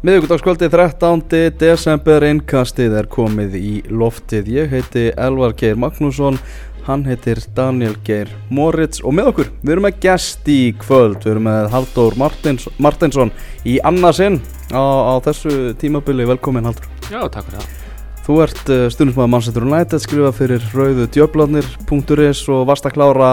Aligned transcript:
Miðugudagskvöldi 0.00 0.70
13. 0.72 1.18
desember 1.60 2.24
innkastið 2.24 2.94
er 3.02 3.08
komið 3.12 3.56
í 3.58 3.72
loftið. 3.92 4.46
Ég 4.48 4.70
heiti 4.72 5.02
Elvar 5.12 5.52
Geir 5.52 5.76
Magnússon, 5.76 6.38
hann 6.86 7.04
heitir 7.04 7.42
Daniel 7.52 7.98
Geir 8.06 8.30
Moritz 8.48 9.02
og 9.04 9.12
með 9.18 9.28
okkur, 9.34 9.50
við 9.60 9.74
erum 9.74 9.84
með 9.84 9.98
gest 10.06 10.48
í 10.48 10.72
kvöld. 10.80 11.18
Við 11.20 11.34
erum 11.34 11.46
með 11.50 11.68
Haldur 11.74 12.16
Martins, 12.16 12.64
Martinsson 12.80 13.34
í 13.68 13.76
annarsinn 13.84 14.40
á, 14.72 14.80
á 14.80 15.14
þessu 15.28 15.74
tímabili. 15.84 16.24
Velkomin 16.32 16.70
Haldur. 16.70 16.88
Já, 17.12 17.20
takk 17.28 17.50
fyrir 17.50 17.60
það. 17.60 17.76
Þú 18.24 18.40
ert 18.46 18.72
uh, 18.72 18.88
stundismæður 18.96 19.32
Manchester 19.36 19.68
United, 19.68 20.06
skrifa 20.08 20.32
fyrir 20.40 20.68
rauðu 20.72 21.10
djöflarnir.is 21.12 22.44
og 22.48 22.64
varst 22.72 22.88
að 22.88 22.96
klára 22.96 23.32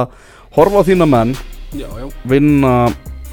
horfa 0.59 0.83
á 0.83 0.87
þína 0.91 1.07
menn, 1.15 1.35
Já, 1.71 1.87
já. 1.87 2.11
vinna 2.27 2.77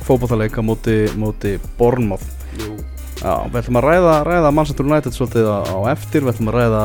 fókbóþaleika 0.07 0.62
móti, 0.62 1.01
móti 1.19 1.59
Bournemouth. 1.75 2.30
Jú. 2.62 2.77
Já, 3.22 3.34
við 3.48 3.58
ætlum 3.60 3.78
að 3.80 3.86
ræða, 3.88 4.14
ræða 4.28 4.50
Manchester 4.54 4.88
United 4.88 5.14
svolítið 5.16 5.46
á, 5.48 5.78
eftir, 5.95 6.24
við 6.24 6.32
ætlum 6.34 6.50
að 6.50 6.56
ræða 6.59 6.82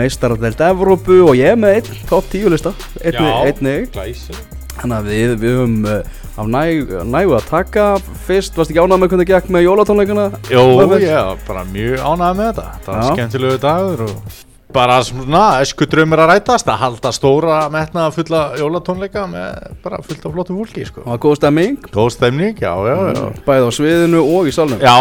meistaradelt 0.00 0.64
Evrópu 0.66 1.20
og 1.28 1.36
ég 1.38 1.56
með 1.60 1.78
einn 1.78 2.02
top 2.10 2.26
10 2.32 2.50
lista, 2.52 2.72
einni, 3.00 3.30
Já. 3.30 3.38
einni 3.46 3.76
Glæsi. 3.94 4.36
þannig 4.80 4.98
að 4.98 5.08
við, 5.12 5.34
við 5.40 5.56
höfum 5.60 5.78
uh, 5.88 6.20
á 6.36 6.42
næg, 6.56 6.94
nægu 7.14 7.34
að 7.38 7.48
taka 7.48 7.86
fyrst, 8.26 8.58
varst 8.58 8.74
ekki 8.74 8.82
ánægð 8.82 9.02
með 9.04 9.14
hvernig 9.14 9.32
gekk 9.32 9.50
með 9.54 9.66
jólatónleikana? 9.68 10.28
Jó, 10.52 10.62
var 10.82 11.42
bara 11.48 11.66
mjög 11.72 12.04
ánægð 12.04 12.38
með 12.42 12.46
þetta 12.50 12.68
Það 12.84 12.94
var 12.94 13.02
Já. 13.02 13.10
skemmtilegu 13.14 13.60
dagur 13.64 14.06
og 14.08 14.38
bara 14.72 15.00
svona, 15.06 15.44
esku 15.64 15.86
draumur 15.90 16.22
að 16.24 16.30
rætast 16.34 16.68
að 16.70 16.78
halda 16.84 17.12
stóra 17.14 17.58
metnaða 17.72 18.12
fulla 18.14 18.40
jólatónleika 18.60 19.26
með 19.30 19.76
bara 19.84 20.00
fullt 20.06 20.24
af 20.26 20.34
flottum 20.36 20.58
fólki 20.60 20.86
sko. 20.88 21.04
Var 21.06 21.20
góð 21.22 21.36
stemming, 21.40 21.78
Góð 21.94 22.10
stemning, 22.16 22.58
já, 22.62 22.72
já, 22.88 22.96
já. 23.16 23.22
Bæði 23.46 23.68
á 23.68 23.70
sviðinu 23.76 24.22
og 24.24 24.50
í 24.50 24.54
salnum. 24.54 24.80
Já, 24.82 24.96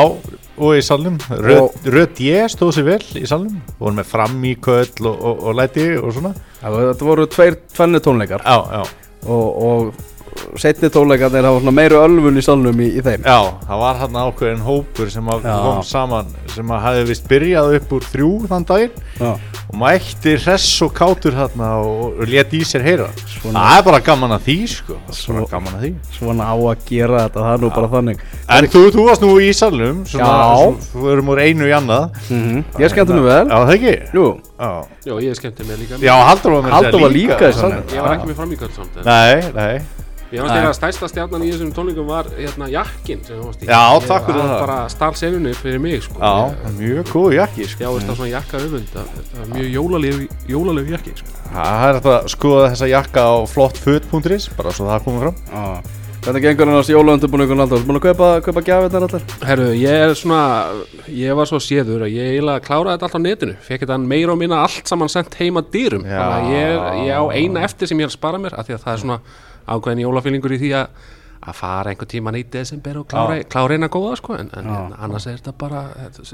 og 0.59 0.75
í 0.75 0.83
salnum. 0.85 1.17
Og- 1.29 1.75
röð 1.85 2.21
ég 2.25 2.51
stóð 2.51 2.73
sér 2.77 2.87
vel 2.89 3.01
í 3.21 3.25
salnum. 3.29 3.61
Vorum 3.79 3.99
með 4.01 4.09
fram 4.11 4.37
í 4.43 4.55
köll 4.59 5.05
og, 5.05 5.15
og, 5.17 5.43
og 5.49 5.55
læti 5.59 5.89
og 5.97 6.13
svona. 6.15 6.33
Já, 6.61 6.67
Þetta 6.69 7.09
voru 7.11 7.27
tveir 7.31 7.59
tvenni 7.75 8.01
tónleikar. 8.03 8.43
Já, 8.43 8.57
já, 8.79 8.83
og, 9.27 9.47
og 9.69 9.93
setni 10.59 10.89
tónleikarnir 10.93 11.45
hafa 11.47 11.59
svona 11.61 11.71
meiru 11.75 11.99
ölfun 12.03 12.37
í 12.39 12.43
salnum 12.43 12.79
í, 12.83 12.89
í 12.99 13.01
þeim. 13.05 13.23
Já, 13.25 13.39
það 13.67 13.79
var 13.83 13.99
hann 14.01 14.17
ákveðin 14.23 14.63
hópur 14.65 15.09
sem 15.13 15.29
að 15.31 15.45
Já. 15.47 15.55
kom 15.63 15.83
saman 15.83 16.33
sem 16.53 16.73
að 16.75 16.81
hafi 16.85 17.03
vist 17.09 17.27
byrjað 17.29 17.75
upp 17.79 17.93
úr 17.97 18.07
þrjú 18.09 18.31
þann 18.49 18.65
daginn 18.69 18.91
Já, 19.19 19.31
og 19.69 19.75
mætti 19.83 20.33
hress 20.41 20.67
og 20.85 20.93
kátur 20.97 21.35
þarna 21.37 21.69
og, 21.85 22.19
og 22.19 22.27
let 22.33 22.53
í 22.57 22.61
sér 22.65 22.83
heyra. 22.87 23.07
Svona- 23.39 23.59
það 23.67 23.77
er 23.79 23.85
bara 23.89 23.99
gaman 24.09 24.33
að 24.37 24.45
því 24.49 24.57
sko. 24.73 24.97
Það 25.05 25.13
er 25.13 25.19
Svo- 25.19 25.35
bara 25.39 25.51
gaman 25.53 25.77
að 25.77 25.83
því. 25.85 25.91
svona 26.17 26.49
á 26.49 26.55
að 26.57 26.85
gera 26.89 27.21
þetta, 27.27 27.39
það 27.45 27.53
er 27.53 27.63
nú 27.65 27.69
bara 27.75 27.91
þannig. 27.93 28.25
En 28.49 28.69
þú, 28.73 28.81
þú 28.95 29.05
varst 29.09 29.21
nú 29.25 29.31
í 29.39 29.49
salnum 29.53 30.01
svona, 30.09 30.25
Já. 30.25 30.57
svona, 30.57 30.89
þú 30.93 31.11
erum 31.13 31.29
úr 31.35 31.43
einu 31.45 31.69
í 31.69 31.73
annað. 31.77 32.09
Mm 32.29 32.63
Ég 32.79 32.89
skemmti 32.93 33.13
nú 33.13 33.23
vel. 33.27 33.45
Já 33.47 33.57
það 33.65 33.73
ekki? 33.77 33.95
Jú, 34.13 34.25
já, 34.59 34.69
Já, 35.05 35.13
ég 35.23 35.35
skemmti 35.39 35.63
mig 35.67 35.77
líka. 35.79 35.97
já 36.01 36.13
Haldur 36.29 36.51
var 36.57 36.61
með 36.63 36.75
Halldór 36.75 37.01
var 37.01 37.09
líka 37.13 37.49
í 37.49 37.53
salnum. 37.53 37.83
Ég 37.93 38.01
var 38.03 38.17
ekki 38.17 38.27
með 38.29 38.35
fram 38.35 38.51
í 38.51 38.57
kvöld 38.59 38.75
samt. 38.75 38.97
en 38.97 39.03
nei, 39.05 39.51
nei 39.53 39.81
Ég 40.29 40.41
varst 40.43 40.53
Nei. 40.53 40.59
þegar 40.61 40.75
stærsta 40.77 41.07
stjarnan 41.09 41.41
í 41.41 41.47
þessum 41.49 41.71
tónleikum 41.73 42.05
var 42.05 42.27
hérna 42.37 42.67
jakkin 42.69 43.23
sem 43.25 43.35
þú 43.39 43.45
varst 43.47 43.63
í. 43.63 43.65
Já, 43.65 43.79
Ég- 43.97 44.07
takk 44.07 44.25
fyrir 44.27 44.41
hann 44.43 44.51
það. 44.51 44.59
bara 44.67 44.89
stál 44.93 45.15
senunni 45.17 45.53
fyrir 45.57 45.79
mig, 45.81 46.03
sko. 46.03 46.19
já, 46.21 46.53
Ég- 46.53 46.75
mjög 46.77 47.03
góð 47.15 47.33
jakki 47.33 47.65
sko. 47.67 47.79
Já, 47.83 47.89
veist 47.95 48.07
það 48.07 48.15
svona 48.19 48.29
jakka 48.29 48.57
öfund. 48.57 48.87
Það 48.93 49.05
það 49.33 49.41
er 49.41 49.49
mjög 49.55 50.29
jólalegu, 50.49 50.89
jakki, 50.91 51.13
sko. 51.17 51.27
það 51.53 51.65
er 51.65 51.93
hægt 51.93 52.05
að 52.05 52.27
skoða 52.35 52.69
þessa 52.69 52.89
jakka 52.89 53.21
á 53.25 53.35
flottfut.is 53.49 54.49
bara 54.57 54.69
svo 54.71 54.85
það 54.85 55.03
komið 55.07 55.19
fram 55.25 55.35
Já. 55.49 55.81
Hvernig 56.19 56.43
gengur 56.43 56.67
hann 56.67 56.77
á 56.77 56.83
jólaundurbúningun 56.83 57.61
alltaf? 57.63 57.83
Búin 57.87 57.97
að 57.97 58.03
kaupa, 58.09 58.27
kaupa 58.43 58.61
gjafirnar 58.67 59.05
allar? 59.07 59.23
Herru, 59.47 59.67
ég 59.79 60.01
er 60.03 60.11
svona, 60.19 60.39
ég 61.15 61.37
var 61.37 61.47
svo 61.49 61.59
séður 61.63 62.03
að 62.05 62.11
ég 62.13 62.33
eiginlega 62.35 62.63
kláraði 62.65 62.97
þetta 62.97 63.07
allt 63.07 63.15
á 63.17 63.21
netinu 63.23 63.53
Fekk 63.65 63.85
þetta 63.85 63.97
meira 64.03 64.33
og 64.35 64.39
minna 64.41 64.59
allt 64.65 64.89
saman 64.91 65.09
sendt 65.09 65.37
heima 65.39 65.63
dýrum 65.73 66.03
Já. 66.03 66.17
Þannig 66.19 66.35
að 66.35 66.51
ég, 66.53 66.73
er- 66.75 66.99
ég 67.07 67.13
á 67.15 67.23
eina 67.39 67.63
eftir 67.65 67.87
sem 67.89 68.01
ég 68.03 68.09
er 68.09 68.11
að 68.11 68.17
spara 68.17 68.41
mér 68.43 68.57
af 68.59 68.67
Því 68.67 68.75
að 68.75 68.83
það 68.83 68.93
er 68.97 69.01
svona 69.05 69.19
ákveðin 69.69 70.03
jólafílingur 70.03 70.55
í 70.57 70.59
því 70.65 70.73
að 70.81 71.07
að 71.49 71.55
fara 71.55 71.93
einhver 71.93 72.09
tíman 72.11 72.35
í 72.35 72.41
desember 72.51 72.97
og 72.99 73.05
klára, 73.07 73.37
klára 73.47 73.77
eina 73.79 73.87
góða 73.87 74.17
sko 74.19 74.35
En, 74.35 74.49
en 74.59 74.65
hérna, 74.67 74.97
annars 74.99 75.25
er 75.31 75.37
þetta 75.39 75.53
bara, 75.55 75.85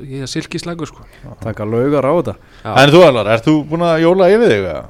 ég 0.01 0.25
er 0.25 0.31
silkislegur 0.31 0.89
sko 0.89 1.05
Taka 1.45 1.63
laugar 1.69 2.07
á 2.09 2.13
þetta? 2.17 2.33
Já. 2.65 2.71
en 2.81 2.89
þú 2.95 3.03
Alvar, 3.05 3.29
ert 3.37 3.45
þú 3.45 3.53
búin 3.69 3.85
að 3.85 4.01
jóla 4.01 4.31
yfir 4.33 4.49
þig 4.49 4.65
eða? 4.65 4.81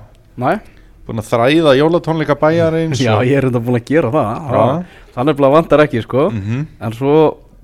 Búin 1.06 1.22
að 1.22 1.28
þræða 1.30 1.74
jólatónleika 1.78 2.36
bæjarins 2.42 3.02
Já, 3.04 3.14
ég 3.22 3.38
er 3.38 3.46
enda 3.52 3.60
búin 3.62 3.78
að 3.78 3.86
gera 3.92 4.10
það. 4.14 4.86
Þannig 5.16 5.42
að 5.46 5.52
vantar 5.56 5.84
ekki, 5.86 6.02
sko 6.06 6.30
Mhm. 6.32 6.64
En 6.82 6.92
svo 6.98 7.18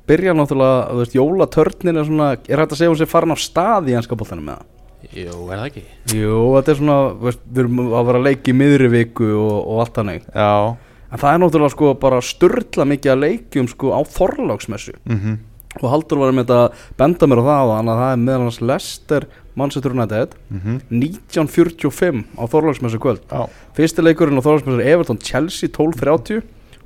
byrja 0.08 0.34
náttúrulega, 0.38 0.92
þú 0.92 1.00
veist, 1.02 1.16
jólatörnin 1.18 1.98
er 1.98 2.06
svona 2.06 2.30
Er 2.48 2.58
hægt 2.62 2.72
að 2.76 2.78
segja 2.82 2.92
hún 2.94 3.00
sé 3.02 3.08
farin 3.10 3.34
á 3.34 3.38
stað 3.40 3.90
í 3.90 3.96
ennska 3.98 4.16
boltanum 4.18 4.46
með 4.46 4.58
það? 4.60 4.66
Jú, 5.12 5.38
er 5.52 5.58
það 5.58 5.66
ekki? 5.72 5.84
Jú, 6.14 6.36
þetta 6.56 6.70
er 6.72 6.76
svona, 6.80 6.98
veist, 7.20 7.40
við 7.52 7.60
erum 7.66 7.80
að 7.90 8.06
vera 8.06 8.20
að 8.22 8.28
leiki 8.30 8.52
í 8.54 8.58
miðri 8.62 8.90
viku 8.94 9.30
og, 9.34 9.68
og 9.68 9.80
allt 9.82 9.94
þannig 9.98 10.22
já, 10.36 10.78
En 11.12 11.20
það 11.20 11.34
er 11.34 11.40
náttúrulega 11.42 11.72
sko 11.74 11.94
bara 12.00 12.22
störla 12.24 12.86
mikið 12.88 13.12
að 13.12 13.24
leikjum 13.26 13.68
sko 13.68 13.90
á 13.98 14.00
forlagsmessu 14.06 14.94
mhm 15.10 15.40
Og 15.82 15.88
Haldur 15.88 16.20
var 16.20 16.34
með 16.36 16.50
þetta 16.52 16.96
benda 17.00 17.28
mér 17.32 17.40
á 17.40 17.44
það 17.48 17.70
á 17.72 17.76
að 17.80 17.90
það 17.96 18.10
er 18.12 18.18
meðal 18.20 18.42
hans 18.44 18.58
Lester 18.62 19.26
Manchester 19.56 19.92
United 19.92 20.36
Mhm. 20.50 20.82
1945 20.90 22.24
á 22.38 22.44
Þorlagsmessu 22.48 23.00
kvöld. 23.00 23.22
Já, 23.32 23.50
Fyrsti 23.76 24.02
leikurinn 24.04 24.40
á 24.40 24.44
Þorlagsmessu 24.46 24.80
er 24.82 24.88
Everton 24.96 25.18
Chelsea 25.20 25.70
12.30 25.70 26.42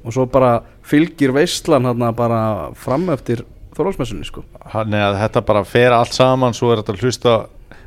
og 0.05 0.13
svo 0.13 0.25
bara 0.29 0.61
fylgir 0.83 1.31
veistlan 1.33 1.83
hérna 1.85 2.11
bara 2.15 2.71
fram 2.75 3.09
eftir 3.09 3.43
Þorlagsmessunni 3.75 4.23
sko. 4.25 4.43
Þannig 4.71 5.01
að 5.03 5.19
þetta 5.23 5.45
bara 5.45 5.63
fer 5.63 5.91
allt 5.91 6.13
saman 6.13 6.53
svo 6.53 6.71
er 6.71 6.77
þetta 6.83 6.93
að 6.93 7.01
hlusta 7.03 7.45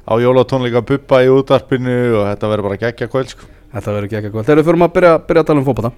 á 0.08 0.14
jólatónleika 0.20 0.82
buppa 0.84 1.22
í 1.24 1.28
útarpinu 1.28 2.14
og 2.20 2.26
þetta 2.28 2.48
verður 2.52 2.62
bara 2.68 2.76
geggja 2.76 3.08
kvöld 3.08 3.28
sko. 3.28 3.46
Þetta 3.74 3.92
verður 3.92 4.08
ekki 4.08 4.30
kvöld. 4.32 4.44
Þegar 4.46 4.62
við 4.62 4.64
fyrir 4.68 4.82
að 4.84 4.92
byrja, 4.94 5.18
byrja 5.28 5.42
að 5.42 5.46
tala 5.46 5.60
um 5.60 5.66
fótbolta. 5.66 5.92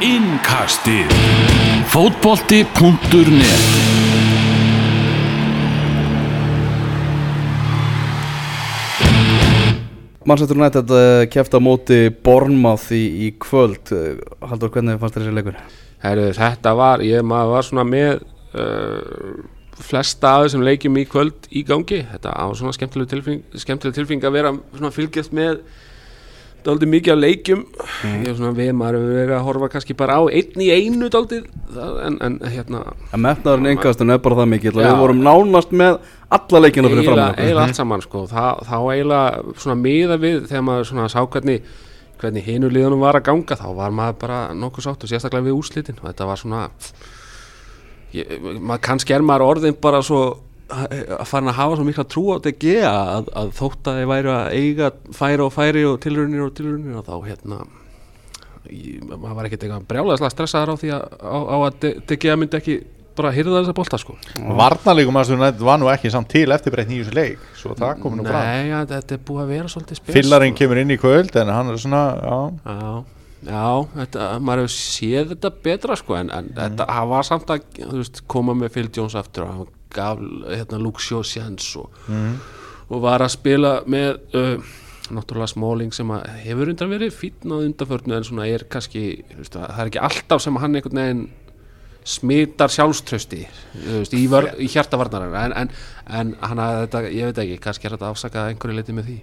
Innkastið 0.00 1.08
Fótbolti.net 1.90 2.70
Manchester 10.24 10.56
United 10.56 10.90
uh, 10.94 11.26
kefti 11.26 11.58
á 11.58 11.60
móti 11.60 11.98
Bournemouth 12.22 12.92
í, 12.94 13.00
í 13.26 13.32
kvöld. 13.42 13.90
Uh, 13.90 14.22
Haldur, 14.46 14.70
hvernig 14.70 15.00
fannst 15.02 15.18
þér 15.18 15.26
þessi 15.26 15.34
leikur? 15.40 15.58
Herru, 16.04 16.28
þetta 16.38 16.76
var, 16.78 17.02
ég 17.02 17.26
maður 17.26 17.54
var 17.56 17.66
svona 17.66 17.86
með 17.90 18.22
uh, 18.54 19.42
flesta 19.82 20.36
af 20.36 20.46
þessum 20.46 20.62
leikjum 20.70 21.02
í 21.02 21.06
kvöld 21.10 21.50
í 21.50 21.66
gangi. 21.66 22.04
Þetta 22.12 22.38
á 22.38 22.46
svona 22.54 22.78
skemmtileg 22.78 23.10
tilfing, 23.10 23.42
skemmtileg 23.66 23.98
tilfing 23.98 24.30
að 24.30 24.38
vera 24.38 24.54
fylgjast 24.94 25.34
með 25.34 25.64
Dálítið 26.64 26.90
mikið 26.92 27.12
af 27.14 27.20
leikjum. 27.20 27.60
Ég 28.04 28.26
er 28.30 28.34
svona 28.38 28.52
við, 28.56 28.70
maður 28.76 28.98
hefur 28.98 29.18
verið 29.18 29.34
að 29.36 29.44
horfa 29.46 29.68
kannski 29.72 29.96
bara 29.98 30.16
á 30.18 30.22
einn 30.28 30.64
í 30.64 30.68
einu 30.70 31.10
það, 31.10 31.36
en, 32.06 32.18
en 32.26 32.38
hérna. 32.52 32.82
En 33.10 33.22
metnaðurinn 33.24 33.70
innkastun 33.74 34.14
er 34.14 34.20
bara 34.24 34.40
það 34.40 34.50
mikill 34.54 34.74
og 34.74 34.82
Já. 34.82 34.88
við 34.88 35.02
vorum 35.02 35.22
nánast 35.24 35.72
með 35.72 36.00
alla 36.36 36.62
leikina 36.64 36.90
fyrir 36.92 37.08
fram 37.08 37.22
eiginlega 37.34 37.64
allt 37.66 37.80
saman 37.80 38.04
sko. 38.04 38.24
Þa, 38.30 38.44
þá 38.66 38.76
eiginlega 38.80 39.54
svona 39.62 39.78
miða 39.80 40.18
við 40.20 40.42
þegar 40.50 40.66
maður 40.68 40.90
svona 40.90 41.08
sá 41.12 41.20
hvernig 41.22 41.72
hvernig 42.20 42.44
hinu 42.44 42.68
liðunum 42.68 43.00
var 43.00 43.16
að 43.16 43.26
ganga 43.30 43.56
þá 43.56 43.66
var 43.78 43.96
maður 43.96 44.20
bara 44.20 44.42
nokkuð 44.52 44.86
sátt 44.86 45.06
og 45.06 45.10
sérstaklega 45.10 45.48
við 45.48 45.56
úrslitin. 45.56 45.98
Og 46.02 46.10
þetta 46.10 46.28
var 46.28 46.40
svona 46.40 46.62
ég, 48.16 48.36
maður 48.60 48.84
kannski 48.90 49.16
er 49.16 49.24
maður 49.24 49.46
orðin 49.54 49.80
bara 49.80 50.02
svo 50.04 50.22
að 50.70 51.26
fara 51.28 51.50
að 51.50 51.58
hafa 51.58 51.76
svo 51.78 51.86
mikla 51.88 52.06
trú 52.10 52.24
á 52.32 52.36
DG 52.44 52.76
að, 52.86 53.28
að 53.42 53.52
þótt 53.58 53.90
að 53.90 54.00
þeir 54.00 54.10
væru 54.12 54.32
að 54.36 54.54
eiga 54.60 54.90
færi 55.16 55.44
og 55.44 55.52
færi 55.54 55.84
og 55.88 56.00
tilrunir 56.04 56.46
og 56.46 56.54
tilrunir 56.58 57.00
og 57.00 57.06
þá 57.08 57.14
hérna 57.28 57.60
maður 58.70 59.36
var 59.38 59.48
ekkert 59.48 59.66
eitthvað 59.66 59.86
brjálæðislega 59.90 60.32
stressaður 60.34 60.74
á 60.74 60.80
því 60.80 60.90
að, 60.94 61.04
á, 61.20 61.38
á 61.50 61.56
að 61.58 61.86
DG 62.10 62.34
myndi 62.38 62.58
ekki 62.60 62.76
bara 63.20 63.32
hyrða 63.34 63.60
þessa 63.60 63.74
bolta 63.76 63.98
sko. 64.00 64.14
Varnarleikum 64.38 65.18
að 65.20 65.32
United 65.34 65.64
var 65.66 65.80
nú 65.80 65.88
ekki 65.92 66.12
samt 66.12 66.30
til 66.32 66.46
eftir 66.54 66.72
breytt 66.72 66.90
nýjus 66.90 67.10
leik 67.16 67.40
svo 67.58 67.74
það 67.78 67.98
komið 68.04 68.20
nú 68.20 68.26
fram. 68.28 68.46
Nei, 68.46 68.68
ja, 68.70 68.82
þetta 68.88 69.16
er 69.16 69.24
búið 69.26 69.42
að 69.42 69.50
vera 69.56 69.72
svolítið 69.72 70.00
spes 70.00 70.16
Fillarinn 70.16 70.54
sko. 70.54 70.60
kemur 70.62 70.80
inn 70.84 70.94
í 70.94 70.98
kvöld 71.00 71.40
en 71.42 71.52
hann 71.52 71.72
er 71.72 71.80
svona, 71.82 72.04
já, 72.20 72.38
Já, 72.70 73.50
já 73.50 73.66
þetta, 73.96 74.30
maður 74.46 74.64
hefur 74.64 74.74
séð 74.76 75.34
þetta 75.34 75.52
betra 75.66 75.98
sko 75.98 76.16
en, 76.20 76.32
en 76.38 76.54
þetta 76.60 76.88
hann 76.94 77.10
var 77.10 77.28
samt 77.28 77.52
að 77.56 77.82
veist, 77.96 78.22
koma 78.30 78.56
með 78.56 78.74
Phil 78.76 78.88
Jones 79.00 79.18
aftur 79.18 79.48
og 79.48 79.52
hann 79.52 79.76
gaf 79.94 80.20
hérna, 80.20 80.80
Luke 80.80 81.02
Shaw 81.02 81.24
sjans 81.26 81.68
og, 81.80 81.90
og 82.88 83.02
var 83.04 83.24
að 83.24 83.34
spila 83.36 83.74
með 83.90 84.38
uh, 84.38 84.70
náttúrulega 85.14 85.50
Smalling 85.54 85.94
sem 85.94 86.10
að 86.14 86.26
hefur 86.44 86.70
undan 86.72 86.92
verið 86.92 87.14
fínn 87.14 87.54
á 87.54 87.56
undanförnu 87.58 88.16
en 88.16 88.26
svona 88.26 88.48
er 88.50 88.66
kannski 88.70 89.04
veist, 89.36 89.56
það 89.56 89.82
er 89.82 89.90
ekki 89.90 90.02
alltaf 90.08 90.44
sem 90.44 90.58
hann 90.62 90.78
einhvern 90.78 91.00
veginn 91.02 91.24
smitar 92.10 92.72
sjálfströsti 92.72 93.40
veist, 93.74 94.14
í, 94.16 94.22
vör, 94.30 94.50
í 94.62 94.68
hjartavarnar 94.72 95.34
en, 95.42 95.56
en, 95.64 95.72
en 96.20 96.32
hann 96.44 96.62
að 96.62 96.84
þetta, 96.84 97.02
ég 97.12 97.30
veit 97.30 97.42
ekki 97.44 97.58
kannski 97.66 97.88
er 97.88 97.96
þetta 97.96 98.12
afsakað 98.14 98.44
að 98.44 98.54
einhverju 98.54 98.78
leiti 98.78 98.96
með 98.96 99.10
því. 99.10 99.18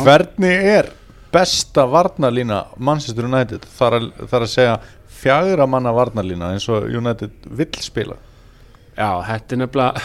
Hvernig 0.00 0.70
er 0.72 0.90
besta 1.30 1.86
varnalína 1.86 2.64
Manchester 2.82 3.28
United? 3.28 3.68
Þar 3.76 4.00
að, 4.00 4.08
þar 4.32 4.46
að 4.46 4.52
segja 4.56 4.80
fjagra 5.20 5.68
manna 5.70 5.94
varnalína 5.94 6.54
eins 6.56 6.66
og 6.72 6.88
United 6.88 7.48
vill 7.60 7.72
spila 7.84 8.18
Já, 9.00 9.10
þetta 9.30 9.56
er 9.56 9.60
nefnilega 9.64 10.04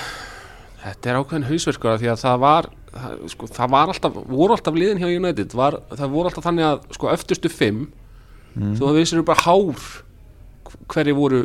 þetta 0.86 1.12
er 1.12 1.20
ákveðin 1.20 1.48
hausverkur 1.50 2.00
því 2.00 2.10
að 2.14 2.24
það 2.24 2.42
var 2.46 2.72
það, 2.96 3.14
sko, 3.34 3.52
það 3.58 3.76
var 3.76 3.92
alltaf, 3.92 4.18
voru 4.32 4.56
alltaf 4.56 4.80
liðin 4.80 5.02
hjá 5.04 5.10
United. 5.12 5.56
Var, 5.58 5.80
það 5.92 6.14
voru 6.16 6.32
alltaf 6.32 6.46
þannig 6.48 6.68
að 6.70 6.90
sko 6.96 7.12
öftustu 7.12 7.52
fimm 7.52 7.86
Mm. 8.56 8.76
þú 8.80 8.92
vissir 8.96 9.24
bara 9.28 9.42
hár 9.44 9.82
hverju 10.88 11.16
voru 11.18 11.42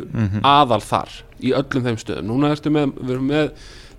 aðal 0.47 0.79
þar 0.79 1.09
í 1.43 1.51
öllum 1.51 1.83
þeim 1.83 1.97
stöðum, 1.99 2.29
núna 2.29 2.51
ertu 2.55 2.71
með 2.71 2.93
við 3.01 3.11
erum 3.11 3.25
með 3.27 3.49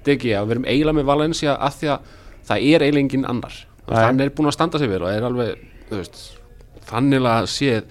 DG 0.07 0.31
og 0.39 0.47
við 0.49 0.55
erum 0.55 0.65
eiginlega 0.65 0.97
með 0.97 1.05
Valencia 1.11 1.57
af 1.61 1.77
því 1.77 1.91
að 1.93 2.15
það 2.49 2.65
er 2.71 2.85
eiginlega 2.87 3.03
engin 3.05 3.27
annar 3.29 3.59
hann 3.93 4.21
er 4.25 4.33
búin 4.33 4.49
að 4.49 4.57
standa 4.57 4.79
sig 4.81 4.89
vel 4.89 5.03
og 5.05 5.11
er 5.13 5.27
alveg, 5.29 5.61
veist 5.91 6.23
þannig 6.89 7.29
að 7.29 7.51
séð 7.53 7.85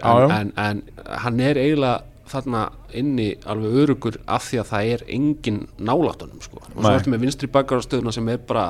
já. 0.00 0.38
en, 0.40 0.52
en, 0.56 0.82
en 0.96 1.18
hann 1.26 1.40
er 1.44 1.60
eiginlega 1.60 2.00
þarna 2.34 2.66
inni 3.00 3.30
alveg 3.50 3.80
örugur 3.84 4.20
af 4.26 4.48
því 4.48 4.60
að 4.60 4.70
það 4.72 4.92
er 4.92 5.08
engin 5.16 5.64
nálatunum 5.78 6.42
sko. 6.44 6.60
og 6.60 6.78
svo 6.78 6.92
ertu 6.92 7.12
með 7.14 7.26
vinstri 7.26 7.50
bakvörðarstöðuna 7.54 8.14
sem 8.14 8.30
er 8.34 8.40
bara 8.48 8.66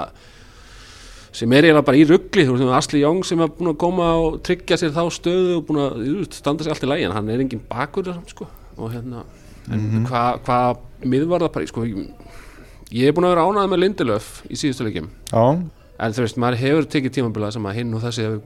sem 1.35 1.51
er 1.53 1.67
eiginlega 1.67 1.87
bara 1.89 1.99
í 1.99 2.05
ruggli 2.07 2.45
þú 2.47 2.59
veist, 2.59 2.75
Asli 2.79 3.01
Young 3.03 3.25
sem 3.27 3.41
er 3.43 3.51
búin 3.51 3.73
að 3.73 3.81
koma 3.83 4.11
og 4.23 4.37
tryggja 4.47 4.79
sér 4.79 4.95
þá 4.95 5.03
stöðu 5.17 5.57
og 5.59 5.65
búin 5.69 5.81
að 5.83 5.97
veist, 6.05 6.39
standa 6.39 6.67
sér 6.67 6.77
allt 6.77 6.87
í 6.87 6.91
lægi 6.91 7.09
en 7.09 7.17
hann 7.17 7.33
er 7.33 7.43
engin 7.43 7.65
samt, 7.71 8.31
sko. 8.31 8.47
og 8.77 8.93
hérna 8.93 9.25
en 9.73 10.05
hvað 10.07 10.43
hva 10.47 10.59
miðvarða 11.05 11.51
bara 11.53 11.67
sko, 11.67 11.87
ég, 11.89 13.09
er 13.09 13.17
búin 13.17 13.27
að 13.27 13.35
vera 13.35 13.47
ánægð 13.49 13.73
með 13.73 13.83
Lindelöf 13.83 14.29
í 14.47 14.59
síðustu 14.61 14.87
leikjum 14.87 15.09
Já, 15.33 15.45
en 15.99 16.15
þú 16.15 16.27
veist, 16.27 16.39
maður 16.39 16.61
hefur 16.63 16.91
tekið 16.95 17.17
tímabila 17.19 17.51
sem 17.55 17.67
að 17.67 17.81
hinn 17.81 17.97
og 17.97 18.05
þessi 18.05 18.29
hefur 18.29 18.43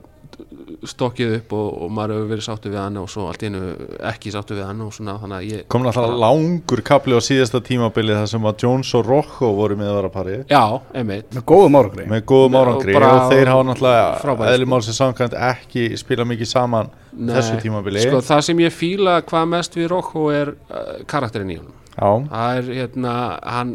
stokkið 0.87 1.33
upp 1.39 1.53
og, 1.57 1.67
og 1.83 1.89
maður 1.93 2.13
hefur 2.15 2.29
verið 2.31 2.45
sáttu 2.45 2.71
við 2.71 2.79
hann 2.79 2.99
og 3.01 3.09
svo 3.11 3.25
allt 3.29 3.43
einu 3.43 3.61
ekki 4.09 4.31
sáttu 4.33 4.55
við 4.57 4.67
hann 4.69 4.83
og 4.85 4.93
svona 4.95 5.15
þannig 5.21 5.37
að 5.39 5.47
ég 5.49 5.65
kom 5.73 5.83
náttúrulega 5.83 6.21
langur 6.23 6.83
kapli 6.89 7.17
á 7.17 7.21
síðasta 7.23 7.61
tímabili 7.65 8.15
þar 8.15 8.29
sem 8.31 8.47
að 8.51 8.63
Jones 8.63 8.93
og 8.99 9.09
Rocco 9.09 9.51
voru 9.57 9.77
með 9.79 9.91
að 9.91 9.97
vera 9.99 10.11
pari 10.13 10.37
Já, 10.49 10.63
einmitt. 10.95 11.33
Með 11.35 11.45
góðum 11.51 11.79
árangri. 11.81 12.07
Með 12.13 12.23
góðum 12.31 12.55
Og 12.55 12.61
árangri 12.63 12.95
bara- 12.95 13.11
og 13.17 13.33
þeir 13.33 13.51
hafa 13.53 13.67
náttúrulega 13.69 14.69
málsins 14.69 15.01
samkvæmt 15.01 15.35
ekki 15.49 15.89
spila 15.99 16.27
mikið 16.29 16.51
saman 16.53 16.93
Nei, 17.11 17.33
þessu 17.35 17.59
tímabili. 17.63 18.05
Sko 18.05 18.21
það 18.23 18.41
sem 18.47 18.63
ég 18.63 18.73
fíla 18.75 19.19
hvað 19.27 19.51
mest 19.55 19.75
við 19.75 19.91
Rocco 19.91 20.29
er 20.31 20.53
uh, 20.69 21.03
karakterinn 21.09 21.51
í 21.51 21.59
honum. 21.59 21.75
Já, 21.99 22.11
það 22.31 22.57
er 22.59 22.67
hérna 22.77 23.13
hann 23.43 23.71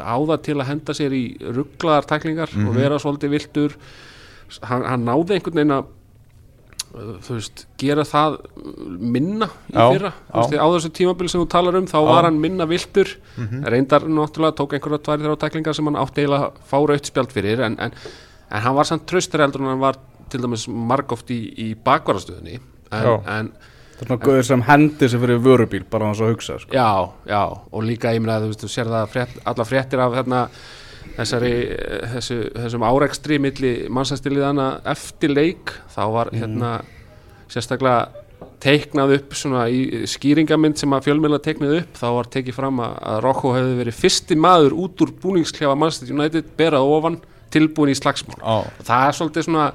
áða 0.00 0.38
til 0.46 0.56
að 0.56 0.68
henda 0.70 0.94
sér 0.96 1.12
í 1.16 1.24
rugglaðar 1.42 2.06
tæklingar 2.08 2.54
og 2.64 2.70
vera 2.76 3.00
svolítið 3.02 3.34
viltur 3.34 3.74
hann, 4.68 4.84
hann 4.88 5.06
náði 5.08 5.36
einhvern 5.38 5.58
veginn 5.60 5.74
að 5.76 5.88
uh, 6.94 7.14
þú 7.26 7.36
veist, 7.38 7.64
gera 7.80 8.04
það 8.08 8.38
minna 9.16 9.48
í 9.68 9.76
Já, 9.76 9.84
fyrra 9.92 10.12
já. 10.12 10.26
Þú 10.32 10.42
veist, 10.44 10.56
á 10.58 10.66
þessu 10.74 10.92
tímabili 10.98 11.32
sem 11.32 11.42
þú 11.44 11.48
talar 11.54 11.78
um 11.80 11.88
þá 11.90 11.98
var 12.08 12.28
hann 12.28 12.40
minna 12.42 12.68
viltur 12.70 13.14
reyndar 13.68 14.06
náttúrulega 14.08 14.56
tók 14.58 14.76
einhverja 14.78 15.02
tvær 15.04 15.24
þrjá 15.24 15.38
tæklingar 15.44 15.78
sem 15.78 15.90
hann 15.90 16.00
átti 16.00 16.24
eiginlega 16.24 16.50
að 16.50 16.60
fá 16.70 16.78
raut 16.88 17.10
spjald 17.12 17.34
fyrir 17.36 17.64
en, 17.68 17.78
en, 17.78 17.92
en 18.50 18.64
hann 18.66 18.78
var 18.78 18.88
samt 18.88 19.06
tröstur 19.10 19.44
heldur 19.44 19.64
en 19.66 19.72
hann 19.74 19.82
var 19.84 20.00
til 20.28 20.42
dæmis 20.44 20.66
margóft 20.68 21.30
í, 21.32 21.40
í 21.56 21.68
bakvarastöðunni 21.84 22.58
en, 22.58 23.04
Já. 23.04 23.14
en 23.38 23.52
það 23.98 24.02
er 24.02 24.08
svona 24.08 24.20
gauður 24.24 24.46
sem 24.46 24.64
hendir 24.68 25.10
sig 25.10 25.20
fyrir 25.22 25.40
vörubíl 25.42 25.84
bara 25.90 26.06
hans 26.10 26.20
að 26.22 26.34
hugsa 26.34 26.58
sko. 26.62 26.70
Já, 26.76 27.10
já, 27.26 27.40
og 27.72 27.82
líka 27.82 28.12
ég 28.14 28.22
meina 28.22 28.36
þú 28.44 28.52
veist, 28.52 28.62
þú 28.62 28.68
sér 28.70 28.90
það 28.92 29.08
frétt, 29.14 29.40
alla 29.50 29.66
fréttir 29.66 30.02
af 30.04 30.14
hérna, 30.14 30.42
þessari, 31.18 31.52
eh, 31.74 32.06
þessu, 32.14 32.38
þessum 32.54 32.86
árekstri 32.88 33.40
milli 33.42 33.74
mannsæstiliðana 33.92 34.68
eftir 34.94 35.34
leik 35.34 35.74
þá 35.94 36.02
var 36.14 36.32
hérna 36.34 36.78
sérstaklega 37.50 38.24
teiknað 38.62 39.14
upp 39.18 39.34
svona 39.38 39.66
í 39.70 40.04
skýringamind 40.10 40.78
sem 40.78 40.94
að 40.94 41.08
fjölmiðla 41.08 41.40
teiknað 41.42 41.76
upp 41.80 41.98
þá 42.00 42.08
var 42.16 42.30
tekið 42.32 42.56
fram 42.56 42.80
að, 42.82 42.96
Rocco 43.24 43.52
hefði 43.54 43.76
verið 43.82 43.98
fyrsti 43.98 44.38
maður 44.38 44.74
út 44.84 45.04
úr 45.04 45.12
búningsklefa 45.22 45.76
Manchester 45.78 46.14
United 46.14 46.50
berað 46.58 46.90
ofan 46.96 47.20
tilbúin 47.54 47.94
í 47.94 47.98
slagsmál 47.98 48.38
já, 48.38 48.56
og 48.66 48.82
það 48.88 49.06
er 49.06 49.16
svolítið 49.20 49.48
svona 49.48 49.68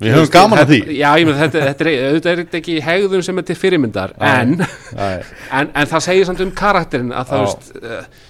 Við 0.00 0.14
höfum 0.16 0.30
gaman 0.32 0.62
að 0.62 0.70
því. 0.70 0.76
Já, 0.96 1.08
ég 1.20 1.26
meina 1.28 1.40
þetta, 1.42 1.62
þetta 1.68 1.84
er, 1.84 2.04
auðvitað 2.08 2.30
er 2.32 2.54
ekki 2.56 2.76
hegðun 2.80 3.24
sem 3.26 3.40
er 3.40 3.44
til 3.50 3.56
fyrirmyndar 3.60 4.14
en 4.16 4.54
en, 5.58 5.68
en 5.68 5.90
það 5.90 6.04
segir 6.06 6.28
samt 6.28 6.40
um 6.40 6.52
karakterin 6.56 7.12
að 7.12 7.34
það 7.34 7.42
Já. 7.42 7.44
veist 7.44 7.82
uh, 7.82 8.22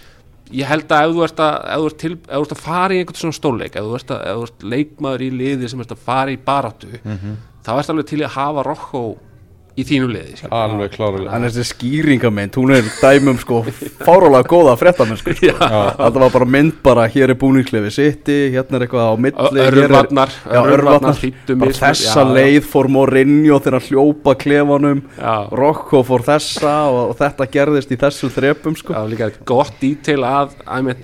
ég 0.50 0.66
held 0.66 0.92
að 0.92 1.06
ef 1.06 1.14
þú 1.14 1.24
ert 1.26 1.40
að, 1.44 1.56
ef 1.70 1.80
þú 1.80 1.88
ert 1.90 1.98
til, 2.02 2.12
ef 2.16 2.34
þú 2.36 2.44
ert 2.44 2.54
að 2.56 2.62
fara 2.64 2.94
í 2.94 3.00
einhvern 3.00 3.20
svona 3.20 3.36
stólleik 3.38 3.76
ef 3.76 3.86
þú 3.88 3.96
ert, 3.98 4.10
að, 4.14 4.22
ef 4.30 4.38
þú 4.38 4.46
ert 4.48 4.68
leikmaður 4.74 5.24
í 5.26 5.30
liði 5.40 5.70
sem 5.72 5.82
ert 5.84 5.94
að 5.96 6.04
fara 6.10 6.34
í 6.34 6.38
baráttu 6.50 7.00
þá 7.64 7.70
ert 7.76 7.92
alveg 7.92 8.08
til 8.10 8.22
að 8.24 8.34
hafa 8.36 8.64
Rocco 8.66 9.02
í 9.80 9.84
þínu 9.88 10.08
liði 10.12 10.48
alveg 10.50 10.94
klárulega 10.94 11.36
en 11.38 11.46
þessi 11.48 11.64
skýringamind, 11.70 12.56
hún 12.60 12.74
er 12.76 12.88
dæmum 13.00 13.38
sko 13.40 13.62
fárálega 14.04 14.46
góða 14.50 14.76
fréttamenn 14.80 15.18
sko. 15.20 15.34
þetta 15.40 16.20
var 16.20 16.32
bara 16.34 16.48
mynd 16.56 16.78
bara 16.84 17.06
hér 17.10 17.32
er 17.34 17.38
búningsklefi 17.40 17.92
sitti, 17.94 18.38
hérna 18.54 18.78
er 18.80 18.86
eitthvað 18.86 19.10
á 19.10 19.14
milli 19.26 19.64
er- 19.64 19.78
Örvarnar, 19.80 20.32
örvarnar 20.46 21.16
bara 21.60 21.72
þessa 21.80 22.24
leið 22.28 22.64
fór 22.70 22.88
Mourinho 22.92 23.58
þegar 23.62 23.76
hann 23.78 23.86
hljópa 23.88 24.34
klefanum. 24.40 25.00
Rocco 25.56 26.02
fór 26.06 26.22
þessa 26.26 26.72
og, 26.90 26.98
og 27.12 27.16
þetta 27.20 27.46
gerðist 27.54 27.92
í 27.94 27.98
þessu 28.00 28.30
þrepum 28.34 28.76
sko. 28.78 28.94
Það 28.94 29.04
var 29.06 29.12
líka 29.14 29.28
gott 29.48 29.74
dítil 29.80 30.18
að 30.26 30.54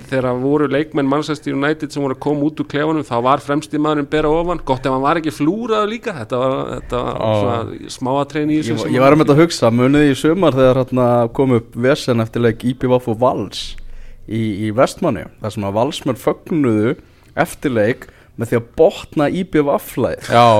þegar 0.09 0.29
voru 0.41 0.67
leikmenn 0.71 1.09
Manchester 1.09 1.55
United 1.55 1.91
sem 1.93 2.03
voru 2.03 2.15
að 2.17 2.21
koma 2.27 2.47
út 2.49 2.61
úr 2.63 2.69
klefanum 2.71 3.05
þá 3.07 3.15
var 3.25 3.43
fremsti 3.43 3.79
maðurinn 3.81 4.09
bera 4.11 4.31
ofan. 4.31 4.61
Gott 4.67 4.85
ef 4.85 4.93
hann 4.93 5.03
var 5.05 5.19
ekki 5.21 5.33
flúrað 5.35 5.87
líka 5.91 6.15
þetta 6.21 6.41
var, 6.43 6.63
þetta 6.77 7.03
var 7.07 7.17
svona 7.17 7.57
ég, 8.69 8.83
ég 8.95 9.03
var 9.03 9.15
um 9.15 9.23
þetta 9.23 9.35
að 9.35 9.41
hugsa, 9.43 9.71
muniði 9.73 10.11
í 10.13 10.17
sumar 10.19 10.55
þegar 10.57 10.81
hérna, 10.83 11.07
kom 11.37 11.55
upp 11.57 11.75
vesen 11.87 12.23
eftir 12.23 12.43
leik 12.45 12.63
IPVF 12.67 13.09
og 13.13 13.19
Vals 13.23 13.63
í, 14.27 14.67
í 14.67 14.71
Vestmanni 14.75 15.25
þar 15.41 15.55
sem 15.55 15.67
að 15.67 15.75
Valsmenn 15.79 16.21
fögnuðu 16.21 16.95
eftir 17.37 17.73
leik 17.75 18.07
með 18.37 18.51
því 18.51 18.57
að 18.59 18.65
botna 18.77 19.27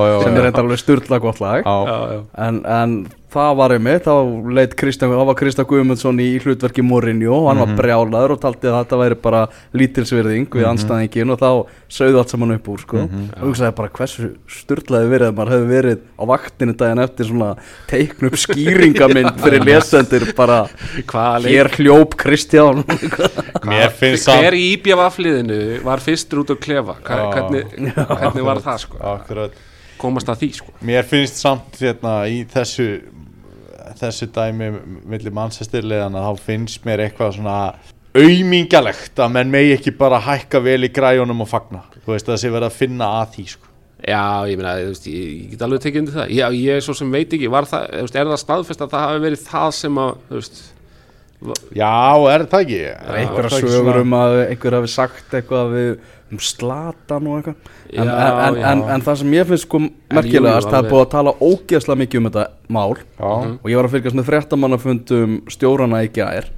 já, 0.10 0.22
sem 0.24 0.34
já. 0.34 0.38
Er 0.40 0.46
reyndar 0.48 0.64
alveg 0.66 0.80
styrla 0.82 1.20
gott 1.22 1.42
lag 1.44 1.62
Já, 1.62 1.76
Já, 1.86 1.98
já. 2.16 2.22
en, 2.48 2.62
en 2.66 2.96
það 3.34 3.56
var 3.60 3.74
einmitt, 3.76 4.06
þá 4.08 4.52
leit 4.56 4.74
Kristján, 4.80 5.12
þá 5.12 5.26
var 5.28 5.38
Kristján 5.38 5.68
Guðmundsson 5.68 6.22
í 6.24 6.28
hlutverki 6.44 6.84
Mourinho 6.86 7.36
og 7.42 7.50
hann 7.50 7.60
var 7.60 7.74
brjálaður 7.76 8.36
og 8.38 8.42
taldi 8.44 8.70
að 8.70 8.78
þetta 8.78 9.00
væri 9.02 9.18
bara 9.26 9.42
lítilsvirðing 9.76 10.48
við 10.54 10.68
anstæðingin 10.70 11.34
og 11.36 11.42
þá 11.42 11.50
sögðu 11.98 12.22
allt 12.22 12.34
saman 12.34 12.56
upp 12.56 12.70
úr 12.72 12.84
sko. 12.86 13.04
og 13.04 13.44
hugsaði 13.44 13.76
bara 13.82 13.94
hversu 14.00 14.30
styrlaði 14.58 15.12
verið 15.12 15.28
að 15.28 15.38
maður 15.40 15.54
hefði 15.56 15.70
verið 15.74 16.02
á 16.08 16.24
vaktinu 16.32 16.78
daginn 16.80 17.04
eftir 17.04 17.30
svona 17.32 17.52
teikn 17.92 18.30
upp 18.32 18.40
skýringamind 18.46 19.32
fyrir 19.44 19.68
lesendur 19.68 20.28
bara 20.38 20.60
hér 21.44 21.72
hljóp 21.78 22.16
Kristján. 22.20 22.84
Mér 23.68 23.92
finnst 23.92 24.28
samt 24.28 24.46
Hver 24.46 24.56
í 24.56 24.68
IBF-liðinu 24.78 25.82
var 25.84 26.04
fyrstur 26.04 26.46
út 26.46 26.56
að 26.56 26.64
klefa? 26.64 27.00
Hvernig, 27.04 27.74
hvernig 27.76 28.48
var 28.52 28.64
það 28.64 28.86
sko? 28.88 29.02
Akkurat 29.18 29.66
komast 30.02 30.32
að 30.32 30.44
því 30.44 30.50
sko 30.60 30.74
Mér 30.88 31.08
finnst 31.08 31.42
samt 31.42 31.80
hérna 31.82 32.20
í 32.30 32.42
þessu 32.52 32.88
þessu 33.98 34.28
dæmi 34.34 34.72
millir 35.08 35.34
mannsestirleðana 35.36 36.26
þá 36.26 36.44
finnst 36.50 36.84
mér 36.88 37.06
eitthvað 37.06 37.38
svona 37.38 37.60
aumingalegt 38.18 39.20
að 39.22 39.34
menn 39.36 39.54
megi 39.54 39.76
ekki 39.78 39.94
bara 39.98 40.20
hækka 40.24 40.62
vel 40.66 40.82
í 40.88 40.92
græjunum 40.94 41.44
og 41.46 41.50
fagna 41.52 41.84
þú 42.04 42.14
veist 42.14 42.28
að 42.28 42.36
það 42.36 42.44
sé 42.44 42.54
verið 42.54 42.70
að 42.70 42.78
finna 42.78 43.10
að 43.22 43.34
því 43.36 43.46
sko. 43.54 43.68
Já, 43.98 44.46
ég 44.46 44.60
meina, 44.60 44.74
ég, 44.78 45.06
ég 45.10 45.54
get 45.54 45.64
alveg 45.66 45.82
tekið 45.82 46.02
undir 46.04 46.18
það 46.20 46.34
Já, 46.38 46.46
ég 46.54 46.78
er 46.78 46.84
svo 46.86 46.94
sem 46.94 47.14
veit 47.14 47.32
ekki, 47.34 47.48
var 47.50 47.66
það, 47.66 47.86
er 48.06 48.12
það 48.30 48.42
staðfest 48.44 48.84
að 48.86 48.92
það 48.92 49.06
hafi 49.08 49.24
verið 49.24 49.46
það 49.48 49.72
sem 49.74 50.02
að, 50.04 50.12
veist 50.36 50.60
Já, 51.78 51.96
er 52.34 52.46
það 52.50 52.62
ekki? 52.64 52.78
einhverja 53.18 53.62
sögur 53.64 54.00
um 54.04 54.14
að 54.18 54.36
einhver 54.44 54.78
hafi 54.78 54.92
sagt 54.94 55.34
eitthvað 55.38 55.74
við, 55.74 55.90
um 56.32 56.40
slatan 56.44 57.28
og 57.30 57.38
eitthvað. 57.40 57.72
En, 57.94 58.10
en, 58.10 58.12
en, 58.12 58.58
en, 58.72 58.82
en 58.96 59.04
það 59.06 59.20
sem 59.22 59.34
ég 59.38 59.48
finnst 59.48 59.68
sko 59.68 59.80
merkilegast, 60.12 60.68
það 60.68 60.80
er 60.82 60.90
búið 60.92 61.04
að 61.06 61.12
tala 61.14 61.34
ógeðslega 61.40 62.02
mikið 62.02 62.20
um 62.20 62.28
þetta 62.28 62.44
mál. 62.76 62.98
Já, 63.16 63.30
og 63.32 63.70
ég 63.72 63.80
var 63.80 63.88
að 63.88 63.94
fylgjast 63.96 64.18
með 64.20 64.28
fréttamannafundum 64.28 65.38
stjórana 65.54 66.02
í 66.04 66.10
gær. 66.18 66.50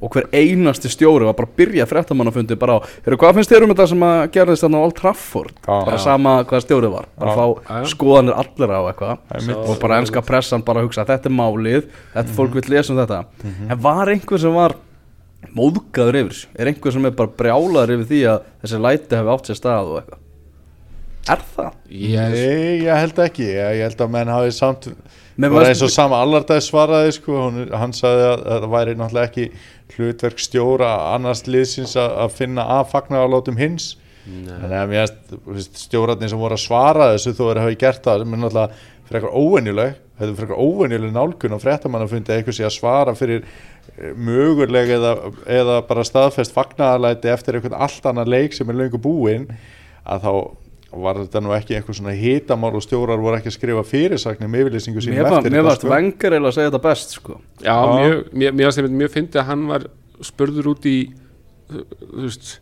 Og 0.00 0.14
hver 0.14 0.28
einasti 0.32 0.88
stjóri 0.92 1.28
var 1.28 1.36
bara 1.36 1.50
að 1.50 1.60
byrja 1.60 1.88
fréttamannafundi 1.90 2.56
bara 2.60 2.78
á, 2.80 2.88
heyrðu 3.04 3.20
hvað 3.20 3.38
finnst 3.38 3.52
þér 3.52 3.66
um 3.66 3.74
þetta 3.74 3.88
sem 3.92 4.06
að 4.08 4.22
gerðist 4.38 4.64
þarna 4.64 4.80
á 4.80 4.84
Old 4.88 4.96
Trafford? 4.96 5.54
Já. 5.60 5.74
bara 5.74 5.98
Já. 5.98 6.04
sama 6.06 6.34
hvað 6.48 6.64
stjórið 6.64 6.94
var. 6.96 7.08
Bara 7.20 7.36
Já. 7.36 7.44
að 7.44 7.54
fá 7.68 7.92
skoðanir 7.92 8.40
allir 8.40 8.72
á 8.72 8.80
eitthvað. 8.88 9.56
Og 9.60 9.74
bara 9.84 10.00
enska 10.00 10.24
pressan 10.24 10.64
bara 10.64 10.80
að 10.80 10.88
hugsa 10.88 11.04
þetta 11.08 11.28
er 11.28 11.36
málið, 11.36 11.88
þetta 12.16 12.36
fólk 12.40 12.56
vil 12.56 12.68
lesa 12.72 12.94
um 12.94 13.02
þetta. 13.02 13.24
En 13.68 13.82
var 13.84 14.14
einhver 14.14 14.40
sem 14.40 14.56
var 14.56 14.78
móðgaður 15.58 16.18
yfir 16.22 16.32
þessu, 16.34 16.48
er 16.58 16.70
einhver 16.72 16.94
sem 16.96 17.06
er 17.08 17.14
bara 17.18 17.34
brjálaður 17.38 17.92
yfir 17.96 18.08
því 18.10 18.18
að 18.32 18.48
þessi 18.64 18.80
læti 18.84 19.18
hefði 19.18 19.34
átt 19.34 19.50
sér 19.50 19.58
stað 19.60 19.92
og 19.92 20.00
eitthvað? 20.02 20.24
Er 21.28 21.42
það? 21.54 21.72
Ég, 21.92 22.30
Nei, 22.32 22.76
ég 22.86 23.00
held 23.02 23.18
ekki. 23.20 23.46
Ég, 23.52 23.72
ég 23.78 23.82
held 23.84 24.00
að 24.06 24.12
menn 24.14 24.30
hafi 24.32 24.52
samt 24.56 24.86
Men 25.38 25.52
bara 25.52 25.66
varst- 25.68 25.74
eins 25.74 25.82
og 25.84 25.90
sama 25.92 26.18
allardæð 26.24 26.62
svaraði 26.64 27.12
sko, 27.18 27.34
hún, 27.44 27.58
hann 27.76 27.92
sagði 27.94 28.24
að, 28.30 28.40
að 28.48 28.62
það 28.64 28.72
væri 28.72 28.94
náttúrulega 28.98 29.28
ekki 29.28 29.44
hlutverk 29.98 30.40
stjóra 30.42 30.88
annars 31.14 31.44
liðsins 31.46 31.92
að, 32.00 32.16
að 32.24 32.32
finna 32.40 32.64
að 32.78 32.88
fagnaðarlátum 32.94 33.60
hins. 33.60 33.90
Þannig 34.28 34.74
að 34.80 34.90
mér 34.90 35.12
finnst 35.46 35.78
stjórarnir 35.86 36.32
sem 36.32 36.40
voru 36.42 36.56
að 36.58 36.64
svara 36.64 37.12
þessu 37.14 37.32
þó 37.38 37.44
er 37.52 37.60
að 37.60 37.64
hafa 37.68 37.78
gert 37.84 38.02
það 38.08 38.24
sem 38.24 38.34
er 38.34 38.42
náttúrulega 38.42 38.80
fyrir 39.08 39.20
eitthvað 39.20 39.38
óvenjuleg 39.44 39.94
er 40.18 40.32
fyrir 40.34 40.42
eitthvað 40.48 40.64
óvenjuleg 40.66 41.14
nálgun 41.14 41.54
og 41.56 41.62
fréttamann 41.62 42.04
að 42.04 42.12
fundi 42.16 42.34
eitthvað 42.34 42.56
sé 42.58 42.66
að 42.68 42.74
svara 42.74 43.14
fyrir 43.16 43.46
möguleg 44.14 44.94
eða, 44.94 45.12
eða 45.48 45.80
bara 45.88 46.04
staðfest 46.06 46.54
fagnaðalæti 46.54 47.30
eftir 47.32 47.58
eitthvað 47.58 47.78
allt 47.86 48.08
annan 48.10 48.30
leik 48.30 48.56
sem 48.56 48.68
er 48.70 48.78
löngu 48.78 49.00
búinn 49.02 49.48
að 50.08 50.26
þá 50.26 50.32
var 50.98 51.18
þetta 51.20 51.42
nú 51.44 51.52
ekki 51.52 51.76
eitthvað 51.76 51.98
svona 51.98 52.14
hitamál 52.16 52.72
og 52.78 52.84
stjórar 52.84 53.20
voru 53.20 53.36
ekki 53.36 53.50
að 53.50 53.56
skrifa 53.58 53.82
fyrirsagnum 53.84 54.54
yfirlýsingu 54.56 55.02
sínum 55.04 55.18
Mér 55.18 55.30
eftir 55.36 55.52
mér 55.52 55.66
varst 55.66 55.82
sko. 55.84 55.90
vengar 55.92 56.36
eða 56.38 56.48
að 56.48 56.54
segja 56.56 56.70
þetta 56.70 56.84
best 56.86 57.16
sko. 57.18 57.40
Já, 57.60 57.74
mjög, 57.92 58.22
mér, 58.32 58.54
mér 58.56 58.70
varst 58.70 58.80
einmitt 58.80 58.96
mjög 59.02 59.12
fyndið 59.16 59.42
að 59.42 59.50
hann 59.50 59.66
var 59.68 59.84
spurður 60.24 60.70
út 60.72 60.88
í 60.88 60.96
veist, 61.68 62.54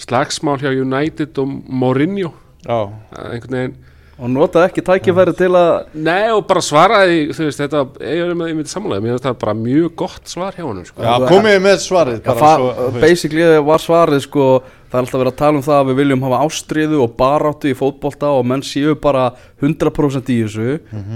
slagsmál 0.00 0.60
hjá 0.62 0.70
United 0.70 1.42
og 1.42 1.56
Mourinho 1.82 2.30
Já, 2.62 2.78
einhvern 3.18 3.58
veginn 3.58 3.74
og 4.22 4.30
notaði 4.30 4.68
ekki 4.70 4.84
tækifæri 4.86 5.32
til 5.38 5.50
að 5.58 5.70
Nei 5.98 6.28
og 6.30 6.44
bara 6.46 6.62
svaraði 6.62 7.16
þú 7.34 7.46
veist 7.48 7.62
þetta, 7.64 7.80
ég 8.06 8.20
er 8.28 8.36
með 8.38 8.52
einmitt 8.52 8.70
sammálaði 8.70 9.02
mér 9.06 9.16
finnst 9.16 9.26
það 9.26 9.40
bara 9.42 9.54
mjög 9.58 9.88
gott 10.04 10.30
svar 10.30 10.54
hjá 10.56 10.62
honum 10.68 10.86
sko. 10.86 11.02
já 11.02 11.14
komið 11.32 11.56
þið 11.56 11.64
með 11.66 11.80
svarið 11.86 12.22
fa- 12.38 12.54
svo, 12.60 12.90
basically 13.02 13.48
var 13.66 13.82
svarið 13.82 14.22
sko 14.28 14.46
það 14.92 14.98
er 14.98 15.06
alltaf 15.06 15.20
verið 15.22 15.32
að 15.32 15.38
tala 15.40 15.56
um 15.58 15.64
það 15.64 15.78
að 15.80 15.88
við 15.88 15.98
viljum 16.02 16.24
hafa 16.26 16.38
ástriðu 16.46 16.98
og 17.00 17.14
baráttu 17.16 17.70
í 17.72 17.76
fótbolta 17.78 18.28
og 18.36 18.44
menn 18.50 18.62
séu 18.66 18.92
bara 19.00 19.30
100% 19.62 20.28
í 20.34 20.36
þessu 20.42 20.66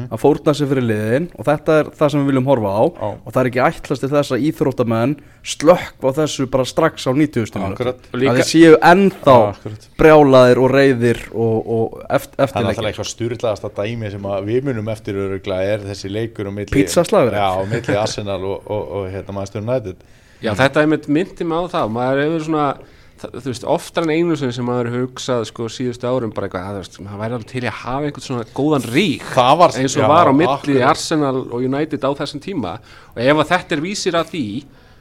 að 0.08 0.20
fórna 0.22 0.54
sér 0.56 0.70
fyrir 0.70 0.86
liðin 0.88 1.26
og 1.36 1.44
þetta 1.48 1.76
er 1.82 1.90
það 1.98 2.12
sem 2.14 2.22
við 2.22 2.30
viljum 2.32 2.48
horfa 2.48 2.72
á 2.72 2.82
Já. 2.86 3.08
og 3.12 3.34
það 3.34 3.40
er 3.42 3.50
ekki 3.50 3.62
ætlast 3.66 4.04
til 4.06 4.10
þess 4.14 4.32
að 4.36 4.46
íþróttamenn 4.48 5.14
slökk 5.46 6.00
á 6.02 6.10
þessu 6.16 6.48
bara 6.50 6.66
strax 6.66 7.06
á 7.06 7.12
90. 7.12 7.52
mínútu. 7.60 7.76
Akkurat. 7.76 8.08
Og 8.12 8.18
líka- 8.18 8.32
að 8.32 8.40
þeir 8.40 8.48
séu 8.50 8.78
ennþá 8.80 9.36
akkurat. 9.52 9.86
brjálaðir 10.00 10.58
og 10.64 10.70
reyðir 10.74 11.20
og, 11.34 11.70
og 11.76 12.00
eft, 12.10 12.32
Það 12.36 12.56
er 12.56 12.66
náttúrulega 12.70 12.90
eitthvað 12.94 13.10
styrlaðasta 13.12 13.70
dæmi 13.76 14.10
sem 14.10 14.26
að 14.32 14.48
við 14.50 14.66
munum 14.70 14.88
eftir 14.96 15.14
öruglega 15.26 15.76
er 15.76 15.84
þessi 15.90 16.10
leikur 16.10 16.48
um 16.50 16.54
milli, 16.58 16.72
Pizzaslagur? 16.72 17.36
Já, 17.36 17.48
um 17.62 17.68
milli 17.70 17.96
Arsenal 18.00 18.40
og, 18.42 18.62
og, 18.66 18.90
og 18.96 19.10
hérna 19.12 19.36
Manchester 19.36 19.62
United 19.62 19.96
Já 20.42 20.52
þetta 20.52 20.80
er 20.82 20.84
einmitt 20.86 21.06
myndi 21.08 21.44
mig 21.48 21.56
á 21.56 21.64
það 21.72 21.92
maður 21.94 22.22
hefur 22.26 22.42
svona 22.44 22.66
það, 23.20 23.36
þú 23.42 23.50
veist, 23.50 23.66
oftar 23.76 24.06
en 24.06 24.12
einu 24.14 24.36
sem 24.38 24.66
maður 24.66 24.90
hefur 24.92 25.04
hugsað 25.06 25.44
sko 25.50 25.68
síðustu 25.72 26.08
árum 26.08 26.32
bara 26.36 26.48
eitthvað, 26.48 26.80
að, 26.80 26.98
maður 27.06 27.22
væri 27.22 27.36
alveg 27.38 27.50
til 27.52 27.62
í 27.62 27.70
að 27.70 27.78
hafa 27.82 28.08
einhvern 28.10 28.26
svona 28.26 28.46
góðan 28.56 28.86
rík 28.92 29.26
Það 29.34 29.54
var 29.62 29.76
eins 29.80 29.96
og 29.96 30.02
já, 30.02 30.08
var 30.12 30.30
á 30.30 30.34
milli 30.36 30.52
akkurat. 30.52 30.86
Arsenal 30.90 31.40
og 31.46 31.58
United 31.66 32.06
á 32.06 32.10
þessum 32.22 32.44
tíma 32.44 32.76
og 33.14 33.22
ef 33.24 33.42
að 33.42 33.50
þetta 33.54 33.76
er 33.78 33.84
vísir 33.86 34.18
að 34.20 34.32
því 34.34 34.44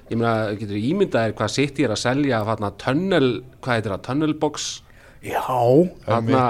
ég 0.06 0.20
meina, 0.22 0.34
getur 0.60 0.82
ímyndaðir 0.82 1.38
hvað 1.40 1.54
sitt 1.56 1.80
ég 1.82 1.88
er 1.90 1.96
að 1.96 2.04
selja 2.06 2.42
af 2.42 2.52
hérna 2.54 2.74
tunnel, 2.82 3.30
hvað 3.62 3.80
heitir 3.80 3.96
það, 3.96 4.04
tunnelbox 4.10 4.68
Já, 5.26 5.42
hérna 6.06 6.44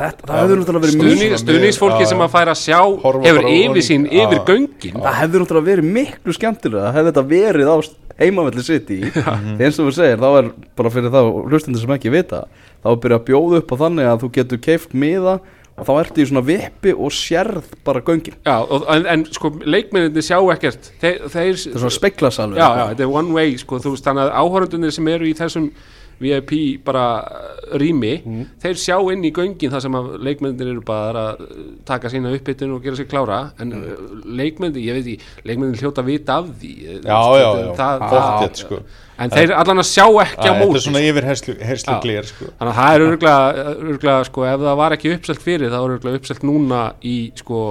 þetta, 0.00 0.26
það 0.26 0.40
hefur 0.40 0.60
náttúrulega 0.60 0.84
verið 0.84 0.94
stuðning, 0.96 1.20
miklu, 1.20 1.38
stuðningsfólki 1.44 2.04
Já. 2.04 2.08
sem 2.10 2.22
að 2.24 2.32
færa 2.34 2.54
að 2.54 2.60
sjá 2.64 2.78
Horfa 3.04 3.24
hefur 3.26 3.40
bara 3.40 3.50
á 3.50 3.58
yfirsýn 3.60 4.06
honum. 4.06 4.20
yfir 4.24 4.40
göngin 4.48 4.96
það 5.04 5.18
hefur 5.20 5.44
náttúrulega 5.44 5.68
verið 5.70 5.90
miklu 5.98 6.36
skemmtilega 6.36 6.92
hefði 6.96 7.10
þetta 7.12 7.24
verið 7.30 7.70
á 7.70 7.76
heimavelli 8.20 8.64
sitt 8.64 8.90
í 8.92 9.00
eins 9.06 9.78
og 9.80 9.90
við 9.90 9.96
segir, 9.96 10.20
þá 10.20 10.28
er 10.42 10.50
bara 10.78 10.92
fyrir 10.92 11.14
þá 11.14 11.22
hlustundur 11.46 11.82
sem 11.84 11.94
ekki 11.96 12.12
vita 12.14 12.44
þá 12.84 12.92
byrjað 13.00 13.16
að 13.18 13.26
bjóða 13.30 13.62
upp 13.62 13.72
á 13.72 13.76
þannig 13.86 14.10
að 14.10 14.20
þú 14.24 14.30
getur 14.36 14.62
keift 14.66 14.94
miða 14.96 15.38
og 15.80 15.86
þá 15.88 15.92
ertu 15.96 16.20
í 16.20 16.26
svona 16.28 16.42
vippi 16.44 16.92
og 16.92 17.14
sérð 17.14 17.70
bara 17.86 18.02
göngin. 18.04 18.36
Já, 18.44 18.58
og, 18.60 18.84
en, 18.92 19.06
en 19.08 19.24
sko 19.32 19.52
leikmenninni 19.64 20.24
sjá 20.24 20.36
ekkert. 20.52 20.90
Þeir, 21.00 21.22
þeir 21.22 21.30
þetta 21.30 21.44
er 21.46 21.80
svona 21.84 21.94
speklasalvi 21.96 22.60
já, 22.60 22.66
já, 22.66 22.82
þetta 22.92 23.06
er 23.06 23.14
one 23.22 23.36
way 23.36 23.56
sko, 23.60 23.80
þú 23.80 23.94
veist, 23.94 24.04
þannig 24.04 24.26
að 24.26 24.34
áhörundunir 24.42 24.94
sem 24.96 25.10
eru 25.14 25.28
í 25.30 25.32
þessum 25.38 25.70
VIP 26.20 26.54
bara 26.84 27.04
uh, 27.24 27.50
rými, 27.80 28.14
þeir 28.60 28.78
sjá 28.80 28.96
inn 29.12 29.24
í 29.24 29.32
göngin 29.34 29.72
þar 29.72 29.84
sem 29.86 29.98
að 29.98 30.08
leikmennir 30.26 30.72
eru 30.74 30.82
bara 30.84 31.26
að 31.32 31.44
uh, 31.46 31.68
taka 31.88 32.10
sína 32.12 32.32
uppbytun 32.36 32.74
og 32.76 32.82
gera 32.84 32.98
sér 32.98 33.08
klára 33.10 33.40
en 33.60 33.74
mm. 33.76 34.24
leikmennir, 34.40 34.82
ég 34.84 34.98
veit 34.98 35.12
ekki 35.14 35.46
leikmennir 35.48 35.80
hljóta 35.80 36.04
að 36.04 36.10
vita 36.12 36.40
af 36.40 36.50
því 36.60 36.74
Já, 36.80 37.20
já, 37.40 37.46
já, 37.46 37.70
það, 37.78 38.04
pottþétt, 38.12 38.62
sko. 38.64 38.80
en 39.24 39.34
þeir 39.34 39.54
allan 39.56 39.82
að 39.82 39.88
sjá 39.90 40.06
ekki 40.26 40.48
á 40.48 40.52
Æ, 40.52 40.58
móti 40.60 40.70
Þetta 40.70 40.80
er 40.80 40.86
svona 40.86 41.04
yfir 41.08 41.28
herslu, 41.30 41.58
herslu 41.70 41.94
Já. 41.94 42.00
glir 42.04 42.30
sko. 42.30 42.48
Þannig 42.60 42.72
að 42.72 42.80
það 42.80 42.96
er 42.96 43.06
örgulega 43.74 44.18
sko, 44.28 44.48
ef 44.50 44.64
það 44.66 44.80
var 44.82 44.96
ekki 44.96 45.14
uppselt 45.16 45.44
fyrir, 45.44 45.70
það 45.70 45.86
var 45.86 45.94
örgulega 45.96 46.22
uppselt 46.22 46.48
núna 46.48 46.82
í 47.00 47.18
sko 47.40 47.62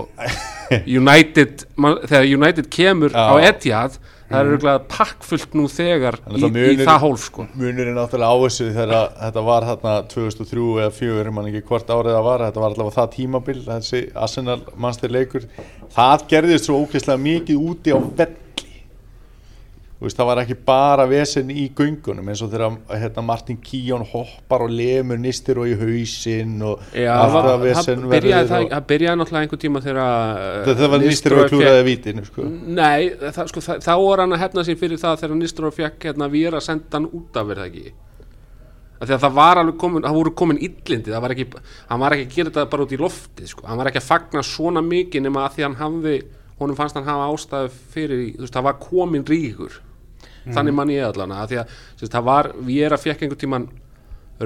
United, 0.99 1.67
man, 1.77 1.99
þegar 2.05 2.31
United 2.39 2.71
kemur 2.73 3.13
á 3.13 3.33
Etihad, 3.41 3.99
það 4.29 4.39
er 4.39 4.49
örgulega 4.53 4.81
pakkfullt 4.93 5.55
nú 5.57 5.65
þegar 5.73 6.17
í, 6.19 6.35
að 6.37 6.43
munur- 6.45 6.73
í 6.75 6.85
það 6.85 6.99
hólf 7.05 7.23
sko. 7.25 7.45
Munurinn 7.57 7.97
náttúrulega 7.97 8.29
á 8.29 8.37
þessu 8.45 8.67
þegar 8.75 9.07
þetta 9.23 9.43
var 9.49 9.67
þarna 9.69 9.93
2003 10.13 10.67
eða 10.83 10.91
2004, 10.99 11.33
mann 11.37 11.49
ekki 11.49 11.63
hvort 11.69 11.93
árið 11.95 12.13
það 12.17 12.27
var 12.29 12.43
þetta 12.45 12.63
var 12.63 12.75
allavega 12.75 12.97
það 12.99 13.09
tímabil, 13.15 13.57
þessi 13.69 14.03
Arsenal 14.27 14.59
mannstir 14.85 15.15
leikur, 15.15 15.47
það 15.97 16.27
gerðist 16.35 16.69
svo 16.69 16.77
ógeðslega 16.83 17.23
mikið 17.25 17.65
úti 17.71 17.95
á 17.95 17.99
velli 17.99 18.37
veist, 20.07 20.15
það 20.19 20.27
var 20.29 20.39
ekki 20.43 20.55
bara 20.65 21.05
vesen 21.09 21.49
í 21.51 21.65
göngunum 21.75 22.29
eins 22.31 22.41
og 22.45 22.51
þegar 22.53 22.77
hérna, 23.01 23.23
Martin 23.27 23.57
Kíón 23.59 24.05
hoppar 24.13 24.63
og 24.63 24.71
lemur 24.71 25.19
nistir 25.19 25.59
og 25.59 25.67
í 25.67 25.73
hausinn 25.79 26.53
og 26.63 26.85
Já, 26.95 27.09
allt 27.17 27.33
það, 27.33 27.43
það 27.43 27.49
það, 27.49 27.63
vesen 27.67 28.05
byrjaði, 28.13 28.49
það, 28.53 28.63
og- 28.63 28.71
það 28.75 28.85
byrjaði 28.93 29.19
náttúrulega 29.21 29.43
einhver 29.47 29.61
tíma 29.65 29.81
þegar 29.83 30.01
uh, 30.05 30.65
Þetta 30.69 30.89
var 30.93 31.03
Nistelrooy 31.03 31.43
og 31.43 31.49
klúraði 31.53 31.83
vítinu 31.89 32.25
sko. 32.29 32.47
Nei, 32.79 33.09
það, 33.25 33.41
sko, 33.51 33.65
það, 33.67 33.81
þá 33.89 33.93
var 34.05 34.23
hann 34.23 34.37
að 34.37 34.43
hefna 34.45 34.65
sér 34.69 34.79
fyrir 34.85 35.01
það 35.03 35.19
þegar 35.25 35.41
Nistelrooy 35.41 35.75
fekk 35.81 36.07
hérna 36.09 36.29
við 36.31 36.53
að 36.55 36.63
senda 36.69 36.95
hann 36.99 37.09
út 37.19 37.41
af 37.43 37.49
verða 37.51 37.67
ekki? 37.67 37.91
Að 38.99 39.13
það 39.15 39.35
var 39.35 39.59
alveg 39.61 39.77
komin, 39.79 40.03
það 40.03 40.15
voru 40.17 40.31
komin 40.35 40.57
illindi, 40.59 41.11
það 41.13 41.21
var 41.23 41.31
ekki, 41.35 41.45
hann 41.87 42.01
var 42.01 42.15
ekki 42.17 42.25
að 42.27 42.33
gera 42.35 42.49
þetta 42.49 42.65
bara 42.73 42.83
út 42.83 42.91
í 42.91 42.97
loftið, 42.99 43.45
sko, 43.47 43.63
hann 43.69 43.79
var 43.79 43.87
ekki 43.91 44.01
að 44.01 44.07
fagna 44.09 44.41
svona 44.43 44.81
mikið 44.83 45.23
nema 45.23 45.45
að 45.45 45.53
því 45.55 45.63
hann 45.67 45.77
hafði, 45.79 46.15
honum 46.59 46.75
fannst 46.75 46.97
hann 46.99 47.07
hafa 47.07 47.29
ástæðu 47.31 47.69
fyrir, 47.93 48.25
þú 48.35 48.43
veist, 48.43 48.57
það 48.57 48.65
var 48.67 48.75
komin 48.83 49.23
ríkur, 49.29 49.77
þannig 50.55 50.77
mann 50.79 50.95
ég 50.95 51.05
allan 51.09 51.35
að 51.37 51.53
því 51.53 51.61
að, 51.61 51.77
veist, 52.01 52.13
það 52.15 52.27
var, 52.31 52.51
við 52.57 52.83
erum 52.87 52.99
að 52.99 53.05
fekk 53.05 53.23
einhvern 53.23 53.43
tíman 53.45 53.69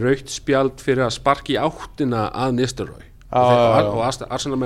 raukt 0.03 0.29
spjald 0.33 0.83
fyrir 0.83 1.07
að 1.07 1.17
sparki 1.17 1.57
í 1.57 1.59
áttina 1.61 2.27
að 2.33 2.55
Nistelrooy 2.59 3.09
Já, 3.33 3.39
og, 3.41 3.49
já, 3.49 3.61
já. 3.65 3.85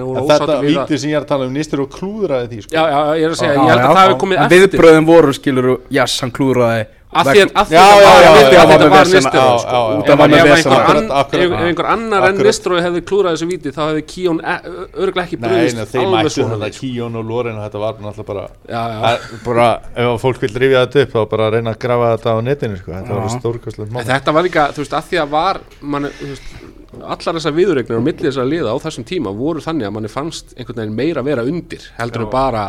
og, 0.03 0.17
og 0.19 0.25
Þetta 0.27 0.55
að 0.57 0.65
vítið 0.67 0.99
sem 0.99 1.11
ég 1.11 1.15
er 1.15 1.23
að 1.23 1.29
tala 1.29 1.45
um 1.47 1.53
nistir 1.55 1.79
og 1.79 1.87
klúðraði 1.93 2.49
því 2.51 2.63
sko. 2.65 2.73
Já, 2.75 2.81
já, 2.91 2.97
ég 3.15 3.23
er 3.23 3.35
að 3.35 3.39
segja, 3.39 3.53
ég 3.55 3.69
held 3.71 3.83
að 3.83 3.93
það 3.95 4.01
hefur 4.01 4.17
komið 4.23 4.41
eftir 4.43 4.63
viðbröðin 4.63 5.07
voru 5.07 5.35
skilur 5.37 5.69
yes, 5.97 6.15
hann 6.23 6.33
klúraði 6.35 6.81
að 7.07 7.29
því 7.31 7.41
að 7.43 7.51
að 7.55 7.73
að 7.77 8.37
að 8.57 8.71
þetta 8.71 8.87
var 8.91 9.07
já, 9.07 9.21
sko. 9.23 10.71
ef 11.07 11.13
af 11.15 11.35
einhver 11.37 11.87
annar 11.93 12.25
en. 12.27 12.39
Nistelrooy 12.43 12.81
hefði 12.83 13.01
klúrað 13.07 13.37
þessu 13.37 13.47
víti 13.47 13.71
þá 13.71 13.81
hefði 13.85 14.03
Kíón 14.11 14.41
örglega 14.43 15.23
ekki 15.23 15.39
Nei, 15.39 15.45
brúðist 15.47 15.77
nei, 15.77 15.85
alveg 16.03 16.17
mættu 16.17 16.33
svona 16.35 16.57
þetta 16.65 16.81
Kíón 16.81 17.15
og 17.21 17.29
Loren 17.31 17.59
og 17.61 17.63
þetta 17.63 17.83
var 17.83 18.01
náttúrulega 18.03 18.27
bara 18.27 18.43
Já, 18.67 18.81
já. 18.91 19.39
Bara, 19.45 19.67
ef 19.95 20.09
að 20.11 20.19
fólk 20.25 20.43
vil 20.43 20.51
rifja 20.65 20.83
þetta 20.83 21.05
upp 21.05 21.15
þá 21.15 21.21
bara 21.35 21.49
reyna 21.55 21.73
að 21.73 21.79
grafa 21.85 22.11
þetta 22.17 22.35
á 22.35 22.37
netinu 22.49 22.81
sko. 22.81 22.91
þetta 22.97 23.15
Já. 23.15 23.21
var 23.21 23.33
stórkostlegt 23.37 23.87
En 23.87 23.95
mál 23.95 24.09
þetta 24.11 24.35
var 24.37 24.47
líka, 24.49 24.67
þú 24.75 24.83
veist, 24.83 24.97
að 24.99 25.09
því 25.13 25.21
að 25.23 25.33
var 25.37 25.61
manni, 25.95 26.13
þú 26.19 26.29
veist, 26.33 26.53
allar 26.97 27.39
þessar 27.39 27.57
viðuregnir 27.57 27.99
og 28.01 28.05
milli 28.05 28.27
þessar 28.27 28.51
liða 28.51 28.75
á 28.75 28.77
þessum 28.83 29.07
tíma 29.07 29.33
voru 29.37 29.63
þannig 29.63 29.87
að 29.87 29.97
manni 29.97 30.11
fannst 30.11 30.55
einhvern 30.57 30.83
veginn 30.83 30.99
meira 30.99 31.23
vera 31.23 31.47
undir 31.47 31.87
heldur 31.99 32.25
en 32.27 32.31
bara 32.33 32.67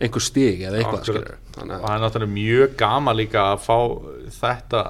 einhver 0.00 0.24
stig 0.24 0.62
eða 0.66 0.80
eitthvað 0.80 1.39
þannig 1.56 1.74
og 1.76 1.80
að 1.80 1.86
það 1.86 1.94
er 1.96 2.02
náttúrulega 2.04 2.34
mjög 2.36 2.76
gama 2.80 3.14
líka 3.18 3.44
að 3.52 3.62
fá 3.66 3.78
þetta 4.40 4.82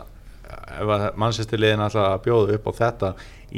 ef 0.81 0.91
að 0.97 1.05
mannsestirliðin 1.23 1.85
alltaf 1.87 2.07
að 2.11 2.23
bjóða 2.27 2.57
upp 2.59 2.67
á 2.67 2.73
þetta 2.81 3.11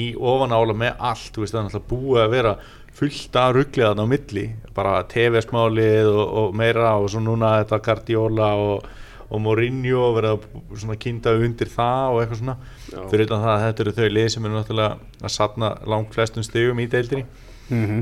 í 0.03 0.07
ofanála 0.17 0.75
með 0.77 1.05
allt 1.11 1.31
þú 1.35 1.45
veist 1.45 1.55
það 1.55 1.61
er 1.63 1.69
alltaf 1.71 1.87
búið 1.93 2.23
að 2.25 2.35
vera 2.37 2.55
fullt 2.93 3.37
af 3.41 3.53
ruggliðan 3.57 4.03
á 4.05 4.07
milli 4.09 4.45
bara 4.77 4.99
TV-smálið 5.09 6.11
og, 6.13 6.27
og 6.43 6.55
meira 6.61 6.91
og 7.01 7.09
svo 7.13 7.23
núna 7.25 7.55
þetta 7.63 7.79
Guardiola 7.87 8.51
og, 8.61 8.87
og 9.33 9.41
Mourinho 9.41 10.03
og 10.11 10.17
verða 10.19 10.35
svona 10.77 10.99
kynda 11.01 11.33
undir 11.41 11.71
það 11.73 12.13
og 12.13 12.21
eitthvað 12.23 12.43
svona 12.43 12.57
Já. 12.93 12.99
fyrir 13.13 13.25
utan 13.29 13.45
það 13.47 13.53
að 13.55 13.65
þetta 13.67 13.85
eru 13.87 13.95
þau 13.99 14.09
lið 14.19 14.29
sem 14.35 14.49
eru 14.49 14.59
náttúrulega 14.59 15.25
að 15.25 15.33
satna 15.39 15.73
langt 15.89 16.13
flestum 16.17 16.45
stigum 16.49 16.83
í 16.85 16.89
deildinni 16.93 17.25
Mhm. 17.73 18.01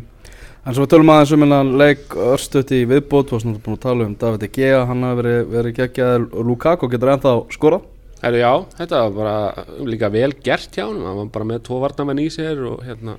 En 0.61 0.77
svo 0.77 0.85
við 0.85 0.91
tölum 0.93 1.11
aðeins 1.15 1.31
um 1.33 1.45
hennan 1.47 1.71
leik 1.81 2.13
örstuðt 2.21 2.75
í 2.77 2.83
viðbót, 2.89 3.31
þú 3.31 3.37
varst 3.37 3.47
náttúrulega 3.49 3.65
búin 3.65 3.79
að 3.79 3.85
tala 3.87 4.05
um 4.05 4.17
David 4.21 4.43
De 4.43 4.49
Gea, 4.53 4.83
hann 4.91 5.07
hafi 5.07 5.21
verið, 5.23 5.39
verið 5.55 5.77
geggjað 5.79 6.27
og 6.29 6.51
Lukaku 6.51 6.91
getur 6.93 7.13
ennþá 7.15 7.33
skorað. 7.57 7.87
Herru, 8.21 8.41
já, 8.43 8.53
þetta 8.77 9.01
var 9.07 9.15
bara 9.17 9.65
líka 9.89 10.11
vel 10.13 10.35
gert 10.45 10.77
hjá 10.77 10.85
hann, 10.85 11.01
hann 11.07 11.21
var 11.23 11.31
bara 11.33 11.49
með 11.49 11.63
tvo 11.71 11.79
varnamenn 11.81 12.21
í 12.21 12.29
sér 12.33 12.61
og 12.69 12.83
hérna 12.85 13.17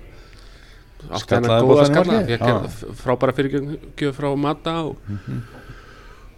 Skallaði 1.02 1.48
hennar 1.48 1.66
góða 1.66 1.86
skalla, 1.90 2.20
hérna 2.28 2.94
frábæra 3.00 3.34
fyrirgjöf 3.34 4.20
frá 4.20 4.28
Matta 4.38 4.76
og, 4.92 5.00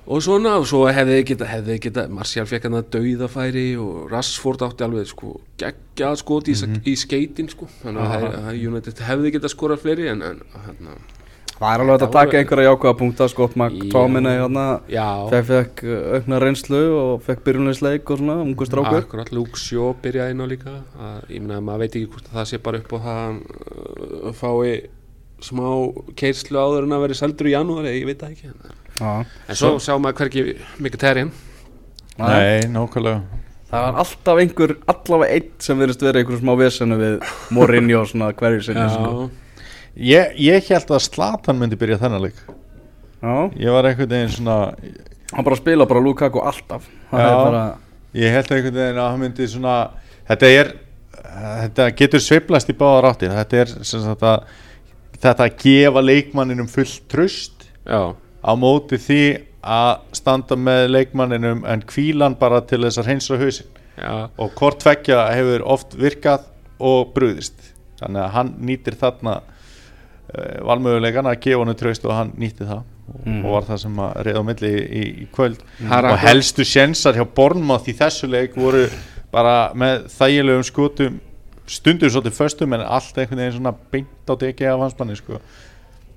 og 0.03 0.21
svona 0.25 0.57
og 0.59 0.67
svo 0.67 0.83
hefði 0.91 1.17
þið 1.19 1.25
geta, 1.31 1.47
hefði 1.47 1.73
þið 1.73 1.81
geta 1.87 2.05
Marcial 2.11 2.45
fekk 2.49 2.67
hann 2.67 2.77
að 2.79 2.91
dauðafæri 2.97 3.65
og 3.79 4.11
Rashford 4.11 4.65
átti 4.67 4.85
alveg 4.87 5.09
sko 5.09 5.33
geggjað 5.61 6.21
skot 6.21 6.51
í, 6.51 6.55
í 6.91 6.95
skeitin 6.99 7.51
sko. 7.51 7.69
Þannig 7.81 8.15
að 8.17 8.29
að 8.43 8.63
United 8.71 9.03
hefði 9.07 9.35
geta 9.37 9.51
skorað 9.51 9.85
fleiri 9.85 10.09
en, 10.11 10.23
en 10.27 10.41
hérna, 10.67 10.97
Það 11.53 11.69
er 11.69 11.81
alveg 11.83 11.93
að 11.93 12.01
Það 12.01 12.15
taka 12.17 12.39
einhverja 12.39 12.71
jákvæða 12.71 12.95
punkta 12.99 13.27
Scott 13.31 13.53
Já. 13.53 13.61
McTominay 13.61 14.39
hérna. 14.41 14.65
Þegar 14.89 15.45
fekk 15.49 15.83
uh, 15.85 15.99
aukna 16.17 16.39
reynslu 16.41 16.81
og 16.97 17.11
fekk 17.27 17.43
byrjunleisleik 17.45 18.09
og 18.09 18.19
svona, 18.19 18.39
ungu 18.43 18.67
strákur. 18.67 19.05
Akkurat 19.05 19.31
Luke 19.35 19.61
Shaw 19.61 19.93
byrjaði 20.03 20.35
inn 20.35 20.43
á 20.43 20.47
líka. 20.49 20.75
Að, 20.97 21.21
ég 21.29 21.45
meina 21.45 21.61
maður 21.63 21.85
veit 21.85 21.97
ekki 21.99 22.11
hvort 22.15 22.31
að 22.31 22.39
það 22.41 22.49
sé 22.49 22.61
bara 22.65 22.81
upp 22.81 22.91
á 22.91 22.99
það 23.05 23.21
að 23.23 23.39
uh, 24.19 24.35
fái 24.41 24.73
smá 25.43 25.67
keirslu 26.19 26.59
áður 26.59 26.87
en 26.87 26.95
að 26.97 27.05
veri 27.05 27.19
seldur 27.19 27.51
í 27.51 27.53
janúar 27.53 27.89
ég 27.91 28.07
veit 28.07 28.21
það 28.23 28.35
ekki 28.35 28.49
en, 28.49 28.59
Já. 28.63 28.82
En 29.03 29.57
svo 29.59 29.75
sjá 29.83 29.95
maður 29.99 30.19
hverki 30.23 30.45
mikið 30.83 31.03
terjinn 31.03 31.31
Nei, 32.13 32.67
nákvæmlega. 32.69 33.21
Það 33.73 33.85
var 33.87 33.95
alltaf 34.03 34.39
einhver, 34.43 34.71
allavega 34.91 35.33
einn 35.33 35.47
sem 35.65 35.79
verðist 35.81 36.03
verið 36.05 36.19
einhverjum 36.21 36.43
smá 36.43 36.51
vesenu 36.59 36.97
við 36.99 37.15
Mourinho 37.57 38.03
svona 38.05 38.27
hverju 38.37 38.61
sinni 38.67 38.83
sko. 38.93 39.23
Ég, 39.97 40.35
ég 40.37 40.67
held 40.69 40.93
að 40.93 41.01
Slatan 41.07 41.57
myndi 41.57 41.79
byrja 41.81 41.97
þennan 42.03 42.21
leik. 42.27 42.37
Já, 43.23 43.33
Ég 43.57 43.73
var 43.73 43.87
einhvern 43.89 44.11
veginn 44.13 44.29
svona 44.35 44.57
hann 45.33 45.47
bara 45.47 45.57
spila 45.57 45.87
bara 45.89 46.03
Lukaku 46.05 46.43
alltaf. 46.45 46.85
Það 47.09 47.23
Já. 47.23 47.31
er 47.31 47.41
bara, 47.47 47.63
Ég 48.13 48.35
held 48.37 48.51
einhvern 48.53 48.77
veginn 48.77 49.01
að 49.01 49.09
hann 49.09 49.23
myndi 49.25 49.49
svona 49.49 49.75
Þetta 50.29 50.51
er 50.59 50.73
Þetta 51.33 51.87
getur 51.97 52.21
sveiflast 52.21 52.69
í 52.69 52.75
báðar 52.77 53.09
áttir. 53.09 53.33
Þetta 53.33 53.57
er 53.63 53.73
sem 53.81 54.03
sagt 54.05 54.21
að 54.27 54.45
Þetta 55.17 55.47
að 55.47 55.57
gefa 55.63 56.03
leikmanninum 56.05 56.69
fullt 56.69 57.01
tröst 57.09 57.65
Já, 57.87 58.13
á 58.43 58.51
móti 58.59 58.99
því 58.99 59.21
að 59.63 59.93
standa 60.19 60.55
með 60.59 60.89
leikmanninum 60.91 61.63
en 61.65 61.81
kvílan 61.87 62.35
bara 62.39 62.61
til 62.67 62.81
þess 62.83 62.99
að 62.99 63.07
hreinsa 63.07 63.37
hausin 63.39 63.69
já, 63.97 64.29
og 64.37 64.51
hvort 64.59 64.81
tveggja 64.83 65.21
hefur 65.31 65.63
oft 65.75 65.95
virkað 65.95 66.49
og 66.83 67.13
brúðist 67.15 67.71
þannig 68.01 68.21
að 68.25 68.33
hann 68.35 68.53
nýtir 68.67 68.97
þarna 68.99 69.37
uh, 69.39 70.65
valmöguleikan 70.67 71.29
að 71.31 71.39
gefa 71.45 71.63
hann 71.65 71.79
tröst 71.79 72.05
og 72.09 72.15
hann 72.17 72.33
nýtti 72.37 72.67
það. 72.67 72.83
Og, 73.03 73.25
Mhm. 73.27 73.45
og 73.45 73.51
var 73.51 73.65
það 73.67 73.79
sem 73.81 73.97
að 73.99 74.13
reyða 74.25 74.39
á 74.39 74.47
milli 74.47 74.69
í, 74.79 75.01
í 75.23 75.27
kvöld. 75.35 75.57
Er 75.91 76.05
og 76.07 76.17
helstu 76.21 76.63
sjensar 76.63 77.13
hjá 77.17 77.25
Bornmátt 77.35 77.87
í 77.91 77.93
þessu 77.99 78.29
leik 78.31 78.55
voru 78.55 78.85
bara 79.31 79.73
með 79.75 80.05
þægilegum 80.07 80.63
skotum 80.63 81.19
stundum 81.67 82.09
svolítið 82.09 82.37
föstum 82.37 82.73
en 82.73 82.81
allt 82.81 83.17
einhvern 83.17 83.41
veginn 83.43 83.57
svona 83.57 83.75
beint 83.91 84.31
á 84.31 84.33
degi 84.39 84.65
af 84.71 84.79
hans 84.79 84.95
manni 84.99 85.15
sko. 85.19 85.39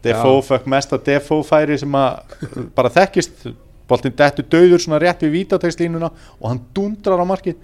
Defoe 0.06 0.42
fekk 0.46 0.68
mesta 0.72 0.98
Defoe 1.10 1.46
færi 1.46 1.78
sem 1.80 1.98
að 1.98 2.70
bara 2.76 2.92
þekkist. 2.94 3.48
Boltinn 3.86 4.16
dettur 4.18 4.46
döður 4.50 4.82
svona 4.82 4.98
rétt 4.98 5.20
við 5.22 5.36
vítategnslínuna 5.36 6.08
og 6.10 6.48
hann 6.50 6.64
dundrar 6.74 7.22
á 7.22 7.26
markið. 7.28 7.60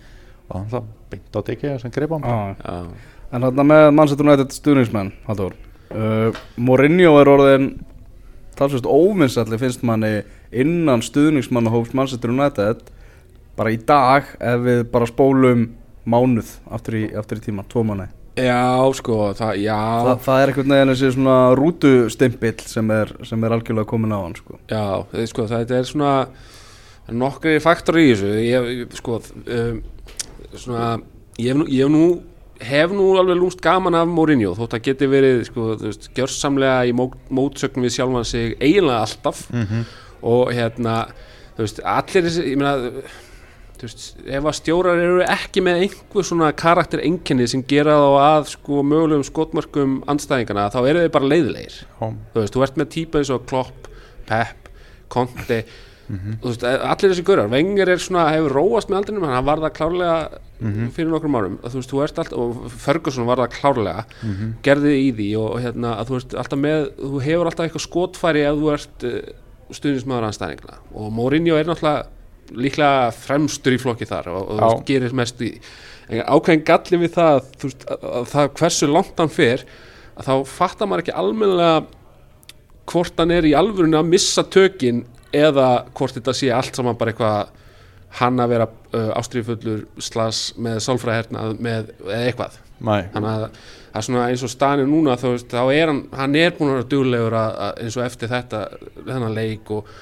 Og 0.50 0.54
hann 0.60 0.68
það 0.70 0.92
beint 1.10 1.34
á 1.34 1.40
degi 1.48 1.74
sem 1.82 1.94
greip 1.94 2.14
á 2.14 2.16
hann. 2.20 2.28
Já. 2.28 2.54
já. 2.62 3.10
En 3.32 3.46
þarna 3.46 3.64
með 3.64 3.86
Manchester 3.96 4.26
United 4.28 4.52
stuðningsmenn 4.52 5.10
Haldur 5.24 5.54
uh, 5.96 6.40
Mourinho 6.60 7.16
er 7.20 7.30
orðin 7.32 7.68
talsvist 8.58 8.88
óvinnsalli 8.88 9.58
finnst 9.60 9.84
manni 9.86 10.20
innan 10.52 11.04
stuðningsmanna 11.04 11.72
hóps 11.72 11.94
Manchester 11.96 12.32
United 12.32 12.82
bara 13.56 13.72
í 13.72 13.78
dag 13.88 14.34
ef 14.36 14.66
við 14.66 14.82
bara 14.92 15.08
spólum 15.08 15.70
mánuð 16.04 16.56
aftur 16.72 16.98
í, 16.98 17.04
aftur 17.16 17.40
í 17.40 17.46
tíma, 17.46 17.64
tvo 17.68 17.84
mánuði 17.86 18.10
Já, 18.32 18.88
sko, 18.96 19.18
það, 19.36 19.58
já. 19.60 19.78
Þa, 20.06 20.16
það 20.24 20.42
er 20.42 20.50
einhvern 20.52 20.74
veginn 20.74 20.92
þessi 20.94 21.12
svona 21.12 21.36
rútustimpill 21.58 22.64
sem 22.64 22.92
er, 22.94 23.14
sem 23.28 23.44
er 23.44 23.54
algjörlega 23.58 23.90
komin 23.90 24.14
á 24.16 24.18
hann 24.22 24.36
sko. 24.38 24.58
Já, 24.72 24.84
þið, 25.12 25.26
sko, 25.28 25.46
þetta 25.50 25.78
er 25.78 25.88
svona 25.90 26.12
nokkri 27.12 27.58
faktor 27.60 27.98
í 28.00 28.06
þessu. 28.12 28.30
Ég, 28.40 28.94
sko 28.96 29.18
um, 29.20 29.82
svona, 30.54 30.92
ég 31.36 31.52
hef 31.52 31.60
nú, 31.60 31.66
ég 31.68 31.84
hef 31.84 31.92
nú 31.92 32.06
hef 32.62 32.92
nú 32.94 33.08
alveg 33.18 33.40
lúmst 33.40 33.60
gaman 33.64 33.96
af 33.98 34.06
Mourinho 34.06 34.52
þótt 34.54 34.76
að 34.78 34.84
geti 34.86 35.08
verið, 35.10 35.40
sko, 35.48 35.72
þú 35.80 35.88
veist, 35.88 36.08
gjörsamlega 36.16 36.86
í 36.86 36.94
mó, 36.96 37.08
mótsögn 37.34 37.82
við 37.84 37.96
sjálfan 37.96 38.28
sig 38.28 38.54
eiginlega 38.62 39.02
alltaf. 39.02 39.40
Og 40.22 40.52
hérna, 40.54 40.96
þú 41.56 41.66
veist, 41.66 41.82
allir 41.82 42.28
þessi, 42.28 42.44
ég 42.52 42.60
meina 42.60 42.76
þú 42.78 43.04
veist, 43.86 44.02
ef 44.22 44.48
að 44.48 44.58
stjórar 44.58 45.00
eru 45.02 45.22
ekki 45.26 45.62
með 45.64 45.84
einhver 45.86 46.26
svona 46.26 46.50
karakter 46.56 47.02
einkenni 47.04 47.46
sem 47.50 47.62
gera 47.68 47.96
þá 47.98 48.10
að 48.22 48.50
sko 48.52 48.82
mögulegum 48.86 49.24
skotmörkum 49.26 49.96
andstæðingana, 50.10 50.68
þá 50.74 50.80
eru 50.82 51.04
þeir 51.04 51.14
bara 51.16 51.30
leiðilegir. 51.32 51.78
Já. 51.86 52.04
þú 52.34 52.44
veist, 52.44 52.56
þú 52.56 52.66
ert 52.66 52.78
með 52.82 52.92
típa 52.96 53.22
eins 53.22 53.32
og 53.34 53.48
Klopp, 53.50 53.88
Pep, 54.28 54.70
Conte. 55.12 55.64
Þú 56.12 56.50
veist, 56.50 56.64
allir 56.66 57.12
þessi 57.12 57.24
görar 57.24 57.48
Wenger 57.48 57.88
er 57.88 58.00
svona, 58.02 58.26
hefur 58.34 58.52
róast 58.58 58.90
með 58.90 58.98
aldrinum 58.98 59.30
hann 59.30 59.46
var 59.46 59.62
það 59.62 59.76
klárlega 59.78 60.16
fyrir 60.92 61.08
nokkrum 61.10 61.36
árum. 61.38 61.54
Þú 61.62 61.78
veist, 61.78 61.92
þú 61.92 62.02
ert 62.04 62.18
alltaf, 62.20 62.38
og 62.38 62.74
Ferguson 62.82 63.26
var 63.26 63.40
það 63.40 63.54
klárlega, 63.56 64.04
gerði 64.66 64.96
í 64.98 65.12
því 65.16 65.28
og, 65.40 65.46
og 65.54 65.62
hérna, 65.64 65.94
að 65.98 66.10
þú 66.10 66.18
veist, 66.18 66.34
alltaf 66.42 66.60
með 66.60 66.84
þú 67.00 67.22
hefur 67.24 67.50
alltaf 67.50 67.66
eitthvað 67.66 67.86
skotfæri 67.86 68.44
ef 68.46 68.60
þú 68.60 68.74
ert 68.74 69.06
uh, 69.08 69.16
stuðnismæður 69.72 70.28
anstæðingna 70.28 70.78
og 70.92 71.14
Mourinho 71.16 71.56
er 71.56 71.70
náttúrulega 71.70 72.04
líklega 72.58 73.08
fremstur 73.16 73.76
í 73.76 73.80
flokki 73.80 74.08
þar 74.08 74.30
og, 74.32 74.42
og 74.42 74.60
þú 74.60 74.68
veist, 74.68 74.84
gerir 74.90 75.16
mest 75.16 75.42
í 75.44 75.54
ákveðin 76.12 76.66
galli 76.68 77.00
við 77.04 77.16
það, 77.16 77.40
veist, 77.64 77.88
að, 77.88 78.06
að 78.12 78.28
það 78.34 78.52
hversu 78.60 78.90
langt 78.90 79.22
hann 79.22 79.32
fer 79.32 79.66
að 80.12 80.28
þá 80.28 80.52
fattar 80.52 80.90
maður 80.90 81.04
ekki 81.04 81.18
almennilega 81.22 81.82
hvort 82.92 83.20
hann 83.22 83.34
er 83.34 83.48
í 83.48 83.56
alvörunni 83.56 83.98
að 83.98 84.10
missa 84.10 84.44
tökin 84.44 85.04
eða 85.32 85.68
hvort 85.96 86.18
þetta 86.18 86.34
sé 86.36 86.50
allt 86.52 86.76
saman 86.76 86.98
bara 87.00 87.14
eitthvað 87.14 87.52
hann 88.18 88.42
að 88.42 88.52
vera 88.52 88.66
uh, 88.68 89.12
ástrifullur 89.16 89.86
slas 90.02 90.50
með 90.60 90.82
sálfræðhernað 90.84 91.62
með 91.64 91.94
eða 92.02 92.24
eitthvað 92.26 92.58
Nei. 92.82 93.06
þannig 93.14 93.30
að 93.30 93.44
það 93.92 93.98
er 94.00 94.06
svona 94.08 94.24
eins 94.28 94.44
og 94.44 94.52
staðinu 94.52 94.90
núna 94.90 95.16
þá, 95.20 95.26
veist, 95.30 95.52
þá 95.52 95.62
er 95.72 95.92
hann, 95.92 96.02
hann 96.16 96.38
er 96.40 96.54
búin 96.56 96.72
að 96.72 96.78
vera 96.78 96.88
duglegur 96.92 97.36
að, 97.38 97.58
að, 97.66 97.80
eins 97.84 97.98
og 97.98 98.06
eftir 98.06 98.32
þetta 98.32 98.62
þennan 98.98 99.36
leik 99.36 99.72
og, 99.72 99.92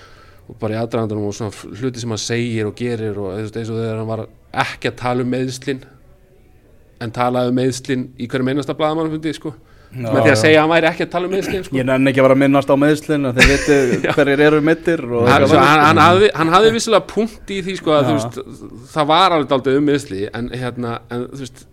og 0.51 0.59
bara 0.61 0.77
í 0.77 0.81
aðdraðandanum 0.81 1.31
og 1.31 1.37
svona 1.37 1.79
hluti 1.79 2.03
sem 2.03 2.13
hann 2.13 2.23
segir 2.23 2.69
og 2.69 2.77
gerir 2.79 3.19
og 3.23 3.39
eins 3.39 3.57
og 3.71 3.79
þegar 3.79 4.01
hann 4.01 4.11
var 4.11 4.27
ekki 4.65 4.91
að 4.91 5.01
tala 5.01 5.25
um 5.25 5.31
meðslin 5.31 5.83
en 7.01 7.13
talaði 7.17 7.53
um 7.53 7.61
meðslin 7.61 8.07
í 8.19 8.29
hverjum 8.31 8.51
einasta 8.51 8.77
blaðamann 8.77 9.13
fundi 9.13 9.35
sko 9.37 9.55
með 9.91 10.21
því 10.21 10.31
að 10.31 10.39
segja 10.39 10.59
að 10.59 10.63
hann 10.63 10.71
væri 10.71 10.89
ekki 10.91 11.05
að 11.05 11.11
tala 11.11 11.27
um 11.27 11.33
meðslin 11.35 11.65
sko. 11.67 11.75
Ég 11.75 11.87
nenni 11.89 12.11
ekki 12.11 12.21
að 12.21 12.27
vera 12.27 12.35
að 12.37 12.41
minnast 12.45 12.71
á 12.71 12.77
meðslinn 12.79 13.31
þið 13.35 13.49
viti 13.51 13.79
hverjir 14.17 14.43
eru 14.47 14.61
mittir 14.63 15.03
hann, 15.11 15.47
hann, 15.51 16.03
hann, 16.37 16.53
hafði, 16.55 16.73
vissilega 16.77 17.09
punkt 17.11 17.51
í 17.51 17.59
því 17.67 17.75
sko 17.81 17.97
að 17.97 18.13
veist, 18.13 18.39
það 18.93 19.09
var 19.11 19.35
alveg 19.35 19.51
daldið 19.51 19.81
um 19.81 19.89
meðsli 19.91 20.29
en 20.31 20.53
hérna 20.55 21.01
en, 21.11 21.27
þú 21.33 21.43
veist, 21.43 21.65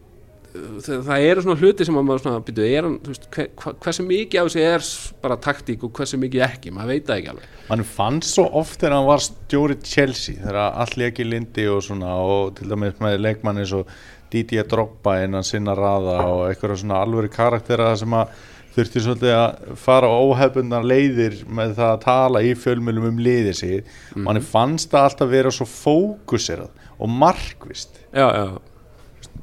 það, 0.85 1.03
það 1.07 1.27
eru 1.29 1.43
svona 1.45 1.61
hluti 1.61 1.87
sem 1.87 1.99
að 1.99 2.07
maður 2.07 2.23
svona 2.23 2.41
byrju, 2.47 2.67
er 2.79 2.89
veist, 3.07 3.29
hver, 3.35 3.77
hversu 3.83 4.05
mikið 4.07 4.41
af 4.41 4.49
þessu 4.49 4.65
er 4.65 4.89
bara 5.23 5.39
taktík 5.47 5.85
og 5.87 5.93
hversu 5.97 6.19
mikið 6.21 6.43
ekki 6.47 6.73
maður 6.75 6.93
veit 6.93 7.07
það 7.07 7.21
ekki 7.21 7.31
alveg. 7.33 7.55
Man 7.69 7.87
fann 7.95 8.19
svo 8.25 8.45
oft 8.61 8.81
þegar 8.81 8.97
hann 8.97 9.09
var 9.09 9.23
stjóri 9.27 9.79
Chelsea 9.83 10.41
þegar 10.43 10.61
allir 10.83 11.11
ekki 11.11 11.27
lindi 11.27 11.67
og 11.71 11.81
svona 11.87 12.17
og 12.23 12.53
til 12.59 12.69
dæmis 12.71 13.01
með 13.03 13.17
leikmann 13.23 13.63
eins 13.63 13.73
og 13.77 13.89
Didier 14.31 14.67
Drogba 14.67 15.21
innan 15.23 15.45
sinna 15.47 15.75
raða 15.77 16.19
og 16.27 16.45
eitthvað 16.49 16.79
svona 16.81 17.01
alvöru 17.05 17.31
karaktera 17.31 17.93
sem 17.99 18.15
að 18.17 18.33
þurfti 18.77 19.01
svolítið 19.01 19.33
að 19.33 19.77
fara 19.81 20.09
óhefbundar 20.21 20.85
leiðir 20.85 21.39
með 21.49 21.77
það 21.79 21.91
að 21.93 22.01
tala 22.03 22.41
í 22.45 22.51
fjölmjölum 22.59 23.07
um 23.09 23.21
liðið 23.25 23.55
sig 23.57 23.77
mm 23.81 24.27
manni 24.27 24.41
fannst 24.43 24.91
það 24.91 25.07
alltaf 25.07 25.29
vera 25.31 25.53
svo 25.53 25.65
fókuserað 25.69 26.85
og 26.97 27.11
markvist 27.21 27.95
já, 28.11 28.27
já, 28.27 28.45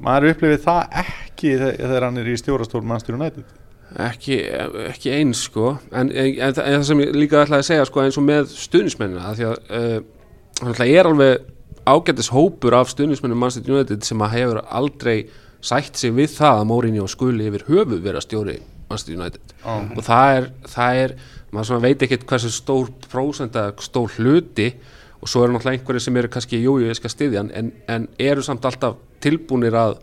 maður 0.03 0.33
upplifið 0.33 0.63
það 0.65 0.97
ekki 1.03 1.53
þe- 1.61 1.75
þegar 1.79 2.03
hann 2.07 2.17
er 2.21 2.27
í 2.31 2.35
stjórastól 2.39 2.81
mannstur 2.87 3.15
United. 3.19 3.45
Ekki, 4.01 4.37
ekki 4.89 5.11
eins 5.15 5.45
sko. 5.47 5.75
En, 5.91 6.09
en, 6.11 6.31
en, 6.35 6.53
það- 6.57 6.65
en 6.67 6.79
það 6.81 6.85
sem 6.89 7.03
ég 7.05 7.15
líka 7.15 7.43
ætlaði 7.45 7.61
að 7.63 7.67
segja 7.69 7.85
sko 7.87 8.01
eins 8.03 8.17
og 8.19 8.25
með 8.27 8.49
stuðnismennina 8.51 9.33
því 9.37 9.45
að 9.47 9.57
uh, 9.69 9.97
hann 10.61 10.73
ætla 10.73 10.87
er 10.89 11.09
alveg 11.11 11.45
ágættis 11.85 12.31
hópur 12.33 12.73
af 12.79 12.89
stuðnismennum 12.91 13.37
Manchester 13.39 13.71
United 13.75 14.03
sem 14.07 14.23
að 14.25 14.33
hefur 14.39 14.61
aldrei 14.73 15.17
sætt 15.65 15.97
sig 15.97 16.11
við 16.17 16.33
það 16.33 16.59
að 16.63 16.67
Mourinho 16.71 17.05
skuli 17.09 17.47
yfir 17.49 17.63
höfuð 17.69 18.01
vera 18.05 18.21
stjóri 18.25 18.57
Manchester 18.89 19.15
United. 19.15 19.53
Og 19.65 20.01
það 20.05 20.35
er, 20.39 20.49
það 20.75 20.99
er 21.05 21.15
maður 21.55 21.83
veit 21.85 22.03
ekkert 22.05 22.25
hversu 22.29 22.51
stór 22.51 22.89
prósent 23.09 23.55
eða 23.55 23.73
stór 23.85 24.11
hluti 24.17 24.71
og 25.25 25.29
svo 25.31 25.41
eru 25.43 25.55
náttúrulega 25.55 25.79
einhverjir 25.79 26.03
sem 26.05 26.17
eru 26.21 26.29
kannski 26.35 26.59
jújú, 26.61 26.85
ég 26.85 26.97
skal 26.99 27.09
styðja 27.09 27.41
hann 27.41 27.51
en, 27.57 27.71
en 27.89 28.05
eru 28.21 28.43
samt 28.45 28.65
alltaf 28.69 28.99
tilbúnir 29.25 29.73
að 29.73 29.97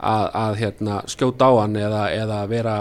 að, 0.00 0.26
að 0.46 0.54
hérna, 0.62 1.00
skjóta 1.10 1.50
á 1.50 1.52
hann 1.60 1.74
eða, 1.76 2.04
eða 2.16 2.36
vera 2.48 2.76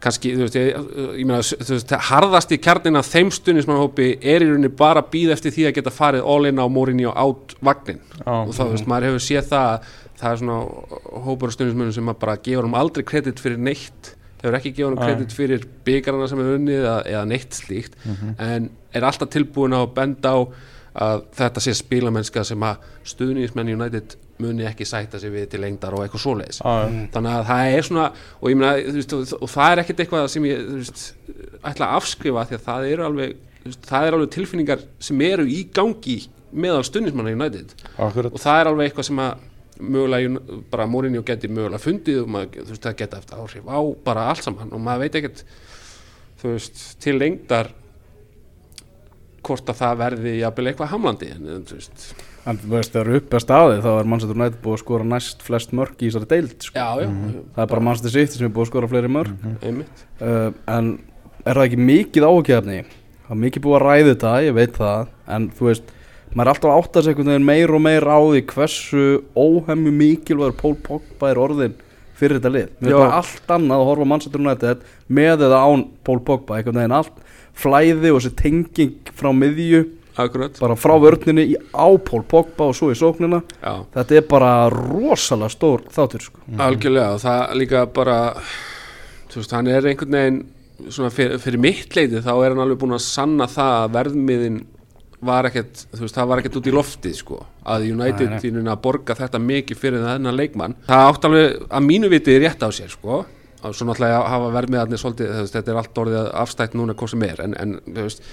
kannski, 0.00 0.32
þú 0.36 0.44
veist, 0.46 0.56
ég, 0.56 0.90
ég 1.20 1.26
meina 1.28 1.40
þú 1.44 1.74
veist, 1.76 1.94
harðast 2.10 2.52
í 2.56 2.58
kjarnin 2.64 2.96
að 3.00 3.08
þeim 3.12 3.30
stuðnismannhópi 3.36 4.06
er 4.20 4.44
í 4.44 4.48
rauninni 4.50 4.70
bara 4.76 5.02
að 5.04 5.10
býða 5.14 5.34
eftir 5.36 5.54
því 5.54 5.66
að 5.70 5.74
geta 5.78 5.92
farið 5.92 6.28
all 6.34 6.48
in 6.50 6.60
á 6.60 6.66
Mourinho 6.72 7.12
át 7.12 7.54
vagnin 7.64 8.00
Já. 8.20 8.32
og 8.32 8.52
þá, 8.56 8.62
þú 8.62 8.70
veist, 8.74 8.88
maður 8.92 9.08
hefur 9.10 9.24
séð 9.26 9.50
það 9.52 9.66
að 9.74 9.90
það 10.20 10.30
er 10.34 10.40
svona 10.42 10.58
hópur 11.28 11.48
af 11.52 11.56
stuðnismannum 11.56 11.96
sem 11.96 12.12
að 12.12 12.18
bara 12.24 12.38
gefur 12.48 12.68
um 12.68 12.76
aldrei 12.80 13.04
kredit 13.08 13.40
fyrir 13.40 13.60
neitt 13.60 14.12
hefur 14.42 14.56
ekki 14.60 14.72
gefur 14.76 14.96
um 14.96 15.00
Nei. 15.00 15.06
kredit 15.08 15.36
fyrir 15.36 15.64
byggarna 15.88 16.28
sem 16.32 16.40
er 16.44 16.52
unnið 16.58 16.80
eða, 16.82 16.96
eða 17.14 17.24
neitt 17.32 17.56
slíkt 17.60 17.96
Mhm. 18.04 18.34
en 18.40 18.70
er 18.94 19.06
alltaf 19.06 19.30
tilbúin 19.32 19.76
á 19.76 19.80
að 19.80 19.94
benda 19.96 20.34
á 20.34 20.38
að 21.00 21.22
þetta 21.38 21.62
sé 21.62 21.74
spilamennska 21.78 22.42
sem 22.46 22.64
að 22.66 22.88
stuðnismenn 23.12 23.70
United 23.76 24.16
muni 24.40 24.64
ekki 24.66 24.86
sætta 24.88 25.20
sig 25.20 25.32
við 25.32 25.50
til 25.52 25.60
lengdar 25.62 25.94
og 25.94 26.02
eitthvað 26.04 26.24
svoleiðis. 26.24 26.60
Já, 26.64 26.72
já. 26.80 26.96
þannig 27.14 27.36
að 27.36 27.44
það 27.50 27.74
er 27.74 27.86
svona 27.86 28.06
og 28.40 28.50
ég 28.50 28.58
meina, 28.58 28.72
þú 28.80 28.96
veist, 28.96 29.14
og, 29.14 29.34
og 29.38 29.52
það 29.52 29.74
er 29.74 29.82
ekkert 29.84 30.02
eitthvað 30.04 30.26
sem 30.32 30.48
ég, 30.48 30.64
veist, 30.80 31.04
ætla 31.60 31.90
að 31.90 32.00
afskrifa 32.00 32.46
því 32.48 32.58
að 32.58 32.66
það 32.66 32.88
eru 32.90 33.06
alveg, 33.06 33.36
veist, 33.66 33.86
það 33.92 34.08
er 34.08 34.18
alveg 34.18 34.34
tilfinningar 34.36 34.84
sem 35.10 35.24
eru 35.28 35.46
í 35.46 35.60
gangi 35.76 36.18
meðal 36.50 36.82
stuðnismanna 36.88 37.36
United. 37.36 37.74
Akkurat. 37.94 38.34
Og 38.34 38.42
það 38.42 38.62
er 38.62 38.72
alveg 38.72 38.90
eitthvað 38.90 39.10
sem 39.10 39.22
að 39.22 39.48
mögulega, 39.80 40.60
bara 40.72 40.86
Mourinho 40.90 41.22
geti 41.26 41.48
mögulega 41.48 41.80
fundið 41.82 42.24
og 42.24 42.32
maður, 42.34 42.64
þú 42.64 42.74
veist, 42.74 42.86
það 42.86 42.96
geta 42.98 43.20
eftir 43.20 43.44
áhrif 43.44 43.68
á 43.70 43.80
bara 44.04 44.26
allt 44.32 44.44
saman 44.44 44.74
og 44.76 44.82
maður 44.84 45.06
veit 45.06 45.20
ekkert 45.20 45.44
þú 46.40 46.54
veist, 46.56 46.82
til 47.00 47.16
lengdar 47.20 47.70
hvort 49.46 49.70
að 49.72 49.78
það 49.80 49.98
verði 50.00 50.32
jafnvel 50.40 50.66
eitthvað 50.70 50.90
hamlandi 50.94 51.30
en 51.34 51.64
þú 51.68 51.78
veist, 51.78 52.04
En 52.48 52.56
þú 52.56 52.70
veist, 52.72 52.92
þegar 52.94 53.10
upp 53.18 53.34
er 53.36 53.42
staðið 53.44 53.80
þá 53.84 53.88
er 54.00 54.06
Manchester 54.08 54.36
United 54.38 54.60
búið 54.64 54.76
að 54.78 54.80
skora 54.80 55.04
næst 55.10 55.42
flest 55.44 55.74
mörg 55.76 56.00
í 56.00 56.08
þessari 56.08 56.28
deild 56.30 56.64
sko. 56.64 56.72
já, 56.78 56.88
já, 57.04 57.08
Það 57.54 57.62
er 57.66 57.70
bara 57.74 57.84
Manchester 57.84 58.14
City 58.14 58.38
sem 58.38 58.46
er 58.48 58.54
búið 58.56 58.64
að 58.66 58.70
skora 58.72 58.88
fleiri 58.94 59.10
mörg 59.12 59.44
einmitt. 59.60 60.04
Uh, 60.20 60.50
En 60.66 60.88
er 61.44 61.54
það 61.60 61.66
ekki 61.68 61.80
mikið 61.90 62.26
áhugjefni? 62.30 62.78
Það 63.26 63.34
er 63.36 63.42
mikið 63.44 63.64
búið 63.66 63.76
að 63.76 63.84
ræða 63.86 64.08
þetta, 64.14 64.32
ég 64.46 64.56
veit 64.56 64.78
það 64.80 65.12
En 65.36 65.50
þú 65.58 65.68
veist, 65.68 65.92
maður 66.32 66.46
er 66.46 66.52
alltaf 66.54 66.70
að 66.72 66.80
átta 66.80 67.02
sig 67.04 67.12
einhvern 67.14 67.30
veginn 67.34 67.48
meir 67.50 67.74
og 67.76 67.84
meir 67.84 68.08
á 68.08 68.18
því 68.24 68.42
hversu 68.54 69.04
óhemmu 69.36 69.92
mikilvægur 70.00 70.56
Pól 70.64 70.76
Pogba 70.88 71.30
er 71.34 71.40
orðin 71.44 71.76
fyrir 72.20 72.36
þetta 72.40 72.50
lið. 72.52 72.72
Mér 72.80 72.90
Já. 72.90 72.96
er 72.96 73.00
bara 73.04 73.20
allt 73.20 73.52
annað 73.56 73.80
að 73.80 73.88
horfa 73.88 74.04
á 74.04 74.10
Manchester 74.12 74.40
United 74.42 74.82
með 75.08 75.44
eða 75.46 75.60
án 75.64 75.84
Pól 76.04 76.18
Pogba 76.24 76.58
einhvern 76.58 76.80
veginn. 76.80 76.96
Allt 76.98 77.16
flæði 77.58 78.12
og 78.12 78.20
þessi 78.20 78.36
tenging 78.38 79.10
frá 79.16 79.30
miðju 79.36 79.82
akkurat, 80.20 80.58
bara 80.60 80.76
frá 80.76 80.94
vörninni 81.00 81.46
í 81.52 81.58
á 81.72 81.88
Pól 82.04 82.22
Pogba 82.28 82.66
og 82.70 82.76
svo 82.76 82.90
í 82.92 82.98
sóknina. 82.98 83.42
Já. 83.62 83.84
Þetta 83.94 84.18
er 84.18 84.26
bara 84.28 84.50
rosalega 84.72 85.52
stór 85.54 85.86
þáttur 85.94 86.26
sko. 86.26 86.42
algjörlega 86.58 87.14
og 87.14 87.22
það 87.24 87.54
líka 87.60 87.84
bara 87.94 88.18
þú 89.30 89.40
veist, 89.40 89.54
hann 89.54 89.70
er 89.70 89.86
einhvern 89.86 90.18
veginn 90.18 90.42
svona 90.90 91.12
fyrir, 91.12 91.38
fyrir 91.40 91.60
mitt 91.60 91.96
leiti 91.96 92.20
þá 92.24 92.32
er 92.34 92.52
hann 92.52 92.62
alveg 92.64 92.80
búin 92.82 92.96
að 92.96 93.04
sanna 93.04 93.46
það 93.50 93.74
að 93.78 93.96
verðmiðin 93.98 94.60
var 95.20 95.44
ekkert, 95.50 95.82
þú 95.92 96.00
veist, 96.06 96.16
það 96.16 96.28
var 96.30 96.40
ekkert 96.40 96.54
út 96.56 96.68
í 96.70 96.72
loftið 96.72 97.16
sko, 97.18 97.38
að 97.68 97.82
United 97.92 98.30
Nei, 98.30 98.36
nei. 98.36 98.40
þínun 98.40 98.70
að 98.72 98.78
borga 98.86 99.16
þetta 99.18 99.40
mikið 99.44 99.76
fyrir 99.82 100.06
þennan 100.06 100.38
leikmann. 100.38 100.76
Það 100.86 101.08
átt 101.10 101.26
alveg 101.28 101.58
að 101.68 101.84
mínu 101.84 102.08
viti 102.12 102.36
rétt 102.40 102.64
á 102.64 102.68
sér 102.72 102.88
sko, 102.92 103.18
og 103.64 103.76
svo 103.76 103.88
náttúrulega 103.88 104.22
hafa 104.32 104.52
verðmiðarnir 104.54 105.00
svolítið, 105.02 105.34
þetta 105.52 105.72
er 105.72 105.80
allt 105.82 106.00
orðið 106.04 106.30
afstætt 106.42 106.78
núna 106.78 106.96
hvað 106.98 107.12
sem 107.14 107.26
er, 107.26 107.44
en, 107.44 107.56
en 107.60 107.76
þú 107.84 108.06
veist 108.06 108.24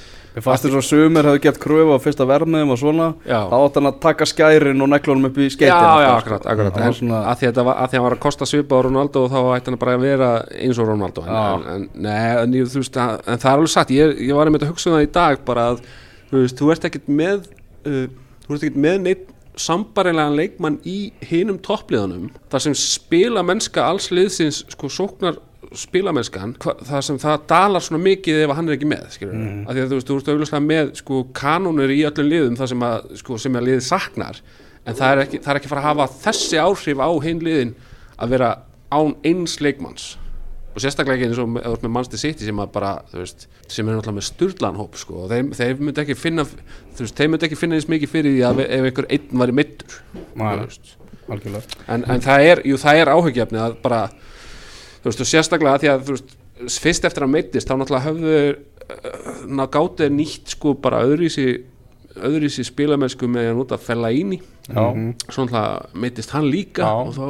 fannst 0.43 0.67
þess 0.67 0.77
að 0.77 0.85
sumir 0.85 1.27
hefði 1.27 1.41
gert 1.47 1.59
kröfu 1.61 1.95
á 1.97 1.99
fyrsta 2.01 2.25
verðmiðum 2.29 2.73
og 2.75 2.79
svona 2.81 3.07
Já. 3.25 3.39
þá 3.49 3.55
átt 3.57 3.77
hann 3.79 3.89
að 3.89 3.99
taka 4.03 4.27
skærin 4.29 4.83
og 4.85 4.91
neglunum 4.91 5.29
upp 5.31 5.39
í 5.41 5.47
skeitin 5.49 5.71
já, 5.71 6.03
já, 6.03 6.09
akkurat, 6.13 6.43
sko. 6.43 6.51
akkurat 6.51 6.75
Það 6.77 6.85
en, 6.87 6.97
svona, 6.99 7.21
að, 7.23 7.39
því 7.39 7.49
að 7.49 7.61
að 7.61 7.71
að 7.73 7.95
hann 7.95 8.05
var 8.05 8.15
að 8.17 8.21
kosta 8.27 8.49
svipa 8.49 8.77
á 8.77 8.85
Ronaldo 8.85 9.23
og 9.25 9.33
þá 9.33 9.39
ætti 9.55 9.71
hann 9.71 9.79
bara 9.81 9.95
að 9.97 10.05
vera 10.05 10.29
eins 10.59 10.81
og 10.81 10.91
Ronaldo 10.91 11.23
en, 11.25 11.39
en, 11.73 11.87
en, 12.03 12.51
nei, 12.53 12.61
þú 12.69 12.83
veist, 12.83 12.99
að, 13.01 13.15
en 13.25 13.41
það 13.41 13.49
er 13.49 13.55
alveg 13.55 13.73
satt 13.73 13.95
ég, 13.95 14.13
ég 14.27 14.37
var 14.37 14.51
einmitt 14.51 14.67
að 14.67 14.73
hugsa 14.75 14.91
um 14.91 14.97
það 14.97 15.07
í 15.07 15.11
dag 15.17 15.41
bara 15.47 15.65
að 15.71 15.81
þú, 15.87 16.43
veist, 16.43 16.61
þú 16.61 16.71
ert 16.75 16.87
ekkert 16.91 17.09
með 17.23 17.49
uh, 17.89 18.05
þú 18.45 18.53
ert 18.53 18.67
ekkert 18.67 18.81
með 18.85 19.01
neitt 19.07 19.25
sambarilegan 19.61 20.37
leikmann 20.37 20.79
í 20.87 21.11
hinum 21.25 21.59
toppliðanum 21.63 22.29
þar 22.51 22.65
sem 22.67 22.77
spila 22.77 23.43
mennska 23.45 23.85
alls 23.85 24.11
liðsins 24.13 24.63
sko 24.73 24.89
sóknar 24.91 25.39
spilamennskan, 25.75 26.53
það 26.59 27.01
sem 27.03 27.17
það 27.19 27.41
dalar 27.49 27.83
svona 27.83 27.99
mikið 28.03 28.43
ef 28.45 28.53
hann 28.55 28.69
er 28.69 28.77
ekki 28.77 28.87
með 28.87 29.17
mm. 29.25 29.57
að 29.67 29.73
því 29.73 29.81
að 29.81 29.89
þú 29.89 29.97
veist, 29.97 30.07
þú 30.07 30.17
veist 30.17 30.29
auðvitað 30.31 30.63
með 30.67 30.91
sko 31.01 31.23
kanónur 31.35 31.91
í 31.91 31.97
öllum 32.07 32.29
liðum 32.31 32.55
það 32.59 32.71
sem 32.71 32.85
að, 32.87 33.09
sko, 33.21 33.39
sem 33.41 33.57
að 33.57 33.67
liðið 33.67 33.83
saknar 33.87 34.39
en 34.87 34.97
það 34.97 35.09
er 35.09 35.23
ekki, 35.25 35.41
það 35.43 35.51
er 35.53 35.59
ekki 35.59 35.71
fara 35.73 35.83
að 35.83 35.89
hafa 35.89 36.07
þessi 36.23 36.61
áhrif 36.61 37.03
á 37.03 37.09
hinn 37.25 37.43
liðin 37.43 37.73
að 38.15 38.35
vera 38.35 38.51
án 38.93 39.13
eins 39.27 39.57
leikmanns 39.63 40.07
og 40.77 40.83
sérstaklega 40.83 41.17
ekki 41.17 41.27
eins 41.31 41.39
og 41.41 41.57
ert 41.57 41.83
með 41.85 41.93
Manchester 41.95 42.21
City 42.21 42.45
sem 42.45 42.59
að 42.61 42.69
bara, 42.75 42.91
þú 43.09 43.21
veist, 43.23 43.47
sem 43.65 43.87
er 43.87 43.97
náttúrulega 43.97 44.17
með 44.19 44.27
sturlanhóp, 44.27 44.97
sko, 45.01 45.23
og 45.23 45.31
þeir, 45.31 45.47
þeir 45.57 45.79
myndi 45.81 46.03
ekki 46.03 46.17
finna 46.19 46.45
þú 46.45 47.01
veist, 47.01 47.17
þeir 47.17 47.31
myndi 47.33 47.47
ekki 47.47 47.57
finna 47.57 47.79
eins 47.79 47.89
mikið 47.89 48.11
fyrir 48.13 48.35
því 48.35 48.43
að 48.45 48.61
ef 48.67 48.89
einhver 48.91 49.07
einn 49.17 49.41
væri 49.41 49.55
mittur 49.57 49.97
Nei. 50.13 50.43
þú 50.43 50.67
veist 50.67 50.91
algjörlega 51.27 51.79
en, 51.95 52.05
en 52.13 52.25
það 52.27 52.49
er, 52.51 52.61
jú, 52.69 52.77
það 52.83 53.01
er 53.01 53.11
áhugjefni 53.15 53.63
að 53.63 53.79
bara, 53.87 54.03
þú 55.01 55.09
veist, 55.09 55.25
og 55.25 55.31
sérstaklega 55.31 55.81
því 55.81 55.91
að, 55.93 56.05
þú 56.05 56.17
veist, 56.17 56.37
fyrst 56.85 57.09
eftir 57.09 57.25
að 57.25 57.33
meittist 57.33 57.71
þá 57.71 57.75
náttúrulega 57.81 58.11
höfðu 58.11 58.37
uh, 59.57 59.65
gáttið 59.73 60.13
nýtt, 60.13 60.53
sko, 60.53 60.77
bara 60.83 61.01
öðrísi 61.09 61.49
öðrísi 62.17 62.65
spilamennsku 62.65 63.27
með 63.29 63.51
að 63.51 63.59
nota 63.59 63.77
fella 63.81 64.09
íni 64.13 64.39
Já, 64.67 64.83
svo 65.29 65.45
náttúrulega 65.45 66.01
meittist 66.05 66.33
hann 66.33 66.49
líka 66.49 66.85
Já. 66.85 66.93
og 67.01 67.13
þá, 67.17 67.27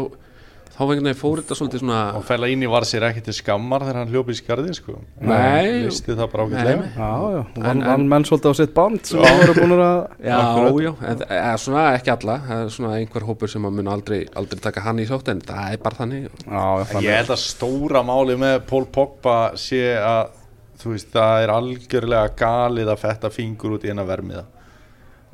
þá 0.77 0.81
veginn 0.91 1.09
að 1.09 1.17
fór 1.17 1.39
þetta 1.41 1.55
svolítið 1.57 1.81
svona 1.81 1.99
og 2.19 2.25
fæla 2.27 2.47
íni 2.53 2.67
var 2.69 2.85
sér 2.85 3.05
ekki 3.07 3.23
til 3.25 3.33
skammar 3.33 3.81
þegar 3.81 3.97
hann 4.01 4.11
hljópi 4.13 4.35
í 4.35 4.37
skarði 4.37 4.75
sko. 4.77 4.97
Nei. 5.25 5.87
Visti 5.87 6.13
það 6.13 6.31
bara 6.33 6.45
vann 6.51 7.71
en- 7.71 7.83
van 7.87 8.07
menn 8.11 8.25
svolítið 8.29 8.53
á 8.53 8.55
sitt 8.59 8.73
band 8.77 9.05
sem 9.09 9.19
það 9.23 9.39
voru 9.41 9.55
búin 9.57 9.75
að 9.77 9.97
Já, 10.27 10.37
já, 10.85 10.91
en 11.11 11.23
eða, 11.27 11.53
svona 11.63 11.85
ekki 11.97 12.13
alla. 12.13 12.37
Það 12.47 12.63
er 12.65 12.73
svona 12.77 12.95
einhver 12.99 13.25
hópur 13.25 13.49
sem 13.49 13.65
að 13.65 13.77
mun 13.79 13.87
aldrei, 13.87 14.19
aldrei 14.35 14.59
taka 14.61 14.81
hann 14.85 14.99
í 15.01 15.07
sótt 15.09 15.31
en 15.33 15.41
það 15.41 15.71
er 15.73 15.77
bara 15.77 15.95
þannig. 15.95 16.27
Já, 16.45 16.65
já, 16.77 17.01
Ég 17.01 17.17
held 17.21 17.33
að 17.33 17.41
stóra 17.41 18.03
máli 18.05 18.37
með 18.37 18.59
Pól 18.69 18.85
Pogba 18.85 19.37
sé 19.57 19.81
að 19.97 20.29
þú 20.77 20.93
veist, 20.93 21.09
það 21.09 21.43
er 21.43 21.49
algjörlega 21.55 22.35
galið 22.37 22.91
að 22.93 23.01
fetta 23.01 23.29
fingur 23.33 23.73
út 23.79 23.85
í 23.87 23.89
eina 23.89 24.05
vermiða 24.05 24.45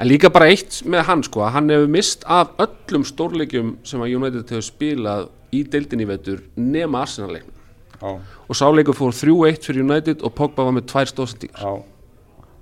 En 0.01 0.09
líka 0.09 0.31
bara 0.33 0.49
eitt 0.49 0.79
með 0.89 1.05
hann 1.09 1.21
sko 1.25 1.45
hann 1.53 1.69
hefur 1.69 1.91
mist 1.91 2.23
af 2.25 2.55
öllum 2.63 3.03
stórleikjum 3.05 3.75
sem 3.85 4.01
að 4.01 4.15
United 4.17 4.49
hefur 4.49 4.65
spilað 4.65 5.27
í 5.53 5.61
deildinni 5.69 6.07
vetur 6.09 6.41
nema 6.57 7.03
Arsenal-leiknum. 7.05 7.59
Já, 8.03 8.17
og 8.49 8.57
sáleikur 8.57 8.97
fór 8.97 9.13
3-1 9.15 9.63
fyrir 9.63 9.85
United 9.85 10.23
og 10.25 10.33
Pogba 10.35 10.65
var 10.67 10.75
með 10.75 10.89
tvær 10.91 11.11
stóðsendíkar 11.11 11.61
já. 11.63 11.73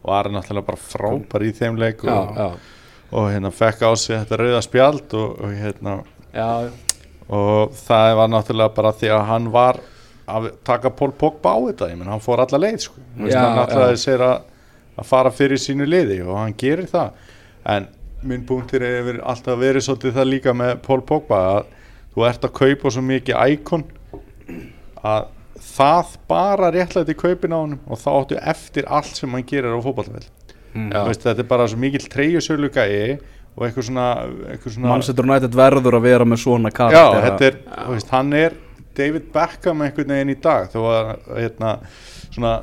Og 0.02 0.10
var 0.10 0.30
náttúrulega 0.34 0.68
bara 0.68 0.82
frábær 0.82 1.46
í 1.46 1.54
þeim 1.58 1.80
leik 1.82 2.04
Já, 2.06 2.14
og, 2.14 2.38
já, 2.38 2.92
og 3.12 3.30
hérna 3.32 3.52
fekk 3.54 3.86
á 3.86 3.92
sig 3.98 4.20
þetta 4.20 4.40
rauða 4.42 4.62
spjald 4.66 5.16
og, 5.18 5.40
og 5.42 5.56
hérna 5.58 5.96
já, 6.36 6.52
og 7.32 7.74
það 7.80 8.16
var 8.20 8.32
náttúrulega 8.36 8.76
bara 8.76 8.94
því 9.00 9.12
að 9.16 9.26
hann 9.32 9.50
var 9.56 9.82
að 10.32 10.48
taka 10.68 10.92
Pól 10.94 11.12
Pogba 11.18 11.56
á 11.56 11.60
þetta 11.72 11.90
ég 11.92 12.00
menn 12.00 12.12
hann 12.12 12.24
fór 12.24 12.44
alla 12.44 12.62
leið 12.62 12.80
sko. 12.86 13.02
Já, 13.26 13.40
hann 13.40 13.58
náttúrulega 13.58 13.98
já. 13.98 14.04
sér 14.04 14.26
að, 14.28 14.48
að 15.02 15.10
fara 15.10 15.34
fyrir 15.34 15.62
sínu 15.62 15.88
liði 15.90 16.22
og 16.26 16.38
hann 16.40 16.56
gerir 16.58 16.90
það. 16.92 17.20
En 17.72 17.90
minn 18.26 18.46
punktir 18.48 18.86
hefur 18.86 19.22
alltaf 19.26 19.60
verið 19.62 19.86
svolítið 19.88 20.18
það 20.18 20.30
líka 20.30 20.56
með 20.58 20.74
Pól 20.86 21.02
Pogba 21.06 21.42
að 21.56 21.70
þú 22.14 22.26
ert 22.28 22.48
að 22.48 22.56
kaupa 22.60 22.92
svo 22.94 23.04
mikið 23.06 23.54
íkon 23.56 23.86
að 25.02 25.30
það 25.62 26.16
bara 26.30 26.72
réttlæti 26.74 27.16
kaupin 27.18 27.54
á 27.54 27.60
hann 27.60 27.78
og 27.86 28.00
þá 28.02 28.10
áttu 28.14 28.40
eftir 28.54 28.88
allt 28.90 29.18
sem 29.18 29.34
hann 29.34 29.46
gerir 29.48 29.74
á 29.74 29.80
já. 30.92 31.02
veist, 31.08 31.24
þetta 31.26 31.44
er 31.44 31.50
bara 31.50 31.68
svo 31.70 31.80
mikil 31.82 32.04
treyjusölu 32.12 32.72
gæi 32.74 33.20
og 33.52 33.66
eitthvað 33.68 33.88
svona, 33.90 34.08
svona 34.64 34.94
Manchester 34.94 35.28
United 35.28 35.58
verður 35.58 35.98
að 36.00 36.06
vera 36.08 36.28
með 36.28 36.44
svona 36.46 36.72
Já, 36.72 36.78
karakter 36.80 37.26
þetta 37.28 37.50
er, 37.50 37.58
þú 37.86 37.96
veist, 37.96 38.14
hann 38.16 38.34
er 38.38 38.58
David 38.98 39.28
Beckham 39.34 39.84
einhvern 39.86 40.16
veginn 40.16 40.34
í 40.34 40.40
dag 40.44 40.70
þó 40.72 40.80
að 40.92 41.12
hérna, 41.36 41.74
svona 42.32 42.54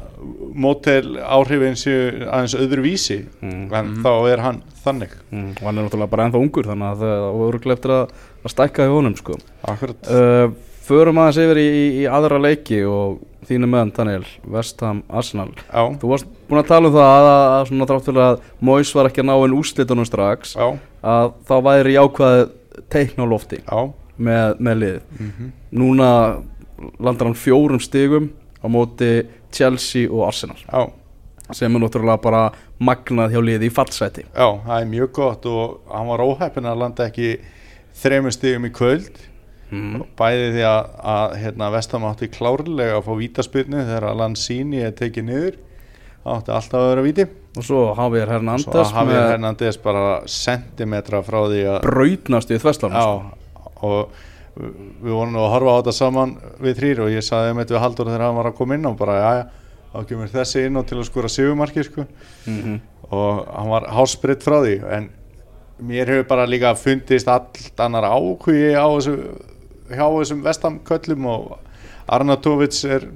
mótel 0.57 1.19
áhrifin 1.21 1.77
séu 1.79 2.25
aðeins 2.25 2.57
öðru 2.59 2.85
vísi 2.87 3.19
en 3.43 3.99
þá 4.03 4.13
er 4.31 4.43
hann 4.45 4.63
þannig. 4.85 5.13
Mm, 5.31 5.51
og 5.59 5.67
hann 5.67 5.75
er 5.77 5.87
náttúrulega 5.87 6.13
bara 6.15 6.29
ennþá 6.29 6.41
ungur 6.41 6.71
þannig 6.71 6.89
að 6.95 7.05
það 7.05 7.27
voru 7.43 7.75
eftir 7.75 7.95
að, 7.99 8.17
að 8.43 8.55
stækka 8.55 8.89
í 8.89 8.95
honum 8.95 9.19
sko. 9.19 9.39
Akkurat. 9.69 10.09
Uh, 10.09 10.57
Förum 10.89 11.19
aðeins 11.21 11.37
yfir 11.43 11.59
í, 11.61 11.67
í, 11.69 11.89
í 12.01 12.05
aðra 12.09 12.39
leiki 12.41 12.79
og 12.89 13.19
þínu 13.49 13.69
meðan 13.69 13.91
Daniel, 13.97 14.25
Vestham 14.49 15.03
Arsenal. 15.09 15.51
Já, 15.69 15.83
Þú 16.01 16.13
varst 16.15 16.31
búin 16.49 16.63
að 16.63 16.71
tala 16.71 16.89
um 16.89 16.95
það 16.95 17.09
að, 17.09 17.29
að, 17.29 17.41
að 17.53 17.65
svona 17.69 17.89
þrátt 17.91 18.07
fyrir 18.09 18.25
að 18.25 18.39
Mois 18.69 18.93
var 18.97 19.09
ekki 19.11 19.23
að 19.23 19.29
ná 19.29 19.35
en 19.37 19.57
úrslitunum 19.59 20.09
strax 20.09 20.55
já, 20.57 20.69
að 21.13 21.35
þá 21.49 21.55
væri 21.69 21.97
jákvæð 21.97 22.41
teikn 22.95 23.25
á 23.25 23.27
lofti 23.29 23.61
já. 23.61 23.79
með, 24.17 24.61
með 24.65 24.81
lið. 24.85 24.99
Mm 25.19 25.51
Núna 25.79 26.11
landar 26.97 27.29
hann 27.29 27.37
fjórum 27.37 27.81
stigum 27.83 28.31
á 28.65 28.67
móti 28.73 29.13
Chelsea 29.55 30.09
og 30.11 30.27
Arsenal. 30.29 30.61
Já, 30.67 30.91
sem 31.57 31.75
er 31.75 31.85
náttúrulega 31.85 32.21
bara 32.23 32.43
magnað 32.85 33.33
hjá 33.35 33.41
liði 33.43 33.71
í 33.71 33.75
fallseti 33.75 34.23
já, 34.27 34.49
það 34.67 34.75
er 34.77 34.91
mjög 34.91 35.09
gott 35.17 35.47
og 35.49 35.79
hann 35.91 36.11
var 36.11 36.23
óheppin 36.23 36.69
að 36.69 36.83
landa 36.83 37.07
ekki 37.09 37.31
þremur 37.99 38.35
stigum 38.35 38.69
í 38.69 38.75
kvöld. 38.75 39.25
Mm. 39.69 40.05
bæði 40.17 40.53
því 40.55 40.63
að, 40.65 40.93
að 41.13 41.33
hérna, 41.43 41.67
Vestam 41.75 42.05
átti 42.09 42.31
klárlega 42.33 42.95
að 42.97 43.03
fá 43.05 43.11
vítaspyrnu 43.19 43.83
þegar 43.83 44.07
að 44.09 44.21
Lanzini 44.23 44.81
er 44.81 44.95
tekið 44.97 45.27
niður. 45.27 45.59
Það 46.23 46.39
átti 46.39 46.55
alltaf 46.57 46.81
að 46.81 46.89
vera 46.89 47.05
víti. 47.05 47.27
Og 47.59 47.67
svo 47.67 47.83
Javier 47.99 48.33
Hernández 48.33 48.71
að 48.71 48.95
Javier 48.95 49.19
með 49.19 49.31
Hernandez 49.35 49.79
bara 49.83 50.07
sentimetra 50.31 51.21
frá 51.27 51.39
því 51.51 51.61
að 51.75 51.79
brautnast 51.85 52.55
í 52.55 52.61
þveslan 52.63 52.97
Já, 52.97 53.07
og 53.89 54.25
við 54.59 55.13
vorum 55.15 55.33
nú 55.35 55.43
að 55.45 55.53
horfa 55.55 55.75
á 55.75 55.79
þetta 55.79 55.95
saman 55.95 56.35
við 56.59 56.79
þrýr 56.81 57.03
og 57.05 57.13
ég 57.15 57.25
saði 57.27 57.53
um 57.53 57.61
þetta 57.63 57.77
við 57.77 57.83
Haldur 57.85 58.11
þegar 58.11 58.25
hann 58.27 58.39
var 58.41 58.51
að 58.51 58.57
koma 58.59 58.79
inn 58.79 58.89
og 58.91 58.97
bara, 58.99 59.19
já, 59.19 59.31
já, 59.39 59.45
þá 59.93 60.09
kemur 60.11 60.33
þessi 60.33 60.65
inn 60.67 60.81
á 60.81 60.83
til 60.89 60.99
að 60.99 61.07
skora 61.09 61.31
sigumarki 61.33 61.85
sko. 61.87 62.07
Mhm. 62.47 62.81
og 63.09 63.47
hann 63.49 63.71
var 63.71 63.87
háspritt 63.89 64.43
frá 64.45 64.59
því 64.61 64.75
en 64.93 65.07
mér 65.81 66.11
hefur 66.11 66.27
bara 66.29 66.47
líka 66.47 66.75
fundist 66.77 67.29
allt 67.29 67.81
annar 67.81 68.05
áhugi 68.05 68.75
á 68.77 68.85
þessu 68.85 69.15
hjá 69.89 70.05
þessum 70.05 70.43
vestamköllum 70.45 71.29
og 71.31 71.59
Arnautovic 72.09 72.77
er 72.85 73.07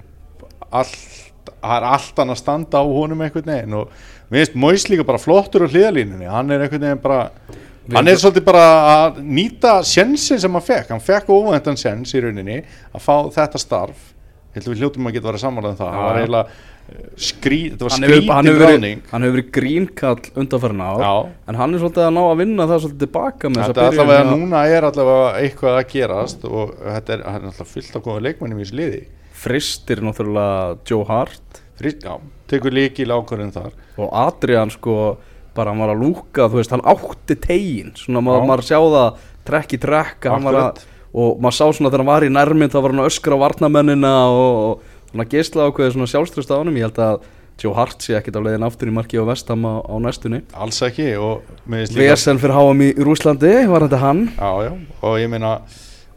allt, 0.72 1.32
er 1.60 1.86
allt 1.88 2.22
annað 2.22 2.40
standa 2.40 2.80
á 2.80 2.84
honum 2.84 3.20
einhvern 3.20 3.50
veginn 3.52 3.76
og 3.82 3.92
mér 4.30 4.46
finnst 4.46 4.56
Mois 4.56 4.88
líka 4.88 5.04
bara 5.04 5.20
flottur 5.20 5.66
á 5.66 5.72
hliðalínunni, 5.72 6.30
hann 6.30 6.50
er 6.50 6.64
einhvern 6.64 6.86
veginn 6.86 7.02
bara 7.04 7.20
hann 7.90 8.08
er 8.08 8.18
svolítið 8.20 8.44
bara 8.46 8.64
að 8.94 9.22
nýta 9.26 9.76
sjensin 9.86 10.38
sem 10.42 10.52
hann 10.52 10.62
fekk, 10.62 10.90
hann 10.94 11.00
fekk 11.02 11.30
óvæntan 11.34 11.76
sjens 11.80 12.12
í 12.14 12.20
rauninni 12.22 12.60
að 12.94 13.00
fá 13.02 13.16
þetta 13.34 13.58
starf. 13.58 14.04
Ég 14.52 14.60
held 14.60 14.68
að 14.68 14.74
við 14.74 14.82
hljóttum 14.84 15.08
að 15.08 15.14
geta 15.16 15.28
verið 15.30 15.42
samanlega 15.42 15.72
um 15.72 15.80
það, 15.80 15.92
það 15.96 16.06
var 16.06 16.20
eiginlega 16.20 16.46
þetta 16.92 17.86
var 17.86 17.92
hann 17.94 18.04
hefur, 18.04 18.26
hann, 18.32 18.48
hefur 19.22 19.36
verið, 19.38 19.46
grínkall 19.54 20.18
undanfærin 20.42 20.82
á 20.82 20.90
Já. 21.00 21.12
en 21.48 21.54
hann 21.60 21.74
er 21.74 21.80
svolítið 21.82 22.04
að 22.08 22.12
ná 22.16 22.20
að 22.26 22.40
vinna 22.42 22.66
það 22.68 22.80
svolítið 22.84 23.02
tilbaka 23.06 23.48
með 23.52 23.62
Þetta 23.62 23.84
þessa 23.86 23.86
er 23.86 24.02
allavega 24.02 24.22
hjá- 24.26 24.32
núna 24.42 24.62
er 24.76 24.86
allavega 24.88 25.30
eitthvað 25.40 25.78
að 25.78 25.86
gerast 25.94 26.44
og 26.44 26.74
þetta 26.82 27.14
er, 27.16 27.20
er 27.22 27.38
allavega 27.38 27.68
fullt 27.72 27.96
af 27.96 28.02
góða 28.06 28.24
leikmennum 28.26 28.58
í 28.60 28.66
þessu 28.66 28.78
liði. 28.82 29.02
Fristir 29.42 30.02
náttúrulega 30.04 30.78
Joe 30.90 31.04
Hart. 31.08 31.62
Frist, 31.80 32.04
já, 32.04 32.14
tekur 32.52 32.74
líkil 32.76 33.08
ákvörðin 33.14 33.54
þar. 33.54 33.72
Og 33.98 34.10
Adrian 34.12 34.70
sko 34.74 34.98
bara 35.56 35.72
hann 35.72 35.82
var 35.82 35.92
að 35.92 36.02
lúka, 36.04 36.48
þú 36.48 36.60
veist, 36.60 36.72
hann 36.74 36.86
átti 36.92 37.36
tegin 37.42 37.92
svona 37.98 38.22
maður, 38.24 38.48
maður 38.48 38.66
sjá 38.70 38.78
það 38.78 39.28
trekk 39.48 39.76
í 39.76 39.82
trekk 39.82 40.30
hann 40.30 40.48
var 40.48 40.58
að, 40.60 40.82
og 41.12 41.42
maður 41.42 41.58
sá 41.58 41.64
svona 41.66 41.90
þegar 41.90 42.04
hann 42.04 42.12
var 42.12 42.26
í 42.26 42.32
nærmynd 42.32 42.72
þá 42.72 42.80
var 42.80 42.94
hann 42.94 43.04
að 43.04 43.12
öskra 43.12 43.38
á 43.38 43.42
varnamennina 43.44 44.16
og, 44.32 44.64
og 44.70 45.12
svona 45.12 45.28
geisla 45.28 45.68
ákveði 45.68 45.94
svona 45.96 46.10
sjálfströst 46.10 46.52
á 46.52 46.56
honum. 46.56 46.78
Ég 46.80 46.88
held 46.88 47.00
að 47.04 47.30
Joe 47.60 47.76
Hart 47.76 48.02
sé 48.02 48.16
ekkert 48.16 48.40
á 48.40 48.42
leiðin 48.42 48.66
aftur 48.66 48.90
í 48.90 48.94
marki 48.96 49.20
á 49.20 49.24
vestam 49.28 49.64
á, 49.68 49.84
á 49.84 49.94
næstunni. 50.02 50.42
Alls 50.56 50.80
ekki 50.82 51.12
Vesen 51.68 52.40
fyrir 52.42 52.56
HM 52.56 52.84
í 52.88 52.90
Rúslandi 52.98 53.52
var 53.70 53.86
þetta 53.86 54.00
hann? 54.02 54.26
Já, 54.38 54.52
já, 54.66 54.72
og 55.04 55.18
ég 55.20 55.30
meina 55.30 55.58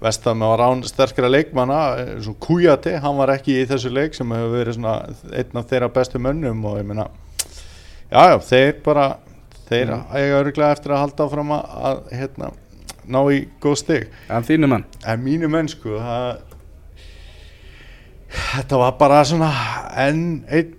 Vestam 0.06 0.44
var 0.44 0.62
án 0.64 0.82
sterkara 0.86 1.30
leikmanna 1.32 1.82
eh, 2.02 2.10
svo 2.24 2.36
Kujati, 2.42 2.98
hann 3.02 3.16
var 3.18 3.32
ekki 3.36 3.62
í 3.62 3.68
þessu 3.70 3.92
leik 3.96 4.16
sem 4.18 4.32
hefur 4.36 4.52
verið 4.58 4.78
svona 4.78 4.96
einn 5.32 5.62
af 5.62 5.70
þeirra 5.70 5.92
bestu 5.96 6.20
mönnum 6.22 6.66
og 6.68 6.80
ég 6.82 6.88
meina 6.88 7.08
já, 8.12 8.22
já, 8.32 8.38
þeir 8.50 8.76
bara 8.86 9.08
þeir 9.66 9.96
eiga 10.14 10.42
örglega 10.42 10.74
eftir 10.76 10.94
að 10.94 11.04
halda 11.06 11.26
áfram 11.28 11.56
að, 11.56 11.78
að 11.90 12.02
hérna, 12.20 12.52
ná 13.06 13.22
í 13.34 13.40
góð 13.64 13.80
stig. 13.82 14.10
En 14.30 14.46
þínu 14.46 14.70
menn? 14.72 14.86
En 15.06 15.24
mínu 15.26 15.50
menn 15.52 15.70
sko 15.72 15.98
það, 16.02 16.44
Þetta 18.36 18.80
var 18.82 18.96
bara 19.00 19.22
svona 19.28 19.50
enn 20.02 20.26
einn 20.52 20.74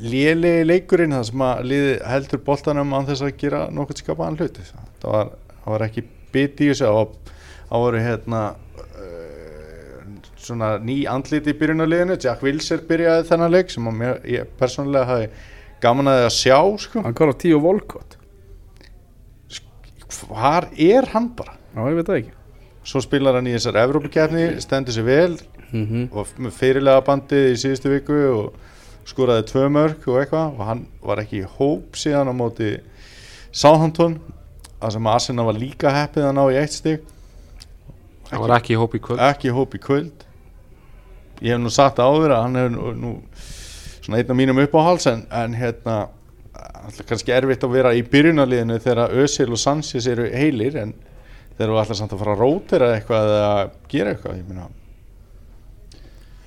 lélegi 0.00 0.66
leikurinn 0.66 1.14
það 1.16 1.26
sem 1.30 1.44
að 1.44 1.62
liði 1.70 1.92
heldur 2.12 2.42
boltanum 2.46 2.92
án 2.96 3.06
þess 3.08 3.24
að 3.24 3.36
gera 3.40 3.60
nokkuð 3.74 4.02
skapaðan 4.02 4.38
hluti. 4.40 4.64
Það 5.02 5.14
var, 5.14 5.30
það 5.62 5.74
var 5.74 5.84
ekki 5.86 6.04
bit 6.34 6.60
í 6.60 6.68
þessu 6.70 6.90
það 6.90 7.84
voru 7.84 8.02
hérna 8.04 8.42
uh, 8.50 10.18
svona 10.40 10.74
ný 10.84 10.98
andliti 11.10 11.54
í 11.54 11.58
byrjunarliðinu. 11.60 12.18
Jack 12.22 12.44
Wilser 12.44 12.84
byrjaði 12.88 13.26
þennan 13.30 13.54
leik 13.56 13.72
sem 13.72 13.88
að 13.90 13.98
mér, 14.02 14.20
ég 14.28 14.52
persónulega 14.60 15.10
hafi 15.10 15.30
gaman 15.82 16.10
að 16.10 16.18
því 16.18 16.26
að 16.28 16.34
sjá 16.36 16.58
sko. 16.84 17.02
hann 17.04 17.14
á 17.14 17.36
tíu 17.40 17.60
volkot. 17.62 18.16
Hvar 20.10 20.68
er 20.76 21.06
hann 21.12 21.30
bara? 21.36 21.56
Já 21.74 21.80
ég 21.86 21.96
veit 21.98 22.08
það 22.08 22.18
ekki. 22.20 22.34
Svo 22.90 23.02
spilar 23.04 23.38
hann 23.38 23.46
í 23.46 23.54
þessar 23.54 23.78
Evrópakefni 23.84 24.44
stendur 24.62 24.94
sér 24.96 25.06
vel 25.06 25.38
mm 25.70 25.86
-hmm. 25.86 26.04
og 26.12 26.26
með 26.38 26.56
fyrirlega 26.56 27.04
bandið 27.06 27.52
í 27.52 27.60
síðustu 27.62 27.92
viku 27.92 28.18
og 28.34 28.54
skoraði 29.04 29.46
tvö 29.50 29.68
mörg 29.68 30.08
og 30.08 30.20
eitthvað. 30.20 30.58
Og 30.58 30.66
hann 30.66 30.86
var 31.02 31.22
ekki 31.22 31.42
í 31.44 31.50
hóp 31.58 31.96
síðan 31.96 32.32
á 32.32 32.34
móti 32.34 32.80
Southampton 33.52 34.20
að 34.80 34.92
sem 34.92 35.06
Arsenal 35.06 35.46
var 35.46 35.58
líka 35.58 35.90
heppið 35.90 36.24
að 36.24 36.34
ná 36.34 36.44
í 36.50 36.56
eitt 36.56 36.72
stig. 36.72 37.00
Hann 38.30 38.40
var 38.40 38.58
ekki 38.58 38.74
í 38.74 38.80
hóp 38.80 38.94
í 38.94 39.00
kvöld. 39.02 39.20
Ekki 39.20 39.48
í 39.50 39.54
hóp 39.54 39.74
í 39.74 39.78
kvöld. 39.78 40.26
Ég 41.40 41.54
hef 41.54 41.60
nú 41.60 41.70
sagt 41.72 41.98
áður 41.98 42.34
að 42.36 42.42
hann 42.42 42.56
hefur 42.56 42.70
nú, 42.70 42.92
nú 42.94 43.10
svona 44.04 44.20
einn 44.20 44.32
af 44.32 44.38
mínum 44.38 44.60
uppáhals 44.64 45.06
en, 45.10 45.26
en 45.30 45.54
hérna 45.58 46.00
alltaf 46.86 47.06
kannski 47.08 47.34
erfitt 47.34 47.64
að 47.64 47.76
vera 47.76 47.92
í 47.96 48.02
byrjunarliðinu 48.06 48.80
þegar 48.82 49.14
Özil 49.22 49.50
og 49.52 49.60
Sanchez 49.60 50.08
eru 50.10 50.26
heilir 50.32 50.76
en 50.80 50.92
þeir 51.56 51.66
eru 51.68 51.80
alltaf 51.80 51.98
samt 52.00 52.14
að 52.16 52.22
fara 52.22 52.36
að 52.36 52.44
rótera 52.44 52.92
eitthvað 52.96 53.32
eða 53.36 53.56
gera 53.92 54.14
eitthvað 54.14 54.38
ég 54.38 54.46
meina. 54.50 54.68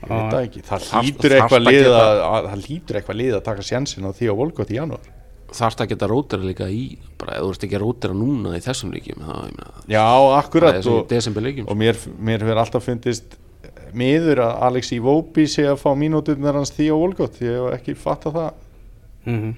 Ég 0.03 0.09
veit 0.09 0.31
það 0.33 0.39
ekki, 0.41 0.63
það 0.67 0.87
þarft 0.89 1.27
eitthvað 1.29 1.57
að 1.59 1.67
lið 1.69 1.89
að, 1.89 2.21
að 2.27 2.47
það 2.49 2.63
hlýtur 2.67 2.97
eitthvað 2.99 3.19
lið 3.21 3.35
að 3.37 3.43
taka 3.45 3.67
sjensin 3.67 4.07
á 4.09 4.11
því 4.17 4.31
á 4.33 4.39
Volgott 4.41 4.73
í 4.73 4.79
janúar. 4.79 5.11
Þarft 5.53 5.83
að 5.83 5.91
geta 5.93 6.09
rótera 6.09 6.47
líka 6.47 6.67
í 6.67 6.83
bara 7.21 7.37
ef 7.37 7.45
þú 7.45 7.53
ert 7.53 7.65
ekki 7.67 7.77
að 7.77 7.83
rótera 7.85 8.17
núna 8.17 8.55
í 8.57 8.63
þessum 8.65 8.93
ég 8.97 9.19
meina, 9.21 9.69
já, 9.85 10.01
það 10.01 10.35
akkurat 10.39 10.89
og, 10.89 11.13
leikjum 11.45 11.69
og 11.69 11.77
mér, 11.77 11.99
mér 12.17 12.43
hefur 12.43 12.61
alltaf 12.63 12.87
fundist 12.89 13.37
miður 13.97 14.43
að 14.45 14.65
Alex 14.67 14.91
Iwobi 14.95 15.45
sé 15.49 15.67
að 15.69 15.79
fá 15.83 15.91
mínúturnar 15.97 16.57
hans 16.59 16.73
því 16.75 16.89
á 16.91 16.95
Volgott 16.95 17.39
ég 17.43 17.57
hef 17.57 17.77
ekki 17.77 17.95
fattað 17.99 18.39
það. 18.39 18.51
Mm 19.25 19.39
-hmm. 19.39 19.53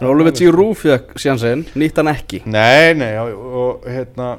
en 0.00 0.06
Oliver 0.06 0.32
Giroud 0.36 0.76
fekk 0.76 1.16
sjansinn 1.16 1.64
nýtt 1.74 1.96
hann 1.96 2.12
ekki. 2.12 2.42
Nei, 2.44 2.94
nei, 2.94 3.16
og 3.16 3.86
hérna 3.86 4.38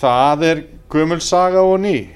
það 0.00 0.44
er 0.44 0.64
gömul 0.90 1.20
saga 1.20 1.62
og 1.62 1.80
ný. 1.80 2.08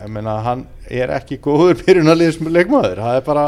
Ég 0.00 0.08
meina, 0.08 0.40
hann 0.40 0.66
er 0.88 1.10
ekki 1.10 1.38
góður 1.38 1.82
byrjunarliðs 1.84 2.40
með 2.40 2.56
leikmaður, 2.56 3.02
það 3.04 3.16
er 3.16 3.24
bara 3.26 3.44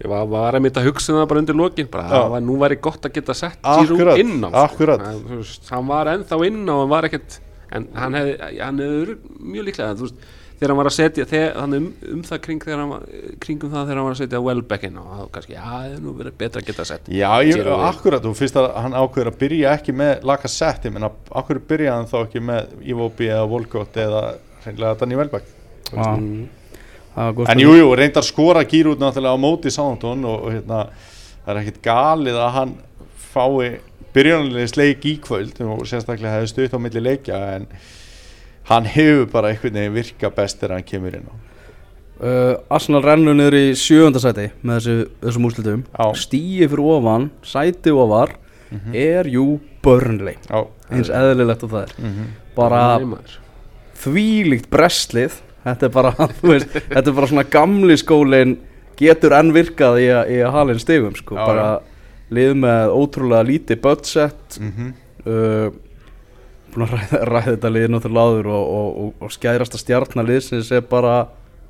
ég 0.00 0.08
var, 0.08 0.26
var 0.30 0.56
að 0.56 0.64
mynda 0.64 0.80
að 0.80 0.88
hugsa 0.88 1.12
um 1.12 1.18
það 1.18 1.28
bara 1.28 1.42
undir 1.42 1.58
lokin 1.58 1.88
bara 1.92 2.08
það 2.08 2.26
var, 2.32 2.40
nú 2.40 2.56
væri 2.60 2.80
gott 2.80 3.04
að 3.04 3.16
geta 3.18 3.36
sett 3.36 3.58
Giroud 3.60 4.18
inn 4.22 4.44
á 4.46 4.48
akkurat. 4.64 5.02
En, 5.04 5.22
þú 5.26 5.40
veist, 5.42 5.68
hann 5.70 5.88
var 5.90 6.12
ennþá 6.14 6.42
inn 6.48 6.62
á 6.64 6.74
hann 6.78 6.92
var 6.92 7.08
ekkert 7.10 7.40
en 7.70 7.88
hann 7.94 8.16
hefði, 8.18 8.36
hann 8.58 8.80
hefði 8.82 9.16
mjög 9.54 9.66
líklega 9.68 9.96
þú 9.98 10.08
veist, 10.08 10.30
þegar 10.60 10.72
hann 10.74 10.78
var 10.80 10.90
að 10.90 10.94
setja 10.96 11.42
hann 11.56 11.76
um, 11.78 11.86
um 12.12 12.22
það 12.28 12.40
kring 12.44 12.64
þegar 12.64 12.82
hann 12.82 12.90
var, 12.92 13.04
kringum 13.40 13.72
það 13.72 13.86
þegar 13.88 14.00
hann 14.00 14.06
var 14.06 14.16
að 14.16 14.20
setja 14.20 14.40
Welbeck 14.44 14.86
inn 14.90 14.98
á 15.00 15.04
þá 15.08 15.22
kannski, 15.36 15.54
já, 15.56 15.62
það 15.64 15.94
er 15.94 16.02
nú 16.04 16.12
verið 16.18 16.36
betra 16.42 16.60
að 16.60 16.68
geta 16.68 16.86
sett 16.90 17.08
já, 17.08 17.30
ég, 17.48 17.70
akkurat, 17.88 18.28
og 18.28 18.36
fyrst 18.36 18.58
að 18.60 18.68
hann 18.76 18.96
ákveður 18.98 19.32
að 19.32 19.38
byrja 19.40 19.72
ekki 19.78 19.94
með 19.96 20.26
Lacazette, 20.28 20.90
ég 20.90 20.96
meina, 20.96 21.10
akkur 21.40 21.62
byrja 21.72 21.96
hann 21.96 22.10
þá 22.10 22.18
ekki 22.20 22.44
með 22.44 22.74
Iwobi 22.92 23.30
eða 23.30 23.48
Volgott 23.54 23.96
eða 24.04 24.24
hreinlega 24.66 25.00
Danny 25.00 25.20
Welbeck 25.20 25.56
Já. 25.90 26.10
Mm. 26.14 26.48
En 27.16 27.32
spurning. 27.34 27.64
jú, 27.64 27.94
reyndar 27.98 28.22
skora 28.22 28.62
Gírút 28.64 29.00
náttúrulega 29.00 29.34
á 29.34 29.40
móti 29.40 29.72
Sántón 29.74 30.22
og, 30.28 30.44
og 30.46 30.52
hérna, 30.54 30.84
það 31.44 31.54
er 31.54 31.62
ekkit 31.64 31.80
galið 31.82 32.36
að 32.38 32.52
hann 32.54 32.74
fái 33.32 33.80
byrjunarliðs 34.14 34.76
leik 34.78 35.06
í 35.06 35.16
kvöld 35.22 35.58
og 35.64 35.82
sérstaklega 35.88 36.36
hefði 36.38 36.52
stutt 36.52 36.76
á 36.76 36.78
milli 36.82 37.02
leikja 37.02 37.40
en 37.56 37.66
hann 38.68 38.84
hefur 38.84 39.26
bara 39.32 39.48
einhvern 39.48 39.74
veginn 39.74 39.94
virka 39.94 40.30
best 40.30 40.60
þegar 40.60 40.76
hann 40.78 40.84
kemur 40.86 41.14
inn 41.16 41.26
á. 41.30 41.34
Uh, 42.20 42.54
Arsenal 42.68 43.00
rennur 43.02 43.32
niður 43.34 43.54
í 43.56 43.64
sjöunda 43.80 44.20
sæti 44.20 44.50
með 44.60 44.76
þessu, 44.76 44.96
þessum 45.22 45.46
úrslitum. 45.48 45.84
Já. 45.96 46.06
stíi 46.20 46.66
fyrir 46.68 46.82
ofan, 46.84 47.30
sæti 47.42 47.90
ofar 47.96 48.34
er 48.94 49.26
jú 49.26 49.58
Burnley. 49.82 50.36
Já, 50.50 50.66
eins 50.92 51.08
eðlilegt 51.08 51.62
og 51.64 51.70
það 51.72 51.82
er. 51.86 51.94
Mhm. 52.04 52.26
bara 52.54 52.98
Nei, 52.98 53.06
maður. 53.14 53.38
þvílíkt 54.02 54.68
brestlið 54.70 55.38
þetta 55.64 55.86
er 55.88 55.94
bara, 55.94 56.10
þú 56.40 56.52
veist, 56.52 56.68
þetta 56.90 57.06
er 57.08 57.16
bara 57.16 57.30
svona 57.32 57.46
gamli 57.56 57.96
skólin 58.00 58.58
getur 59.00 59.32
enn 59.38 59.52
virkað 59.56 60.00
í 60.04 60.08
að, 60.12 60.30
í 60.36 60.38
að 60.44 60.52
halin 60.58 60.78
stigum 60.82 61.16
sko, 61.16 61.34
bara 61.40 61.80
lið 62.30 62.52
með 62.62 62.92
ótrúlega 62.94 63.46
lítið 63.48 63.80
budget. 63.82 64.58
Mhm. 64.60 64.92
uh, 65.24 65.70
búin 66.74 66.86
að 66.86 66.94
ræða, 66.96 67.20
ræða 67.30 67.42
þetta 67.54 67.70
lið 67.74 67.88
náttúrulega 67.94 68.30
áður 68.30 68.48
og, 68.54 68.70
og, 68.78 68.88
og, 69.04 69.12
og 69.26 69.34
skæðrasta 69.34 69.80
stjarnaliðsins 69.82 70.70
er 70.76 70.80
bara 70.90 71.14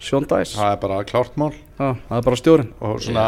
Sean 0.01 0.25
Dice. 0.25 0.55
Það 0.57 0.71
er 0.73 0.79
bara 0.81 0.99
klárt 1.05 1.35
mál. 1.37 1.51
Það, 1.77 1.97
það 2.09 2.17
er 2.21 2.25
bara 2.29 2.39
stjórin 2.41 2.69
og 2.89 3.01
svona, 3.05 3.25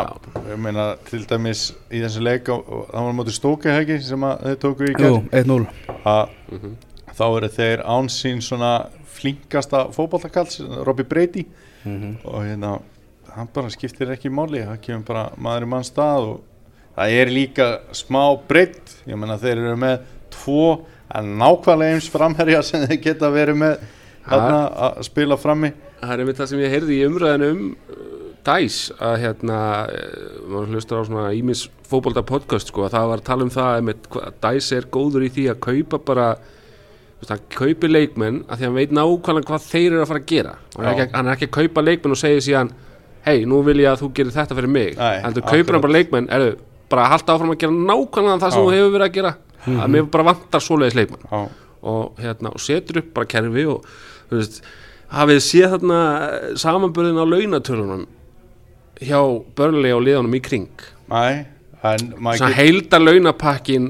ég 0.49 0.61
meina 0.65 0.87
til 1.09 1.21
dæmis 1.29 1.65
í 1.93 2.01
þessu 2.01 2.23
leik 2.25 2.47
það 2.49 2.95
var 2.97 3.13
móti 3.19 3.35
stókahegi 3.37 3.99
sem 4.05 4.25
að 4.25 4.47
þau 4.47 4.57
tóku 4.65 4.87
í 4.89 4.95
Jú, 4.95 4.97
gerð 5.03 5.37
1-0 5.43 5.67
að 6.05 6.23
Mhm. 6.53 6.73
þá 7.13 7.25
eru 7.37 7.49
þeir 7.53 7.83
án 7.85 8.09
sín 8.13 8.41
svona 8.45 8.71
flinkasta 9.13 9.87
fótballakalls 9.93 10.61
Robbie 10.87 11.05
Brady. 11.09 11.45
Mhm. 11.85 12.17
og 12.25 12.45
hérna 12.47 12.81
hann 13.35 13.49
bara 13.53 13.69
skiptir 13.73 14.11
ekki 14.15 14.31
máli 14.31 14.61
það 14.65 14.81
kemur 14.85 15.05
bara 15.09 15.23
maður 15.37 15.65
í 15.67 15.69
mann 15.73 15.83
stað 15.85 16.27
og 16.29 16.41
það 16.97 17.15
er 17.21 17.27
líka 17.33 17.67
smá 17.93 18.21
breytt 18.49 18.93
ég 19.09 19.17
meina 19.19 19.37
þeir 19.41 19.59
eru 19.65 19.77
með 19.77 19.99
tvo 20.31 20.85
en 21.19 21.35
nákvæmlega 21.41 21.97
eins 21.97 22.09
framherja 22.13 22.63
sem 22.67 22.87
þeir 22.87 23.01
geta 23.05 23.31
verið 23.33 23.61
með 23.63 23.85
þarna 24.29 24.63
að 24.87 25.03
spila 25.09 25.39
frammi. 25.41 25.73
Það 26.03 26.15
er 26.15 26.23
einmitt 26.23 26.41
það 26.41 26.51
sem 26.53 26.63
ég 26.63 26.75
heyrði 26.77 26.97
í 26.97 27.05
umræðinu 27.07 27.51
um 27.53 27.61
uh, 27.73 28.09
DICE 28.47 28.97
að 28.99 29.19
hérna 29.23 29.59
uh, 29.87 30.41
maður 30.51 30.73
hlustar 30.73 31.05
á 31.05 31.09
svona 31.09 31.27
ímis 31.39 31.67
fótbolta 31.89 32.25
podcast 32.27 32.73
sko 32.73 32.87
að 32.87 32.97
það 32.97 33.13
var 33.13 33.23
að 33.23 33.29
tala 33.29 33.47
um 33.47 33.53
það 33.55 33.77
einmitt, 33.79 34.09
DICE 34.43 34.81
er 34.81 34.91
góður 34.97 35.29
í 35.29 35.31
því 35.37 35.47
að 35.53 35.63
kaupa 35.69 36.03
bara 36.13 36.33
hann 37.29 37.43
kaupi 37.55 37.87
leikmenn 37.87 38.41
að 38.49 38.57
því 38.57 38.65
að 38.65 38.69
hann 38.69 38.79
veit 38.81 38.95
nákvæmlega 38.99 39.47
hvað 39.53 39.67
þeir 39.69 39.93
eru 39.93 40.03
að 40.03 40.09
fara 40.11 40.23
að 40.23 40.31
gera. 40.33 40.57
Hann 40.75 40.89
er, 40.89 40.97
ekki, 40.97 41.13
hann 41.15 41.29
er 41.29 41.37
ekki 41.37 41.49
að 41.49 41.55
kaupa 41.61 41.85
leikmenn 41.87 42.17
og 42.17 42.19
segja 42.19 42.43
síðan 42.49 42.73
hei, 43.23 43.45
nú 43.47 43.61
vil 43.63 43.79
ég 43.79 43.93
að 43.93 44.03
þú 44.03 44.09
gerir 44.17 44.35
þetta 44.35 44.59
fyrir 44.59 44.73
mig. 44.75 44.99
En 44.99 45.37
þú 45.37 45.45
kaupir 45.47 45.77
hann 45.77 45.85
bara 45.85 45.99
leikmenn 46.01 46.27
er 46.35 46.47
bara 46.91 47.07
að 47.07 47.15
halda 47.15 47.37
áfram 47.37 47.55
að 47.55 47.61
gera 47.63 47.77
nákvæmlega 47.93 48.43
það 48.43 48.55
sem 48.57 48.59
Já. 48.59 48.65
þú 48.67 48.75
hefur 48.75 48.95
verið 48.97 49.07
að 49.07 49.17
gera 49.21 49.33
að 49.67 49.93
mér 49.95 50.09
bara 50.11 50.25
vantar 50.33 50.61
svoleiðis 50.65 50.97
leikmenn 50.99 51.27
Já, 51.31 51.43
og, 51.83 52.19
hérna, 52.23 52.53
og 52.55 52.61
setur 52.63 52.99
upp 53.03 53.13
bara 53.15 53.29
kerfi 53.31 53.65
og 53.71 53.87
veist, 54.33 54.63
hafið 55.13 55.41
séð 55.45 55.75
þarna 55.77 56.01
samanbörðin 56.63 57.21
á 57.21 57.27
launatölunum 57.29 58.05
hjá 59.03 59.19
börnlega 59.59 59.97
og 59.99 60.05
liðanum 60.07 60.37
í 60.39 60.43
kring? 60.45 60.69
Maður 61.13 62.39
svona 62.39 62.55
heilda 62.55 62.99
launapakkin 63.03 63.89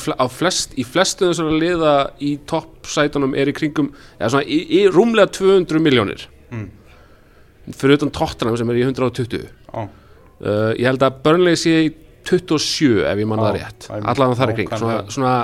fl 0.00 0.14
á 0.16 0.24
flest, 0.32 0.72
í 0.80 0.84
flestu 0.88 1.28
þessara 1.28 1.58
liða 1.60 1.92
í 2.24 2.30
toppsætunum 2.48 3.34
er 3.36 3.50
í 3.52 3.54
kringum 3.58 3.90
eða 4.16 4.30
svona 4.32 4.48
í, 4.48 4.60
í 4.78 4.80
rúmlega 4.92 5.32
200 5.36 5.82
miljónir 5.84 6.26
Mm. 6.46 6.68
fyrir 7.74 7.96
utan 7.98 8.12
Tottenham 8.14 8.54
sem 8.56 8.68
er 8.70 8.76
í 8.78 8.82
120 8.86 9.40
Já, 9.42 9.80
uh, 9.82 10.70
ég 10.78 10.84
held 10.86 11.02
að 11.02 11.16
Burnley 11.24 11.56
sé 11.58 11.72
í 11.88 11.88
27 12.26 13.06
ef 13.06 13.22
ég 13.22 13.30
manna 13.30 13.50
það 13.50 13.58
rétt. 13.60 13.88
allavega 13.96 14.40
þar 14.40 14.52
í 14.52 14.56
kring. 14.58 14.74
Svona, 14.80 14.98
svona 15.14 15.36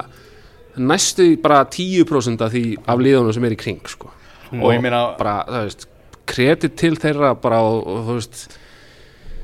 næstu 0.92 1.28
bara 1.42 1.62
10% 1.68 2.44
af 2.44 2.52
því 2.52 2.64
af 2.88 3.02
liðunum 3.02 3.36
sem 3.36 3.48
er 3.48 3.56
í 3.56 3.60
kring 3.60 3.80
sko. 3.88 4.10
og 4.52 4.68
ég 4.72 4.82
meina 4.84 5.04
bara, 5.18 5.42
það 5.48 5.68
veist 5.68 5.88
kredit 6.28 6.76
til 6.78 6.94
þeirra 7.00 7.34
bara 7.40 7.62
og, 7.66 7.86
og 7.88 8.04
þú 8.06 8.18
veist 8.18 8.44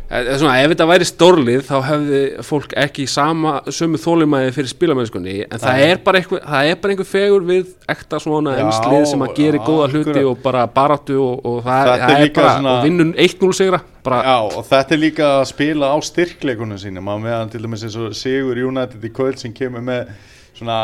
svona, 0.08 0.54
ef 0.62 0.70
þetta 0.72 0.86
væri 0.88 1.06
stórlið 1.08 1.64
þá 1.68 1.74
hefði 1.84 2.20
fólk 2.48 2.70
ekki 2.80 3.04
sama 3.12 3.58
sömu 3.68 3.98
þólumæði 4.00 4.54
fyrir 4.56 4.70
spilamennskunni 4.72 5.34
en 5.44 5.60
það 5.60 5.82
er 5.84 6.00
bara 6.06 6.22
einhver, 6.22 6.40
það 6.46 6.70
er 6.70 6.78
bara 6.80 6.94
einhver 6.94 7.08
fegur 7.10 7.44
við 7.50 7.74
ekta 7.92 8.20
svona 8.24 8.54
Já, 8.56 8.62
ennslið 8.64 9.04
sem 9.10 9.24
að 9.26 9.34
gera 9.36 9.60
góða 9.66 9.90
hluti 9.92 10.24
og 10.30 10.40
bara 10.46 10.64
baráttu 10.78 11.18
og, 11.20 11.44
og 11.44 11.60
það, 11.66 11.92
er 11.92 12.02
það 12.06 12.24
er 12.24 12.32
bara 12.40 12.54
svona- 12.56 12.78
vinnun 12.86 13.12
1-0 13.26 13.52
sigra 13.60 13.82
bara, 14.08 14.22
Já, 14.24 14.38
og 14.56 14.64
þetta 14.70 14.96
er 14.96 15.02
líka 15.04 15.28
að 15.42 15.44
spila 15.52 15.92
á 15.92 15.96
styrkleikunum 16.08 16.80
sínum 16.80 17.12
að 17.12 17.22
meðan 17.28 17.52
til 17.52 17.62
dæmis 17.66 17.84
eins 17.84 18.00
og 18.00 18.16
Sigur 18.16 18.64
United 18.64 19.04
í 19.04 19.12
kvöld 19.12 19.36
sem 19.44 19.52
kemur 19.52 19.84
með 19.84 20.08
svona 20.56 20.80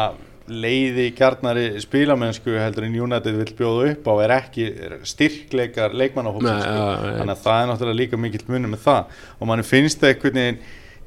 leiði 0.49 1.07
gjarnari 1.17 1.81
spilamennsku 1.81 2.53
heldur 2.61 2.85
en 2.85 2.97
United 3.07 3.37
vil 3.39 3.53
bjóða 3.57 3.85
upp 3.95 4.09
á 4.09 4.15
er 4.27 4.33
ekki 4.37 4.65
styrkleikar 5.09 5.95
leikmannahópsins 5.97 6.51
Nei, 6.51 6.65
sko. 6.65 6.81
já. 6.81 7.13
þannig 7.19 7.35
að 7.35 7.45
það 7.47 7.61
er 7.61 7.71
náttúrulega 7.71 8.01
líka 8.03 8.21
mikill 8.21 8.45
munum 8.53 8.75
með 8.75 8.83
það 8.85 9.15
og 9.39 9.49
mann 9.51 9.65
finnst 9.65 10.03
það 10.03 10.13
einhvern 10.13 10.41
veginn 10.41 10.59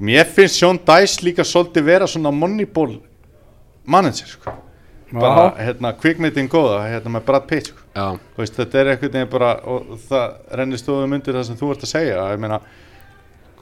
mér 0.10 0.32
finnst 0.38 0.58
Sjón 0.62 0.80
Dæs 0.88 1.20
líka 1.26 1.46
svolítið 1.46 1.86
vera 1.92 2.08
svona 2.10 2.32
moneyball 2.34 2.98
manager 3.86 4.32
sko. 4.34 4.56
bara 5.14 5.52
hérna 5.62 5.94
kvikmyndin 5.94 6.50
góða 6.50 6.82
hérna 6.90 7.14
með 7.14 7.28
Brad 7.30 7.48
Pitt 7.48 7.70
sko. 7.72 7.86
já, 7.94 8.08
Þú 8.36 8.42
veist, 8.42 8.58
þetta 8.58 8.82
er 8.82 8.92
einhvern 8.96 9.14
veginn 9.14 9.32
bara 9.32 9.54
og 9.70 9.94
það 10.10 10.58
rennir 10.60 10.82
stóðum 10.82 11.14
undir 11.14 11.38
það 11.38 11.48
sem 11.52 11.62
þú 11.62 11.72
ert 11.76 11.86
að 11.86 11.94
segja 11.94 12.26
ég 12.34 12.42
meina 12.42 12.60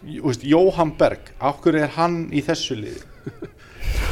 Jóhann 0.05 0.91
Berg, 0.97 1.31
ákveður 1.41 1.79
er 1.81 1.93
hann 1.95 2.17
í 2.29 2.41
þessu 2.45 2.75
liði. 2.77 3.01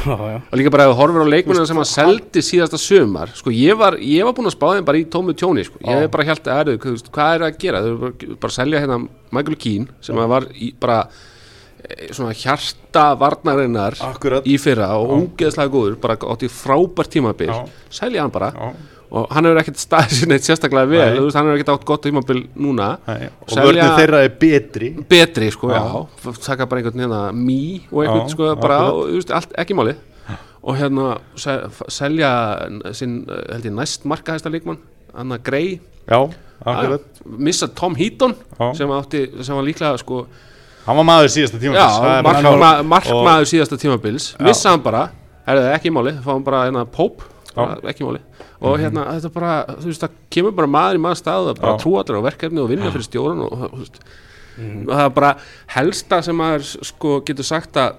og 0.06 0.56
líka 0.58 0.72
bara 0.72 0.86
þú 0.90 0.96
horfir 0.98 1.24
á 1.24 1.32
leikmennina 1.32 1.66
sem 1.68 1.80
hann 1.80 1.88
seldi 1.88 2.42
síðasta 2.44 2.80
sumar 2.80 3.32
sko 3.36 3.52
ég 3.54 3.76
var, 3.80 3.96
ég 4.00 4.26
var 4.26 4.34
búinn 4.36 4.50
að 4.50 4.56
spá 4.56 4.66
þeim 4.74 4.88
bara 4.88 5.00
í 5.00 5.06
tómu 5.10 5.34
tjóni 5.36 5.64
sko. 5.66 5.80
ég 5.80 5.90
Já. 5.90 6.00
hef 6.04 6.10
bara 6.14 6.26
hjælt 6.28 6.50
að 6.50 6.62
erðu, 6.64 6.96
hvað 7.14 7.36
er 7.38 7.46
að 7.48 7.60
gera 7.64 7.82
þau 7.84 7.90
eru 7.92 8.00
bara, 8.02 8.34
bara 8.44 8.52
að 8.52 8.58
selja 8.58 8.82
hérna 8.84 8.98
Michael 9.34 9.60
Keane 9.64 10.00
sem 10.04 10.20
að 10.20 10.32
var 10.34 10.48
í, 10.54 10.70
bara 10.80 10.98
eh, 11.84 12.08
svona 12.12 12.34
hjarta 12.36 13.04
varnarinnar 13.20 13.98
Akkurat. 14.10 14.46
í 14.46 14.58
fyrra 14.60 14.90
og 15.00 15.14
ógeðslega 15.18 15.72
góður 15.72 15.96
bara 16.04 16.18
átti 16.34 16.50
frábært 16.52 17.14
tímabil 17.16 17.50
Já. 17.52 17.62
selja 18.02 18.26
hann 18.26 18.34
bara 18.34 18.52
Já. 18.52 18.72
Og 19.14 19.28
hann 19.30 19.46
hefur 19.46 19.60
ekkert 19.62 19.78
staðið 19.78 20.14
sér 20.18 20.30
neitt 20.32 20.46
sérstaklega 20.46 20.90
vel 20.90 21.02
Nei. 21.04 21.20
veist, 21.22 21.36
hann 21.38 21.46
hefur 21.46 21.60
ekkert 21.60 21.72
átt 21.74 21.84
gott 21.86 22.02
tímabil 22.06 22.40
núna. 22.58 22.88
Nei, 23.06 23.28
og 23.46 23.52
vörnum 23.60 23.98
þeirra 24.00 24.22
er 24.26 24.32
betri. 24.40 24.88
Betri 25.10 25.50
sko, 25.54 25.70
já, 25.70 25.82
Já. 25.84 26.32
taka 26.48 26.66
bara 26.66 26.82
einhvern 26.82 27.04
hérna 27.04 27.20
mý 27.36 27.60
og 27.92 28.02
einhvern 28.02 28.26
Já, 28.26 28.32
sko 28.34 28.54
bara, 28.58 28.80
og, 28.90 29.04
veist, 29.14 29.30
allt, 29.30 29.54
ekki 29.62 29.76
máli 29.78 29.94
og 30.64 30.78
hérna 30.80 31.18
se, 31.36 31.54
selja 31.92 32.30
sinn, 32.96 33.18
held 33.28 33.68
ég, 33.68 33.74
næst 33.76 34.06
markahæsta 34.08 34.48
leikmann 34.52 34.80
Anna 35.14 35.36
Grey 35.38 35.78
missa 37.24 37.68
Tom 37.68 37.94
Heaton 37.98 38.34
sem, 38.74 38.88
átti, 38.96 39.26
sem 39.44 39.56
var 39.56 39.66
líklega 39.66 39.98
sko, 40.00 40.22
hann 40.86 40.98
var 41.00 41.06
maður 41.08 41.30
síðasta 41.34 41.60
tíma 41.60 41.76
já, 41.76 42.22
markma, 42.24 42.72
markmaður 42.88 43.50
síðasta 43.50 43.78
tímabils. 43.80 44.32
Missa 44.40 44.72
hann 44.72 44.82
bara, 44.84 45.06
er 45.44 45.60
það 45.60 45.70
ekki 45.76 45.92
máli 45.94 46.16
fáum 46.24 46.44
bara 46.46 46.64
hérna 46.66 46.86
Pope, 46.88 47.28
ekki 47.92 48.04
máli 48.06 48.20
og 48.64 48.78
hérna, 48.80 49.04
þetta 49.14 49.30
bara, 49.34 49.52
þú 49.78 49.90
veist, 49.90 50.02
það 50.04 50.14
kemur 50.34 50.54
bara 50.58 50.70
maður 50.74 50.98
í 50.98 51.02
maður 51.04 51.20
stað 51.20 51.50
að 51.52 51.60
bara 51.60 51.74
trúa 51.82 52.00
allir 52.02 52.18
á 52.18 52.26
verkefni 52.28 52.62
og 52.64 52.70
vinna 52.72 52.90
fyrir 52.94 53.06
stjórun 53.06 53.42
og, 53.46 53.64
veist, 53.78 54.00
og 54.58 54.90
það 54.94 55.04
er 55.04 55.14
bara 55.20 55.32
helsta 55.76 56.20
sem 56.26 56.36
maður 56.38 56.66
sko 56.90 57.14
getur 57.28 57.46
sagt 57.48 57.76
að 57.80 57.96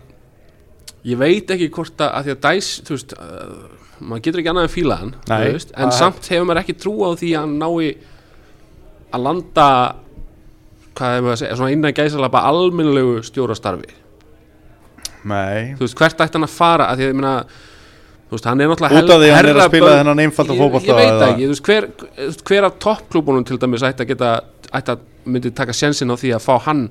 ég 1.06 1.20
veit 1.22 1.52
ekki 1.56 1.70
hvort 1.76 2.00
að, 2.02 2.12
að 2.18 2.24
því 2.30 2.34
að 2.36 2.42
dæs, 2.48 2.70
þú 2.88 2.96
veist 2.98 3.14
uh, 3.20 3.58
maður 4.00 4.24
getur 4.28 4.42
ekki 4.44 4.52
annað 4.54 4.68
en 4.70 4.74
fíla 4.76 4.96
hann 5.04 5.14
veist, 5.54 5.72
en 5.76 5.86
það- 5.90 6.00
samt 6.00 6.32
hefur 6.34 6.48
maður 6.50 6.64
ekki 6.64 6.78
trú 6.84 6.96
á 7.06 7.10
því 7.16 7.30
að 7.36 7.46
hann 7.46 7.60
nái 7.62 7.92
að 9.16 9.22
landa 9.30 9.68
hvað 10.96 11.14
er 11.18 11.22
maður 11.24 11.36
að 11.36 11.40
segja, 11.44 11.56
svona 11.60 11.72
innan 11.76 11.94
gæsalapa 11.96 12.42
almennilegu 12.50 13.22
stjórastarfi. 13.28 13.94
Nei, 15.26 15.74
þú 15.76 15.84
veist, 15.86 15.96
hvert 16.00 16.22
ætti 16.24 16.38
hann 16.38 16.46
að 16.48 16.54
fara? 16.56 16.86
Að 16.92 17.00
því 17.00 17.06
að 17.06 17.10
ég 17.12 17.18
meina 17.20 17.34
þú 18.26 18.36
veist, 18.38 18.46
hann 18.50 18.62
er 18.62 18.72
náttúrulega 18.72 19.02
út 19.04 19.14
af 19.16 19.22
því 19.22 19.30
að 19.30 19.36
hann 19.38 19.50
er 19.52 19.60
að 19.62 19.70
spila 19.70 19.92
þennan 20.00 20.22
einfalda 20.26 20.54
Ég- 20.56 20.62
fótbolta 20.64 20.92
ég 20.92 21.00
veit 21.02 21.26
ekki, 21.30 21.46
þú 21.46 21.54
veist, 21.54 21.66
hver, 21.70 21.90
hver 22.50 22.68
af 22.70 22.80
toppklúbunum 22.86 23.46
til 23.46 23.60
dæmis 23.62 23.84
ætti 23.86 24.06
að 24.06 24.12
geta 24.14 24.32
ætti 24.74 24.96
að 24.96 25.04
myndi 25.26 25.52
taka 25.56 25.74
sjensin 25.74 26.10
á 26.10 26.16
því 26.18 26.34
að 26.36 26.46
fá 26.46 26.56
hann? 26.66 26.88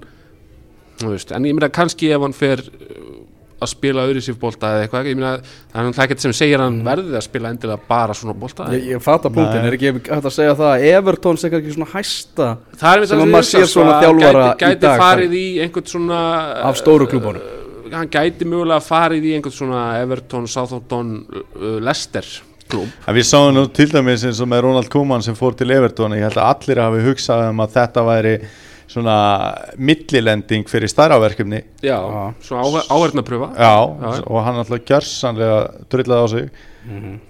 Þú 1.01 1.11
veist, 1.11 1.33
en 1.35 1.43
ég 1.49 1.55
meina 1.59 1.69
kannski 1.75 2.13
ef 2.15 2.23
hann 2.23 2.37
fer 2.39 2.63
uh, 2.63 3.25
að 3.65 3.71
spila 3.73 4.05
öðru 4.07 4.23
sér 4.23 4.37
bolta 4.39 4.71
eða 4.77 4.85
eitthvað, 4.87 5.09
ég 5.11 5.19
meina 5.19 5.33
það 5.41 5.81
er 5.81 5.89
náttúrulega 5.89 6.05
ekkert 6.07 6.25
sem 6.25 6.35
segir 6.39 6.61
að 6.61 6.69
hann 6.69 6.79
verði 6.87 7.19
að 7.19 7.27
spila 7.27 7.51
endilega 7.55 7.89
bara 7.89 8.15
svona 8.19 8.35
bolta 8.39 8.69
Ég, 8.75 8.87
ég 8.93 9.03
fata 9.03 9.31
punktin, 9.33 9.67
er 9.67 9.77
ekki 9.79 9.93
hægt 9.97 10.11
að 10.31 10.35
segja 10.37 10.55
það 10.59 10.71
að 10.71 10.87
Everton 10.93 11.41
sé 11.41 11.51
ekki 11.51 11.75
svona 11.75 11.91
hæsta 11.95 12.49
er 12.79 13.07
sem 13.11 13.25
að 13.25 13.33
maður 13.35 13.51
sér 13.51 13.69
svona 13.71 13.99
þjálfara 14.05 14.47
gæti, 14.55 14.65
gæti 14.65 14.79
í 14.79 14.83
dag, 14.87 15.03
farið 15.03 15.37
í 15.41 15.45
einhvern 15.65 15.91
svona 15.95 16.23
af 16.71 16.79
stóru 16.79 17.09
klúbunum. 17.11 17.43
uh, 17.43 17.64
hann 17.95 18.11
gæti 18.13 18.45
mögulega 18.49 18.81
farið 18.85 19.25
í 19.31 19.35
einhvern 19.37 19.55
svona 19.55 19.85
Everton, 20.03 20.47
Southampton, 20.51 21.15
uh, 21.31 21.79
Leicester 21.85 22.27
klúb 22.71 22.89
en 23.07 23.15
við 23.19 23.27
sáum 23.29 23.51
nú 23.55 23.67
til 23.77 23.91
dæmis 23.93 24.25
eins 24.25 24.41
og 24.41 24.49
með 24.49 24.63
Ronald 24.67 24.89
Koeman 24.93 25.23
sem 25.25 25.37
fór 25.37 25.57
til 25.59 25.71
Everton 25.75 26.15
ég 26.17 26.25
held 26.27 26.39
að 26.41 26.53
allir 26.55 26.81
hafi 26.85 27.03
hugsað 27.09 27.49
um 27.51 27.61
að 27.65 27.75
þetta 27.79 28.05
væri 28.09 28.37
svona 28.95 29.17
millilending 29.81 30.67
fyrir 30.69 30.91
stærra 30.93 31.17
verkefni 31.23 31.63
já, 31.83 31.97
Já. 31.99 32.25
svona 32.45 32.83
áhörnapröfa 32.93 33.49
já, 33.57 33.75
Já. 34.05 34.11
og 34.27 34.43
hann 34.45 34.61
alltaf 34.61 34.85
gjörsanlega 34.91 35.61
drullaði 35.91 36.25
á 36.25 36.29
sig 36.37 36.51
Mhm. 36.85 37.21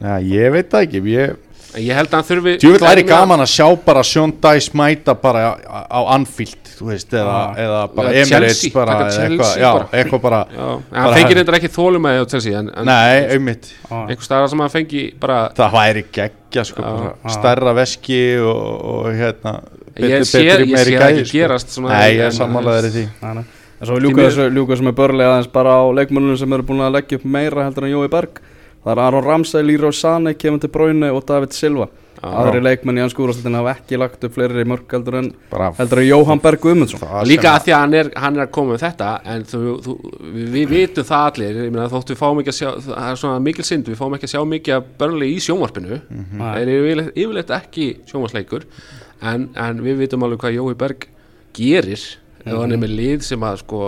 Nei, 0.00 0.22
ég 0.32 0.50
veit 0.50 0.70
það 0.72 0.82
ekki 0.86 1.00
ég, 1.12 1.36
ég 1.76 1.94
held 1.98 2.08
að 2.08 2.14
hann 2.16 2.26
þurfi 2.30 2.52
Djúvill 2.62 2.80
væri 2.80 3.02
klárlega- 3.04 3.18
gaman 3.20 3.42
að 3.44 3.50
sjá 3.52 3.66
bara 3.84 4.02
Sean 4.06 4.32
Dice 4.42 4.70
mæta 4.76 5.14
bara 5.20 5.42
á, 5.66 6.00
Anfield 6.14 6.70
þú 6.76 6.86
veist, 6.90 7.10
eða, 7.12 7.34
Já. 7.36 7.64
eða 7.64 7.80
bara 7.94 8.08
Eða 8.10 8.22
Emirates 8.22 8.60
Chelsea, 8.60 8.70
bara, 8.74 8.96
eitthvað, 9.08 9.52
já, 9.60 9.72
bara. 9.72 9.86
eitthvað 9.92 10.20
bara 10.22 10.40
hann 10.46 11.14
fengi 11.14 11.24
hefði- 11.24 11.36
reyndar 11.40 11.58
ekki 11.58 11.70
þólumæði 11.76 12.20
á 12.20 12.24
Chelsea 12.30 12.58
en, 12.58 12.70
en 12.76 12.84
Nei, 12.84 13.26
einmitt. 13.36 13.70
Einhver 13.90 14.26
staðar 14.28 14.48
sem 14.52 14.60
hann 14.64 14.70
fengi 14.74 15.04
bara 15.20 15.38
Það 15.56 15.72
væri 15.78 16.04
geggja 16.12 16.64
sko, 16.64 16.96
stærra 17.28 17.74
veski 17.76 18.20
og, 18.40 18.64
og 18.94 19.06
hérna 19.16 19.54
betri, 19.96 20.10
ég 20.12 20.66
meiri 20.68 20.90
sé 20.92 20.98
það 21.00 21.20
ekki 21.20 21.30
gerast 21.32 21.70
svona, 21.76 21.88
Nei, 21.96 22.10
ég 22.18 22.26
er 22.28 22.34
sammálaður 22.36 22.90
í 22.90 22.92
því. 22.96 23.06
En 23.76 23.86
svo 23.90 23.96
ljúka 24.00 24.24
þessu, 24.30 24.44
ljúka 24.52 24.72
þessu 24.76 24.84
með 24.88 24.94
börlega 24.96 25.32
aðeins 25.36 25.50
bara 25.52 25.74
á 25.80 25.84
leikmönunum 25.92 26.38
sem 26.40 26.52
eru 26.56 26.62
búin 26.64 26.80
að 26.80 26.94
leggja 26.96 27.18
upp 27.18 27.24
meira 27.28 27.64
heldur 27.66 27.84
en 27.84 27.92
Jói 27.92 28.08
Berg 28.12 28.40
Það 28.86 28.92
er 28.92 29.02
Aron 29.02 29.24
Ramsey, 29.26 29.64
Leroy 29.66 29.94
Sané, 29.98 30.36
Kevin 30.38 30.60
De 30.62 30.68
Bruyne 30.70 31.08
og 31.10 31.24
David 31.26 31.54
Silva. 31.56 31.88
Aðri 32.22 32.60
leikmenn 32.62 32.96
í 32.96 33.02
hans 33.02 33.12
skúrastildin 33.12 33.56
hafa 33.58 33.72
ekki 33.74 33.98
lagt 33.98 34.22
upp 34.24 34.34
fleiri 34.36 34.62
mörg 34.68 34.92
heldur 34.94 35.18
en, 35.18 35.26
bara 35.50 35.72
heldur 35.76 36.00
en 36.00 36.06
Jóhann 36.06 36.40
Berg 36.42 36.62
Guðmundsson. 36.62 37.02
Líka 37.28 37.52
að 37.52 37.66
því 37.66 37.74
að 37.74 37.82
hann 37.82 37.96
er, 37.98 38.10
hann 38.22 38.38
er 38.38 38.44
að 38.46 38.52
koma 38.56 38.72
með 38.72 38.84
þetta 38.86 39.08
en 39.32 39.44
þú, 39.50 39.62
þú, 39.84 39.96
við, 40.22 40.46
við 40.54 40.72
vitum 40.72 41.08
það 41.10 41.26
allir. 41.32 41.58
Ég 41.66 41.74
meina, 41.74 41.88
þótt 41.92 42.14
við 42.14 42.20
fáum 42.22 42.40
ekki 42.42 42.54
að 42.54 42.58
sjá 42.60 42.70
það 42.86 43.10
er 43.10 43.20
svona 43.20 43.42
mikil 43.48 43.66
synd, 43.68 43.90
við 43.92 44.00
fáum 44.00 44.16
ekki 44.16 44.30
að 44.30 44.32
sjá 44.32 44.40
mikið 44.54 44.78
að 44.78 44.88
börnlega 45.02 45.34
í 45.34 45.44
sjónvarpinu. 45.48 46.00
Nei. 46.06 46.40
það 46.40 46.62
er 46.62 46.72
yfirleitt, 46.76 47.12
yfirleitt 47.26 47.54
ekki 47.58 47.90
sjónvarsleikur 48.08 48.66
en, 49.20 49.48
en 49.66 49.84
við 49.84 50.02
vitum 50.06 50.26
alveg 50.26 50.46
hvað 50.46 50.56
Jói 50.56 50.80
Berg 50.86 51.08
gerir. 51.58 52.08
Ef 52.46 52.54
hann 52.54 52.72
er 52.72 52.80
með 52.80 52.96
lið 52.96 53.28
sem 53.28 53.44
að 53.44 53.60
sko 53.66 53.86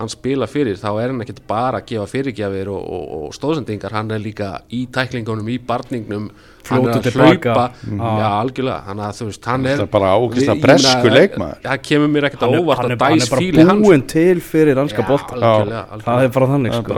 hann 0.00 0.08
spila 0.10 0.46
fyrir, 0.48 0.78
þá 0.80 0.88
er 1.02 1.10
hann 1.12 1.20
ekkert 1.24 1.42
bara 1.50 1.78
að 1.82 1.90
gefa 1.92 2.06
fyrirgjafir 2.10 2.68
og, 2.72 2.80
og, 2.80 3.10
og 3.26 3.34
stóðsendingar 3.36 3.92
hann 3.92 4.10
er 4.16 4.22
líka 4.24 4.48
í 4.72 4.86
tæklingunum, 4.92 5.48
í 5.52 5.58
barningnum 5.68 6.30
hann 6.70 6.86
er 6.86 6.94
að 6.96 7.04
tilbaka. 7.08 7.54
hlaupa. 7.54 7.64
Mhm. 7.84 8.00
já, 8.20 8.28
algjörlega, 8.40 8.78
hann 8.86 8.98
að 9.04 9.14
þú 9.20 9.26
veist, 9.30 9.44
hann 9.50 9.66
er 9.66 9.80
er 9.84 9.90
bara 9.92 10.10
Við- 10.14 10.56
ég 10.56 10.62
bresku 10.64 11.12
leikmaður. 11.14 11.60
það 11.64 11.82
kemur 11.88 12.08
mér 12.14 12.26
ekkert 12.30 12.40
Hann 12.46 12.54
að 12.54 12.60
óvart 12.64 12.78
hann 12.80 12.86
að 12.86 12.94
er, 12.94 13.04
hann 13.04 13.18
dæs 13.18 13.26
er 13.26 13.30
bara 13.30 13.40
fíli 13.42 13.64
búinn 13.84 14.06
til 14.06 14.40
fyrir 14.40 14.80
bolta 15.10 15.34
algjörlega, 15.36 15.84
Það 16.04 16.24
er 16.24 16.28
bara 16.38 16.46
þannig 16.54 16.70
er 16.70 16.78
sko. 16.80 16.92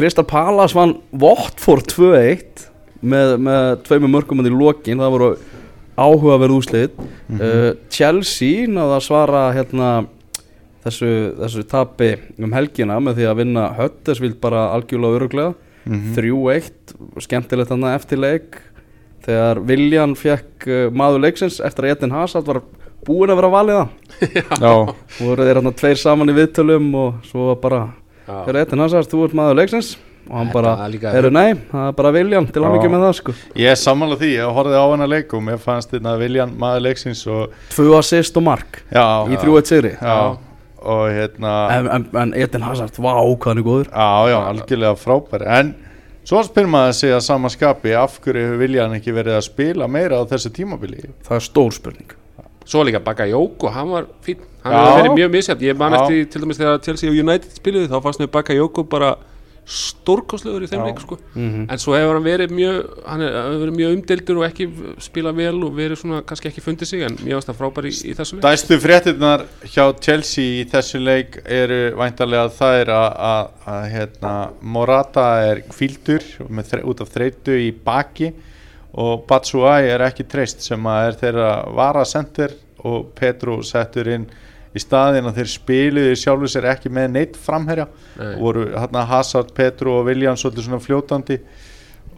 Kristal 0.00 0.24
Palas 0.24 0.74
vann 0.74 0.94
Votford 1.12 1.86
2-1 1.94 2.66
með, 3.02 3.36
með 3.38 3.82
tveimur 3.86 4.10
mörgum 4.16 4.40
í 4.50 4.54
lokin? 4.58 4.98
Það 4.98 5.14
voru 5.16 5.30
áhugaverð 6.00 6.56
úslið 6.60 6.90
Mhm. 7.30 7.40
uh, 7.40 7.72
Chelsea 7.90 8.66
náða 8.66 8.96
að 8.98 9.04
svara 9.06 9.42
hérna 9.54 10.06
þessu, 10.84 11.10
þessu 11.42 11.64
tapi 11.68 12.10
um 12.40 12.52
helgina 12.56 12.96
með 13.02 13.20
því 13.20 13.28
að 13.30 13.38
vinna 13.42 13.66
Huddersfield 13.78 14.40
bara 14.40 14.68
algjörlega 14.76 15.20
öruglega 15.20 15.54
Mhm. 15.88 16.10
3-1, 16.12 16.92
skemmtilegt 17.24 17.70
þannig 17.72 17.94
eftir 17.96 18.18
leik. 18.20 18.58
Þegar 19.24 19.60
Viljan 19.64 20.12
fekk 20.14 20.66
uh, 20.68 20.90
maður 20.92 21.22
leiksins 21.24 21.56
eftir 21.64 21.86
að 21.88 21.94
Eden 21.94 22.12
Hazard 22.12 22.44
var 22.48 22.60
búinn 23.06 23.32
að 23.32 23.38
vera 23.40 23.50
valið 23.54 23.78
það 23.78 24.34
Já, 24.64 24.70
og 24.76 24.92
voru 25.20 25.46
þeir 25.48 25.56
hérna 25.60 25.72
tveir 25.80 25.96
saman 26.00 26.28
í 26.32 26.34
viðtölum 26.36 26.90
og 27.00 27.24
svo 27.28 27.46
var 27.50 27.58
bara 27.64 27.80
fyrir 28.44 28.60
Eden 28.66 28.84
Hazard, 28.84 29.08
þú 29.08 29.22
ert 29.26 29.36
maður 29.40 29.56
leiksins. 29.62 29.94
Og 30.28 30.36
hann 30.36 30.50
Þetta 30.52 30.60
bara, 30.60 30.74
er 31.10 31.18
eru 31.22 31.30
nei, 31.32 31.54
það 31.72 31.86
er 31.88 31.96
bara 32.02 32.12
Viljan 32.18 32.50
til 32.52 32.60
að 32.62 32.74
mikið 32.76 32.92
með 32.92 33.06
það 33.06 33.14
sko. 33.22 33.34
Ég 33.64 33.72
er 33.72 33.80
sammála 33.80 34.20
því, 34.20 34.30
ég 34.36 34.52
horfði 34.60 34.76
á 34.78 34.86
hennar 34.92 35.10
leik 35.16 35.32
og 35.34 35.42
mér 35.48 35.58
fannst 35.64 35.96
þetta 35.96 36.12
Viljan 36.20 36.52
maður 36.60 36.84
leiksins 36.90 37.24
og 37.26 37.56
Tvö 37.72 37.88
assist 37.98 38.36
og 38.36 38.44
mark 38.46 38.82
já, 38.92 39.06
í 39.32 39.40
3-1 39.40 39.72
sigri. 39.72 39.94
Já, 39.96 40.36
og 40.82 41.06
hérna 41.12 41.52
en, 41.76 41.88
en, 41.96 42.06
en 42.22 42.34
Eden 42.34 42.62
Hazard, 42.64 42.96
vá, 42.96 43.12
hvað 43.14 43.46
hann 43.50 43.62
er 43.62 43.66
góður. 43.66 43.90
Já, 43.92 44.30
já, 44.32 44.38
algjörlega 44.50 44.96
frábær. 45.00 45.44
En 45.58 45.74
svo 46.24 46.42
spyr 46.46 46.68
maður 46.70 46.96
sig 47.00 47.14
að 47.16 47.24
sama 47.26 47.50
skapi 47.52 47.94
Af 47.96 48.18
hverju 48.24 48.46
hefur 48.46 48.62
viljan 48.62 48.96
ekki 48.96 49.14
verið 49.16 49.38
að 49.38 49.46
spila 49.48 49.88
meira 49.90 50.20
á 50.20 50.24
þessu 50.30 50.52
tímabili? 50.56 51.10
Það 51.26 51.36
er 51.38 51.46
stór 51.48 51.76
spurning. 51.76 52.14
Svo 52.70 52.84
líka 52.86 53.00
Bakayoko, 53.02 53.72
hann 53.74 53.90
var 53.90 54.06
fín 54.24 54.40
Hann 54.62 54.74
Já. 54.76 54.80
hefur 54.84 54.98
verið 55.00 55.16
mjög 55.16 55.30
misjæft 55.34 55.62
Ég 55.64 55.78
man 55.80 55.96
Já. 55.96 56.00
eftir 56.02 56.30
til 56.30 56.42
dæmis 56.44 56.60
þegar 56.60 56.82
Chelsea 56.84 57.10
og 57.10 57.16
United 57.16 57.56
spiluði 57.56 57.88
Þá 57.88 58.02
fannst 58.04 58.20
mér 58.20 58.32
Bakayoko 58.34 58.84
bara 58.84 59.14
stórkostlegur 59.70 60.64
í 60.66 60.68
þeim 60.70 60.82
leik 60.88 61.00
sko. 61.02 61.16
Mhm. 61.34 61.66
En 61.70 61.78
svo 61.78 61.94
hefur 61.94 62.16
hann 62.18 62.26
verið 62.26 62.50
mjög 62.54 62.78
Hann 63.06 63.22
er- 63.22 63.36
hefur 63.36 63.60
verið 63.64 63.76
mjög 63.78 63.94
umdeldur 63.96 64.40
og 64.40 64.46
ekki 64.50 64.66
spila 65.06 65.32
vel 65.32 65.62
Og 65.64 65.72
verið 65.76 66.00
svona, 66.00 66.22
kannski 66.26 66.50
ekki 66.50 66.64
fundið 66.64 66.86
sig 66.90 67.02
En 67.06 67.16
mjög 67.22 67.40
ástæð 67.40 67.58
frábær 67.60 67.86
í, 67.86 67.92
í 68.10 68.14
þessu 68.18 68.34
leik 68.38 68.44
Dæstu 68.48 68.78
fréttirnar 68.82 69.44
hjá 69.64 69.84
Chelsea 70.00 70.64
í 70.64 70.66
þessu 70.70 71.00
leik 71.02 71.40
eru 71.46 71.80
væntarlega 71.96 72.50
þær 72.58 72.92
að, 72.96 73.08
að, 73.66 73.90
hérna, 73.94 74.34
Morata 74.62 75.26
er 75.50 75.62
kvildur 75.70 76.22
út 76.84 77.00
af 77.00 77.08
þreytu 77.14 77.56
í 77.56 77.70
baki 77.72 78.32
og 78.98 79.26
Batshuayi 79.30 79.88
er 79.94 80.02
ekki 80.08 80.24
treyst 80.26 80.64
sem 80.66 80.82
að 80.90 81.06
er 81.12 81.18
þeirra 81.20 81.50
varasendur 81.76 82.54
og 82.84 83.12
Petru 83.14 83.60
settur 83.62 84.08
inn 84.08 84.24
í 84.70 84.82
staðin 84.82 85.26
að 85.30 85.40
þeir 85.40 85.50
spiluðu 85.50 86.18
sjálfu 86.18 86.50
sér 86.52 86.68
ekki 86.70 86.92
með 86.94 87.08
neitt 87.16 87.38
framherja 87.40 87.88
Nei. 88.20 88.34
voru 88.38 88.68
hérna 88.70 89.06
Hazard, 89.10 89.50
Petru 89.56 89.96
og 89.98 90.06
William 90.06 90.38
svolítið 90.38 90.68
svona 90.68 90.82
fljótandi 90.84 91.40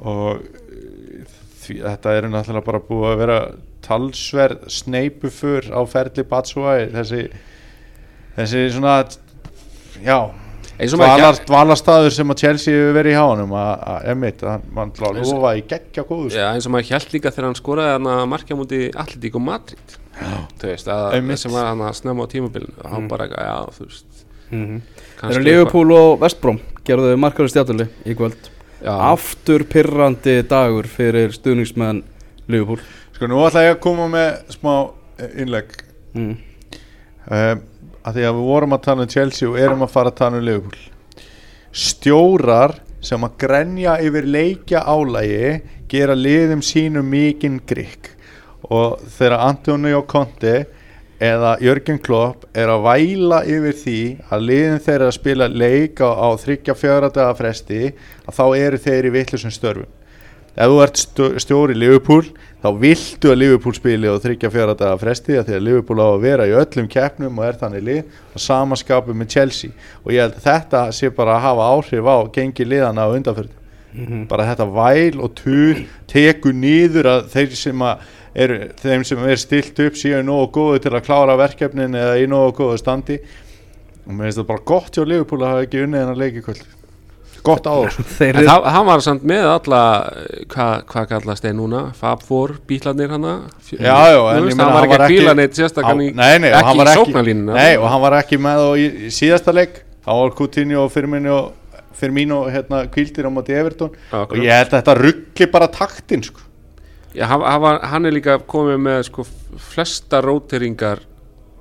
og 0.03 0.43
uh, 0.43 1.39
því, 1.63 1.79
þetta 1.81 2.17
er 2.19 2.29
náttúrulega 2.29 2.69
bara 2.69 2.83
búið 2.91 3.09
að 3.13 3.23
vera 3.23 3.41
talsverð 3.83 4.69
sneipufur 4.73 5.73
á 5.73 5.81
ferli 5.91 6.27
Batshuayi 6.29 6.93
þessi 6.93 7.25
þessi 8.37 8.69
svona 8.77 9.01
já 10.03 10.19
og 10.83 11.41
dvalarstaður 11.47 12.15
sem 12.15 12.33
að 12.33 12.41
Chelsea 12.43 12.75
hefur 12.75 12.97
verið 12.97 13.15
í 13.15 13.19
hánum 13.21 13.53
að, 13.55 14.07
emitt, 14.13 14.45
mann 14.75 14.93
lofa 14.99 15.53
í 15.59 15.65
geggja 15.69 16.05
góðu 16.09 16.31
sko. 16.33 16.41
Já, 16.41 16.47
eins 16.51 16.67
og 16.67 16.75
maður 16.75 16.97
held 16.97 17.13
líka 17.15 17.31
þegar 17.31 17.49
hann 17.49 17.59
skoraði 17.59 18.15
að 18.15 18.25
markja 18.33 18.59
múti 18.59 18.81
Atletico 18.91 19.43
Madrid 19.43 19.95
Þú 20.13 20.69
veist, 20.69 20.89
að, 20.93 21.07
Einmitt. 21.17 21.41
sem 21.41 21.55
var 21.55 21.71
hann 21.71 21.81
að 21.83 21.95
snemma 21.97 22.27
á 22.29 22.33
tímabilinu 22.33 22.91
Hann 22.93 23.09
bara, 23.09 23.27
já, 23.33 23.55
þú 23.79 23.87
veist 23.89 24.27
mm 24.53 24.83
kannski 25.23 25.39
Eru 25.39 25.45
Liverpool 25.47 25.93
og 25.97 26.21
Vestbróm 26.21 26.59
gerðu 26.87 27.15
markaður 27.21 27.53
stjátuli 27.53 27.87
í 28.11 28.15
kvöld. 28.19 28.49
Já, 28.83 28.91
Aftur 29.13 29.63
pirrandi 29.71 30.41
dagur 30.51 30.89
fyrir 30.91 31.31
stuðningsmenn 31.37 32.03
Liverpool. 32.51 32.83
Sko 33.15 33.29
nú 33.31 33.43
ætla 33.47 33.69
ég 33.69 33.77
að 33.77 33.83
koma 33.85 34.09
með 34.11 34.31
smá 34.51 34.73
eh, 35.23 35.37
innlegg. 35.45 35.77
Mm. 36.13 36.33
um, 37.31 37.61
að 38.03 38.17
því 38.17 38.25
að 38.27 38.39
við 38.39 38.49
vorum 38.49 38.75
að 38.75 38.83
tala 38.89 39.07
um 39.07 39.13
Chelsea 39.13 39.49
og 39.49 39.61
erum 39.63 39.85
að 39.87 39.93
fara 39.95 40.11
að 40.11 40.19
tala 40.19 40.41
um 40.41 40.49
Liverpool. 40.49 40.81
Stjórar 41.73 42.75
sem 43.03 43.23
að 43.23 43.39
grenja 43.45 43.95
yfir 44.03 44.27
leikja 44.27 44.83
álægi 44.83 45.55
gera 45.93 46.19
liðum 46.19 46.67
sínum 46.67 47.07
mikinn 47.07 47.61
grikk 47.69 48.11
og 48.71 49.01
þegar 49.17 49.39
Antonio 49.49 50.03
Conte 50.07 50.67
eða 51.23 51.55
Jörgen 51.63 51.99
Klopp 52.03 52.45
er 52.59 52.71
að 52.73 52.83
væla 52.87 53.43
yfir 53.47 53.77
því 53.79 53.99
að 54.35 54.47
liðin 54.49 54.81
þeirra 54.83 55.09
að 55.11 55.17
spila 55.19 55.47
leik 55.49 56.01
á, 56.03 56.11
á 56.11 56.29
þryggja 56.43 56.75
fjögra 56.79 57.11
daga 57.15 57.35
fresti 57.39 57.83
að 58.27 58.39
þá 58.39 58.45
eru 58.59 58.81
þeir 58.83 59.07
í 59.07 59.13
vittlusum 59.19 59.55
störfum. 59.55 59.91
Ef 60.53 60.69
þú 60.69 60.81
ert 60.85 60.99
stjó- 61.01 61.31
stjóri 61.41 61.75
Liverpool 61.79 62.27
þá 62.61 62.67
viltu 62.83 63.31
að 63.33 63.39
Liverpool 63.41 63.73
spili 63.79 64.11
á 64.11 64.19
þryggja 64.21 64.51
fjöra 64.53 64.75
daga 64.77 64.99
fresti 65.01 65.39
að 65.39 65.47
því 65.49 65.55
að 65.57 65.65
Liverpool 65.69 66.03
á 66.05 66.09
að 66.11 66.21
vera 66.27 66.49
í 66.51 66.53
öllum 66.59 66.89
keppnum 66.93 67.39
og 67.41 67.47
er 67.47 67.57
þannig 67.63 67.87
lið 67.87 68.03
og 68.35 68.43
samaskapu 68.45 69.15
með 69.17 69.31
Chelsea. 69.33 69.71
Og 70.05 70.13
ég 70.13 70.27
held 70.27 70.37
að 70.37 70.45
þetta 70.51 70.83
sé 70.93 71.09
bara 71.17 71.39
að 71.39 71.45
hafa 71.47 71.71
áhrif 71.73 72.05
á 72.11 72.17
gengi 72.35 72.67
liðana 72.69 73.07
á 73.09 73.15
undanfjörðu 73.17 73.59
bara 74.29 74.47
þetta 74.49 74.65
væl 74.73 75.19
og 75.21 75.35
tuð 75.37 75.81
tekur 76.09 76.55
nýður 76.57 77.09
að 77.11 77.27
þeir 77.35 77.51
sem 77.61 77.83
að 77.85 78.07
eru, 78.35 78.59
þeim 78.83 79.07
sem 79.07 79.25
er 79.29 79.41
stilt 79.41 79.81
upp 79.87 79.99
séu 79.99 80.21
nógu 80.27 80.51
góðu 80.57 80.85
til 80.85 80.95
að 80.95 81.07
klára 81.09 81.39
verkefnin 81.41 81.99
eða 81.99 82.21
í 82.21 82.29
nógu 82.31 82.55
góðu 82.61 82.79
standi. 82.81 83.19
Og 84.03 84.15
mér 84.15 84.31
finnst 84.31 84.43
það 84.43 84.53
bara 84.53 84.69
gott 84.73 84.97
hjá 84.97 85.05
Liverpool 85.07 85.43
að 85.43 85.53
hafa 85.53 85.67
ekki 85.67 85.85
unnið 85.87 86.03
hennar 86.03 86.23
leiki 86.23 86.45
kvöld. 86.45 86.65
Gott 87.43 87.67
á 87.67 87.75
þessu 87.75 88.05
Þeir 88.07 88.39
En 88.39 88.47
það, 88.47 88.67
hann 88.75 88.85
var 88.87 89.03
samt 89.03 89.25
með 89.27 89.47
alla 89.51 89.81
hvað 90.53 90.85
hva 90.93 91.03
kallast 91.11 91.47
þeir 91.47 91.57
núna? 91.59 91.81
Fab 91.99 92.23
Four, 92.27 92.55
bílarnir 92.69 93.11
hana 93.11 93.33
Já, 93.67 93.97
já, 94.13 94.19
en 94.31 94.47
ég 94.47 94.53
meina, 94.53 94.69
hann 94.69 94.77
var 94.77 94.87
ekki 94.87 94.99
að 94.99 95.15
bíla 95.17 95.35
neitt 95.39 95.59
sérstakann 95.59 96.05
í 96.05 96.11
Nei, 96.15 96.37
nei, 96.43 96.53
og 96.53 96.69
hann 96.69 96.71
ekki 96.71 96.79
var 96.79 96.91
í 96.91 96.93
ekki, 96.93 97.01
sóknarlínuna 97.01 97.57
nei, 97.59 97.73
og 97.81 97.89
hann 97.91 98.05
var 98.05 98.17
ekki 98.21 98.39
með 98.47 98.63
og 98.69 98.79
í, 98.79 98.87
í 99.09 99.11
síðasta 99.15 99.55
leik. 99.57 99.83
Hann 100.07 100.23
var 100.23 100.37
Coutinho 100.39 100.87
og 100.87 100.95
Firmino 100.95 101.41
Firmino 101.99 102.39
hérna 102.51 102.85
kvildir 102.91 103.27
á 103.27 103.31
móti 103.31 103.55
Everton. 103.55 103.93
Já, 104.11 104.23
og 104.23 104.39
ég 104.39 104.55
held 104.55 104.71
að 104.71 104.79
þetta 104.79 104.97
ruggli 104.99 105.51
bara 105.53 105.69
taktin 105.71 106.25
sko. 106.27 106.47
Já, 107.15 107.27
hann, 107.29 107.45
hann, 107.45 107.63
var, 107.63 107.81
hann 107.93 108.09
er 108.09 108.15
líka 108.15 108.39
komið 108.49 108.79
með 108.83 109.01
sko, 109.11 109.27
flesta 109.73 110.23
róteringar 110.25 111.05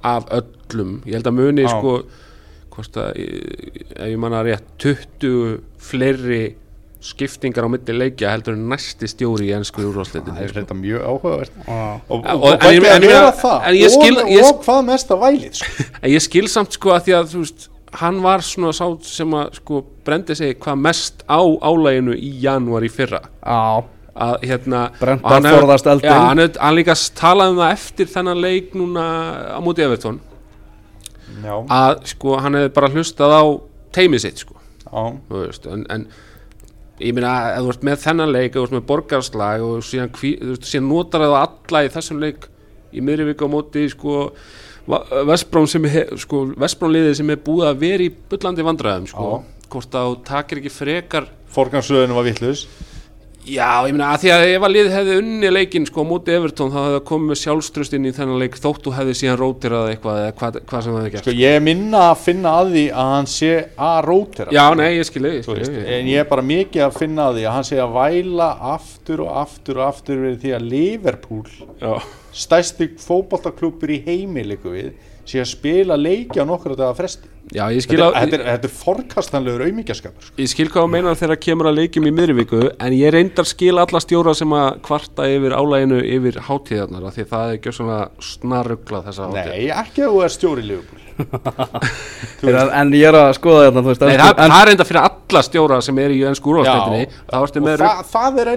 af 0.07 0.29
öllum. 0.33 0.99
Ég 1.05 1.19
held 1.19 1.29
að 1.29 1.37
muni 1.37 1.65
Já. 1.67 1.73
sko 1.75 1.97
að, 2.97 3.19
ef 3.19 4.07
ég 4.07 4.19
manna 4.21 4.41
rétt 4.47 4.67
20 4.81 5.59
fleiri 5.81 6.43
skiptingar 7.01 7.65
á 7.65 7.69
milli 7.73 7.95
leikja 7.97 8.29
heldur 8.29 8.53
en 8.53 8.67
næsti 8.69 9.09
stjóri 9.09 9.49
í 9.49 9.53
ennsku 9.57 9.81
það 9.81 9.89
úrvarsleitin 9.89 10.37
er 10.37 10.53
þetta 10.53 10.77
mjög 10.77 11.05
áhugavert. 11.09 11.55
Og, 11.65 12.25
það. 13.41 14.59
hvað 14.67 14.81
mest 14.91 15.13
að 15.15 15.23
vælið 15.25 15.59
sko. 15.61 15.85
en 16.03 16.09
ég 16.13 16.25
skil 16.27 16.47
samt 16.53 16.77
sko 16.77 16.93
að 16.93 17.07
því 17.07 17.17
að 17.17 17.37
veist 17.39 17.67
hann 18.01 18.21
var 18.23 18.45
svona 18.45 18.71
sá 18.75 18.85
sem 19.03 19.33
að 19.35 19.57
sko 19.57 19.81
brendi 20.05 20.37
sig 20.37 20.53
hvað 20.61 20.83
mest 20.85 21.25
á 21.27 21.41
álæginu 21.41 22.13
í 22.15 22.29
janúar 22.45 22.85
í 22.85 22.91
fyrra. 22.93 23.23
Já, 23.41 23.81
að 24.15 24.41
hérna 24.43 24.81
Brennt 24.99 25.23
og 25.23 25.31
hann 25.31 25.43
að 25.45 25.49
hefur- 25.51 25.61
forðast 25.65 25.87
eldinn. 25.87 26.11
já, 26.11 26.19
hann, 26.19 26.41
hann 26.59 26.75
líka 26.75 26.95
talaði 27.15 27.53
um 27.55 27.61
það 27.61 27.71
eftir 27.77 28.09
þennan 28.11 28.41
leik 28.43 28.73
núna 28.75 29.05
á 29.55 29.59
móti 29.63 29.85
Evertón 29.85 30.19
já, 31.45 31.55
að 31.71 32.01
sko 32.11 32.35
hann 32.43 32.57
hefði 32.59 32.73
bara 32.75 32.89
hlustað 32.91 33.31
á 33.39 33.43
teimið 33.95 34.19
sitt 34.25 34.43
sko. 34.43 34.55
Já, 34.91 35.03
þú 35.29 35.39
veist, 35.45 35.65
en, 35.71 35.85
en 35.89 36.05
ég 37.01 37.15
meina 37.15 37.31
ef 37.55 37.63
þú 37.63 37.69
ert 37.73 37.85
með 37.87 38.01
þennan 38.03 38.31
leik, 38.35 38.49
ef 38.51 38.59
þú 38.59 38.65
ert 38.67 38.75
með 38.75 38.85
borgarslag 38.91 39.63
og 39.65 39.79
síðan, 39.87 40.11
þú 40.11 40.51
veist, 40.51 40.67
síðan 40.69 40.89
notar 40.91 41.23
það 41.25 41.37
alla 41.45 41.83
í 41.87 41.89
þessum 41.95 42.19
leik 42.21 42.49
í 42.91 42.99
miðri 43.07 43.29
viku 43.31 43.47
á 43.47 43.53
móti 43.55 43.87
sko 43.93 44.17
Vestbrón 45.29 45.67
sem 45.71 45.85
sko, 46.19 46.43
Vestbrón 46.59 46.91
liðið 46.95 47.15
sem 47.21 47.29
er 47.31 47.39
búið 47.45 47.67
að 47.69 47.81
vera 47.85 48.03
í 48.03 48.09
bullandi 48.31 48.63
vandræðum 48.65 49.07
sko, 49.07 49.27
hvort 49.71 49.95
að 49.95 50.07
þú 50.09 50.15
takir 50.27 50.59
ekki 50.59 50.71
frekar 50.73 51.27
forgansröðinu 51.53 52.17
var 52.17 52.25
vittlust 52.27 52.67
Já, 53.41 53.81
ég 53.89 53.95
meina 53.95 54.11
að 54.13 54.21
því 54.21 54.29
að 54.35 54.43
ef 54.51 54.65
að 54.67 54.73
liðið 54.75 54.91
hefði 54.93 55.13
unni 55.17 55.49
leikinn 55.49 55.85
sko 55.89 56.03
móti 56.05 56.33
Evertón 56.35 56.69
þá 56.69 56.77
hefði 56.77 56.93
það 56.93 57.05
komið 57.09 57.39
sjálfströst 57.41 57.95
inn 57.97 58.05
í 58.05 58.11
þennan 58.13 58.41
leik 58.41 58.57
þótt 58.61 58.85
þú 58.85 58.93
hefði 58.99 59.15
síðan 59.17 59.39
rótirað 59.39 59.89
eitthvað 59.95 60.19
eða 60.21 60.35
hvað, 60.37 60.59
hvað 60.69 60.83
sem 60.85 60.93
það 60.93 61.01
hefði 61.01 61.13
gert. 61.15 61.25
Sko, 61.25 61.35
ég 61.39 61.57
minna 61.65 62.03
að 62.11 62.21
finna 62.21 62.53
að 62.59 62.69
því 62.75 62.85
að 62.93 63.09
hann 63.15 63.29
sé 63.33 63.51
að 63.87 63.97
rótera. 64.05 64.53
Já, 64.53 64.63
nei, 64.77 64.87
ég 64.99 65.09
skilji, 65.09 65.33
en 65.81 66.11
ég 66.11 66.21
er 66.21 66.29
bara 66.29 66.45
mikið 66.51 66.85
að 66.85 66.99
finna 67.01 67.27
að 67.31 67.39
því 67.39 67.47
að 67.47 67.57
hann 67.57 67.69
sé 67.71 67.81
að 67.81 67.97
væla 67.97 68.49
aftur 68.75 69.25
og 69.25 69.33
aftur 69.41 69.81
og 69.81 69.87
aftur 69.89 70.25
við 70.27 70.37
því 70.45 70.55
að 70.59 70.67
Liverpool 70.75 71.45
Já, 71.81 71.93
stærsti 72.45 72.91
fótballtaklúpur 73.01 73.97
í 73.97 74.03
heimi 74.05 74.45
líku 74.53 74.77
við 74.77 74.93
sé 75.25 75.41
að 75.41 75.51
spila 75.55 75.97
leiki 75.97 76.41
á 76.41 76.45
nokkru 76.45 76.77
daga 76.77 76.93
fresti 76.97 77.29
já 77.51 77.65
þetta, 77.67 77.97
að 77.97 78.11
er- 78.11 78.15
þetta, 78.21 78.37
er- 78.39 78.45
þetta 78.51 78.69
er 78.69 78.75
forkastanlegur 78.81 79.63
aumingjaskapur 79.67 80.23
sko. 80.27 80.35
Ég 80.39 80.51
skil 80.53 80.67
hvað 80.71 80.85
þú 80.85 80.91
meinar 80.95 81.19
þegar 81.19 81.39
kemur 81.45 81.69
að 81.71 81.77
leikjum 81.81 82.07
í 82.07 82.13
miðrivíku 82.19 82.61
en 82.79 82.93
ég 82.95 83.11
reyndar 83.15 83.45
skil 83.49 83.75
alla 83.81 83.99
stjóra 84.03 84.33
sem 84.37 84.49
að 84.55 84.79
kvarta 84.87 85.27
yfir 85.27 85.55
álæginu 85.57 85.99
yfir 86.15 86.39
hátíðarnar 86.47 87.11
því 87.11 87.25
að 87.25 87.31
það 87.35 87.47
er 87.51 87.57
ekki 87.59 87.73
svona 87.75 87.99
snarruglað 88.31 89.07
þessa 89.09 89.27
hátíð 89.27 89.51
Nei, 89.51 89.67
ekki 89.83 90.05
að 90.05 90.15
þú 90.15 90.23
er 90.25 90.35
stjóri 90.37 90.65
Liverpool 90.69 90.99
En, 91.21 92.55
en 92.81 92.93
ég 92.97 93.05
er 93.07 93.15
að 93.17 93.31
skoða 93.37 93.67
þetta, 93.67 93.81
þú 93.85 93.89
veist 93.91 94.03
Nei, 94.07 94.15
það, 94.17 94.31
en, 94.41 94.53
það 94.53 94.61
er 94.65 94.71
enda 94.73 94.85
fyrir 94.89 95.01
alla 95.07 95.41
stjóra 95.45 95.77
sem 95.85 95.99
er 96.01 96.13
í 96.15 96.21
ennsku 96.29 96.53
með 97.65 97.83
það, 97.83 97.99
það 98.11 98.39
er 98.43 98.51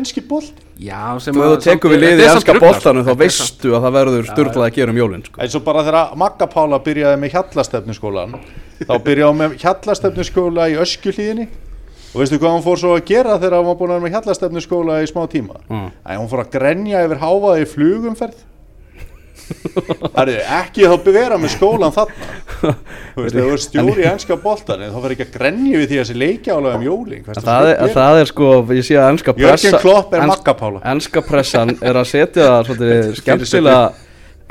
Já, 0.74 1.02
sem 1.22 1.34
Þú 1.36 1.42
að- 1.44 1.50
hefur 1.52 1.60
tekur 1.64 1.92
við 1.92 1.98
samt- 1.98 2.04
liði 2.04 2.14
í 2.14 2.18
þetta 2.18 2.30
er 2.30 2.38
ennska 2.40 2.54
boltanum 2.64 3.04
þá 3.06 3.12
veistu 3.20 3.74
að 3.76 3.84
það 3.84 3.92
verður 3.98 4.30
styrlað 4.30 4.64
að 4.64 4.72
gera 4.78 4.90
um 4.94 4.98
jólinn 4.98 5.24
sko. 5.28 5.40
eins 5.44 5.54
og 5.54 5.64
bara 5.68 5.84
þegar 5.86 6.16
Magga 6.24 6.48
Pála 6.50 6.80
byrjaði 6.88 7.20
með 7.22 7.36
hjallastefnuskólan 7.36 8.34
þá 8.88 8.94
byrjaði 9.04 9.28
hún 9.30 9.38
með 9.44 9.54
hjallastefnuskóla 9.62 10.66
í 10.72 10.78
öskjuhlíðinni. 10.82 11.46
Og 12.14 12.20
veistu 12.22 12.38
hvað 12.38 12.52
hún 12.54 12.62
fór 12.62 12.78
svo 12.78 12.96
að 12.96 13.04
gera 13.10 13.38
þegar 13.42 13.58
hún 13.58 13.66
var 13.70 13.78
búin 13.78 13.90
að 13.90 13.96
vera 13.98 14.06
með 14.06 14.12
hjallastefnuskóla 14.16 14.98
í 15.02 15.06
smá 15.10 15.22
tíma? 15.30 15.56
Mm. 15.70 15.88
Hún 16.18 16.28
fór 16.30 16.42
að 16.44 16.50
grenja 16.54 17.04
yfir 17.06 17.18
háfaði 17.22 17.62
í 17.64 17.70
flugumferð 17.70 18.42
Það 20.14 20.30
er 20.30 20.42
ekki 20.60 20.86
þá 20.88 21.08
vera 21.14 21.36
með 21.40 21.52
skólan 21.54 21.92
þarna. 21.94 22.28
Þú 23.14 23.24
veist, 23.24 23.36
þú 23.36 23.44
er 23.52 23.62
stjóri 23.62 24.04
í 24.04 24.06
ennska 24.08 24.36
boltan 24.40 24.84
þá 24.84 24.96
verður 24.96 25.14
ekki 25.16 25.26
að 25.26 25.34
grenja 25.36 25.80
við 25.80 25.90
því 25.90 25.98
að 25.98 26.02
þessi 26.04 26.16
leikja 26.20 26.56
álega 26.56 26.78
um 26.78 26.86
jólin. 26.86 27.24
En 27.26 27.40
það, 27.48 27.68
er, 27.70 27.92
það 27.96 28.20
er 28.20 28.30
sko, 28.30 28.50
ég 28.78 28.86
sé 28.86 28.98
að 28.98 29.08
ennska 29.12 29.36
pressa 29.36 29.80
Klopp 29.82 30.14
er 30.16 30.24
Ennska 30.94 31.24
pressan 31.26 31.74
er 31.80 32.00
að 32.00 32.10
setja 32.10 32.50
það 32.68 33.16
skemmtilega 33.20 33.84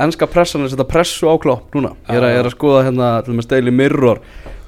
Ennska 0.03 0.27
pressan 0.29 0.63
er 0.63 0.69
að 0.69 0.75
setja 0.75 0.89
pressu 0.89 1.29
á 1.29 1.35
klopp 1.41 1.77
núna. 1.77 1.93
Ég 2.09 2.17
er 2.17 2.27
að, 2.27 2.37
er 2.39 2.49
að 2.49 2.55
skoða 2.55 2.83
hérna 2.87 3.13
til 3.25 3.37
með 3.37 3.49
Daily 3.51 3.73
Mirror 3.73 4.23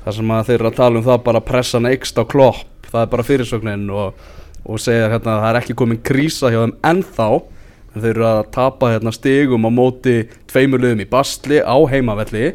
þar 0.06 0.18
sem 0.20 0.34
að 0.36 0.48
þeir 0.50 0.60
eru 0.60 0.70
að 0.70 0.80
tala 0.80 1.02
um 1.02 1.08
það 1.08 1.26
bara 1.26 1.42
pressan 1.46 1.90
eikst 1.90 2.22
á 2.22 2.24
klopp. 2.30 2.70
Það 2.92 3.02
er 3.02 3.12
bara 3.16 3.26
fyrirsögnin 3.26 3.90
og, 3.90 4.22
og 4.70 4.82
segja 4.82 5.10
hérna 5.10 5.34
að 5.34 5.44
það 5.44 5.50
er 5.50 5.60
ekki 5.64 5.78
komin 5.82 6.02
krísa 6.06 6.54
hjá 6.54 6.62
þeim 6.62 6.76
ennþá. 6.92 7.30
en 7.34 7.55
þeir 8.04 8.12
eru 8.14 8.28
að 8.30 8.42
tapa 8.56 8.92
hérna 8.94 9.14
stigum 9.16 9.68
á 9.68 9.72
móti 9.72 10.16
tveimur 10.52 10.84
liðum 10.84 11.04
í 11.06 11.10
Bastli 11.10 11.62
á 11.64 11.78
heimavelli. 11.92 12.54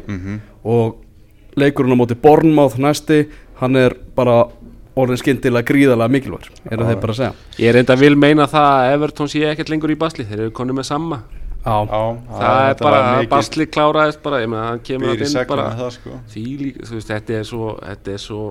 Og 0.63 0.97
leikurinn 1.57 1.95
á 1.95 2.01
móti 2.01 2.15
Bornmáð 2.15 2.77
næsti 2.81 3.23
hann 3.61 3.75
er 3.77 3.95
bara 4.15 4.45
orðin 4.97 5.19
skyndilega 5.21 5.67
gríðarlega 5.67 6.11
mikilvægur 6.11 6.49
eru 6.71 6.87
þeir 6.87 6.97
bara 6.99 7.13
að 7.13 7.19
segja. 7.19 7.33
Ég 7.61 7.69
er 7.71 7.79
enda 7.79 7.95
vil 7.95 8.15
meina 8.19 8.47
það 8.51 8.71
að 8.71 8.95
Everton 8.95 9.29
sé 9.31 9.43
ekkert 9.47 9.71
lengur 9.71 9.93
í 9.93 9.97
basli 9.99 10.25
Þeir 10.27 10.47
eru 10.47 10.51
konið 10.57 10.77
með 10.81 10.87
sama 10.89 11.21
Já, 11.61 11.75
Já, 11.85 12.01
Það 12.41 12.59
er 12.65 12.75
bara, 12.81 13.01
basli 13.29 13.67
kláraðist 13.69 14.21
bara 14.23 14.41
Ég 14.41 14.49
meina, 14.51 14.67
hann 14.71 14.81
kemur 14.83 15.13
að 15.13 15.23
inn 15.27 15.47
bara 15.47 15.67
með 15.69 15.83
það 15.83 15.91
sko. 15.95 16.19
Því 16.33 16.45
líka, 16.59 16.87
þú 16.89 16.97
veist, 16.97 17.11
þetta 17.13 17.37
er 17.37 17.49
svo 17.51 17.67
Þetta 17.85 18.15
er 18.15 18.23
svo 18.25 18.41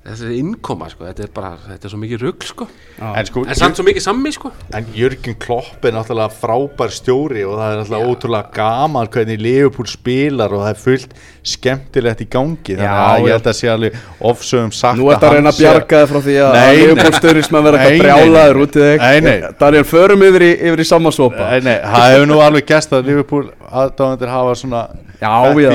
Þetta 0.00 0.24
er 0.24 0.36
innkoma, 0.38 0.86
sko. 0.88 1.04
Þetta 1.04 1.24
er 1.26 1.30
bara, 1.34 1.48
þetta 1.60 1.84
er 1.84 1.90
svo 1.92 1.98
mikið 2.00 2.22
rugl, 2.24 2.46
sko. 2.48 2.66
Já. 2.96 3.08
En 3.20 3.26
sko, 3.28 3.42
En 3.44 3.56
samt 3.58 3.76
svo 3.76 3.84
mikið 3.84 4.04
sammi, 4.06 4.30
sko. 4.32 4.48
En 4.72 4.86
Jörgen 4.96 5.34
Klopp 5.42 5.84
er 5.84 5.92
náttúrulega 5.92 6.32
frábær 6.32 6.94
stjóri 6.94 7.42
og 7.44 7.58
það 7.58 7.72
er 7.74 7.76
náttúrulega 7.82 8.08
ótrúlega 8.14 8.54
gaman 8.56 9.10
hvernig 9.12 9.42
Liverpool 9.44 9.88
spilar 9.92 10.54
og 10.56 10.62
það 10.64 10.70
er 10.72 10.78
fullt 10.84 11.12
skemmtilegt 11.52 12.22
í 12.24 12.28
gangi. 12.32 12.78
Þannig 12.78 12.88
Já, 12.88 12.94
að 12.96 13.26
ég 13.26 13.34
held 13.36 13.50
að 13.52 13.56
sé 13.58 13.68
alveg 13.74 13.98
ofsögum 14.30 14.72
sagt 14.78 14.98
Nú 15.00 15.10
ert 15.12 15.26
að 15.28 15.34
reyna 15.36 15.52
að 15.52 15.58
bjarga 15.60 16.00
þið 16.00 16.08
frá 16.14 16.20
því 16.28 16.36
að 16.46 16.56
nei. 16.56 16.80
Leopoldsturismenn 16.80 17.66
verða 17.68 17.82
eitthvað 17.84 18.06
brjálaður 18.06 18.60
út 18.64 18.78
í 18.78 18.86
þig. 18.86 19.04
Nei, 19.04 19.18
nei. 19.26 19.52
Daniel, 19.60 19.84
förum 19.90 20.24
yfir 20.30 20.46
í, 20.46 20.50
yfir 20.70 20.80
í 20.80 20.86
samansópa 20.88 21.50
Nei, 21.50 21.60
nei, 21.66 21.76
það 21.84 22.06
hefur 22.14 22.30
nú 22.32 22.40
alveg 22.46 22.64
gæst 22.72 22.96
að 22.96 23.04
Liverpool 23.10 23.44
aðdáðandir 23.68 24.32
hafa 24.32 24.56
svona 24.62 24.82
Já, 25.20 25.28
já. 25.60 25.68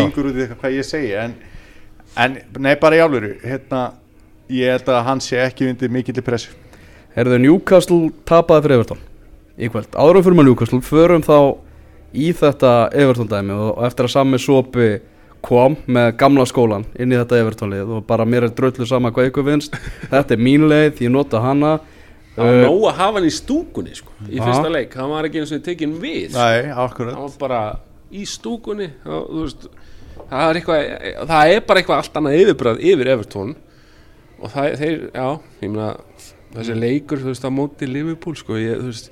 Í 4.49 4.61
ég 4.61 4.69
í 4.69 4.71
held 4.75 4.89
að 4.91 5.03
hann 5.07 5.21
sé 5.23 5.39
ekki 5.41 5.69
undir 5.69 5.91
mikill 5.93 6.21
pressu. 6.25 6.53
Herðu, 7.15 7.39
Newcastle 7.39 8.11
tapaði 8.27 8.65
fyrir 8.65 8.79
Everton 8.79 9.01
í 9.55 9.69
kvöld. 9.71 9.91
Áðurum 9.95 10.25
fyrir 10.25 10.37
maður 10.37 10.49
Newcastle, 10.49 10.81
förum 10.83 11.23
þá 11.25 11.37
í 12.15 12.31
þetta 12.35 12.73
Everton 12.95 13.29
dæmi 13.31 13.55
og 13.55 13.83
eftir 13.87 14.07
að 14.07 14.15
sami 14.15 14.39
sopi 14.41 14.89
kom 15.45 15.77
með 15.85 16.11
gamla 16.19 16.45
skólan 16.49 16.87
inn 16.97 17.13
í 17.13 17.17
þetta 17.19 17.39
Everton 17.39 17.73
lið 17.73 17.91
og 17.97 18.05
bara 18.07 18.25
mér 18.27 18.47
er 18.47 18.53
dröllu 18.57 18.87
sama 18.89 19.11
hvað 19.13 19.29
ykkur 19.29 19.45
vinst 19.45 19.75
þetta 20.13 20.35
er 20.35 20.41
mín 20.41 20.67
leið, 20.71 21.05
ég 21.05 21.13
nota 21.13 21.41
hana. 21.43 21.77
Það 22.35 22.49
var 22.49 22.61
nóg 22.65 22.85
að 22.89 22.97
hafa 22.99 23.19
hann 23.19 23.27
í 23.29 23.31
stúkunni, 23.31 23.95
sko 23.95 24.11
Í 24.27 24.39
fyrsta 24.41 24.71
leik, 24.73 24.95
hann 24.99 25.11
var 25.13 25.27
ekki 25.27 25.39
eins 25.39 25.53
og 25.55 25.61
tekinn 25.63 25.93
við. 26.01 26.33
Sko. 26.33 26.41
Nei, 26.41 26.71
akkurat. 26.83 27.15
Hann 27.15 27.29
var 27.29 27.37
bara 27.39 27.59
í 28.11 28.25
stúkunni. 28.27 28.89
Og, 29.07 29.29
veist, 29.39 29.69
það 30.29 30.49
er 30.49 30.59
eitthvað 30.59 30.81
það 31.29 31.53
er 31.53 31.63
bara 31.69 31.81
eitthvað 31.81 32.01
allt 32.01 32.19
annað 32.19 32.37
yfirbræð 32.41 32.83
yfir 32.91 33.11
Everton 33.13 33.55
og 34.39 34.51
það, 34.53 34.71
þeir, 34.81 34.97
já, 35.15 35.27
ég 35.61 35.71
meina 35.71 35.89
þessi 36.55 36.75
leikur, 36.79 37.21
þú 37.21 37.31
veist, 37.31 37.47
á 37.47 37.51
móti 37.51 37.89
Liverpool, 37.89 38.37
sko, 38.39 38.59
ég, 38.59 38.81
þú 38.81 38.91
veist 38.91 39.09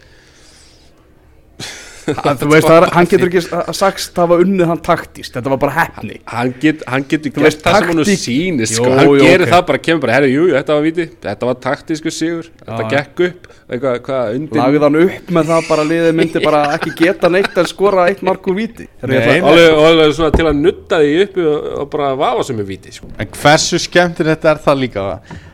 Þú 2.04 2.48
veist, 2.52 2.68
það 2.68 2.78
er, 2.82 2.86
hann 2.98 3.08
getur 3.12 3.30
ekki 3.30 3.42
s- 3.46 3.78
sagst 3.80 4.18
hafa 4.20 4.38
unnið 4.44 4.68
hann 4.72 4.82
taktist, 4.84 5.34
þetta 5.38 5.52
var 5.54 5.60
bara 5.62 5.74
hefni 5.78 6.18
hann, 6.28 6.54
get, 6.60 6.82
hann 6.90 7.06
getur 7.08 7.32
gert 7.38 7.62
það 7.64 7.78
sem 7.80 7.92
hann 8.02 8.10
sýnist, 8.24 8.76
sko, 8.78 8.90
hann 8.92 9.08
jú, 9.08 9.18
gerir 9.24 9.46
ok. 9.48 9.52
það 9.54 9.64
bara, 9.70 9.82
kemur 9.88 10.02
bara, 10.04 10.16
herri, 10.18 10.32
jú, 10.34 10.48
jú, 10.50 10.56
þetta 10.58 10.78
var 10.78 10.84
viti 10.88 11.06
þetta 11.28 11.50
var 11.50 11.60
taktísku 11.68 12.12
sigur, 12.14 12.50
þetta 12.64 12.88
gekk 12.92 13.24
upp. 13.30 13.48
Eitthvað, 13.74 14.00
hvað, 14.06 14.34
undir 14.38 14.60
lagði 14.60 14.82
hann 14.84 14.98
upp 15.04 15.30
með 15.38 15.48
það 15.54 15.70
bara 15.70 15.86
liðið 15.94 16.18
myndi 16.20 16.42
bara 16.44 16.64
ekki 16.76 16.92
geta 17.00 17.30
neitt 17.32 17.56
en 17.64 17.70
skora 17.72 18.08
eitt 18.12 18.22
mark 18.28 18.50
úr 18.52 18.58
víti. 18.60 18.90
Herru, 19.02 19.16
ég 19.16 19.24
Nei, 19.24 19.38
ætla- 19.40 19.54
alveg, 19.54 19.78
alveg 19.88 20.14
svona 20.18 20.36
til 20.36 20.46
að 20.52 20.60
nutta 20.60 21.00
því 21.02 21.14
uppi 21.24 21.46
og, 21.54 21.70
og 21.84 21.88
bara 21.96 22.10
vafa 22.20 22.44
sem 22.50 22.60
er 22.60 22.68
viti, 22.68 22.92
sko. 22.94 23.08
En 23.24 23.32
hversu 23.40 23.80
skemmtilegt 23.82 24.46
er 24.52 24.60
það 24.68 24.82
líka 24.84 25.06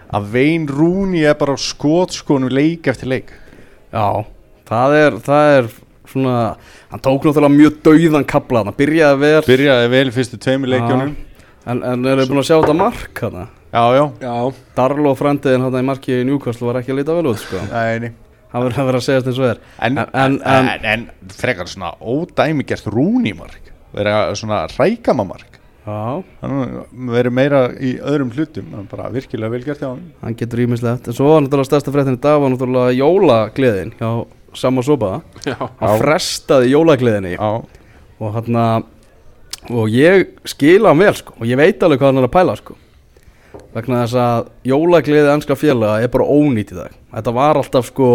að 0.09 0.25
Vein 0.33 0.65
Rúni 0.67 1.21
er 1.29 1.37
bara 1.39 1.53
á 1.53 1.59
skotskonu 1.61 2.49
leik 2.49 2.89
eftir 2.89 3.11
leik? 3.13 3.29
Já, 3.93 4.25
það 4.69 4.97
er, 5.03 5.19
það 5.29 5.53
er 5.59 5.69
svona, 6.11 6.35
hann 6.91 7.03
tók 7.05 7.25
náttúrulega 7.27 7.53
mjög 7.55 7.79
dauðan 7.85 8.25
kabla, 8.29 8.63
hann 8.65 8.77
byrjaði 8.79 9.19
vel. 9.23 9.41
Byrjaði 9.47 9.91
vel 9.95 10.11
fyrstu 10.15 10.39
tveimur 10.41 10.71
leikjónum 10.75 11.13
en, 11.69 11.83
en 11.83 12.05
eru 12.13 12.25
búin 12.29 12.41
að 12.41 12.47
sjá 12.49 12.55
þetta 12.59 12.77
mark 12.79 13.21
hana? 13.27 13.47
Já, 13.69 13.83
já, 13.93 14.03
já, 14.23 14.33
Darlo 14.79 15.11
frendiðin 15.19 15.61
hann 15.67 15.77
í 15.77 15.85
marki 15.85 16.15
í 16.21 16.25
Newcastle 16.25 16.65
var 16.71 16.79
ekki 16.81 16.95
að 16.95 17.01
líta 17.03 17.13
vel 17.19 17.27
út 17.29 17.37
sko. 17.43 17.61
Nei, 17.69 17.99
nei. 18.07 18.11
hann 18.49 18.63
verður 18.65 18.81
að 18.81 18.87
vera 18.89 19.01
að 19.01 19.05
segja 19.05 19.21
eins 19.29 19.37
og 19.43 19.45
er. 19.51 19.59
En, 19.77 19.99
En- 20.01 20.15
en, 20.23 20.39
en- 20.41 20.69
en, 20.73 20.85
en, 20.95 21.03
frekar 21.37 21.69
svona 21.69 21.91
ódæmigert 22.01 22.87
Rúni-mark 22.89 23.69
vera 23.93 24.15
svona 24.37 24.63
rækamamark 24.73 25.59
Já, 25.89 26.23
hann 26.41 26.83
verið 27.13 27.33
meira 27.33 27.59
í 27.81 27.93
öðrum 28.01 28.29
hlutum 28.35 28.73
hann 28.75 28.87
bara 28.91 29.07
virkilega 29.13 29.49
vel 29.53 29.61
gert 29.65 29.79
hjá 29.81 29.87
hann 29.93 30.03
hann 30.21 30.35
getur 30.37 30.61
ímislegt 30.65 31.07
en 31.09 31.15
svo 31.17 31.29
var 31.31 31.41
náttúrulega 31.45 31.69
stærsta 31.69 31.93
fréttin 31.93 32.17
í 32.17 32.21
dag 32.21 32.41
var 32.43 32.51
náttúrulega 32.53 32.91
jólagleðin 32.99 33.93
hjá 33.97 34.09
Sam 34.57 34.81
og 34.81 34.85
Soba 34.87 35.11
já, 35.45 35.57
hann 35.79 36.01
frestaði 36.01 36.73
jólagleðinni. 36.73 37.35
Já, 37.35 37.49
og 38.19 38.37
hann 38.37 38.59
og 39.69 39.89
ég 39.91 40.29
skila 40.47 40.93
hann 40.93 41.01
vel 41.03 41.15
sko. 41.17 41.35
Og 41.39 41.49
ég 41.49 41.59
veit 41.59 41.81
alveg 41.83 41.99
hvað 42.01 42.13
hann 42.13 42.21
er 42.21 42.29
að 42.29 42.35
pæla 42.35 42.55
sko. 42.59 42.77
Vegna 43.73 44.03
þess 44.03 44.19
að 44.21 44.51
jólagleði 44.69 45.33
ennska 45.33 45.57
félaga 45.59 46.03
er 46.03 46.13
bara 46.13 46.29
ónýtt 46.29 46.73
í 46.73 46.77
dag. 46.77 46.95
Þetta 47.13 47.35
var 47.35 47.59
alltaf 47.59 47.89
sko 47.91 48.09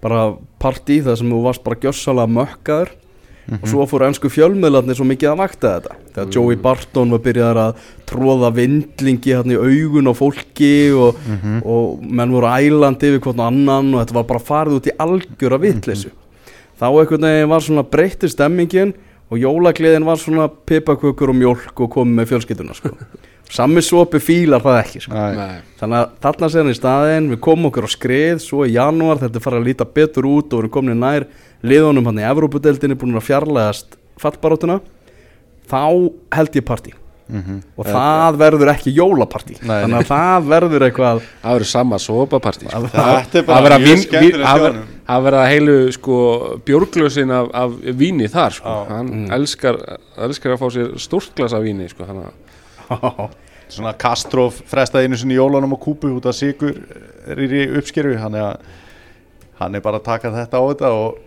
bara 0.00 0.30
partí 0.62 1.00
þar 1.04 1.18
sem 1.20 1.30
þú 1.30 1.42
varst 1.44 1.64
bara 1.66 1.80
gjössalega 1.82 2.34
mökkaður 2.38 2.94
og 3.50 3.66
svo 3.66 3.86
fóru 3.88 4.06
ennsku 4.06 4.30
fjölmiðlarnir 4.30 4.98
svo 4.98 5.06
mikið 5.08 5.32
að 5.32 5.40
vakta 5.40 5.72
þetta. 5.76 5.96
Þegar 6.14 6.34
Joey 6.36 6.58
Barton 6.60 7.14
var 7.14 7.22
byrjaðar 7.24 7.60
að 7.64 7.86
tróða 8.10 8.50
vindlingi 8.54 9.34
hérna 9.34 9.56
í 9.56 9.58
augun 9.58 10.10
á 10.10 10.14
fólki 10.14 10.72
og, 10.94 11.18
og 11.64 12.02
menn 12.04 12.34
voru 12.34 12.50
ælandi 12.50 13.10
yfir 13.10 13.24
hvort 13.26 13.42
annan 13.46 13.94
og 13.94 14.02
þetta 14.02 14.18
var 14.20 14.28
bara 14.30 14.46
farið 14.50 14.78
út 14.78 14.90
í 14.90 14.96
algjöra 15.06 15.60
vitleysu. 15.62 16.12
Þá 16.80 16.86
einhvern 16.90 17.26
veginn 17.28 17.50
var 17.50 17.66
svona 17.66 17.86
breytti 17.96 18.30
stemmingin 18.30 18.94
og 19.30 19.38
jólagleðin 19.38 20.06
var 20.06 20.18
svona 20.18 20.48
pipakökur 20.48 21.34
og 21.34 21.38
mjólk 21.38 21.84
og 21.84 21.92
komið 21.96 22.20
með 22.20 22.32
fjölskylduna 22.32 22.78
sko. 22.78 22.94
Sami 23.50 23.82
sopi 23.82 24.20
fílar 24.22 24.62
það 24.62 24.78
ekki 24.84 25.00
sko. 25.04 25.14
Nei. 25.14 25.34
nei 25.36 25.58
þannig 25.80 25.98
að 26.00 26.12
þarna 26.26 26.48
séðan 26.54 26.70
í 26.72 26.76
staðin 26.78 27.28
við 27.32 27.40
komum 27.46 27.68
okkur 27.70 27.88
á 27.88 27.90
skrið, 27.90 28.38
svo 28.44 28.64
í 28.68 28.74
janúar 28.76 29.18
þetta 29.24 29.40
er 29.40 29.44
farið 29.46 29.60
að 29.62 29.68
líta 29.70 29.88
betur 29.98 30.28
út 30.30 30.52
og 30.52 30.60
við 30.60 30.64
erum 30.64 30.74
komin 30.78 31.00
nær 31.02 31.26
liðunum 31.66 32.06
hann 32.10 32.22
í 32.22 32.28
Evrópudeldinni 32.30 32.98
búin 33.00 33.18
að 33.18 33.26
fjarlægast 33.30 33.98
fallbarótuna 34.20 34.80
þá 35.70 35.80
held 36.36 36.58
ég 36.60 36.66
partí 36.68 36.94
og 37.78 37.86
það 37.86 38.38
verður 38.40 38.70
ekki 38.72 38.90
jólapartí 38.96 39.54
Nei, 39.62 39.84
þannig 39.84 40.00
að 40.00 40.08
það 40.08 40.48
verður 40.50 40.84
eitthvað 40.88 41.20
það 41.44 41.52
verður 41.54 41.68
sama 41.70 41.98
sopapartí 42.02 42.66
sko. 42.66 42.80
Er 42.90 43.28
Það 43.30 43.44
bara 43.46 43.60
verða 43.68 43.78
mjög 43.78 43.86
vín- 43.86 43.94
vín- 43.94 44.02
skemmtilegt 44.08 44.40
það 44.42 44.56
hjá 44.58 44.64
ver- 44.64 44.72
honum 44.74 44.88
það 45.10 45.22
verða 45.28 45.44
heilu 45.52 45.76
sko 45.94 46.16
bjórglösin 46.66 47.30
af, 47.36 47.50
af 47.54 47.76
víni 48.02 48.26
þar 48.34 48.56
sko. 48.58 48.74
Hann 48.90 49.12
elskar, 49.38 49.78
elskar 50.26 50.56
að 50.56 50.62
fá 50.64 50.66
sér 50.74 50.90
stórt 51.06 51.30
glas 51.38 51.54
af 51.54 51.62
víni 51.62 51.86
sko. 51.92 52.02
hann 52.10 52.18
að 52.24 52.34
Svona 53.70 53.92
Kastrov 53.94 54.56
frestaði 54.66 55.06
einu 55.06 55.16
sinni 55.20 55.36
í 55.36 55.38
jólunum 55.38 55.76
á 55.76 55.78
kúpu 55.78 56.08
út 56.16 56.26
af 56.26 56.34
sigur 56.34 56.74
er 57.30 57.38
í 57.46 57.60
uppskeru 57.78 58.16
hann 58.18 58.34
er, 58.34 58.48
að, 58.48 58.56
hann 59.60 59.74
er 59.78 59.84
bara 59.84 60.00
að 60.00 60.08
taka 60.08 60.32
þetta 60.34 60.58
á 60.58 60.64
þetta 60.72 60.90
og 60.90 61.20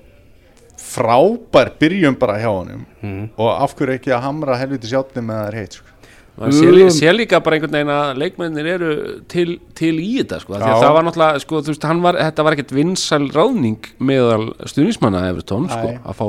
frábær 0.83 1.71
byrjum 1.79 2.17
bara 2.19 2.35
hjá 2.41 2.49
honum 2.51 2.85
Mhm. 3.03 3.29
og 3.37 3.49
af 3.63 3.75
hverju 3.77 3.95
ekki 3.99 4.11
að 4.11 4.21
hamra 4.25 4.57
helviti 4.59 4.87
sjátni 4.91 5.21
með 5.23 5.39
það 5.39 5.47
er 5.47 5.57
heitt 5.61 5.73
sko. 5.79 5.87
Það 6.33 6.49
sé, 6.57 6.65
lí- 6.73 6.89
sé 6.89 7.11
líka 7.13 7.39
bara 7.45 7.55
einhvern 7.59 7.71
veginn 7.77 7.91
að 7.93 8.17
leikmennir 8.17 8.65
eru 8.73 9.21
til, 9.29 9.59
til 9.77 9.93
í 10.01 10.17
þetta 10.17 10.39
sko. 10.41 10.53
Það 10.57 10.93
var 10.95 11.03
náttúrulega, 11.05 11.39
sko, 11.43 11.61
þú 11.61 11.67
veist, 11.69 11.83
hann 11.85 12.01
var, 12.01 12.15
þetta 12.17 12.43
var 12.43 12.53
ekkert 12.55 12.71
vinsæl 12.73 13.27
ráðning 13.31 13.77
meðal 14.01 14.47
stuðnismanna 14.65 15.21
Evertón, 15.29 15.69
sko, 15.69 15.93
að 16.03 16.17
fá, 16.17 16.25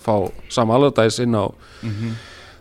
fá 0.00 0.32
sama 0.48 0.74
alvegdæs 0.78 1.20
inn 1.20 1.36
á 1.36 1.44
þú 1.84 2.14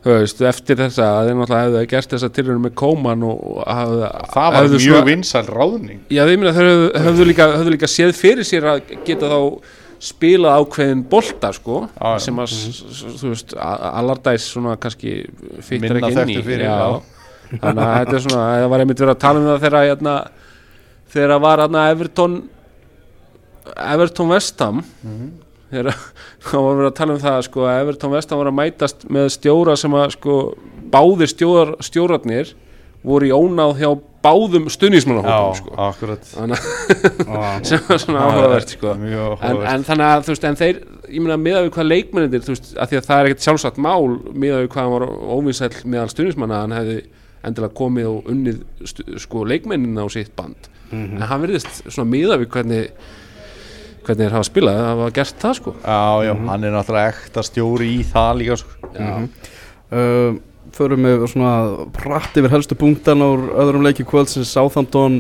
veist, 0.04 0.40
eftir 0.42 0.80
þessa 0.80 1.06
að 1.20 1.28
þeir 1.28 1.36
náttúrulega 1.38 1.66
hefðu 1.68 1.82
gert 1.92 2.14
þessa 2.16 2.30
tilraun 2.34 2.62
með 2.64 2.74
Kóman 2.82 3.24
og, 3.28 3.44
og 3.52 3.60
hafðu, 3.70 4.00
það 4.34 4.48
var 4.48 4.58
hefðu 4.58 4.80
mjög 4.80 4.88
svona- 4.88 5.06
vinsæl 5.12 5.44
ráðning 5.52 6.00
Já, 6.10 6.22
þeir 6.26 6.40
minna, 6.42 6.54
þeir 6.58 6.70
höfðu, 6.72 6.88
höfðu, 7.06 7.28
líka, 7.30 7.48
höfðu 7.60 7.74
líka 7.76 7.90
séð 7.94 8.14
fyrir 8.18 8.48
sér 8.50 8.66
að 8.72 8.82
geta 9.06 9.30
þá 9.30 9.40
spila 10.02 10.56
ákveðin 10.58 11.04
bolta 11.12 11.52
sko, 11.54 11.84
já. 11.94 12.16
sem 12.26 12.40
að, 12.42 12.50
s- 12.50 13.04
þú 13.22 13.30
veist, 13.36 13.54
a- 13.54 13.92
Allardyce 14.02 14.48
svona 14.50 14.74
kannski 14.82 15.12
Minna 15.70 16.00
ekki 16.02 16.16
inn 16.24 16.34
í 16.34 16.42
fyrir, 16.42 16.66
já. 16.66 16.80
já. 16.82 17.60
þannig 17.62 17.84
að 17.86 17.94
þetta 18.00 18.16
er 18.18 18.26
svona, 18.26 18.48
það 18.58 18.70
var 18.74 18.80
einmitt 18.86 19.04
verið 19.06 19.14
að 19.14 19.22
tala 19.28 19.40
um 19.44 19.46
það 19.52 19.62
þegar 19.68 19.86
hérna, 19.92 20.16
þegar 21.14 21.40
var 21.46 21.62
hérna 21.68 21.86
Everton 21.94 22.40
Everton 23.78 24.30
Vestham 24.34 24.82
þegar 25.72 25.96
það 26.48 26.66
var 26.66 26.76
verið 26.80 26.90
að 26.92 26.98
tala 27.00 27.16
um 27.16 27.24
það 27.24 27.40
sko, 27.48 27.66
að 27.68 27.82
Everton 27.86 28.14
Vestham 28.16 28.42
var 28.42 28.52
að 28.52 28.60
mætast 28.60 29.08
með 29.10 29.30
stjóra 29.38 29.78
sem 29.80 29.98
að 29.98 30.14
sko, 30.18 30.38
báðir 30.94 31.32
stjórar, 31.32 31.76
stjórarnir 31.88 32.54
voru 33.02 33.28
í 33.28 33.34
ónáð 33.34 33.80
hjá 33.82 33.92
báðum 34.22 34.68
stuðnismannahópum 34.70 35.56
sko. 35.58 35.72
sem 37.68 37.82
var 37.88 38.02
svona 38.04 38.26
áhugavert 38.28 38.74
sko. 38.76 38.92
mjög 39.02 39.24
en, 39.32 39.40
áhugavert. 39.42 39.70
En 39.72 39.86
þannig 39.88 40.12
að 40.12 40.28
þú 40.28 40.36
veist, 40.36 40.46
en 40.52 40.60
þeir 40.60 40.82
ég 41.08 41.24
meina 41.26 41.38
miðað 41.42 41.66
við 41.66 41.72
hvað 41.78 41.90
leikmennir 41.90 42.44
þú 42.46 42.54
veist, 42.54 42.70
að 42.78 42.92
því 42.92 43.00
að 43.00 43.08
það 43.08 43.22
er 43.24 43.30
ekkert 43.32 43.48
sjálfsagt 43.48 43.82
mál 43.82 44.04
miðað 44.44 44.62
við 44.62 44.70
hvað 44.76 44.86
hann 44.86 44.94
var 44.94 45.08
óvinsæll 45.34 45.72
meðal 45.96 46.12
stuðnismanna 46.14 46.60
að 46.60 46.68
hann 46.68 46.78
hefði 46.78 47.00
endilega 47.50 47.78
komið 47.82 48.12
og 48.12 48.30
unnið 48.30 48.62
sko 49.26 49.48
leikmennin 49.50 49.98
á 49.98 50.06
sitt 50.14 50.36
band. 50.38 50.70
En 50.92 51.26
hann 51.26 51.42
verðist 51.42 51.82
svona 51.88 52.12
miðað 52.12 52.44
við 52.44 52.52
hvernig 52.54 53.10
hvernig 54.06 54.26
þeir 54.26 54.38
hafa 54.38 54.48
spilað, 54.48 54.80
það 54.80 54.90
hafa 54.92 55.10
gert 55.18 55.44
það 55.44 55.58
sko. 55.60 55.74
Já, 55.82 56.00
já, 56.28 56.32
hann 56.48 56.66
er 56.68 56.74
náttúrulega 56.76 57.12
ekta 57.16 57.44
stjóri 57.46 57.92
í 57.96 58.00
það 58.12 58.32
líka 58.42 58.58
sko. 58.62 58.94
Já, 58.96 59.12
uh, 59.92 60.40
Förum 60.72 61.04
við 61.04 61.24
svona 61.28 61.54
pratt 61.92 62.38
yfir 62.40 62.54
helstu 62.54 62.78
punktan 62.80 63.20
úr 63.26 63.42
öðrum 63.60 63.84
leiki 63.84 64.06
kvöldsins. 64.08 64.54
Southampton 64.56 65.18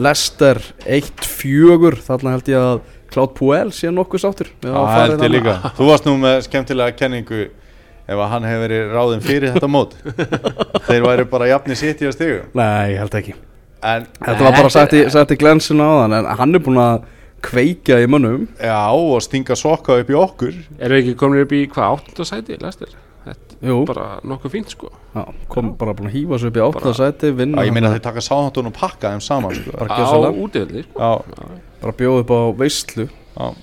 Leicester 0.00 0.56
1-4 0.88 1.98
Þarna 2.06 2.32
held 2.32 2.48
ég 2.48 2.56
að 2.70 2.78
Claude 3.12 3.36
Puel 3.36 3.68
sé 3.74 3.92
nokkuð 3.94 4.22
sáttur 4.24 4.48
að 4.64 4.78
það 4.88 5.02
held 5.02 5.26
ég 5.26 5.34
líka. 5.36 5.56
Þú 5.76 5.88
varst 5.90 6.08
nú 6.08 6.14
með 6.22 6.38
skemmtilega 6.48 6.96
kenningu 6.98 7.42
ef 7.44 8.16
að 8.16 8.30
hann 8.32 8.46
hefur 8.48 8.64
verið 8.64 8.94
ráðin 8.96 9.24
fyrir 9.24 9.54
þetta 9.54 9.70
mót. 9.70 9.94
Þeir 10.88 11.04
væri 11.06 11.26
bara 11.30 11.50
jafni 11.52 11.76
sitt 11.78 12.02
í 12.02 12.08
að 12.08 12.16
stigu 12.16 12.40
Nei, 12.58 12.94
ég 12.94 13.04
held 13.04 13.18
ekki. 13.20 13.36
En 13.84 14.08
Þetta 14.18 14.40
var 14.40 14.56
bara 14.56 14.72
sagt 14.72 14.96
í, 14.96 15.04
sagt 15.12 15.36
í 15.36 15.38
glensinu 15.40 15.84
á 15.84 15.92
þann 16.02 16.16
en 16.18 16.30
hann 16.40 16.58
er 16.58 16.64
búin 16.64 16.80
að 16.80 17.04
kveikja 17.44 18.00
í 18.02 18.08
mönnum. 18.10 18.46
Já, 18.58 18.78
og 18.92 19.22
stinga 19.24 19.56
sokka 19.58 19.98
upp 20.02 20.10
í 20.12 20.16
okkur. 20.18 20.54
Erum 20.78 20.96
við 20.96 21.02
ekki 21.02 21.16
komin 21.20 21.44
upp 21.44 21.52
í 21.56 21.64
hvað 21.72 21.98
áttunda 21.98 22.26
sæti, 22.28 22.58
lestir? 22.62 22.94
Þetta 23.24 23.56
Jú, 23.64 23.76
er 23.80 23.88
bara 23.88 24.06
nokkuð 24.28 24.52
fínt 24.52 24.72
sko. 24.74 24.90
Já, 25.14 25.22
kom 25.48 25.70
bara 25.80 25.94
búin 25.96 26.10
að 26.10 26.16
hýfa 26.18 26.38
svo 26.40 26.50
upp 26.50 26.58
í 26.58 26.64
átta 26.64 26.82
Bara- 26.84 26.96
sæti 26.98 27.30
vinna, 27.32 27.62
Já, 27.62 27.68
ég 27.70 27.72
meina 27.76 27.92
þeir 27.94 28.02
taka 28.04 28.20
sáhandun 28.24 28.68
og 28.68 28.74
pakka 28.76 29.12
þeim 29.14 29.22
saman 29.24 29.54
sko. 29.56 29.72
Bara 29.78 29.96
á 29.96 30.28
útivelli 30.28 30.82
sko. 30.84 30.98
Já, 30.98 31.52
bara 31.80 31.92
bjóð 32.00 32.18
upp 32.20 32.30
á 32.36 32.40
veistlu 32.58 33.08
já, 33.08 33.54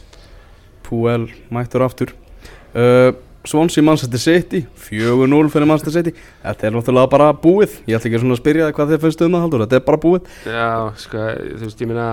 Puel 0.84 1.28
mættur 1.52 1.86
aftur. 1.86 2.14
Uh, 2.74 3.12
Swansea 3.46 3.84
Manchester 3.84 4.20
City 4.20 4.66
4-0 4.78 5.50
fyrir 5.50 5.66
Manchester 5.66 5.92
City. 5.92 6.12
Þetta 6.44 6.68
er 6.68 6.76
náttúrulega 6.76 7.10
bara 7.10 7.32
búið. 7.34 7.80
Ég 7.88 7.98
ætla 7.98 8.10
ekki 8.12 8.20
svona 8.22 8.36
að 8.38 8.42
spyrja 8.44 8.68
hvað 8.76 8.92
þið 8.94 9.02
finnst 9.06 9.24
um 9.26 9.32
það 9.34 9.42
Haldur 9.46 9.64
Þetta 9.66 9.80
er 9.80 9.86
bara 9.88 10.02
búið. 10.04 10.28
Já, 10.46 10.68
sko, 11.02 11.24
þú 11.42 11.64
veist, 11.66 11.82
ég 11.82 11.90
meina 11.90 12.10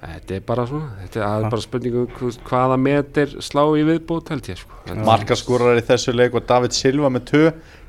Þetta 0.00 0.34
er 0.38 0.44
bara 0.48 0.62
svona 0.64 0.86
Þetta 1.02 1.20
er 1.26 1.42
bara 1.52 1.60
spurningu 1.60 2.02
hvaða 2.48 2.76
metir 2.80 3.34
slá 3.44 3.60
í 3.76 3.82
viðbót 3.84 4.30
held 4.32 4.46
ég 4.48 4.56
sko. 4.62 4.78
Markaskorar 5.04 5.76
í 5.76 5.82
þessu 5.84 6.14
leik 6.16 6.34
og 6.38 6.46
David 6.48 6.72
Silva 6.72 7.10
með 7.12 7.26
2 7.34 7.42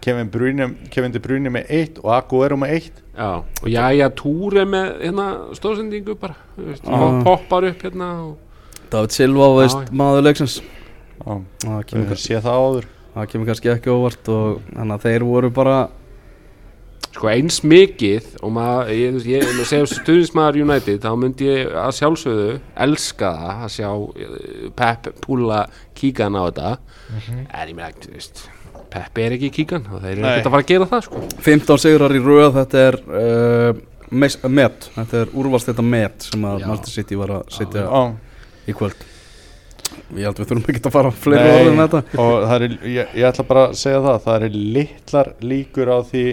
Kevin, 0.03 0.27
Bruyne, 0.33 0.67
Kevin 0.91 1.13
De 1.15 1.21
Bruyne 1.23 1.53
með 1.53 1.71
1 1.77 2.01
og 2.03 2.09
Aguero 2.17 2.57
með 2.59 2.73
1 2.81 2.89
Já, 3.15 3.29
og 3.39 3.67
jæja 3.71 4.09
túri 4.17 4.65
með 4.67 4.91
hérna 5.05 5.27
stóðsendingu 5.55 6.15
bara 6.19 6.35
þú 6.57 6.67
veist, 6.71 6.87
og 6.87 7.21
poppar 7.27 7.67
upp 7.69 7.85
hérna 7.87 8.09
og, 8.25 8.35
David 8.91 9.15
Silva 9.15 9.47
veist 9.61 9.77
já. 9.87 9.91
maður 10.01 10.25
leiksins. 10.27 10.57
Já, 11.21 11.37
Það 11.63 11.77
við 11.77 11.85
kemur, 11.93 12.05
höfum 12.11 12.21
séð 12.25 12.43
það 12.47 12.59
áður. 12.65 12.87
það 13.15 13.27
kemur 13.31 13.49
kannski 13.51 13.71
ekki 13.77 13.91
óvart 13.95 14.31
og 14.35 14.61
þannig 14.73 14.95
að 14.97 15.05
þeir 15.07 15.25
voru 15.31 15.49
bara 15.61 15.75
sko 17.11 17.29
eins 17.31 17.59
mikið 17.67 18.29
og 18.41 18.53
maður, 18.55 18.93
ég, 18.95 19.19
ég, 19.29 19.43
ég 19.59 19.67
segja 19.67 19.89
stuðnismæður 19.91 20.61
United, 20.63 21.03
þá 21.03 21.11
myndi 21.19 21.49
ég 21.49 21.75
að 21.81 21.91
sjálfsögðu 21.99 22.47
elska 22.85 23.33
það 23.41 23.65
að 23.67 23.75
sjá 23.75 23.89
eh, 23.91 24.65
Pep 24.79 25.11
púla 25.23 25.61
kíkan 25.97 26.39
á 26.39 26.41
þetta. 26.47 26.73
En 27.11 27.67
ég 27.67 27.75
meina, 27.75 27.91
þú 27.99 28.15
veist 28.15 28.43
Pep 28.91 29.21
er 29.23 29.37
ekki 29.37 29.51
kíkan 29.61 29.87
og 29.87 30.03
þeir 30.03 30.17
eru 30.17 30.27
ekkert 30.27 30.49
að 30.49 30.53
fara 30.55 30.65
að 30.65 30.71
gera 30.73 30.89
það 30.91 31.05
sko. 31.05 31.23
15 31.45 31.81
sigrar 31.85 32.15
í 32.15 32.21
röð 32.23 32.57
Þetta 32.57 32.83
er 32.89 32.97
uh, 33.21 33.81
met. 34.51 34.91
Þetta 34.97 35.21
er 35.21 35.33
úrvalst 35.39 35.71
þetta 35.71 35.85
met 35.87 36.27
sem 36.27 36.45
að. 36.47 36.65
Manchester 36.67 36.97
City 36.99 37.19
var 37.19 37.35
að 37.37 37.55
setja 37.55 37.85
Já, 37.87 38.01
í 38.67 38.75
kvöld. 38.75 39.07
Ég 40.15 40.27
held 40.27 40.39
við 40.39 40.49
þurfum 40.49 40.71
ekki 40.71 40.83
að 40.87 40.95
fara 40.95 41.11
fleiri 41.15 41.53
orðin 41.55 41.77
með 41.79 41.95
þetta. 41.95 42.21
Og 42.23 42.55
er, 42.55 42.65
ég, 42.87 43.15
ég 43.19 43.27
ætla 43.27 43.47
bara 43.47 43.65
að 43.69 43.77
segja 43.79 44.01
það 44.07 44.23
það 44.25 44.47
er 44.47 44.57
litlar 44.77 45.31
líkur 45.43 45.91
á 45.91 45.97
því 46.07 46.25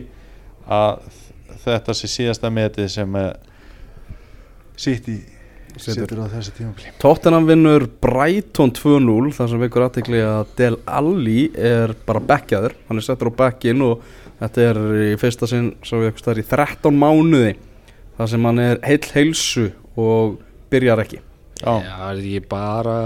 að 0.69 1.03
þetta 1.65 1.97
sé 1.97 2.11
síðasta 2.13 2.51
metið 2.53 2.89
sem 2.93 3.19
uh, 3.19 3.33
City 4.79 5.19
Setur. 5.79 6.09
setur 6.09 6.23
á 6.25 6.33
þessu 6.33 6.55
tímafli 6.57 6.93
Tottenham 7.03 7.47
vinnur 7.49 7.87
Brighton 8.03 8.73
2-0 8.75 9.35
þar 9.37 9.51
sem 9.53 9.63
vekur 9.63 9.85
aðtekli 9.87 10.23
að 10.25 10.53
Del 10.59 10.79
Alli 10.91 11.45
er 11.55 11.95
bara 12.09 12.23
backjaður 12.25 12.75
hann 12.89 13.01
er 13.01 13.07
settur 13.07 13.31
á 13.31 13.39
backin 13.39 13.85
og 13.87 14.03
þetta 14.41 14.67
er 14.73 14.83
í 15.11 15.15
fyrsta 15.21 15.49
sinn 15.51 15.73
svo 15.87 16.03
við 16.03 16.13
eitthvað 16.13 16.43
í 16.43 16.47
13 16.51 16.99
mánuði 16.99 17.55
þar 18.19 18.33
sem 18.35 18.51
hann 18.51 18.63
er 18.65 18.83
heill 18.87 19.09
heilsu 19.15 19.71
og 19.99 20.39
byrjar 20.73 21.05
ekki 21.07 21.23
Já, 21.59 21.73
Já, 21.83 21.95
er 22.07 22.19
ekki 22.21 22.41
bara 22.47 22.97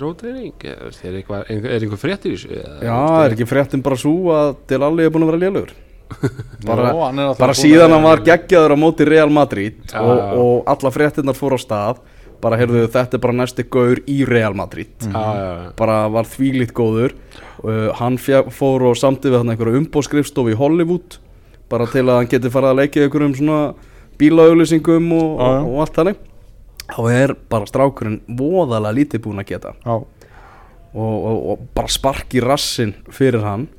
rótreining? 0.00 0.56
Er 0.66 0.88
er 0.90 1.18
er 1.22 1.66
er 1.70 1.84
einhver 1.84 2.00
fréttir 2.02 2.32
í 2.34 2.38
þessu? 2.38 2.56
Já, 2.82 2.96
er 3.22 3.34
ekki 3.36 3.46
fréttin 3.46 3.82
bara 3.82 3.98
svo 3.98 4.32
að 4.34 4.56
Del 4.72 4.82
Alli 4.82 5.06
er 5.06 5.12
búin 5.14 5.22
að 5.22 5.30
vera 5.30 5.42
lélugur 5.44 5.74
bara, 6.68 6.90
Jó, 6.92 7.04
hann 7.04 7.22
bara 7.38 7.54
síðan 7.56 7.94
hann 7.94 8.06
var 8.06 8.24
geggjaður 8.26 8.74
á 8.74 8.78
móti 8.78 9.06
Real 9.08 9.30
Madrid 9.32 9.78
Já, 9.90 10.00
og, 10.00 10.18
já. 10.18 10.26
og 10.42 10.72
alla 10.74 10.92
fréttinnar 10.94 11.38
fór 11.38 11.56
á 11.56 11.60
stað 11.60 12.02
bara 12.42 12.58
heyrðu 12.58 12.86
þetta 12.90 13.16
er 13.16 13.22
bara 13.22 13.38
næsti 13.38 13.64
gaur 13.70 14.00
í 14.10 14.22
Real 14.26 14.56
Madrid. 14.58 14.92
Já, 15.06 15.22
já 15.38 15.50
bara 15.78 15.98
var 16.10 16.26
þvílít 16.26 16.74
góður. 16.74 17.14
Uh, 17.62 17.92
hann 17.98 18.18
fór 18.18 18.88
og 18.88 18.98
samti 18.98 19.30
við 19.30 19.42
hann 19.42 19.52
einhverju 19.54 19.82
umbóðskrifstofu 19.84 20.54
í 20.54 20.58
Hollywood 20.58 21.20
bara 21.70 21.86
til 21.88 22.04
að 22.08 22.18
hann 22.18 22.30
geti 22.32 22.50
farið 22.52 22.72
að 22.72 22.80
leikja 22.80 23.06
einhverjum 23.06 23.36
svona 23.38 23.60
bílaauðlýsingum 24.20 25.06
og, 25.16 25.28
og, 25.38 25.68
og 25.70 25.84
allt 25.84 26.00
þannig. 26.00 26.24
Þá 26.92 27.02
er 27.14 27.34
bara 27.52 27.68
strákurinn 27.70 28.18
voðalega 28.26 28.96
lítið 28.98 29.22
búin 29.24 29.40
að 29.40 29.52
geta. 29.54 29.76
Og, 30.92 31.62
bara 31.72 31.88
spark 31.88 32.34
í 32.36 32.42
rassin 32.44 32.92
fyrir 33.14 33.46
hann 33.46 33.70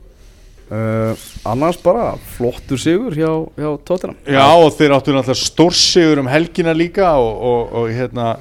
uh, 0.71 1.23
annars 1.49 1.79
bara 1.83 2.13
flottur 2.35 2.79
sigur 2.81 3.15
hjá, 3.17 3.31
hjá 3.57 3.69
Tottenham. 3.87 4.17
Já, 4.27 4.45
og 4.47 4.71
þeir 4.77 4.95
áttu 4.97 5.15
náttúrulega 5.15 5.39
stórsigur 5.43 6.23
um 6.23 6.29
helgina 6.31 6.75
líka 6.75 7.15
og, 7.19 7.33
og, 7.49 7.73
og 7.81 7.89
hérna 7.93 8.35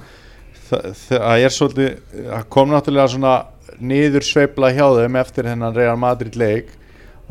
það, 0.68 1.33
er 1.39 1.57
svolítið 1.57 2.20
það 2.29 2.47
kom 2.53 2.70
náttúrulega 2.73 3.14
svona 3.14 3.35
niður 3.83 4.27
sveifla 4.27 4.70
hjá 4.75 4.87
þeim 5.01 5.18
eftir 5.20 5.51
hennan 5.51 5.75
Real 5.77 5.99
Madrid 6.01 6.37
leik 6.39 6.70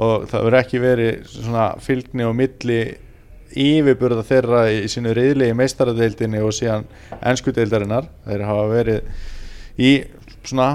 og 0.01 0.27
það 0.31 0.45
verður 0.47 0.59
ekki 0.61 0.81
verið 0.81 1.31
svona 1.31 1.69
fylgni 1.83 2.27
og 2.27 2.35
milli 2.37 2.81
yfirburða 3.51 4.23
þeirra 4.27 4.61
í 4.71 4.85
sínu 4.91 5.13
reyðli 5.15 5.49
í 5.51 5.57
meistaradeildinni 5.59 6.39
og 6.43 6.53
síðan 6.55 6.87
ennskudeildarinnar 7.19 8.07
þeir 8.27 8.45
hafa 8.47 8.67
verið 8.71 9.81
í 9.81 9.91
svona 10.47 10.69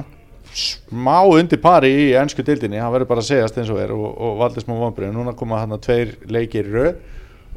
smá 0.57 1.19
undir 1.29 1.61
pari 1.61 1.93
í 2.07 2.09
ennsku 2.17 2.45
deildinni, 2.47 2.81
hann 2.81 2.93
verður 2.95 3.11
bara 3.11 3.25
að 3.25 3.31
segjast 3.31 3.61
eins 3.61 3.71
og 3.73 3.81
er 3.83 3.93
og, 3.95 4.07
og 4.09 4.41
valdið 4.41 4.65
smá 4.65 4.75
vonbrið, 4.81 5.13
núna 5.15 5.37
koma 5.37 5.61
hann 5.63 5.77
tveir 5.83 6.17
leikir 6.33 6.69
röð 6.73 6.93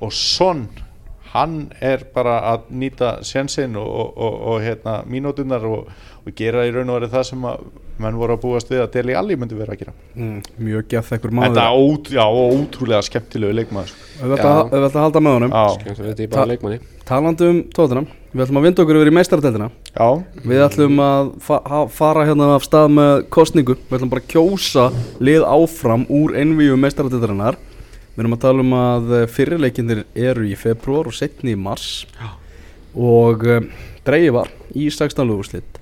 og 0.04 0.14
Son 0.16 0.68
hann 1.34 1.70
er 1.82 2.04
bara 2.14 2.40
að 2.54 2.72
nýta 2.82 3.20
sjansinn 3.26 3.78
og, 3.78 3.90
og, 4.18 4.40
og, 4.54 4.58
hérna 4.64 5.00
mínútunar 5.10 5.66
og, 5.68 5.92
og 6.26 6.36
gera 6.36 6.66
í 6.66 6.74
raun 6.74 6.90
og 6.90 7.00
verið 7.00 7.16
það 7.16 7.28
sem 7.30 7.46
að 7.52 7.68
menn 8.00 8.18
voru 8.20 8.36
að 8.36 8.42
búast 8.46 8.70
við 8.72 8.82
að 8.84 8.92
Deli 8.94 9.16
Alli 9.20 9.36
myndi 9.40 9.58
vera 9.60 9.74
að 9.76 9.82
gera. 9.84 9.94
Mm, 10.16 10.38
mjög 10.64 10.86
gett 10.94 11.12
ekkur 11.18 11.34
maður 11.36 11.54
Þetta 11.56 11.66
er 11.66 11.84
ót, 11.84 12.12
já, 12.16 12.24
ótrúlega 12.24 13.02
skemmtilegu 13.08 13.58
leikmaður 13.60 13.92
sko. 13.92 14.08
við 14.22 14.34
ætlum 14.38 14.88
að, 14.88 14.98
halda 15.04 15.24
með 15.26 15.38
honum. 15.38 15.54
Já, 15.56 15.76
Skemmt 15.76 16.00
að 16.00 16.10
þetta 16.10 16.30
bara 16.30 16.42
Ta- 16.42 16.50
leikmanni. 16.54 16.80
talandi 17.10 17.50
um 17.50 17.62
Tottenham 17.76 18.08
við 18.34 18.44
ætlum 18.46 18.60
að 18.62 18.68
vinda 18.68 18.84
okkur 18.84 19.00
yfir 19.00 19.12
í 19.12 19.16
meistaradeildina. 19.18 19.70
Já, 19.96 20.10
Við 20.46 20.64
ætlum 20.68 21.02
að 21.04 21.32
fa 21.42 21.88
fara 21.90 22.26
hérna 22.30 22.52
af 22.56 22.68
stað 22.68 22.92
með 22.94 23.24
kostningu 23.30 23.76
Við 23.90 23.98
ætlum 24.00 24.12
bara 24.14 24.22
að 24.22 24.32
kjósa 24.36 24.86
lið 25.20 25.48
áfram 25.50 26.06
úr 26.10 26.36
einvíu 26.38 26.78
meistaradeildarinnar. 26.78 27.58
Við 28.16 28.24
erum 28.26 28.36
að 28.36 28.42
tala 28.44 28.60
um 28.66 28.74
að 28.76 29.12
eh, 29.22 29.28
fyrirleikindir 29.32 30.06
eru 30.16 30.44
í 30.48 30.56
februar 30.60 31.08
og 31.08 31.14
setni 31.16 31.54
í 31.56 31.60
mars. 31.60 32.06
Já. 32.20 32.32
Og 33.00 33.44
uh, 33.48 33.62
dreigi 34.04 34.32
var 34.34 34.50
í 34.76 34.90
16 34.94 35.26
löguslitt 35.30 35.80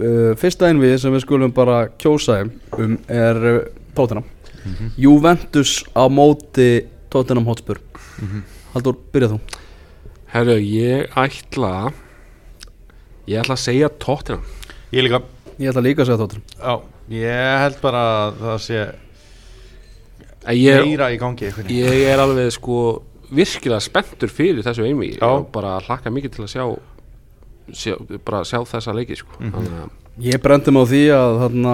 uh, 0.00 0.32
Fyrsta 0.38 0.70
einvið 0.70 0.96
sem 1.02 1.14
við 1.14 1.24
skulum 1.26 1.52
bara 1.56 1.86
kjósa 2.00 2.42
um 2.78 2.96
er 3.08 3.42
uh, 3.50 3.60
Tottenham. 3.96 4.26
Juventus 4.98 5.78
á 5.96 6.04
móti 6.12 6.84
Tottenham 7.12 7.46
Hotspur. 7.48 7.78
Haldur, 8.74 8.98
byrjað 9.14 9.36
þú. 9.36 9.62
Herru, 10.34 10.56
ég 10.60 11.14
ætla 11.16 11.92
Ég 13.26 13.40
ætla 13.40 13.56
að 13.56 13.62
segja 13.62 13.88
tóttina 14.02 14.42
Ég 14.92 15.06
líka. 15.06 15.22
Ég 15.56 15.70
ætla 15.70 15.84
líka 15.86 16.04
að 16.04 16.10
segja 16.10 16.20
Tottenham. 16.20 16.44
Já, 16.60 16.74
ég 17.16 17.58
held 17.62 17.80
bara 17.80 18.02
að 18.26 18.40
það 18.42 18.58
sé 18.66 18.80
ég, 20.54 20.82
meira 20.84 21.08
í 21.14 21.18
gangi 21.20 21.48
veginn. 21.56 21.72
ég 21.78 22.10
er 22.10 22.22
alveg 22.22 22.52
sko 22.54 22.80
virkilega 23.34 23.82
spenntur 23.82 24.30
fyrir 24.30 24.62
þessu 24.66 24.84
einvígi 24.86 25.16
Já. 25.18 25.26
og 25.26 25.48
bara 25.54 25.78
hlakka 25.82 26.12
mikið 26.14 26.36
til 26.36 26.44
að 26.44 26.52
sjá, 26.52 26.66
sjá 27.72 27.94
bara 28.24 28.44
sjá 28.44 28.58
þessa 28.64 28.94
leiki 28.94 29.16
sko. 29.16 29.28
Mhm. 29.40 29.52
þannig 29.52 29.78
að 29.84 29.94
Ég 30.16 30.40
brendi 30.40 30.72
mig 30.72 30.80
á 30.80 30.86
því 30.88 31.00
að, 31.12 31.34
þarna, 31.42 31.72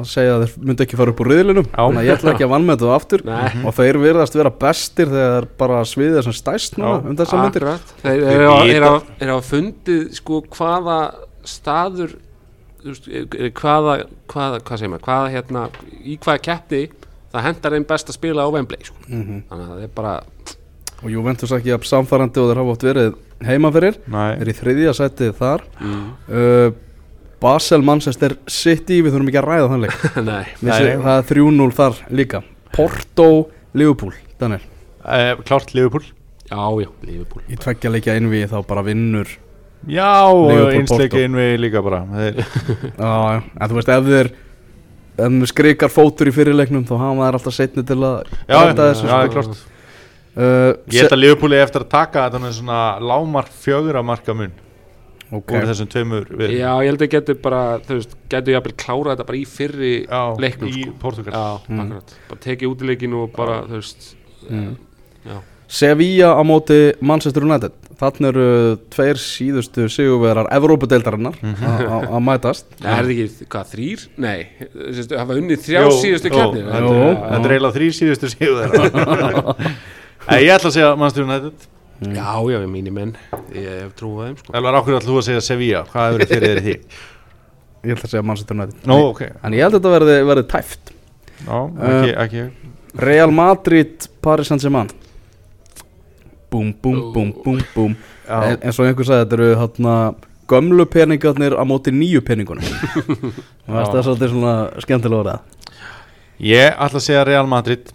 að 0.00 0.06
segja 0.08 0.34
að 0.38 0.42
þeir 0.46 0.52
myndi 0.64 0.84
ekki 0.86 0.96
fara 0.96 1.10
upp 1.12 1.18
úr 1.20 1.28
riðlinum 1.28 1.66
Þannig 1.68 1.98
að 2.00 2.06
ég 2.08 2.14
ætla 2.16 2.32
ekki 2.32 2.44
að 2.46 2.52
vannmeta 2.54 2.84
það 2.86 2.94
aftur 2.96 3.24
Nei. 3.28 3.64
Og 3.68 3.74
þeir 3.76 3.98
virðast 4.00 4.34
vera 4.38 4.50
bestir 4.50 5.06
þegar 5.12 5.46
bara 5.58 5.80
sviðið 5.84 6.16
er 6.16 6.22
sem 6.22 6.32
stæst 6.32 6.78
núna 6.80 7.04
um 7.04 7.16
þessar 7.18 7.42
myndir 7.44 7.66
þeir 7.68 7.82
Þeir 8.00 8.24
eru 8.24 8.48
að- 8.48 9.02
að- 9.20 9.34
að 9.34 9.42
fundið 9.50 10.14
sko 10.16 10.40
hvaða 10.48 10.98
staður 11.44 12.16
hvaða, 12.84 13.94
hvaða 14.32 14.60
hvað 14.64 14.78
segir 14.80 14.92
maður, 14.92 15.04
hvaða 15.08 15.30
hérna 15.34 15.66
í 16.04 16.16
hvaða 16.24 16.42
keppni 16.48 16.82
það 17.34 17.46
hendar 17.48 17.76
einn 17.76 17.86
best 17.88 18.08
að 18.08 18.16
spila 18.18 18.46
á 18.46 18.48
Wembley 18.54 18.80
sko. 18.84 18.96
Mhm. 19.08 19.42
þannig 19.50 19.68
að 19.68 19.74
það 19.76 19.82
er 19.82 19.92
bara 19.94 20.14
Og 21.04 21.10
Juventus 21.10 21.50
ekki 21.52 21.68
jafn 21.68 21.84
samfærandi 21.84 22.40
og 22.40 22.48
þeir 22.48 22.56
hafa 22.62 22.70
oft 22.72 22.84
verið 22.86 23.14
heima 23.44 23.70
fyrir 23.74 23.98
Nei, 24.10 24.30
Er 24.40 24.50
í 24.50 24.54
þriðja 24.56 24.94
sætið 25.00 25.32
þar. 25.40 25.64
Mm, 25.80 26.02
uh, 26.30 26.66
Basel 27.44 27.82
Manchester 27.84 28.36
City, 28.48 29.00
við 29.04 29.14
þurfum 29.16 29.30
ekki 29.32 29.40
að 29.42 29.48
ræða 29.50 29.70
þann 29.72 29.84
leik. 29.84 29.96
Nei, 30.30 30.44
Vissi, 30.60 30.90
Nei. 30.90 30.98
Það 31.04 31.16
er 31.18 31.30
3-0 31.30 31.70
þar 31.78 31.98
líka. 32.20 32.42
Porto, 32.74 33.28
Liverpool, 33.76 34.14
Daniel. 34.40 34.62
Eh, 35.04 35.32
klárt 35.44 35.74
Liverpool? 35.76 36.06
Já 36.48 36.62
já, 36.80 36.88
Liverpool. 37.04 37.42
Í 37.48 37.58
tveggja 37.60 37.92
leikja 37.92 38.14
einvið 38.18 38.48
þá 38.52 38.58
bara 38.68 38.84
vinnur 38.86 39.28
Já, 39.84 40.24
Porto. 40.88 41.18
inn 41.20 41.36
við 41.36 41.58
líka 41.60 41.82
bara. 41.84 42.02
Já, 42.16 42.24
já, 42.96 43.42
en 43.60 43.68
þú 43.68 43.76
veist 43.76 43.90
ef 43.92 44.06
þeir 44.08 44.30
ef 45.14 45.34
þeir 45.36 45.50
skrikar 45.50 45.92
fótur 45.92 46.30
í 46.30 46.34
fyrirleiknum 46.34 46.86
þá 46.88 46.94
hafa 46.98 47.26
þær 47.28 47.38
alltaf 47.38 47.54
setni 47.54 47.84
til 47.86 47.98
að 48.00 48.30
Já, 48.48 48.56
já, 48.56 48.72
já, 48.72 49.42
sko. 49.44 49.73
Uh, 50.36 50.74
Ég 50.90 51.00
held 51.04 51.12
að 51.16 51.22
Liverpool 51.22 51.52
er 51.56 51.64
eftir 51.66 51.84
að 51.84 51.90
taka 51.94 52.26
þetta 52.28 52.42
með 52.44 52.52
svona 52.58 52.82
lámark 53.00 53.50
fjögra 53.64 54.02
marka 54.06 54.34
mun 54.34 54.52
okay. 55.34 55.58
úr 55.60 55.68
þessum 55.70 55.88
tveimur 55.92 56.28
við 56.38 56.56
já, 56.58 56.70
ég 56.84 56.90
held 56.92 57.06
að 57.06 57.12
getur 57.16 57.40
bara 57.44 57.62
þú 57.86 57.98
veist, 58.00 58.16
getur 58.32 58.54
jafnvel 58.56 58.76
klára 58.84 59.14
þetta 59.14 59.28
bara 59.30 59.40
í 59.40 59.46
fyrri 59.48 59.94
Já, 60.04 60.22
leiknum 60.44 60.68
í 60.70 60.84
sko. 60.84 60.98
Portugal 61.02 61.32
já, 61.34 61.46
Mm. 61.68 61.80
akkurat, 61.86 62.14
bara 62.28 62.40
tekið 62.48 62.70
útileikin 62.74 63.14
og 63.22 63.32
bara, 63.36 63.62
þú 63.70 63.80
veist 63.80 64.14
Mm. 64.50 64.76
já, 65.24 65.38
Sevilla 65.66 66.34
á 66.36 66.42
móti 66.44 66.92
Manchester 67.00 67.42
United 67.42 67.72
Þannig 67.94 68.26
eru 68.34 68.76
tveir 68.90 69.14
síðustu 69.22 69.84
sigurvegarar 69.88 70.48
Evrópudeildarinnar 70.52 71.36
Mhm. 71.40 71.64
að 72.10 72.22
mætast 72.26 72.66
það 72.82 72.98
er 72.98 73.10
ekki, 73.14 73.46
hvað, 73.48 73.68
þrýr? 73.72 74.06
Nei, 74.18 74.46
veist, 74.74 75.14
hafa 75.14 75.36
unnið 75.38 75.62
þrjá 75.64 75.82
síðustu 76.02 76.28
jú, 76.28 76.34
keppnir 76.34 76.64
Þetta 76.68 77.38
er- 77.38 77.54
eiginlega 77.54 77.76
þrý 77.78 77.88
síðustu 78.00 78.32
síður 78.34 78.66
Ég 80.32 80.50
ætla 80.54 80.70
að 80.70 80.76
segja 80.78 80.92
Manchester 80.96 81.26
United. 81.26 81.66
Já, 82.04 82.30
já, 82.50 82.56
ég 82.58 82.68
mínir 82.68 82.92
menn 82.92 83.12
Ég 83.54 83.66
hef 83.84 83.92
trúið 83.98 84.24
þeim 84.26 84.38
sko. 84.40 84.54
Elvar, 84.56 84.78
ákveður 84.80 84.96
ætla 84.98 85.10
þú 85.10 85.18
að 85.20 85.26
segja 85.28 85.42
Sevilla. 85.44 85.82
Hvað 85.92 86.06
hefur 86.08 86.30
fyrir 86.32 86.44
þér 86.48 86.60
í 86.60 86.64
því? 86.64 86.74
Ég 87.84 87.94
ætla 87.94 88.08
að 88.08 88.12
segja 88.14 88.24
Manchester 88.26 88.56
United. 88.56 88.78
Nó, 88.88 88.96
ok. 89.10 89.22
En 89.44 89.56
ég 89.56 89.64
held 89.64 89.76
að 89.76 89.78
þetta 89.78 89.92
verði, 89.94 90.16
verði 90.30 90.44
tæft. 90.50 90.92
Ná, 91.44 91.56
ekki, 91.88 92.14
ekki. 92.24 92.44
Real 93.04 93.34
Madrid, 93.34 94.06
Paris 94.24 94.50
Saint-Germain. 94.50 94.90
Búm, 96.50 96.70
búm, 96.82 97.00
búm, 97.12 97.60
búm 97.74 97.96
Já. 98.28 98.36
en, 98.38 98.60
eins 98.62 98.78
og 98.78 98.86
einhver 98.86 99.08
sagði, 99.08 99.24
þetta 99.24 99.36
eru 99.40 99.48
hérna 99.58 99.94
gömlu 100.48 100.86
peningarnir 100.86 101.56
á 101.58 101.62
móti 101.66 101.90
nýju 101.92 102.22
peningunum. 102.24 102.64
Það 103.66 103.98
er 103.98 104.06
svolítið 104.06 104.32
svona 104.36 104.54
skemmtilega 104.84 105.24
orðað. 105.24 105.68
Ég 106.44 106.70
ætla 106.78 107.00
að 107.00 107.06
segja 107.08 107.26
Real 107.26 107.50
Madrid 107.50 107.90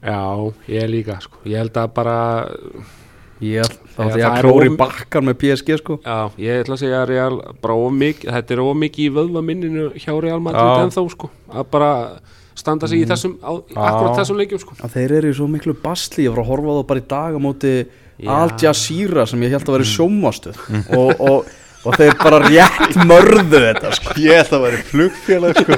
Já, 0.00 0.52
ég 0.68 0.88
líka 0.88 1.18
sko. 1.20 1.38
Ég 1.44 1.56
held 1.60 1.76
að 1.76 1.90
bara 1.94 2.16
Ég 3.40 3.64
þá 3.64 4.00
ætla 4.04 4.16
ég 4.18 4.20
það 4.20 4.30
að 4.30 4.38
er 4.38 4.44
klóri 4.44 4.68
of- 4.68 4.76
bakkar 4.80 5.22
með 5.24 5.36
PSG 5.40 5.76
sko. 5.80 5.94
Já, 6.04 6.16
ég 6.36 6.58
ætla 6.60 6.74
að 6.76 6.80
segja 6.82 6.98
að 7.02 7.08
Real 7.08 7.38
bara 7.62 7.74
of 7.74 7.92
mikið, 7.96 8.32
þetta 8.36 8.52
er 8.56 8.60
of 8.60 8.76
mikið 8.76 9.06
í 9.06 9.14
vöðva 9.16 9.42
minninu 9.44 9.86
hjá 9.96 10.12
Real 10.20 10.40
Madrid 10.44 10.60
Já. 10.60 10.82
ennþá 10.84 11.04
sko. 11.14 11.30
Að 11.48 11.64
bara 11.72 11.90
standa 12.54 12.86
sig 12.90 13.00
í 13.00 13.08
þessum 13.08 13.38
á, 13.40 13.52
akkurat 13.56 14.18
þessum 14.20 14.36
leikjum 14.42 14.60
sko. 14.60 14.76
Að 14.84 14.92
þeir 14.98 15.12
eru 15.20 15.30
í 15.32 15.36
svo 15.38 15.48
miklu 15.48 15.72
basli 15.80 16.26
ég 16.26 16.34
var 16.34 16.44
að 16.44 16.50
horfa 16.52 16.68
á 16.68 16.76
það 16.80 16.86
bara 16.92 17.00
í 17.00 17.08
dag 17.08 17.32
á 17.32 17.40
móti. 17.40 17.74
Al 18.28 18.50
Jazeera 18.60 19.24
sem 19.26 19.40
ég 19.40 19.54
held 19.56 19.64
að 19.64 19.76
vera 19.78 19.88
sjómastuð 19.88 20.58
og, 21.00 21.20
og, 21.24 21.46
og 21.84 21.94
þeir 21.96 22.14
bara 22.20 22.38
rétt 22.44 22.96
mörðu 23.08 23.60
þetta 23.64 23.90
sko. 23.96 24.14
Ég 24.20 24.40
ætla 24.42 24.58
að 24.58 24.64
vera 24.66 24.80
flugfélag 24.90 25.60
sko. 25.60 25.72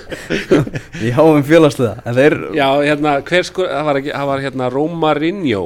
ég 1.04 1.14
háum 1.16 1.42
félagslega 1.46 2.00
en 2.06 2.16
þeir 2.18 2.36
Já, 2.56 2.66
hérna, 2.86 3.16
hver 3.26 3.46
sko, 3.48 3.66
það 3.68 3.86
var, 3.88 4.00
ekki, 4.02 4.12
það 4.16 4.28
var 4.30 4.44
hérna 4.46 4.68
Romarinho 4.74 5.62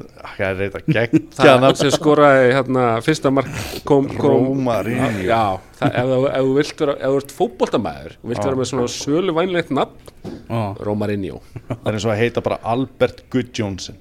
Það 0.00 0.42
er 0.46 0.54
reyta 0.56 0.80
geggja 0.86 1.32
það 1.36 1.58
nafn. 1.60 1.76
sem 1.82 1.90
skoraði 1.92 2.52
hérna 2.56 2.84
fyrsta 3.04 3.32
mark 3.34 3.48
kom, 3.88 4.06
kom 4.16 4.46
Romarinho. 4.48 5.08
Já, 5.26 5.42
það, 5.76 5.90
ef, 6.00 6.10
þú- 6.12 6.30
ef 6.30 6.44
þú 6.46 6.54
vilt 6.56 6.80
vera, 6.84 6.94
ef 6.96 7.10
þú 7.14 7.18
ert 7.20 7.34
fótboltamæður 7.36 8.14
og 8.16 8.30
vilt 8.32 8.44
vera 8.46 8.60
með 8.60 8.70
svona 8.72 8.92
sölu 8.94 9.34
vænlegt 9.36 9.72
nafn 9.76 10.78
Romarinho 10.86 11.40
Það 11.68 11.90
er 11.90 11.98
eins 11.98 12.06
og 12.08 12.14
að 12.14 12.22
heita 12.24 12.44
bara 12.48 12.60
Albert 12.72 13.22
Gudjónsson 13.32 14.00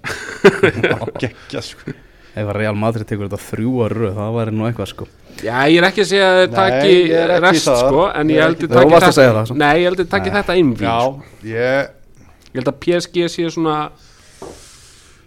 Geggja 1.21 1.65
sko 1.67 1.97
ef 2.41 2.49
að 2.51 2.57
Real 2.59 2.75
Madrid 2.79 3.07
tekur 3.09 3.27
þetta 3.29 3.41
þrjú 3.49 3.73
að 3.85 3.95
röð 3.99 4.13
það 4.19 4.35
væri 4.39 4.55
nú 4.57 4.67
eitthvað 4.69 4.91
sko 4.93 5.07
Já, 5.39 5.55
ég 5.71 5.77
er 5.79 5.85
ekki 5.87 6.03
að 6.03 6.09
segja 6.09 6.29
að 6.29 6.39
er 7.15 7.31
ekki 7.37 7.43
rest 7.45 7.67
það. 7.69 7.81
sko 7.85 8.05
En 8.19 8.29
Ég 8.29 8.35
ég 8.35 8.39
er 8.39 8.47
held 8.49 8.55
ekki 8.57 8.67
að 8.67 8.73
það. 9.29 9.37
Það, 9.39 9.45
samt. 9.49 9.59
Nei, 9.61 9.75
ég 9.79 9.85
held 9.87 10.01
að 10.03 10.09
taki 10.15 10.33
þetta 10.35 10.55
innvíð 10.59 10.87
Já, 10.89 10.97
sko. 10.99 11.45
ég 11.47 11.93
Ég 12.49 12.57
held 12.59 12.71
að 12.73 12.79
PSG 12.83 13.27
sé 13.29 13.45
svona 13.53 13.77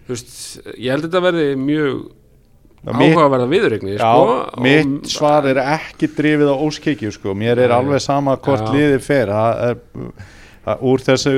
veist, 0.09 0.35
ég 0.77 0.91
held 0.91 1.05
að 1.05 1.07
þetta 1.09 1.21
verði 1.23 1.47
mjög 1.63 2.03
áhugaverða 2.83 3.47
viðurregni 3.53 3.93
Já, 3.95 4.11
sko, 4.11 4.37
mitt 4.65 5.09
svar 5.13 5.45
er 5.47 5.59
ekki 5.63 6.09
drifið 6.17 6.49
á 6.51 6.55
óskikju 6.67 7.13
sko. 7.15 7.31
Mér 7.39 7.61
er 7.63 7.71
Nei. 7.71 7.77
alveg 7.79 8.03
sama 8.03 8.35
hvort 8.43 8.65
Já. 8.67 8.73
liðið 8.75 9.05
fer 9.05 9.31
það 9.31 9.61
er, 9.69 9.79
það, 10.67 10.83
Úr 10.91 11.05
þessu 11.07 11.33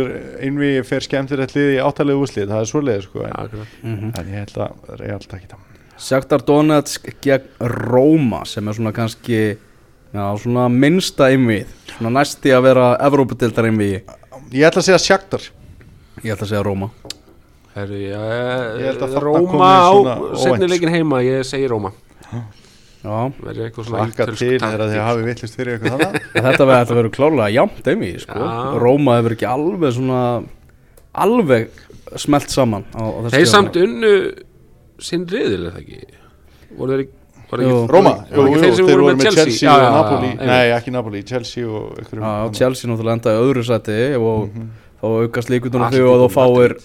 innvíi 0.49 0.81
fer 0.89 1.05
skemmtilegt 1.05 1.53
liði 1.57 1.77
í 1.77 1.83
áttalegu 1.85 2.25
úslið 2.25 2.49
Það 2.51 2.63
er 2.65 2.71
svoleiði 2.73 3.05
sko. 3.05 3.21
Já, 3.21 3.29
en, 3.29 3.37
akkurat. 3.45 3.77
en 3.85 4.33
ég 4.33 4.41
held 4.41 4.59
að 4.65 4.99
Real 5.05 5.21
takki 5.29 5.51
það 5.53 5.64
Shakhtar 6.01 6.43
Donetsk 6.45 7.07
gegn 7.23 7.45
Róma 7.71 8.41
sem 8.49 8.67
er 8.67 8.75
svona 8.77 8.91
kannski 8.95 9.39
já, 9.55 10.23
svona 10.41 10.67
minnsta 10.71 11.29
einvið 11.31 11.69
svona 11.95 12.11
næsti 12.19 12.51
að 12.55 12.65
vera 12.69 12.87
Evrópudildar 13.07 13.69
einvið 13.69 13.97
Ég 14.55 14.67
ætla 14.67 14.79
að 14.83 14.85
segja 14.89 14.99
Shakhtar. 15.01 15.41
Ég 16.21 16.35
ætla 16.35 16.45
að 16.45 16.51
segja 16.51 16.63
Róma. 16.63 16.89
Herru, 17.75 17.97
já, 17.97 18.19
Ég 18.77 18.85
held 18.91 19.01
að 19.01 19.15
þarna 19.15 19.23
Róma 19.25 19.69
á 19.71 19.91
svona 19.91 20.13
setni 20.37 20.51
óvænt. 20.53 20.69
leikin 20.71 20.93
heima, 20.93 21.21
ég 21.25 21.41
segi 21.49 21.67
Róma. 21.71 21.91
Já, 23.05 23.17
ítölsk 23.29 24.37
til 24.39 24.59
þegar 24.59 24.61
þið 24.61 24.61
taktík. 24.61 25.01
hafi 25.05 25.25
vittlust 25.27 25.57
fyrir 25.59 25.75
eitthvað 25.75 25.99
þannig 25.99 26.23
En 26.39 26.45
þetta 26.47 26.67
verður 26.69 26.99
verður 26.99 27.11
klálega 27.17 27.49
jafnt 27.53 27.89
einvið 27.91 28.15
sko. 28.23 28.47
Róma 28.81 29.17
hefur 29.19 29.35
ekki 29.35 29.49
alveg 29.49 29.93
svona 29.97 30.21
alveg 31.25 31.67
smelt 32.21 32.49
saman 32.53 32.85
á, 32.95 33.01
á 33.05 33.17
þessu 33.25 33.35
Þeir 33.35 33.49
samt 33.51 33.77
unnu 33.81 34.13
sinn 35.03 35.25
riðil, 35.29 35.67
er 35.67 35.75
það 35.75 35.81
ekki? 35.83 35.99
Voru 36.75 36.95
þeir 36.95 37.05
ekki. 37.05 37.21
Róma, 37.91 38.11
þeir 38.31 38.79
voru 38.87 39.03
með 39.11 39.27
Chelsea, 39.29 39.69
og 39.69 39.83
Napoli 39.93 40.31
Nei, 40.39 40.71
ekki 40.73 40.91
Napoli, 40.91 41.21
Chelsea 41.27 41.67
og 41.69 41.99
Chelsea 42.57 42.89
náttúrulega 42.89 43.19
endaði 43.19 43.43
öðru 43.43 43.63
sæti 43.67 43.99
og 44.17 44.49
þá 44.99 45.05
aukast 45.11 45.51
líkundunum 45.53 45.93
því 45.93 46.01
að 46.09 46.23
þú 46.23 46.29
fáir. 46.33 46.75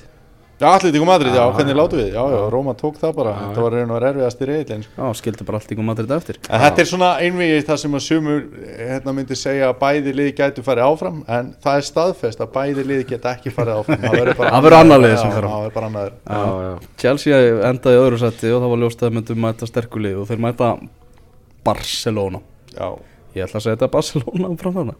Já, 0.61 0.67
Atletico 0.77 1.07
Madrid, 1.09 1.33
já, 1.33 1.41
hvernig 1.57 1.77
látu 1.79 1.97
við? 1.97 2.11
Já, 2.13 2.21
já, 2.21 2.41
Róma 2.53 2.75
tók 2.77 2.99
það 3.01 3.15
bara, 3.17 3.31
Já, 3.33 3.45
þetta 3.47 3.63
var 3.65 3.73
reyna 3.79 3.95
að 3.97 4.07
erfiðast 4.11 4.41
í 4.45 4.49
reyðlein 4.51 4.83
sko. 4.85 4.93
Já, 5.01 5.15
skildi 5.17 5.45
bara 5.49 5.61
í 5.65 5.85
Madrid 5.89 6.11
eftir. 6.13 6.39
En 6.51 6.61
þetta 6.61 6.83
er 6.83 6.89
svona 6.91 7.11
einvegið 7.25 7.63
það 7.71 7.79
sem 7.81 7.95
að 7.97 8.03
sumur 8.05 8.43
hérna 8.77 9.15
myndi 9.17 9.39
segja 9.41 9.71
að 9.71 9.79
bæði 9.81 10.13
liði 10.19 10.35
gætu 10.37 10.65
farið 10.67 10.85
áfram 10.91 11.23
en 11.25 11.49
það 11.65 11.79
er 11.81 11.87
staðfest 11.89 12.45
að 12.45 12.51
bæði 12.59 12.85
liði 12.91 13.07
geta 13.09 13.33
ekki 13.33 13.53
farið 13.57 13.79
áfram. 13.81 14.05
Það 14.05 14.17
verður 14.19 14.39
bara 14.43 14.51
Það 14.55 14.67
verður 14.67 14.79
annað 14.83 15.01
lið 15.07 15.15
Já, 15.15 15.21
sem 15.23 15.33
fer 15.39 15.49
áfram. 15.49 16.83
Chelsea 17.01 17.39
endaði 17.71 18.03
öðru 18.03 18.19
sæti 18.21 18.53
og 18.53 18.61
það 18.61 18.75
var 18.75 18.83
ljóst 18.85 19.01
að 19.01 19.07
þeir 19.09 19.17
myndu 19.17 19.39
mæta 19.47 19.71
sterkulið 19.71 20.19
og 20.21 20.29
þeir 20.29 20.43
mæta 20.45 20.75
Barcelona. 21.65 22.43
Já, 22.77 22.91
Ég 23.31 23.47
ætla 23.47 23.61
að 23.61 23.65
segja 23.65 23.79
þetta 23.79 23.89
Barcelona 23.95 24.53
fram 24.59 24.77
þarna. 24.77 24.95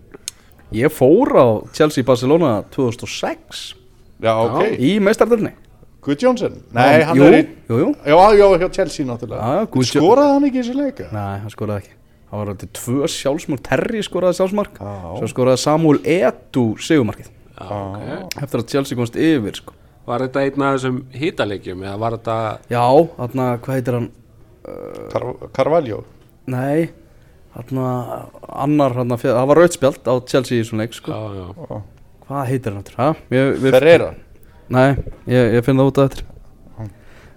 Ég 0.71 0.93
fór 0.95 1.33
á 1.35 1.47
Chelsea 1.75 2.07
Barcelona 2.07 2.61
2006 2.71 3.80
já, 4.23 4.33
ok. 4.45 4.77
Í 4.79 4.93
meistardölni 5.05 5.53
Good 6.01 6.23
Johnson 6.25 6.55
Nei, 6.73 7.03
hann 7.05 7.19
jú, 7.19 7.25
er 7.29 7.37
í 7.39 7.43
Jú, 7.69 7.79
jú 7.83 7.89
Já, 8.09 8.17
já, 8.39 8.47
hjá 8.63 8.69
Chelsea 8.73 9.07
náttúrulega. 9.09 9.51
Já, 9.61 9.89
Skoraði 9.91 10.35
hann 10.37 10.47
ekki 10.49 10.61
í 10.61 10.63
þessu 10.63 10.77
leika? 10.79 11.09
Nei, 11.13 11.35
hann 11.43 11.53
skoraði 11.53 11.83
ekki. 11.85 11.97
Það 12.31 12.39
var 12.41 12.53
þetta 12.55 12.69
tvö 12.79 13.11
sjálfsmark 13.17 13.63
Terry 13.67 14.01
skoraði 14.07 14.39
sjálfsmark 14.39 14.81
Já. 14.81 14.95
Svo 15.19 15.29
skoraði 15.35 15.63
Samuel 15.65 16.01
Edu 16.15 16.65
sigumarkið 16.81 17.29
Já, 17.61 17.69
ok. 17.69 18.39
eftir 18.47 18.63
að 18.63 18.71
Chelsea 18.73 18.97
komst 18.97 19.19
yfir 19.21 19.59
sko. 19.61 19.77
Var 20.09 20.25
þetta 20.25 20.45
einn 20.47 20.65
af 20.65 20.79
þessum 20.79 21.03
var 22.01 22.17
þetta 22.17 22.37
Já, 22.73 22.85
þarna, 23.19 23.49
hvað 23.61 23.77
heitir 23.77 23.99
hann? 23.99 24.09
Car 25.13 25.27
Carvalho. 25.57 26.05
Nei, 26.51 26.89
þarna, 27.55 27.87
annar, 28.49 28.95
þarna, 28.97 29.19
fjö- 29.21 29.37
það 29.37 29.49
var 29.51 29.61
rautspjald 29.61 30.09
á 30.09 30.15
Chelsea 30.27 30.63
í 30.63 30.67
svona 30.67 30.87
leik 30.87 30.97
sko. 30.97 31.13
Já, 31.13 31.45
já 31.45 31.83
Hvað 32.31 32.45
heitir 32.47 32.71
hann 32.71 32.83
aftur? 32.85 33.71
Ferreira 33.75 34.13
Nei, 34.71 34.91
ég, 35.27 35.57
ég 35.57 35.65
finn 35.67 35.81
það 35.81 35.89
út 35.91 35.99
af 35.99 36.13
eftir. 36.13 36.27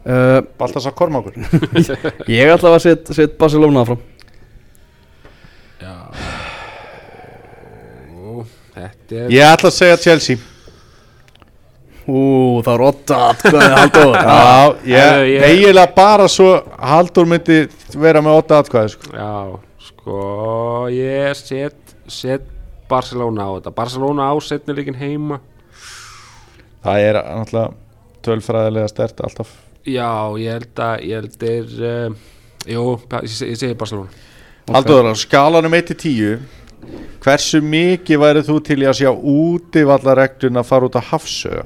Uh, 0.03 0.43
Baltasar 0.59 0.93
Kormákur. 0.93 1.37
Ég 2.29 2.49
ætla 2.51 2.73
að 2.75 2.81
setja 2.83 3.15
set 3.15 3.37
Barcelona 3.39 3.85
fram 3.87 4.01
Já. 5.79 5.93
Þetta 8.75 9.21
er 9.21 9.31
Ég 9.31 9.47
ætla 9.47 9.71
að 9.71 9.77
segja 9.77 10.01
Chelsea. 10.03 10.41
Ú, 12.03 12.19
það 12.65 12.73
er 12.73 12.83
åtta 12.89 13.19
atkvæði 13.29 13.69
haldur 13.77 14.15
Já, 14.19 15.03
ég, 15.23 15.45
eiginlega 15.47 15.87
bara 15.95 16.25
svo 16.27 16.49
Haldur 16.83 17.29
myndi 17.31 17.61
vera 17.95 18.19
með 18.25 18.41
8 18.43 18.57
atkvæði 18.59 18.91
sko. 18.97 19.13
Já, 19.15 19.31
sko 19.87 20.25
ég 20.91 21.39
set, 21.39 21.95
set 22.11 22.49
Barcelona 22.89 23.47
á 23.47 23.51
þetta. 23.57 23.75
Barcelona 23.75 24.29
á 24.29 24.33
setnileikin 24.43 24.97
heima. 24.99 25.39
Það 26.83 27.07
er 27.07 27.19
náttúrulega 27.21 27.69
tölfræðilega 28.23 28.91
stert 28.91 29.23
alltaf. 29.23 29.53
Já, 29.83 30.09
ég 30.39 30.57
held 30.57 30.83
að 30.83 31.05
ég 31.07 31.19
held 31.19 31.47
er 31.47 31.71
uh, 31.83 32.19
Jú, 32.63 32.83
ég, 33.19 33.31
ég 33.51 33.57
segi 33.59 33.75
Barcelona. 33.75 34.11
Haldur, 34.71 35.09
á 35.11 35.15
skalanum 35.19 35.73
1-10 35.75 36.37
Hversu 37.23 37.61
mikið 37.63 38.19
værið 38.19 38.47
þú 38.49 38.55
til 38.67 38.77
að 38.83 38.97
sjá 38.99 39.09
útivallareglun 39.15 40.59
að 40.59 40.65
fara 40.67 40.89
út 40.89 40.97
að 40.99 41.05
hafsöga? 41.13 41.63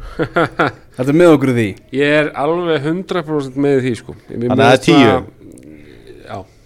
Þetta 0.97 1.07
er 1.07 1.17
með 1.17 1.31
okkur 1.33 1.51
því? 1.55 1.65
Ég 1.97 2.17
er 2.19 2.29
alveg 2.37 2.85
100% 2.85 3.57
með 3.65 3.79
því 3.85 3.93
sko. 3.97 4.15
Þannig 4.27 4.53
að 4.53 4.61
það 4.61 4.73
er 4.75 4.83
finnst 4.85 4.91
Já, 4.93 5.07
Já. 5.07 5.15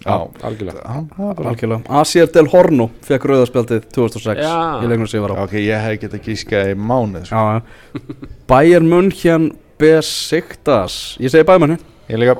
Algjörlega 0.08 0.96
Algjörlega 1.38 1.98
Asier 2.02 2.30
del 2.34 2.48
Horno 2.52 2.88
fekk 3.06 3.26
rauðarspjaldið 3.30 3.88
2006 3.94 4.40
Já. 4.42 4.54
í 4.82 4.90
leiknum 4.90 5.08
sem 5.10 5.20
ég 5.20 5.26
var 5.26 5.34
á 5.36 5.44
Ok, 5.46 5.56
ég 5.62 5.84
hef 5.86 6.00
getað 6.02 6.24
gískað 6.26 6.72
í 6.72 6.78
mánuð 6.78 7.28
sko. 7.28 7.36
Já, 7.36 7.60
já. 7.60 8.30
Bayern 8.50 8.88
München 8.90 9.50
Besiktas 9.80 11.16
Ég 11.22 11.30
segi 11.32 11.46
Bayern 11.48 11.66
München 11.68 11.86
Ég 12.10 12.18
líka 12.22 12.38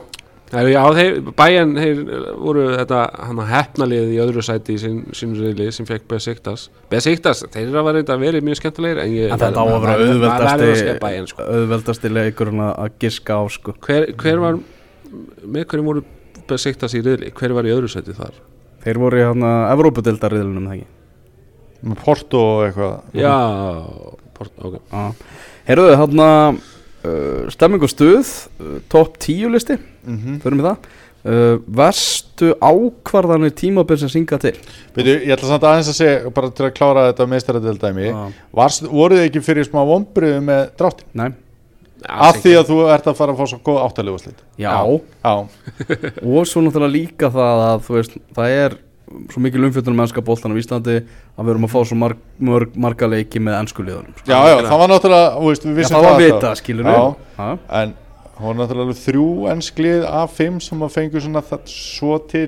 Heru, 0.52 0.68
já, 0.68 0.82
þeir, 0.92 1.14
bæjan, 1.32 1.70
þeir 1.80 2.00
voru 2.36 2.64
þetta 2.74 2.98
hann 3.24 3.38
að 3.40 3.46
hefnalið 3.54 4.10
í 4.12 4.18
öðru 4.20 4.42
sæti 4.44 4.74
í 4.76 4.80
sín, 4.82 4.98
sínu 5.16 5.38
riðli 5.40 5.70
sem 5.72 5.86
fekk 5.88 6.04
Besiktas 6.10 6.66
Besiktas, 6.92 7.40
þeir 7.54 7.70
eru 7.70 7.78
að 7.80 7.86
vera 7.88 8.02
þetta 8.02 8.16
verið 8.20 8.44
mjög 8.44 8.58
skemmtilegir 8.60 9.00
en 9.00 9.14
ég 9.16 9.32
En 9.32 9.40
þetta 9.40 9.64
á 9.64 9.64
að 9.64 9.72
vera 9.86 9.94
að 9.94 10.04
auðveldasti 10.10 10.96
Bayern, 11.00 11.30
sko. 11.30 11.46
auðveldasti 11.56 12.10
leikurinn 12.12 12.60
að 12.66 12.74
að 12.84 12.98
giska 13.06 13.38
á 13.40 13.42
sko 13.56 13.74
hver, 13.86 14.06
hver 14.20 14.42
var 14.44 14.60
með 15.56 15.64
hverjum 15.72 15.88
voru 15.88 16.04
Besiktas 16.51 16.97
í 16.99 17.03
riðli 17.05 17.30
hver 17.36 17.55
var 17.57 17.68
í 17.68 17.74
öðru 17.74 17.90
sæti 17.90 18.16
þar? 18.16 18.34
Þeir 18.82 18.99
voru 18.99 19.20
í 19.20 19.26
hann 19.28 19.47
að 19.47 19.68
Evrópudeildarriðlunum 19.76 20.68
það 20.68 20.80
ekki? 20.80 20.90
Með 21.82 22.03
Porto 22.05 22.40
og 22.40 22.64
eitthvað. 22.66 22.93
Já, 23.18 23.36
port, 24.36 24.53
ok. 24.62 24.76
Já. 24.90 25.38
Heyrðu 25.66 25.95
hann 25.99 26.22
að 26.24 26.59
uh, 27.07 27.47
stemming 27.55 27.82
og 27.82 27.90
stuð 27.90 28.20
uh, 28.62 28.76
top 28.93 29.18
10 29.22 29.55
listi, 29.55 29.78
mm 30.07 30.43
förum 30.43 30.62
við 30.62 30.70
það. 30.70 30.90
Uh, 31.22 31.61
Verstu 31.70 32.49
ákvarðanir 32.59 33.53
tímabil 33.55 33.99
sem 34.01 34.11
synga 34.11 34.40
til? 34.43 34.57
Veitu, 34.97 35.12
ég 35.22 35.30
ætla 35.36 35.53
samt 35.53 35.66
aðeins 35.68 35.90
að 35.93 35.99
segja 36.01 36.32
bara 36.34 36.51
til 36.51 36.66
að 36.66 36.72
klára 36.74 37.05
þetta 37.12 37.26
meistaradildæmi 37.30 38.09
Já. 38.09 38.16
Varst, 38.59 38.88
voruð 38.90 39.20
þið 39.20 39.28
ekki 39.28 39.43
fyrir 39.47 39.68
smá 39.68 39.78
vombriðu 39.86 40.40
með 40.43 40.64
dráttin? 40.80 41.07
Nei, 41.20 41.28
Af 42.09 42.38
því 42.42 42.55
að 42.61 42.70
þú 42.70 42.78
ert 42.94 43.11
að 43.11 43.18
fara 43.18 43.34
að 43.34 43.42
fá 43.42 43.50
svo 43.53 43.59
góð 43.66 43.82
áttalegu 43.86 44.22
slit. 44.22 44.40
Já, 44.61 44.72
Já, 45.22 45.34
og 46.32 46.48
svo 46.50 46.64
náttúrulega 46.64 46.94
líka 46.96 47.30
það 47.34 47.66
að 47.66 47.84
þú 47.86 47.98
veist, 47.98 48.16
það 48.38 48.57
er 48.62 48.80
svo 49.32 49.42
mikil 49.44 49.66
umfjöldunum 49.66 49.98
mennska 50.03 50.22
bóltan 50.24 50.55
á 50.55 50.61
Íslandi 50.61 50.98
að 51.03 51.44
við 51.44 51.50
erum 51.55 51.66
að 51.66 51.72
fá 51.74 51.80
svo 51.88 51.98
marg, 52.00 52.20
mörg, 52.40 52.76
marga 52.80 53.09
leiki 53.11 53.42
með 53.42 53.59
ennsku 53.61 53.84
liðunum 53.84 54.14
já, 54.24 54.38
já, 54.48 54.55
það 54.68 54.80
var 54.82 54.92
náttúrulega 54.92 55.30
þú 55.36 55.50
veist, 55.50 55.66
við 55.66 55.72
Já, 55.72 55.78
vissum 55.80 55.96
það 55.96 56.07
var 56.07 56.22
vita, 56.22 56.53
skilur 56.61 56.88
Já, 56.88 57.48
en 57.82 57.94
hún 58.38 58.46
var 58.48 58.59
náttúrulega 58.62 58.98
þrjú 59.03 59.26
ennslið 59.53 60.07
af 60.09 60.36
fimm 60.38 60.61
sem 60.64 60.84
að 60.86 60.94
fengu 60.96 61.24
svona 61.24 61.44
það 61.50 61.74
svo 61.74 62.18
til 62.32 62.46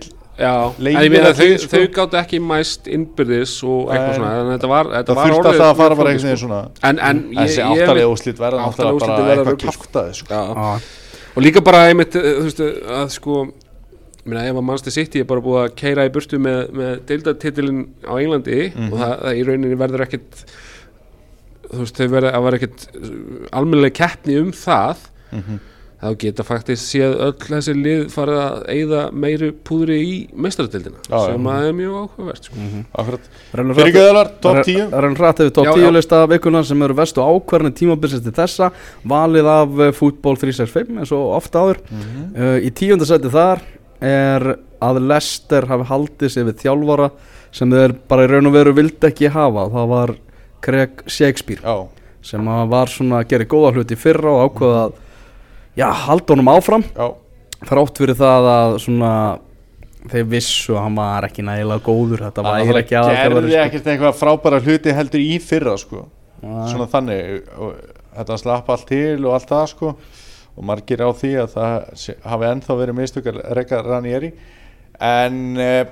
að 1.29 1.39
þau, 1.39 1.51
sko. 1.63 1.69
þau 1.77 1.85
gátt 1.95 2.15
ekki 2.21 2.41
mæst 2.43 2.89
innbyrðis 2.91 3.53
og 3.63 3.91
eitthvað 3.95 4.17
svona 4.19 4.31
en 4.41 4.49
þetta 4.55 4.71
var, 4.73 4.89
þetta 4.97 5.15
það 5.15 5.21
þurfti 5.21 5.39
orðið 5.39 5.51
alltaf 5.53 5.69
að 5.71 5.83
fara 5.83 5.99
bara 6.01 6.11
einhvern 6.15 6.29
veginn 6.31 6.41
sko. 6.41 6.47
svona 6.49 6.91
en, 6.91 6.99
en 7.11 7.21
þessi 7.39 7.63
áttalegu 7.69 8.15
úrslit 8.15 8.41
verða 8.43 8.65
náttúrulega 8.65 8.99
bara 9.05 9.35
eitthvað 9.35 9.53
rugl, 9.53 10.15
sko. 10.19 10.41
og 11.37 11.43
líka 11.47 11.63
bara 11.67 11.85
einmitt 11.91 12.17
eh, 12.19 12.27
þú 12.41 12.49
veist 12.49 12.65
að 12.99 13.13
sko 13.15 13.39
ég 14.25 14.31
meina 14.33 14.45
ef 14.49 14.57
að 14.57 14.65
mannstu 14.71 14.91
sitt 14.95 15.15
ég 15.19 15.25
er 15.27 15.29
bara 15.29 15.45
búið 15.45 15.61
að 15.67 15.75
keira 15.77 16.07
í 16.09 16.13
burtu 16.15 16.39
með, 16.41 16.61
með 16.73 16.93
deildatitilin 17.11 17.81
á 18.09 18.13
Englandi 18.17 18.61
Mhm. 18.75 18.89
og 18.93 18.99
það, 19.03 19.15
það 19.25 19.35
í 19.39 19.43
rauninni 19.51 19.79
verður 19.85 20.05
ekkit 20.07 20.45
þú 21.75 21.79
veist 21.83 21.99
þau 22.01 22.09
verður 22.15 22.35
að 22.39 22.45
vera 22.49 22.59
ekkit 22.59 22.89
almennileg 23.53 23.95
keppni 24.01 24.39
um 24.41 24.51
það 24.53 24.97
Mhm. 25.35 25.59
Þá 26.03 26.09
geta 26.21 26.45
faktist 26.45 26.89
séð 26.91 27.15
öll 27.27 27.33
þessi 27.47 27.75
lið 27.79 28.01
farið 28.13 28.39
að 28.43 28.57
eyða 28.75 29.03
meiri 29.25 29.51
púðri 29.65 29.99
í 30.05 30.17
meistaratildina 30.37 31.01
sem 31.09 31.47
að 31.49 31.69
er 31.69 31.77
mjög 31.79 31.95
áhugavert 32.03 32.49
sko. 32.49 32.65
Akkurat. 33.01 33.29
Rennum 33.55 33.79
Fyrir 33.79 33.89
hratt- 33.93 33.99
göðalar, 34.01 34.33
top 34.45 34.59
10 34.67 34.91
Það 34.91 34.99
er 34.99 35.09
enn 35.09 35.17
hrætt 35.21 35.43
yfir 35.45 35.55
top 35.59 35.69
Já, 35.69 35.73
10 35.79 35.87
já. 35.87 35.93
lista 35.97 36.21
vikunar 36.35 36.67
sem 36.69 36.83
eru 36.89 36.97
vestu 36.99 37.25
ákvarðinu 37.25 37.77
tímabilsins 37.81 38.25
til 38.27 38.35
þessa 38.41 38.71
valið 39.15 39.51
af 39.55 39.81
eh, 39.87 39.93
fútbol 39.97 40.37
365 40.41 40.99
eins 40.99 41.15
og 41.17 41.33
ofta 41.39 41.63
áður. 41.65 41.81
Uh, 42.35 42.59
í 42.61 42.71
tíunda 42.75 43.09
seti 43.09 43.31
þar 43.33 43.63
er 44.05 44.49
að 44.85 45.01
Lester 45.09 45.65
hafi 45.71 45.87
haldið 45.89 46.35
sér 46.35 46.49
við 46.51 46.61
þjálfara 46.67 47.11
sem 47.55 47.71
þeir 47.71 47.95
bara 48.11 48.27
í 48.27 48.29
raun 48.35 48.51
og 48.51 48.53
veru 48.59 48.75
vildi 48.77 49.09
ekki 49.09 49.31
hafa. 49.33 49.69
Það 49.73 49.89
var 49.95 50.15
Craig 50.65 51.05
Shakespeare 51.07 51.63
Já, 51.65 51.87
sem 52.25 52.45
var 52.69 52.91
svona 52.93 53.23
að 53.23 53.31
gera 53.33 53.49
góða 53.49 53.73
hluti 53.79 53.97
í 53.97 54.01
fyrra 54.01 54.33
og 54.35 54.51
ákveða 54.51 54.83
að 54.89 55.01
já, 55.77 55.89
halda 56.07 56.35
honum 56.35 56.51
áfram 56.55 56.85
já, 56.95 57.07
þrátt 57.71 57.99
fyrir 58.03 58.19
það 58.19 58.49
að 58.55 58.77
svona 58.85 59.13
þeir 60.13 60.27
vissu 60.29 60.75
að 60.77 60.83
hann 60.85 60.99
var 61.01 61.25
ekki 61.29 61.43
nægilega 61.47 61.85
góður 61.87 62.25
þetta 62.27 62.43
Hann 62.45 62.69
væri 62.69 62.83
ekki 62.83 62.95
náttúrulega 62.95 63.01
aðalþjálfari, 63.01 63.49
gerði 63.49 63.55
sko. 63.55 63.65
ekkert 63.69 63.87
eitthvað 63.95 64.19
frábæra 64.21 64.59
hluti 64.67 64.93
heldur 64.99 65.23
í 65.25 65.39
fyrra 65.41 65.77
sko. 65.81 66.03
Nei. 66.45 66.69
svona 66.69 66.87
þannig 66.93 67.47
og 67.57 67.71
þetta 68.19 68.37
slapp 68.43 68.67
allt 68.75 68.87
til 68.91 69.25
og 69.25 69.33
allt 69.39 69.49
það 69.49 69.67
sko 69.73 69.95
og 70.55 70.67
margir 70.69 71.01
á 71.01 71.09
því 71.17 71.31
að 71.41 71.55
það 71.55 71.77
sé- 72.03 72.17
hafi 72.23 72.45
ennþá 72.51 72.77
verið 72.83 72.99
mistökar 73.01 73.39
Reka 73.57 73.81
Ranieri 73.87 74.29
en 75.01 75.39
uh, 75.57 75.85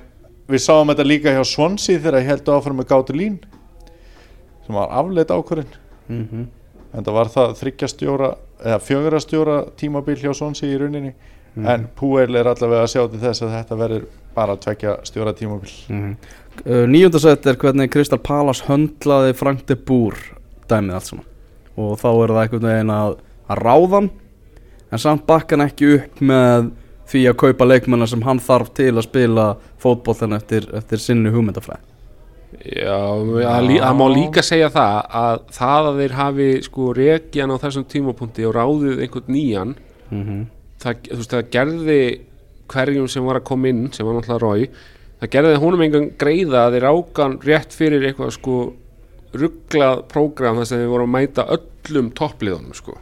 við 0.53 0.61
sáum 0.63 0.93
þetta 0.93 1.07
líka 1.09 1.33
hjá 1.33 1.41
Swansea 1.49 1.99
þegar 2.05 2.21
ég 2.21 2.29
held 2.35 2.53
áfram 2.53 2.77
með 2.83 2.91
Gátur 2.93 3.17
Lín 3.19 3.41
sem 4.67 4.77
var 4.77 4.93
afleitt 4.93 5.33
ákvörðin 5.35 5.73
Mhm. 6.13 6.45
en 6.93 7.05
það 7.07 7.15
var 7.17 7.29
það 7.33 7.53
þryggjastjóra 7.63 8.29
eða 8.63 8.81
fjögurastjóra 8.83 9.59
tímabil 9.77 10.19
hjá 10.21 10.33
Swansea 10.35 10.71
í 10.71 10.79
rauninni 10.81 11.13
en 11.69 11.89
Púel 11.99 12.39
er 12.39 12.49
allavega 12.49 12.87
að 12.87 12.93
sjá 12.95 13.03
til 13.13 13.21
þess 13.21 13.45
að 13.45 13.57
þetta 13.59 13.79
verður 13.81 14.07
bara 14.33 14.57
tvekja 14.57 14.95
stjóra 15.05 15.35
tímabil. 15.37 15.73
Mm 15.93 16.15
uh, 16.65 16.87
Níunda 16.89 17.21
sett 17.21 17.47
er 17.47 17.59
hvernig 17.61 17.93
Kristal 17.93 18.21
Palace 18.23 18.65
höndlaði 18.69 19.37
Frank 19.37 19.67
de 19.69 19.77
Boer 19.77 20.17
dæmið 20.71 20.97
allt 20.97 21.11
saman. 21.11 21.29
Og 21.77 21.97
þá 22.01 22.09
er 22.11 22.33
það 22.33 22.43
einhvern 22.43 22.69
veginn 22.69 22.95
að, 22.95 23.17
að 23.49 23.63
ráðan 23.67 24.11
en 24.93 25.01
samt 25.01 25.27
bakkan 25.29 25.65
ekki 25.65 25.95
upp 25.99 26.21
með 26.21 26.73
því 27.13 27.27
að 27.29 27.39
kaupa 27.45 27.69
leikmennar 27.69 28.09
sem 28.09 28.25
hann 28.25 28.41
þarf 28.41 28.73
til 28.77 28.93
að 28.95 29.07
spila 29.07 29.47
fótboltan 29.83 30.37
eftir, 30.37 30.69
eftir 30.77 31.01
sinni 31.03 31.33
hugmyndafræð 31.33 31.92
Já, 32.61 32.99
það 33.81 33.95
má 33.97 34.05
líka 34.13 34.43
segja 34.45 34.69
það 34.73 34.97
að 35.23 35.39
það 35.57 35.87
að 35.89 36.01
þeir 36.03 36.15
hafi 36.19 36.49
sko 36.67 36.89
rekian 36.99 37.55
á 37.55 37.57
þessum 37.63 37.87
tímapunkti 37.89 38.45
og 38.45 38.53
ráðið 38.59 39.01
einhvern 39.07 39.33
nýjan 39.33 39.73
mm 40.11 40.23
-hmm. 40.23 40.43
það, 40.85 41.09
veist, 41.17 41.33
það 41.33 41.49
gerði 41.57 42.03
hverjum 42.73 43.09
sem 43.09 43.25
var 43.25 43.41
að 43.41 43.49
koma 43.49 43.69
inn 43.69 43.89
sem 43.93 44.07
var 44.07 44.19
náttúrulega 44.19 44.43
Rói 44.45 44.69
það 45.21 45.33
gerði 45.37 45.63
honum 45.63 45.83
engan 45.87 46.11
greiða 46.19 46.67
að 46.67 46.77
þeir 46.77 46.89
ákan 46.93 47.39
rétt 47.43 47.73
fyrir 47.73 48.07
eitthvað 48.07 48.31
sko 48.37 48.59
rugglað 49.33 50.05
prógram 50.13 50.61
þar 50.61 50.67
sem 50.69 50.79
þeir 50.79 50.93
voru 50.93 51.09
að 51.09 51.15
mæta 51.17 51.49
öllum 51.57 52.11
toppliðunum 52.11 52.75
sko 52.75 52.99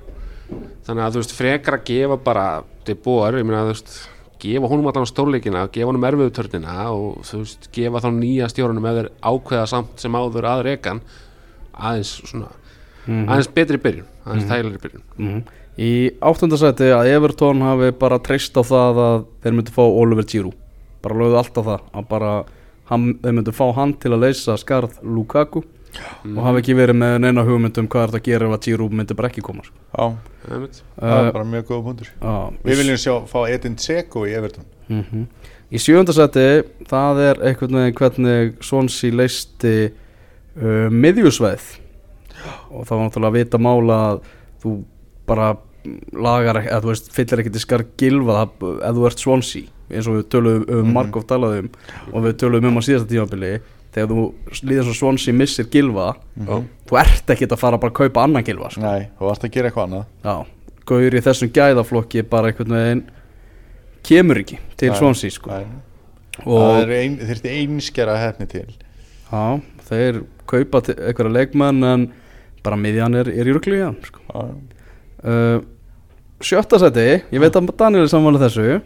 þannig 0.87 1.05
að 1.05 1.13
þú 1.13 1.23
veist 1.25 1.37
frekar 1.37 1.75
að 1.75 1.87
gefa 1.91 2.17
bara 2.17 2.63
til 2.85 2.95
bóar, 2.95 3.35
ég 3.39 3.45
meina 3.47 3.67
þú 3.67 3.75
veist 3.75 4.10
gefa 4.41 4.70
honum 4.70 4.88
allan 4.91 5.09
stórleikina, 5.09 5.66
gefa 5.72 5.91
honum 5.91 6.07
erfiðutörnina 6.09 6.76
og 6.93 7.24
þú 7.28 7.43
veist, 7.43 7.68
gefa 7.74 8.03
þá 8.05 8.11
nýja 8.16 8.49
stjórnum 8.53 8.88
ef 8.91 8.99
þeir 8.99 9.11
ákveða 9.20 9.66
samt 9.70 10.03
sem 10.03 10.16
áður 10.16 10.49
að 10.51 10.64
rekan 10.68 11.03
aðeins 11.76 12.14
svona 12.24 12.51
aðeins 13.09 13.51
betri 13.55 13.80
byrjun, 13.80 14.09
aðeins 14.24 14.45
mm 14.45 14.51
þægilegri 14.51 14.82
byrjun. 14.84 15.05
Mhm. 15.16 15.43
Í 15.80 15.93
áttundasæti 16.20 16.91
að 16.93 17.09
Everton 17.14 17.62
hafi 17.64 17.93
bara 17.97 18.18
treyst 18.20 18.57
á 18.59 18.62
það 18.66 18.99
að 19.01 19.20
þeir 19.43 19.55
myndu 19.57 19.72
fá 19.72 19.84
Oliver 19.86 20.26
Giroud. 20.28 20.57
Bara 21.01 21.16
lögðu 21.16 21.38
alltaf 21.41 21.64
það 21.64 21.80
að 21.95 22.09
bara 22.11 22.32
hann, 22.91 23.14
þeir 23.22 23.36
myndu 23.38 23.55
fá 23.57 23.66
hann 23.78 23.95
til 23.95 24.12
að 24.12 24.26
leysa 24.26 24.57
skarð 24.61 24.99
Lukaku 25.01 25.62
og 26.24 26.41
hafa 26.45 26.61
ekki 26.62 26.74
verið 26.78 26.99
með 27.01 27.14
neina 27.24 27.45
hugmynd 27.47 27.78
um 27.82 27.88
hvað 27.91 28.03
er 28.05 28.12
þetta 28.12 28.20
að 28.20 28.28
gera 28.30 28.47
ef 28.51 28.57
að 28.57 28.66
Giroud 28.68 28.97
myndi 28.99 29.16
bara 29.18 29.30
ekki 29.30 29.43
koma 29.47 29.64
sko. 29.66 29.74
Já, 29.97 30.05
Einmitt. 30.55 30.82
það 31.01 31.14
uh, 31.16 31.26
er 31.26 31.32
bara 31.38 31.49
mjög 31.55 31.64
góða 31.70 31.84
punktur 31.88 32.12
Við 32.64 32.80
viljum 32.82 33.01
sjá, 33.05 33.14
fá 33.30 33.38
Edin 33.51 33.76
Dzeko 33.80 34.26
í 34.28 34.36
Everton 34.38 34.68
mm 34.88 35.24
Í 35.70 35.78
sjöndasæti 35.78 36.45
það 36.91 37.18
er 37.22 37.41
einhvern 37.47 37.76
veginn 37.78 37.95
hvernig 38.01 38.55
Swansea 38.66 39.14
leisti 39.14 39.74
uh, 40.59 40.88
miðjusveið 40.91 41.68
og 42.74 42.86
það 42.88 42.95
var 42.97 43.05
náttúrulega 43.05 43.30
að 43.30 43.36
vita 43.38 43.61
mála 43.62 43.99
að 44.09 44.22
þú 44.64 44.72
bara 45.30 45.51
lagar 46.12 46.59
eða 46.64 46.80
þú 46.82 46.91
veist, 46.91 47.12
fyllir 47.14 47.41
ekki 47.45 47.53
til 47.55 47.62
skar 47.62 47.84
gilva 48.01 48.41
það 48.41 48.66
ef 48.88 48.97
þú 48.99 49.07
ert 49.11 49.22
Swansea 49.22 49.68
eins 49.91 50.09
og 50.11 50.18
við 50.18 50.26
töluðum 50.34 50.64
um, 50.66 50.74
mm 50.74 50.80
Mhm. 50.84 50.93
Markov 50.97 51.24
talaði 51.30 51.62
um 51.64 51.70
og 52.12 52.26
við 52.26 52.36
töluðum 52.43 52.68
um 52.72 52.78
á 52.78 52.82
síðasta 52.86 53.09
tímabili 53.11 53.53
þegar 53.95 54.12
þú 54.12 54.24
líður 54.70 54.88
svo 54.88 54.97
Swansea 54.99 55.36
missir 55.36 55.68
gilva 55.72 56.12
Já. 56.36 56.61
þú 56.88 56.99
ert 57.03 57.32
ekki 57.34 57.49
að 57.49 57.61
fara 57.61 57.80
bara 57.80 57.93
að 57.93 57.99
kaupa 58.01 58.24
annan 58.26 58.47
gilva 58.47 58.70
sko. 58.70 58.84
Nei, 58.84 59.09
þú 59.18 59.30
vart 59.30 59.47
að 59.47 59.55
gera 59.57 59.70
eitthvað 59.70 59.88
annað 59.88 60.05
Já, 60.26 60.36
gaur 60.91 61.16
í 61.16 61.24
þessum 61.26 61.53
gæðaflokki 61.57 62.24
bara 62.30 62.53
einhvern 62.53 62.76
veginn 62.76 63.03
kemur 64.07 64.43
ekki 64.43 64.61
til 64.80 64.93
Nei, 64.93 64.99
Swansea 65.01 65.34
sko. 65.34 65.59
Það 66.41 66.78
er 66.84 66.95
ein, 67.01 67.18
þurfti 67.20 67.57
einskjara 67.59 68.16
hefni 68.22 68.49
til 68.51 68.68
Já, 68.70 69.45
þeir 69.91 70.22
kaupa 70.51 70.82
einhverja 70.95 71.34
leikmenn 71.34 71.84
en 71.86 72.09
bara 72.64 72.78
miðjan 72.78 73.16
er, 73.16 73.30
er 73.32 73.49
í 73.49 73.76
já, 73.78 73.91
sko. 74.07 74.41
Uh, 75.20 75.61
Sjötta 76.41 76.78
seti, 76.80 77.20
ég 77.28 77.43
veit 77.43 77.57
að 77.57 77.68
Daniel 77.76 78.07
er 78.07 78.11
samanlega 78.12 78.49
þessu 78.49 78.78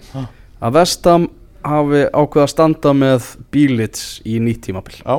að 0.59 0.75
Vestam 0.75 1.29
hafi 1.65 2.05
ákveð 2.13 2.45
að 2.45 2.53
standa 2.53 2.93
með 2.97 3.29
Bílits 3.55 4.07
í 4.29 4.39
nýtt 4.43 4.63
tímabil 4.69 5.01
já, 5.01 5.17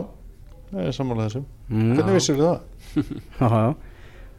það 0.72 0.88
er 0.88 0.98
sammála 0.98 1.28
þessu 1.28 1.44
mm. 1.44 1.92
Hvernig 1.98 2.18
vissir 2.20 2.42
það? 2.42 2.58
Já, 3.42 3.48
já. 3.52 3.70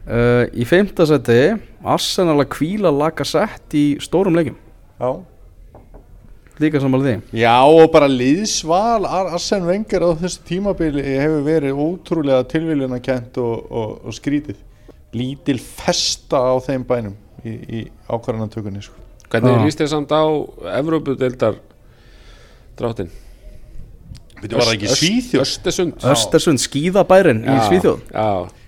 Uh, 0.07 0.43
Í 0.55 0.63
fimmta 0.65 1.05
seti 1.05 1.39
Arsenal 1.85 2.37
að 2.39 2.47
kvíla 2.55 2.89
laga 2.95 3.25
sett 3.27 3.75
í 3.75 3.87
stórum 4.01 4.37
leikum 4.39 4.55
Já 4.97 5.09
líka 6.61 6.79
samanlega 6.81 7.19
því 7.31 7.41
Já 7.41 7.55
og 7.67 7.91
bara 7.93 8.07
liðsval 8.09 9.05
Ar- 9.05 9.33
Arsene 9.37 9.67
Wenger 9.67 10.05
á 10.07 10.11
þessu 10.23 10.41
tímabili 10.47 11.03
hefur 11.05 11.43
verið 11.45 11.81
ótrúlega 11.83 12.47
tilviljuna 12.49 12.99
kent 13.03 13.37
og, 13.41 13.67
og, 13.69 13.91
og 14.07 14.15
skrítið 14.17 14.63
lítil 15.17 15.59
festa 15.61 16.39
á 16.41 16.55
þeim 16.63 16.85
bænum 16.87 17.15
í, 17.45 17.53
í 17.53 17.79
ákvarðanatökunni 18.11 18.81
sko. 18.83 18.97
Hvernig 19.31 19.53
Já. 19.55 19.61
líst 19.63 19.81
þér 19.81 19.91
samt 19.93 20.11
á 20.11 20.23
Evrópudeildar 20.77 21.59
dráttin? 22.79 23.09
Það 24.37 25.41
Östersund. 25.41 25.95
Östersund 26.05 26.61
skíðabærin 26.61 27.41
í 27.41 27.55
Svíþjóð. 27.65 28.03
Já, 28.13 28.27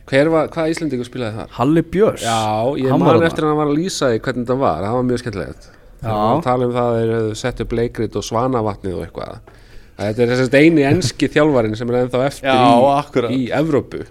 hver 0.10 0.32
var, 0.34 0.49
hvað 0.53 0.72
Íslendingur 0.74 1.05
spilaði 1.05 1.38
þar? 1.38 1.51
Halli 1.60 1.84
Björns 1.93 2.24
Já, 2.26 2.39
ég 2.82 2.95
man 2.97 3.26
eftir 3.28 3.45
að 3.45 3.51
hann 3.51 3.60
var 3.62 3.70
að 3.70 3.78
lýsa 3.78 4.10
í 4.16 4.22
hvernig 4.26 4.49
það 4.49 4.64
var, 4.64 4.88
það 4.88 4.97
var 4.97 5.07
mjög 5.12 5.22
skemmtilegt. 5.24 5.70
Já. 5.70 6.07
Það 6.07 6.18
var 6.18 6.34
að 6.34 6.45
tala 6.47 6.66
um 6.70 6.76
það 6.78 6.89
að 6.89 6.99
þeir 6.99 7.14
hefðu 7.16 7.39
sett 7.43 7.64
upp 7.66 7.76
leikrit 7.78 8.18
og 8.18 8.26
svanavatnið 8.26 8.97
og 8.97 9.05
eitthvað. 9.05 9.36
Að 9.36 9.57
Þetta 9.99 10.24
er 10.24 10.32
þessast 10.32 10.55
eini 10.55 10.86
enski 10.88 11.28
þjálfarin 11.28 11.76
sem 11.76 11.89
er 11.91 11.97
ennþá 12.05 12.22
eftir 12.30 12.47
Já, 12.47 13.30
í, 13.30 13.36
í 13.36 13.49
Evrópu 13.51 14.05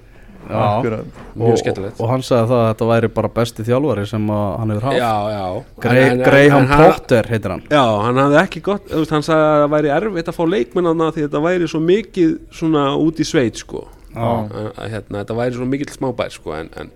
og, 0.49 1.59
skemmtilegt. 1.61 2.01
og 2.01 2.09
hann 2.09 2.23
sagði 2.25 2.49
það 2.49 2.61
að 2.63 2.69
þetta 2.73 2.89
væri 2.93 3.09
bara 3.19 3.29
besti 3.29 3.65
þjálfari 3.67 4.07
sem 4.09 4.31
að 4.33 4.59
hann 4.59 4.71
hefur 4.75 4.87
haft. 4.89 4.99
Já, 4.99 5.13
já. 5.35 5.65
Grey, 5.85 6.03
En- 6.05 6.13
en- 6.21 6.25
Graham 6.25 6.63
en 6.63 6.69
hann- 6.69 6.93
Potter 6.93 7.23
heitir 7.33 7.51
hann. 7.51 7.63
Já, 7.71 7.85
hann 8.07 8.17
hafði 8.23 8.41
ekki 8.43 8.63
gott, 8.63 8.89
þú 8.89 9.03
veist, 9.03 9.11
hann 9.11 9.23
sagði 9.23 9.45
að 9.51 9.63
það 9.65 9.75
væri 9.77 9.93
erfitt 9.99 10.29
að 10.33 10.39
fá 10.39 10.45
leikmennana 10.55 11.11
því 11.13 11.27
þetta 11.29 11.43
væri 11.49 11.69
svo 11.69 11.81
mikið 11.81 12.39
svona 12.53 12.87
út 12.97 13.21
í 13.21 13.25
sveit 13.29 13.57
sko. 13.57 13.87
Að, 14.19 14.51
að, 14.79 14.91
hérna, 14.91 15.21
þetta 15.25 15.37
væri 15.37 15.55
svo 15.55 15.67
mikill 15.69 15.93
smábær 15.93 16.31
sko 16.33 16.55
en, 16.57 16.71
en 16.81 16.91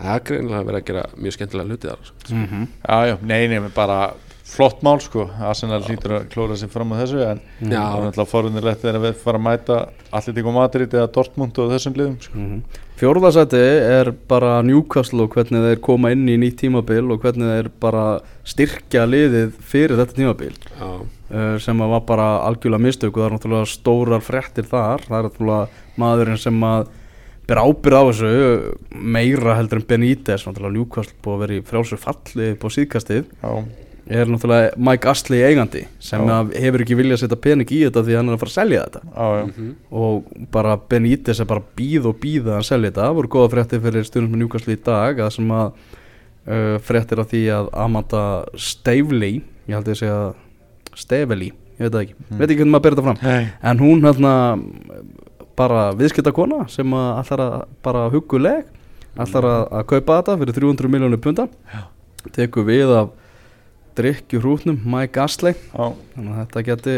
það 0.00 0.14
er 0.14 0.20
greinlega 0.28 0.64
verið 0.64 0.80
að 0.80 0.86
gera 0.86 1.02
mjög 1.18 1.32
skemmtilega 1.36 1.68
hluti 1.68 1.88
þar 1.90 1.98
sko. 2.04 2.34
mm 2.34 2.68
Já, 2.88 3.06
já, 3.10 3.16
nei, 3.22 3.46
nei, 3.48 3.58
men 3.60 3.72
bara 3.74 3.98
flott 4.44 4.82
mál 4.84 5.00
sko, 5.00 5.24
Arsenal 5.40 5.80
hlýtur 5.86 6.18
að 6.18 6.26
klóra 6.32 6.56
sér 6.60 6.70
fram 6.72 6.92
á 6.92 7.00
þessu 7.00 7.20
en 7.24 7.42
það 7.62 7.74
er 7.74 8.02
náttúrulega 8.04 8.30
forunilegt 8.30 8.82
þegar 8.84 9.04
við 9.06 9.20
fara 9.22 9.40
að 9.40 9.46
mæta 9.46 9.78
Atletico 10.14 10.52
Madrid 10.54 10.96
eða 10.96 11.12
Dortmund 11.14 11.60
og 11.62 11.72
þessum 11.72 11.96
liðum 11.96 12.18
sko. 12.22 12.48
Fjórðasæti 13.00 13.58
er 13.58 14.12
bara 14.30 14.60
Newcastle 14.62 15.24
og 15.24 15.32
hvernig 15.34 15.64
þeir 15.64 15.80
koma 15.82 16.12
inn 16.14 16.28
í 16.30 16.36
nýtt 16.38 16.60
tímabil 16.60 17.08
og 17.10 17.24
hvernig 17.24 17.48
þeir 17.50 17.70
bara 17.82 18.04
styrkja 18.46 19.02
liðið 19.08 19.56
fyrir 19.66 19.98
þetta 19.98 20.18
tímabil. 20.20 20.52
Já, 20.78 20.90
uh, 21.02 21.56
sem 21.64 21.82
að 21.82 21.94
var 21.96 22.04
bara 22.06 22.28
algjörlega 22.46 22.86
mistök 22.86 23.16
og 23.16 23.24
það 23.24 23.26
er 23.26 23.34
náttúrulega 23.34 23.72
stórar 23.72 24.22
fréttir 24.22 24.68
þar. 24.70 25.02
Það 25.08 25.18
er 25.18 25.26
náttúrulega 25.28 25.82
maðurinn 26.04 26.42
sem 26.44 26.68
að 26.68 26.92
ber 27.48 27.60
ábyrð 27.60 27.98
á 27.98 28.02
þessu 28.08 28.30
meira 28.94 29.58
heldur 29.58 29.82
en 29.82 29.88
Benítez. 29.90 30.46
Náttúrulega 30.46 30.76
Newcastle 30.78 31.18
búið 31.24 31.34
að 31.34 31.42
vera 31.44 31.58
í 31.58 31.64
frjálsur 31.72 32.02
falli 32.04 32.52
upp 32.54 32.62
á 32.62 32.68
síðkastið. 32.78 33.26
Já, 33.42 33.52
er 34.06 34.26
náttúrulega 34.28 34.74
Mike 34.76 35.08
Astley 35.08 35.40
eigandi 35.46 35.86
sem 35.98 36.20
hefur 36.52 36.82
ekki 36.84 36.96
viljað 36.98 37.22
setja 37.22 37.36
pening 37.40 37.70
í 37.72 37.78
þetta 37.86 38.02
því 38.04 38.16
hann 38.18 38.28
er 38.28 38.34
að 38.36 38.42
fara 38.42 38.52
að 38.52 38.58
selja 38.58 38.82
þetta. 38.84 39.00
Já, 39.14 39.26
já, 39.38 39.44
Mhm. 39.48 39.74
og 39.92 40.24
bara 40.52 40.76
Benítez 40.76 41.40
er 41.40 41.44
bara 41.48 41.62
býð 41.76 42.06
og 42.10 42.18
býð 42.20 42.44
að 42.44 42.52
hann 42.58 42.62
selja 42.68 42.90
þetta. 42.90 43.02
Það 43.08 43.14
voru 43.16 43.28
góða 43.28 43.50
fréttir 43.54 43.80
fyrir 43.80 44.04
stjórnum 44.04 44.30
með 44.34 44.38
Newcastle 44.44 44.74
í 44.76 44.82
dag 44.84 45.16
að 45.18 45.30
sem 45.32 45.48
að 45.48 45.72
uh, 46.46 46.78
fréttir 46.84 47.18
af 47.20 47.28
því 47.30 47.42
að 47.48 47.68
Amanda 47.72 48.44
Stavely 48.56 49.42
ég 49.68 49.72
held 49.74 49.86
ég 49.88 49.94
að 49.96 50.02
segja 50.02 50.34
Stavely, 50.94 51.48
ég 51.78 51.80
veit 51.88 51.92
það 51.92 52.02
ekki, 52.04 52.14
Mm. 52.30 52.38
veit 52.38 52.50
ekki 52.50 52.58
hvernig 52.60 52.74
maður 52.74 52.82
ber 52.82 52.92
þetta 52.94 53.02
fram. 53.02 53.18
Nei. 53.22 53.48
en 53.62 53.78
hún 53.78 54.02
hérna 54.04 54.34
bara 55.56 55.92
viðskiptakona 55.94 56.68
sem 56.68 56.86
að 56.90 57.10
allar 57.22 57.40
að 57.44 57.64
bara 57.82 58.10
hugguleg 58.10 58.64
allar 59.16 59.44
að, 59.48 59.68
að 59.72 59.86
kaupa 59.86 60.16
þetta 60.22 60.38
fyrir 60.40 60.54
300 60.58 60.88
miljónir 60.90 61.20
punta 61.22 61.48
tekur 62.34 62.64
við 62.66 62.90
af 62.98 63.10
drikkju 63.98 64.40
hrútnum 64.42 64.80
Mike 64.88 65.20
Astley. 65.22 65.56
Já, 65.70 65.94
þannig 66.14 66.34
að 66.34 66.40
þetta 66.42 66.64
geti, 66.68 66.96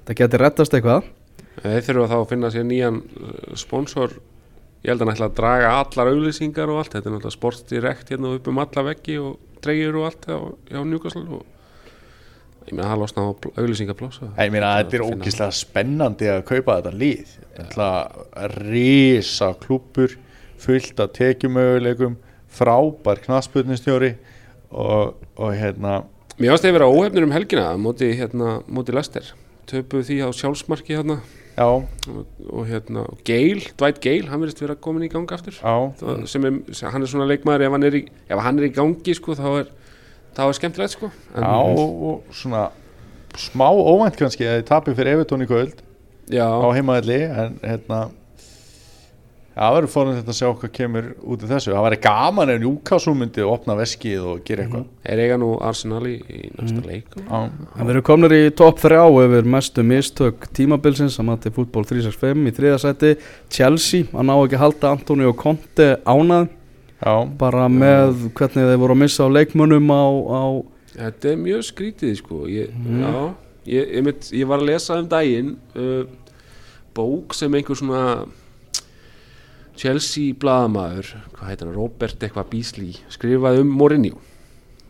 þetta 0.00 0.18
geti 0.20 0.40
rettast 0.42 0.76
eitthvað. 0.76 1.10
Þeir 1.62 1.86
þurfa 1.88 2.10
þá 2.10 2.16
að 2.18 2.28
finna 2.32 2.52
sér 2.52 2.68
nýjan 2.68 3.00
uh, 3.00 3.56
sponsor. 3.58 4.14
Ég 4.84 4.92
held 4.92 5.00
að 5.00 5.06
hann 5.06 5.16
ætla 5.16 5.30
að 5.30 5.38
draga 5.38 5.72
allar 5.80 6.12
auglýsingar 6.12 6.72
og 6.72 6.82
allt. 6.82 6.92
Þetta 6.92 7.08
er 7.08 7.14
náttúrulega 7.14 7.38
sportsdirekt 7.38 8.12
hérna 8.12 8.34
upp 8.36 8.52
um 8.52 8.62
alla 8.64 8.86
veggi 8.90 9.18
og 9.22 9.38
dregjur 9.64 10.00
og 10.00 10.08
allt 10.10 10.28
hjá, 10.28 10.38
hjá 10.70 10.80
Newcastle 10.84 11.24
og 11.38 11.50
ég 12.64 12.72
meina 12.72 12.90
það 12.90 13.00
losna 13.02 13.24
á 13.24 13.30
auglýsingaplása 13.60 14.28
Ég 14.40 14.52
meina 14.52 14.70
þetta 14.78 14.96
er 14.96 15.04
ógíslega 15.04 15.56
spennandi 15.56 16.28
að 16.32 16.44
kaupa 16.48 16.78
þetta 16.78 16.92
lið. 17.00 17.34
Þetta 17.58 17.88
risa 18.56 19.50
klúpur 19.60 20.16
fullt 20.64 21.00
af 21.04 21.12
tekjumöguleikum 21.18 22.16
frábær 22.54 23.20
knasputnistjóri 23.24 24.14
og, 24.70 25.14
og 25.36 25.54
hérna 25.58 26.02
Mér 26.40 26.56
ást 26.56 26.66
að 26.66 26.74
vera 26.74 26.90
óhefnir 26.90 27.26
um 27.26 27.32
helgina 27.34 27.68
móti, 27.78 28.10
hérna, 28.18 28.58
móti 28.66 28.94
Lester 28.94 29.28
töpuð 29.70 30.08
því 30.08 30.16
á 30.26 30.28
sjálfsmarki 30.34 30.96
hérna. 30.96 31.20
Já, 31.54 31.68
og, 31.70 32.24
og 32.50 32.64
hérna 32.66 33.04
Gale, 33.26 33.62
Dwight 33.78 34.00
Gale, 34.02 34.26
hann 34.26 34.42
verðist 34.42 34.62
vera 34.64 34.74
komin 34.74 35.06
í 35.06 35.10
gang 35.12 35.30
aftur. 35.30 35.54
Það 36.00 36.24
sem 36.32 36.48
er, 36.48 36.56
hann 36.90 37.06
er 37.06 37.10
svona 37.12 37.28
leikmaður 37.30 37.68
ef 37.68 37.76
hann 37.76 37.86
er 37.86 37.98
í, 38.00 38.02
ef 38.26 38.42
hann 38.42 38.58
er 38.58 38.66
í 38.66 38.72
gangi 38.74 39.14
sko 39.14 39.36
þá 39.38 39.46
er, 39.60 39.70
þá 40.34 40.42
er 40.48 40.58
skemmtilegt 40.58 40.96
sko. 40.96 41.12
En, 41.36 41.46
já 41.46 41.84
og, 41.86 42.26
svona 42.34 42.64
smá 43.38 43.68
óvænt 43.70 44.18
kannski 44.18 44.46
að 44.46 44.58
þið 44.58 44.68
tapir 44.72 44.98
fyrir 44.98 45.20
Evertón 45.20 45.46
í 45.46 45.50
já, 46.34 46.46
á 46.50 46.68
heimaðli 46.74 47.20
en 47.28 47.56
hérna 47.62 48.00
það 49.54 49.74
verður 49.76 49.92
fórnum 49.92 50.16
þetta 50.18 50.32
að 50.32 50.38
sjá 50.38 50.48
hvað 50.50 50.72
kemur 50.74 51.04
út 51.22 51.44
af 51.44 51.52
þessu. 51.52 51.70
Það 51.74 51.84
væri 51.86 51.98
gaman 52.06 52.52
ef 52.54 52.58
Newcastle 52.62 53.14
myndi 53.18 53.44
opna 53.46 53.76
veskið 53.78 54.26
og 54.32 54.42
gera 54.48 54.64
eitthvað. 54.64 54.88
er 55.04 55.22
eiga 55.22 55.38
nú 55.38 55.50
Arsenal 55.62 56.02
í, 56.10 56.14
í 56.26 56.50
næsta 56.56 56.82
leik. 56.88 57.14
Já, 57.20 57.38
En 57.44 57.86
við 57.86 57.94
erum 57.94 58.06
komnir 58.08 58.34
í 58.34 58.42
topp 58.58 58.82
þrjá 58.82 59.04
yfir 59.24 59.48
mestu 59.54 59.86
mistök 59.86 60.48
tímabilsins. 60.58 61.20
Að 61.22 61.28
mati 61.30 61.54
fútból 61.54 61.86
365 61.86 62.50
í 62.50 62.54
þriðasæti 62.58 63.14
Chelsea, 63.54 64.10
að 64.10 64.28
ná 64.28 64.34
ekki 64.36 64.60
halda 64.60 64.92
Antoni 64.96 65.30
og 65.30 65.38
Conte 65.38 65.94
ánað. 66.02 66.50
Já, 67.04 67.14
bara 67.38 67.66
með 67.68 68.30
hvernig 68.34 68.70
þeir 68.70 68.78
voru 68.80 68.94
að 68.96 69.02
missa 69.02 69.26
á 69.26 69.34
leikmönnum 69.34 69.90
á, 69.92 70.04
á 70.34 70.42
Þetta 70.94 71.30
er 71.32 71.40
mjög 71.42 71.64
skrítið 71.66 72.12
sko. 72.20 72.44
Ég, 72.48 72.70
Já, 72.70 73.10
ég, 73.66 73.88
ég, 73.98 74.04
mitt, 74.06 74.28
ég 74.30 74.46
var 74.46 74.62
að 74.62 74.68
lesa 74.70 74.98
um 75.00 75.08
daginn 75.10 75.56
uh, 75.74 76.04
bók 76.94 77.34
sem 77.34 77.54
einhver 77.58 77.78
svona 77.78 78.04
Chelsea 79.76 80.34
blaðamaður 80.38 81.08
hvað 81.34 81.48
heitir 81.50 81.66
hann, 81.68 81.74
Robert 81.76 82.22
eitthvað 82.22 82.50
Beasley 82.52 82.92
skrifaði 83.12 83.64
um 83.64 83.72
Mourinho. 83.80 84.20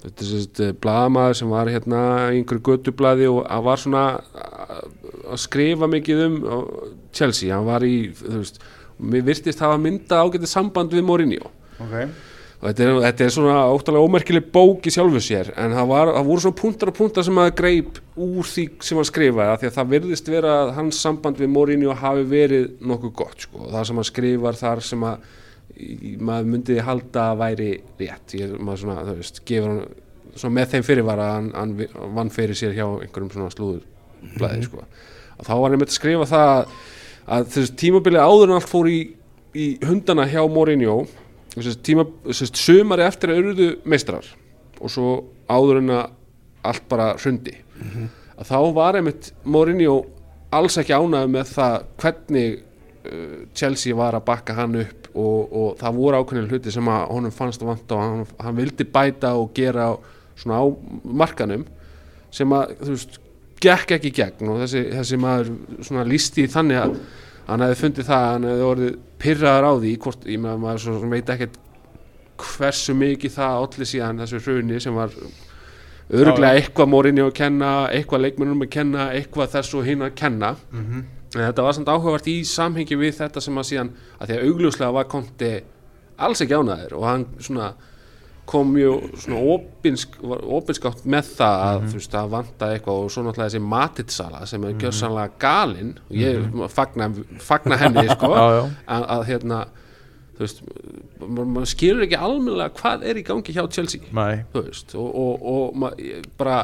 Þetta 0.04 0.20
er 0.26 0.28
sérst 0.28 0.60
blaðamaður 0.84 1.38
sem 1.40 1.48
var 1.54 1.70
hérna 1.72 2.00
í 2.34 2.40
einhverju 2.42 2.64
göttublaði 2.68 3.28
og 3.32 3.46
hann 3.48 3.64
var 3.64 3.80
svona 3.80 4.02
að- 4.20 4.90
að 5.32 5.40
skrifa 5.46 5.88
mikið 5.88 6.24
um 6.26 6.36
Chelsea, 7.16 7.54
hann 7.54 7.64
var 7.64 7.80
í 7.88 8.12
þú 8.12 8.36
veist, 8.42 8.58
mér 9.00 9.24
virtist 9.24 9.58
hafa 9.64 9.78
mynda 9.80 10.20
ágætið 10.20 10.46
samband 10.52 10.92
við 10.92 11.04
Mourinho. 11.08 11.50
Ok. 11.80 11.96
Og 12.64 12.70
þetta 12.70 12.84
er, 12.84 12.98
þetta 13.04 13.24
er 13.26 13.32
svona 13.34 13.54
óttalega 13.68 14.08
ómerkileg 14.08 14.46
bók 14.54 14.86
í 14.88 14.92
sjálfu 14.94 15.20
sér 15.20 15.50
en 15.52 15.74
það, 15.76 15.88
var, 15.90 16.10
það 16.16 16.28
voru 16.30 16.44
svona 16.44 16.56
punktar 16.56 16.90
og 16.90 16.96
punktar 16.96 17.26
sem 17.26 17.40
að 17.42 17.50
greip 17.58 17.98
úr 18.24 18.48
því 18.48 18.64
sem 18.88 19.00
hann 19.00 19.08
skrifaði 19.10 19.56
því 19.60 19.68
að 19.68 19.74
það 19.74 19.90
virðist 19.90 20.30
vera 20.32 20.54
að 20.62 20.70
hans 20.78 21.00
samband 21.04 21.42
við 21.42 21.50
Mourinho 21.52 21.96
hafi 22.00 22.24
verið 22.30 22.70
nokkuð 22.80 23.12
gott 23.18 23.44
sko. 23.44 23.66
og 23.66 23.74
það 23.74 23.84
sem 23.90 24.00
hann 24.00 24.08
skrifar 24.08 24.56
þar 24.62 24.82
sem 24.88 25.04
að 25.10 25.26
maður 26.24 26.48
myndi 26.54 26.78
halda 26.86 27.26
að 27.32 27.42
væri 27.42 27.68
rétt 28.00 28.34
ég, 28.38 28.54
maður 28.56 28.80
svona, 28.84 29.04
þú 29.08 29.16
veist, 29.18 29.40
gefur 29.48 29.72
hann 29.74 29.82
svona 30.34 30.56
með 30.56 30.70
þeim 30.72 30.86
fyrirvara 30.86 31.26
að 31.26 31.34
hann, 31.34 31.50
hann 31.58 32.14
vann 32.16 32.32
fyrir 32.32 32.58
sér 32.58 32.72
hjá 32.76 32.86
einhverjum 32.86 33.32
svona 33.34 33.52
slúðurblæði 33.52 34.68
sko. 34.70 34.86
og 35.36 35.48
þá 35.48 35.52
var 35.52 35.68
hann 35.74 35.82
með 35.82 35.90
að 35.90 35.98
skrifa 35.98 36.30
það 36.30 36.54
að, 36.54 37.52
þessi 37.56 37.76
tímabilið 37.82 38.24
áður 38.24 38.48
en 38.48 38.56
allt 38.56 38.70
fór 38.70 38.88
í, 38.88 38.98
í 39.52 39.66
hundana 39.84 40.26
hjá 40.30 40.40
Mourinho 40.48 40.96
tíma, 41.54 42.06
sumari 42.32 43.06
eftir 43.06 43.32
að 43.32 43.40
urðu 43.42 43.68
meistrar 43.86 44.26
og 44.80 44.90
svo 44.90 45.14
áður 45.48 45.80
en 45.82 45.94
að 45.94 46.04
allt 46.64 46.86
bara 46.88 47.12
hrundi. 47.20 47.54
Að 48.34 48.48
þá 48.48 48.58
var 48.74 48.98
einmitt 48.98 49.30
Mourinho 49.44 49.98
alls 50.54 50.78
ekki 50.80 50.94
ánægð 50.94 51.32
með 51.34 51.50
það 51.52 51.76
hvernig 52.02 52.56
uh, 52.58 53.38
Chelsea 53.54 53.96
var 53.96 54.16
að 54.16 54.26
bakka 54.28 54.56
hann 54.56 54.78
upp 54.80 55.08
og, 55.14 55.40
og 55.54 55.68
það 55.78 55.98
voru 55.98 56.20
ákveðin 56.20 56.50
hluti 56.50 56.74
sem 56.74 56.90
að 56.90 57.04
honum 57.12 57.34
fannst 57.34 57.62
að 57.62 57.70
vanta 57.70 57.96
og 57.96 58.02
hann, 58.02 58.24
hann 58.42 58.58
vildi 58.58 58.86
bæta 58.96 59.34
og 59.38 59.52
gera 59.56 59.92
svona 60.38 60.62
á 60.62 60.66
markanum 61.04 61.66
sem 62.34 62.54
að 62.54 62.74
þú 62.80 62.96
veist 62.96 63.20
gekk 63.64 63.94
ekki 63.96 64.10
í 64.10 64.16
gegn 64.16 64.50
og 64.50 64.64
þessi, 64.64 64.82
þessi 64.92 65.18
maður 65.22 65.52
svona 65.86 66.06
lísti 66.08 66.48
þannig 66.50 66.80
að 66.80 66.96
hann 67.46 67.64
hefði 67.64 67.80
fundið 67.80 68.08
það 68.08 68.24
að 68.24 68.32
hann 68.32 68.48
hefði 68.50 68.66
orðið 68.70 68.96
pyrraðar 69.24 69.66
á 69.66 69.72
því 69.80 69.96
hvort, 70.04 70.28
ég 70.28 70.40
með 70.44 70.62
maður 70.62 70.84
svo, 70.84 70.94
veit 71.10 71.34
ekkert 71.34 71.58
hversu 72.44 72.94
mikið 72.98 73.34
það 73.38 73.58
allir 73.62 73.88
síðan 73.88 74.22
þessu 74.22 74.40
hruni 74.44 74.80
sem 74.82 74.94
var 74.96 75.12
öruglega 76.12 76.58
eitthvað 76.58 76.90
morinni 76.92 77.22
að 77.24 77.34
kenna 77.38 77.72
eitthvað 77.94 78.24
leikmennum 78.26 78.64
að 78.66 78.72
kenna, 78.74 79.10
eitthvað 79.16 79.54
þess 79.54 79.76
og 79.78 79.86
hinn 79.88 80.04
að 80.04 80.16
kenna. 80.18 80.54
En 81.34 81.40
þetta 81.48 81.64
var 81.66 81.74
samt 81.74 81.88
áhugavert 81.90 82.28
í 82.30 82.36
samhengi 82.46 82.98
við 83.00 83.16
þetta 83.18 83.40
sem 83.42 83.56
að 83.58 83.68
síðan 83.70 83.88
að 84.18 84.28
því 84.28 84.36
að 84.36 84.44
augljóslega 84.48 84.92
var 84.94 85.08
Konti 85.10 85.52
alls 86.22 86.42
ekki 86.44 86.54
ánæður 86.54 86.92
og 86.98 87.06
hann 87.08 87.24
svona 87.42 87.72
kom 88.50 88.72
mjög 88.74 89.06
svona 89.22 89.40
opinsk, 89.54 90.18
opinskátt 90.24 91.04
með 91.08 91.30
það 91.38 91.62
að 91.68 91.86
þú 91.88 92.00
veist 92.00 92.16
að 92.20 92.32
vanta 92.34 92.68
eitthvað 92.74 92.98
og 93.04 93.12
svo 93.14 93.24
náttúrulega 93.24 93.52
þessi 93.54 93.62
matitsala 93.72 94.42
sem 94.50 94.66
er 94.68 94.76
gjörsanlega 94.82 95.38
galinn 95.44 95.94
og 96.04 96.18
ég 96.20 96.60
fagna, 96.74 97.08
fagna 97.40 97.78
henni 97.80 98.06
sko 98.12 98.30
Já, 98.38 98.44
já. 98.58 98.62
að, 98.96 99.06
að 99.16 99.24
hérna 99.30 99.60
þú 100.34 100.42
veist, 100.44 100.62
maður 101.24 101.50
ma 101.54 101.64
skilur 101.70 102.04
ekki 102.08 102.18
almennilega 102.18 102.74
hvað 102.80 103.06
er 103.10 103.20
í 103.20 103.24
gangi 103.28 103.54
hjá 103.56 103.62
Chelsea 103.70 104.12
Nei, 104.16 104.42
þú 104.52 104.64
veist, 104.68 104.96
og, 104.98 105.08
og, 105.24 105.46
og 105.54 105.78
ma, 105.80 105.92
ég 106.00 106.26
bara 106.40 106.58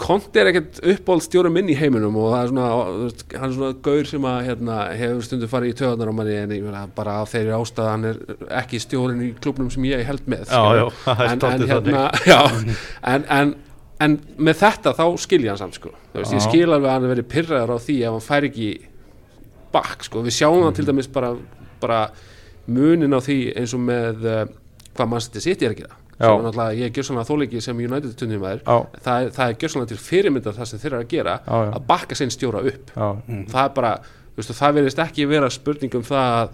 Conte 0.00 0.40
er 0.40 0.48
ekkert 0.50 0.78
uppáhaldstjóri 0.88 1.50
minn 1.52 1.68
í 1.70 1.74
heiminum 1.76 2.14
og 2.16 2.30
það 2.32 2.42
er 2.42 2.48
svona, 2.50 2.68
hann 3.36 3.48
er 3.50 3.54
svona 3.54 3.74
gaur 3.84 4.06
sem 4.08 4.24
að 4.30 4.38
hérna, 4.48 4.76
hefur 4.96 5.26
stundu 5.26 5.48
farið 5.52 5.72
í 5.74 5.76
töðanar 5.82 6.10
á 6.10 6.14
manni 6.16 6.36
en 6.40 6.54
ég 6.56 6.62
meina 6.64 6.86
bara 6.96 7.18
af 7.20 7.30
þeirri 7.34 7.52
ástæða 7.58 7.90
hann 7.92 8.06
er 8.08 8.20
ekki 8.62 8.80
stjórin 8.80 9.20
í 9.26 9.28
klubnum 9.36 9.68
sem 9.70 9.84
ég 9.90 10.02
held 10.08 10.24
með 10.32 10.48
Já, 10.48 10.62
já, 10.80 10.86
það 11.04 11.20
er 11.26 11.32
en, 11.34 11.44
en, 11.50 11.66
hérna, 11.74 12.06
já, 12.32 12.40
en, 13.14 13.26
en, 13.38 13.52
en 14.08 14.16
með 14.40 14.60
þetta 14.64 14.94
þá 14.96 15.04
skilja 15.26 15.52
hann 15.52 15.60
samt 15.66 15.76
sko. 15.78 15.92
Veist, 16.16 16.32
ég 16.38 16.46
skil 16.48 16.66
alveg 16.72 16.88
að 16.88 16.96
hann 16.96 17.10
veri 17.12 17.26
pyrraður 17.36 17.76
á 17.76 17.78
því 17.84 17.98
ef 18.08 18.16
hann 18.16 18.26
fær 18.30 18.48
ekki 18.48 18.70
bakk 19.76 20.08
sko. 20.08 20.24
við 20.26 20.38
sjáum 20.40 20.64
það 20.64 20.74
til 20.80 20.86
Mhm. 20.88 20.90
dæmis 20.94 21.12
bara, 21.14 21.34
bara 21.84 22.00
munin 22.66 23.12
á 23.12 23.20
því 23.20 23.38
eins 23.60 23.76
og 23.76 23.84
með 23.84 24.24
uh, 24.24 24.44
hvað 24.96 25.08
mann 25.12 25.20
setja 25.28 25.44
sitt 25.44 25.62
er 25.62 25.74
að 25.76 25.82
gera. 25.84 25.99
Sem 26.20 26.40
er 26.40 26.44
náttúrulega, 26.46 26.76
ég 26.80 26.84
er 26.90 26.94
gjörsanlega 26.98 27.28
þóleiki 27.30 27.60
sem 27.64 27.78
United 27.80 28.14
tunnum 28.20 28.42
er. 28.50 28.58
Það, 28.66 29.24
er- 29.24 29.30
það 29.36 29.44
er 29.48 29.54
gjörsanlega 29.62 29.88
til 29.94 30.00
fyrirmyndar 30.04 30.56
það 30.58 30.68
sem 30.70 30.78
þeir 30.82 30.92
eru 30.92 31.00
að 31.04 31.08
gera 31.14 31.36
Já, 31.46 31.54
já. 31.64 31.70
að 31.78 31.86
bakka 31.88 32.18
sinn 32.20 32.30
stjóra 32.34 32.60
upp. 32.72 32.90
Já, 32.96 33.08
það 33.54 33.62
er 33.64 33.74
bara, 33.80 33.92
þú 34.34 34.36
veist, 34.42 34.54
það 34.60 34.74
verðist 34.80 35.02
ekki 35.06 35.28
vera 35.30 35.50
spurning 35.50 35.94
um 36.00 36.02
það 36.10 36.36
að, 36.42 36.50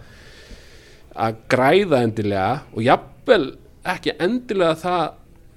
að 1.27 1.37
græða 1.57 2.03
endilega 2.07 2.53
og 2.77 2.83
jafnvel 2.87 3.45
ekki 3.97 4.15
endilega 4.21 4.77
það 4.83 5.05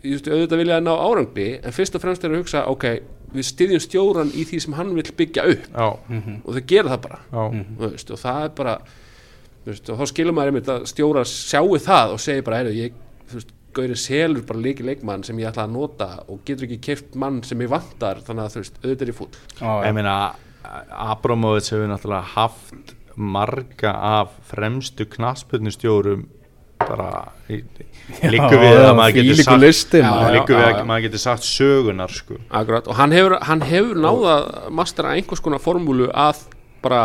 ég 0.08 0.14
veist, 0.16 0.28
auðvitað 0.32 0.62
vilja 0.64 0.78
að 0.80 0.86
ná 0.88 0.92
árangri 0.96 1.48
en 1.60 1.76
fyrst 1.76 1.96
og 1.98 2.02
fremst 2.04 2.24
er 2.24 2.32
að 2.34 2.42
hugsa, 2.44 2.66
ok 2.72 2.86
við 3.30 3.46
styðjum 3.46 3.82
stjóran 3.84 4.32
í 4.34 4.42
því 4.50 4.60
sem 4.64 4.74
hann 4.74 4.94
vil 4.96 5.04
byggja 5.20 5.44
upp. 5.52 5.66
Já, 5.70 5.90
og 6.42 6.56
þau 6.56 6.64
gera 6.72 6.90
það 6.96 7.02
bara. 7.04 7.20
Já, 7.30 7.44
þú 7.78 7.90
veist, 7.92 8.10
og 8.16 8.22
það 8.24 8.40
er 8.48 8.54
bara 8.58 8.78
og 9.70 10.00
þá 10.00 10.06
skilur 10.10 10.34
maður 10.34 10.50
einmitt 10.54 10.70
að 10.74 10.86
stjóra 10.90 11.22
sjáu 11.30 11.78
það 11.84 12.14
og 12.16 12.22
segir 12.24 12.46
bara, 12.48 12.62
heyrðu, 12.64 12.88
ég 12.88 13.44
Gaurin 13.76 14.00
selur 14.00 14.46
bara 14.50 14.60
líki 14.64 14.86
leikmann 14.88 15.24
sem 15.28 15.38
ég 15.42 15.50
ætla 15.52 15.68
að 15.68 15.76
nota 15.76 16.08
og 16.28 16.42
getur 16.48 16.66
ekki 16.70 16.80
keft 16.90 17.16
mann 17.20 17.42
sem 17.46 17.60
ég 17.62 17.70
vantar 17.72 18.22
þannig 18.26 18.48
að 18.48 18.56
þú 18.56 18.64
veist, 18.64 18.80
auðvitað 18.84 19.06
er 19.06 19.12
ég 19.14 19.20
fúll 19.20 19.84
Ég 19.86 19.96
meina, 20.00 20.16
Abramovits 21.10 21.72
hefur 21.74 21.92
náttúrulega 21.92 22.34
haft 22.36 22.96
marga 23.20 23.94
af 23.94 24.36
fremstu 24.50 25.06
knasputnustjórum 25.12 26.28
bara 26.80 27.10
liggur 27.50 28.62
við 28.62 28.78
að 28.86 28.94
maður 28.96 29.16
getur 29.18 29.42
sagt 29.44 29.62
listi 29.62 30.00
Já, 30.00 30.08
maður. 30.10 30.38
já. 30.38 30.44
við 30.48 30.68
að 30.70 30.86
maður 30.88 31.06
getur 31.08 31.22
sagt 31.26 31.48
sögunar 31.48 32.14
sko 32.16 32.38
Akkurat, 32.50 32.88
og 32.88 32.96
hann 33.00 33.12
hefur, 33.16 33.36
hann 33.50 33.66
hefur 33.68 34.00
náða 34.00 34.36
að 34.38 34.70
mastera 34.80 35.12
einhvers 35.18 35.44
konar 35.44 35.60
formúlu 35.64 36.08
að 36.16 36.46
bara, 36.84 37.02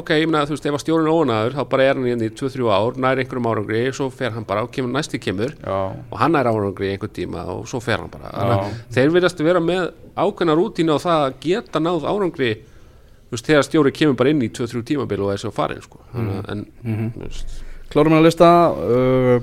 ok, 0.00 0.10
ég 0.20 0.28
meina 0.28 0.44
þú 0.48 0.56
veist 0.56 0.66
ef 0.68 0.76
að 0.76 0.82
stjórinn 0.82 1.08
er 1.08 1.14
ónaður, 1.14 1.56
þá 1.56 1.70
bara 1.72 1.86
er 1.88 1.98
hann 2.00 2.22
í 2.26 2.28
2-3 2.40 2.68
ár 2.74 3.00
nær 3.04 3.22
einhverjum 3.22 3.48
árangri, 3.50 3.82
svo 3.96 4.08
fer 4.12 4.34
hann 4.34 4.46
bara 4.48 4.64
og 4.66 4.70
kemur 4.74 4.92
næsti 4.94 5.20
kemur 5.22 5.54
Já, 5.58 5.78
og 5.94 6.14
hann 6.20 6.38
er 6.38 6.50
árangri 6.50 6.90
í 6.90 6.94
einhver 6.94 7.12
tíma 7.14 7.46
og 7.54 7.64
svo 7.70 7.80
fer 7.84 8.02
hann 8.02 8.12
bara. 8.12 8.30
Þannig 8.34 8.54
að 8.54 8.94
þeir 8.96 9.14
virðast 9.16 9.42
vera 9.44 9.62
með 9.64 9.90
ákveðna 10.14 10.56
rútínu 10.58 10.96
á 10.96 11.04
það 11.04 11.24
að 11.26 11.36
geta 11.44 11.82
náð 11.82 12.08
árangri 12.10 12.52
þú 12.60 13.36
veist, 13.36 13.48
þegar 13.48 13.66
stjóri 13.68 13.94
kemur 13.96 14.18
bara 14.20 14.34
inn 14.34 14.44
í 14.44 14.50
2-3 14.54 14.84
tímabil 14.92 15.24
og 15.24 15.34
er 15.34 15.42
svo 15.42 15.52
farin 15.54 15.82
sko. 15.82 16.02
að, 16.14 16.50
en, 16.52 16.64
þú 16.84 17.24
veist. 17.24 17.58
Klárum 17.94 18.16
að 18.18 18.26
lista 18.28 18.50
uh, 18.74 19.36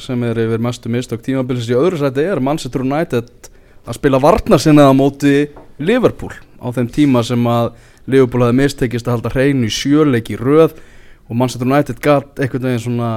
sem 0.00 0.22
er 0.28 0.38
yfir 0.44 0.62
mestu 0.62 0.92
mistök 0.92 1.24
tímabilsins 1.24 1.72
í 1.72 1.78
öðru 1.78 2.00
sæti 2.00 2.24
er 2.24 2.42
Manchester 2.44 2.84
United 2.84 3.50
að 3.86 3.96
spila 3.96 4.20
varnarsinnið 4.22 4.90
á 4.92 4.94
móti 4.94 5.34
Liverpool 5.80 6.32
á 6.60 6.68
þeim 6.76 6.90
tíma 6.92 7.22
sem 7.26 7.46
að 7.48 7.72
Liverpool 8.06 8.46
hafði 8.46 8.58
mistekist 8.62 9.08
að 9.08 9.18
halda 9.18 9.34
hreinu 9.34 9.68
í 9.68 9.74
sjöleik 9.74 10.32
í 10.32 10.38
röð 10.40 10.76
og 11.28 11.36
Manchester 11.36 11.68
United 11.68 12.00
gat 12.02 12.40
einhvern 12.40 12.70
veginn 12.70 12.84
svona 12.86 13.10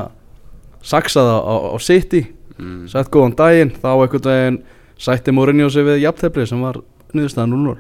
saksaða 0.84 1.40
á, 1.40 1.56
á 1.74 1.78
City. 1.82 2.26
Mm, 2.60 2.86
sett 2.92 3.10
góðan 3.14 3.38
daginn 3.40 3.74
þá 3.80 3.90
einhvern 3.94 4.30
veginn 4.30 4.62
sætti 5.00 5.34
Mourinho 5.34 5.70
sig 5.74 5.88
við 5.88 6.04
jafntefli 6.04 6.46
sem 6.48 6.62
var 6.62 6.78
niðurstaðan 7.14 7.56
0-0 7.56 7.80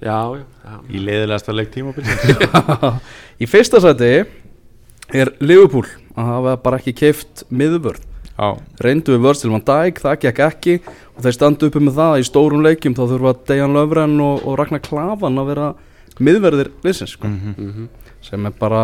já, 0.00 0.18
já, 0.34 0.44
já, 0.64 0.76
í 0.88 1.02
leiðilegasta 1.04 1.54
leik 1.54 1.70
tímabil 1.74 2.06
í 3.42 3.48
fyrsta 3.48 3.80
sæti 3.82 4.12
er 5.10 5.32
Liverpool 5.42 5.86
að 6.16 6.30
hafa 6.30 6.54
bara 6.64 6.78
ekki 6.80 6.94
keift 6.96 7.44
miðvörð. 7.50 8.06
Já, 8.40 8.56
reyndu 8.80 9.12
við 9.12 9.24
Virgil 9.26 9.50
van 9.52 9.64
Dijk, 9.68 9.98
það 10.00 10.20
gekk 10.22 10.38
ekki 10.46 10.74
og 10.86 11.24
þeir 11.26 11.34
standu 11.36 11.68
uppi 11.68 11.82
með 11.84 11.98
það 11.98 12.12
að 12.14 12.22
í 12.22 12.26
stórum 12.28 12.62
leikjum 12.64 12.94
þá 12.96 13.02
þurfa 13.10 13.32
Dejan 13.50 13.74
Löfren 13.76 14.14
og, 14.24 14.46
og 14.48 14.56
Ragnar 14.56 14.80
Klavan 14.86 15.40
að 15.42 15.50
vera 15.50 15.66
miðverðir 16.20 16.72
liðsins 16.84 17.16
sko, 17.16 17.28
mm 17.28 17.88
sem 18.24 18.46
er 18.46 18.54
bara 18.60 18.80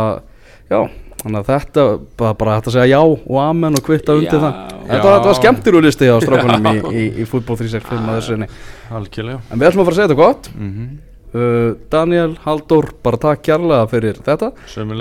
já, 0.70 0.78
þannig 1.20 1.40
að 1.40 1.48
þetta 1.50 1.82
bara, 2.18 2.36
bara 2.38 2.54
hægt 2.56 2.70
að 2.70 2.76
segja 2.76 2.96
já 2.96 3.00
og 3.02 3.40
amen 3.42 3.78
og 3.78 3.82
kvitta 3.86 4.16
undir 4.18 4.40
það. 4.42 4.60
Þetta, 4.86 5.00
þetta 5.02 5.26
var 5.26 5.38
skemmtir 5.40 5.76
úr 5.78 5.86
listi 5.86 6.08
á 6.08 6.16
strákunum 6.22 6.68
í, 6.70 6.76
í, 7.00 7.04
í 7.22 7.26
fútból 7.28 7.58
365 7.58 7.98
að 7.98 8.16
þessu 8.18 8.32
sinni. 8.34 8.48
Algjörlega. 8.96 9.42
En 9.50 9.60
við 9.60 9.68
ætlum 9.68 9.82
að 9.82 9.88
fara 9.88 9.94
að 9.94 10.00
segja 10.00 10.08
þetta 10.08 10.20
gott. 10.22 10.48
Mm 10.54 10.70
-hmm. 10.72 10.94
uh, 11.34 11.68
Daniel, 11.92 12.30
Halldór, 12.46 12.90
bara 13.04 13.20
takk 13.26 13.44
kjærlega 13.48 13.90
fyrir 13.92 14.22
þetta. 14.26 14.52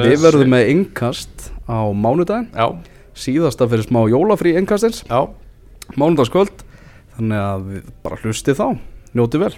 Við 0.03 0.25
verðum 0.25 0.51
með 0.55 0.73
innkast 0.73 1.51
á 1.69 1.79
mánudaginn. 1.93 2.49
Já, 2.51 2.67
síðasta 3.15 3.69
fyrir 3.71 3.87
smá 3.87 4.03
jólafrí 4.11 4.57
innkastins. 4.59 5.05
Já. 5.07 5.29
Mánudagskvöld. 5.95 6.65
Þannig 7.15 7.39
að 7.39 7.69
við 7.71 7.87
bara 8.03 8.19
hlustið 8.19 8.59
þá, 8.59 8.67
njótið 9.15 9.45
vel 9.45 9.55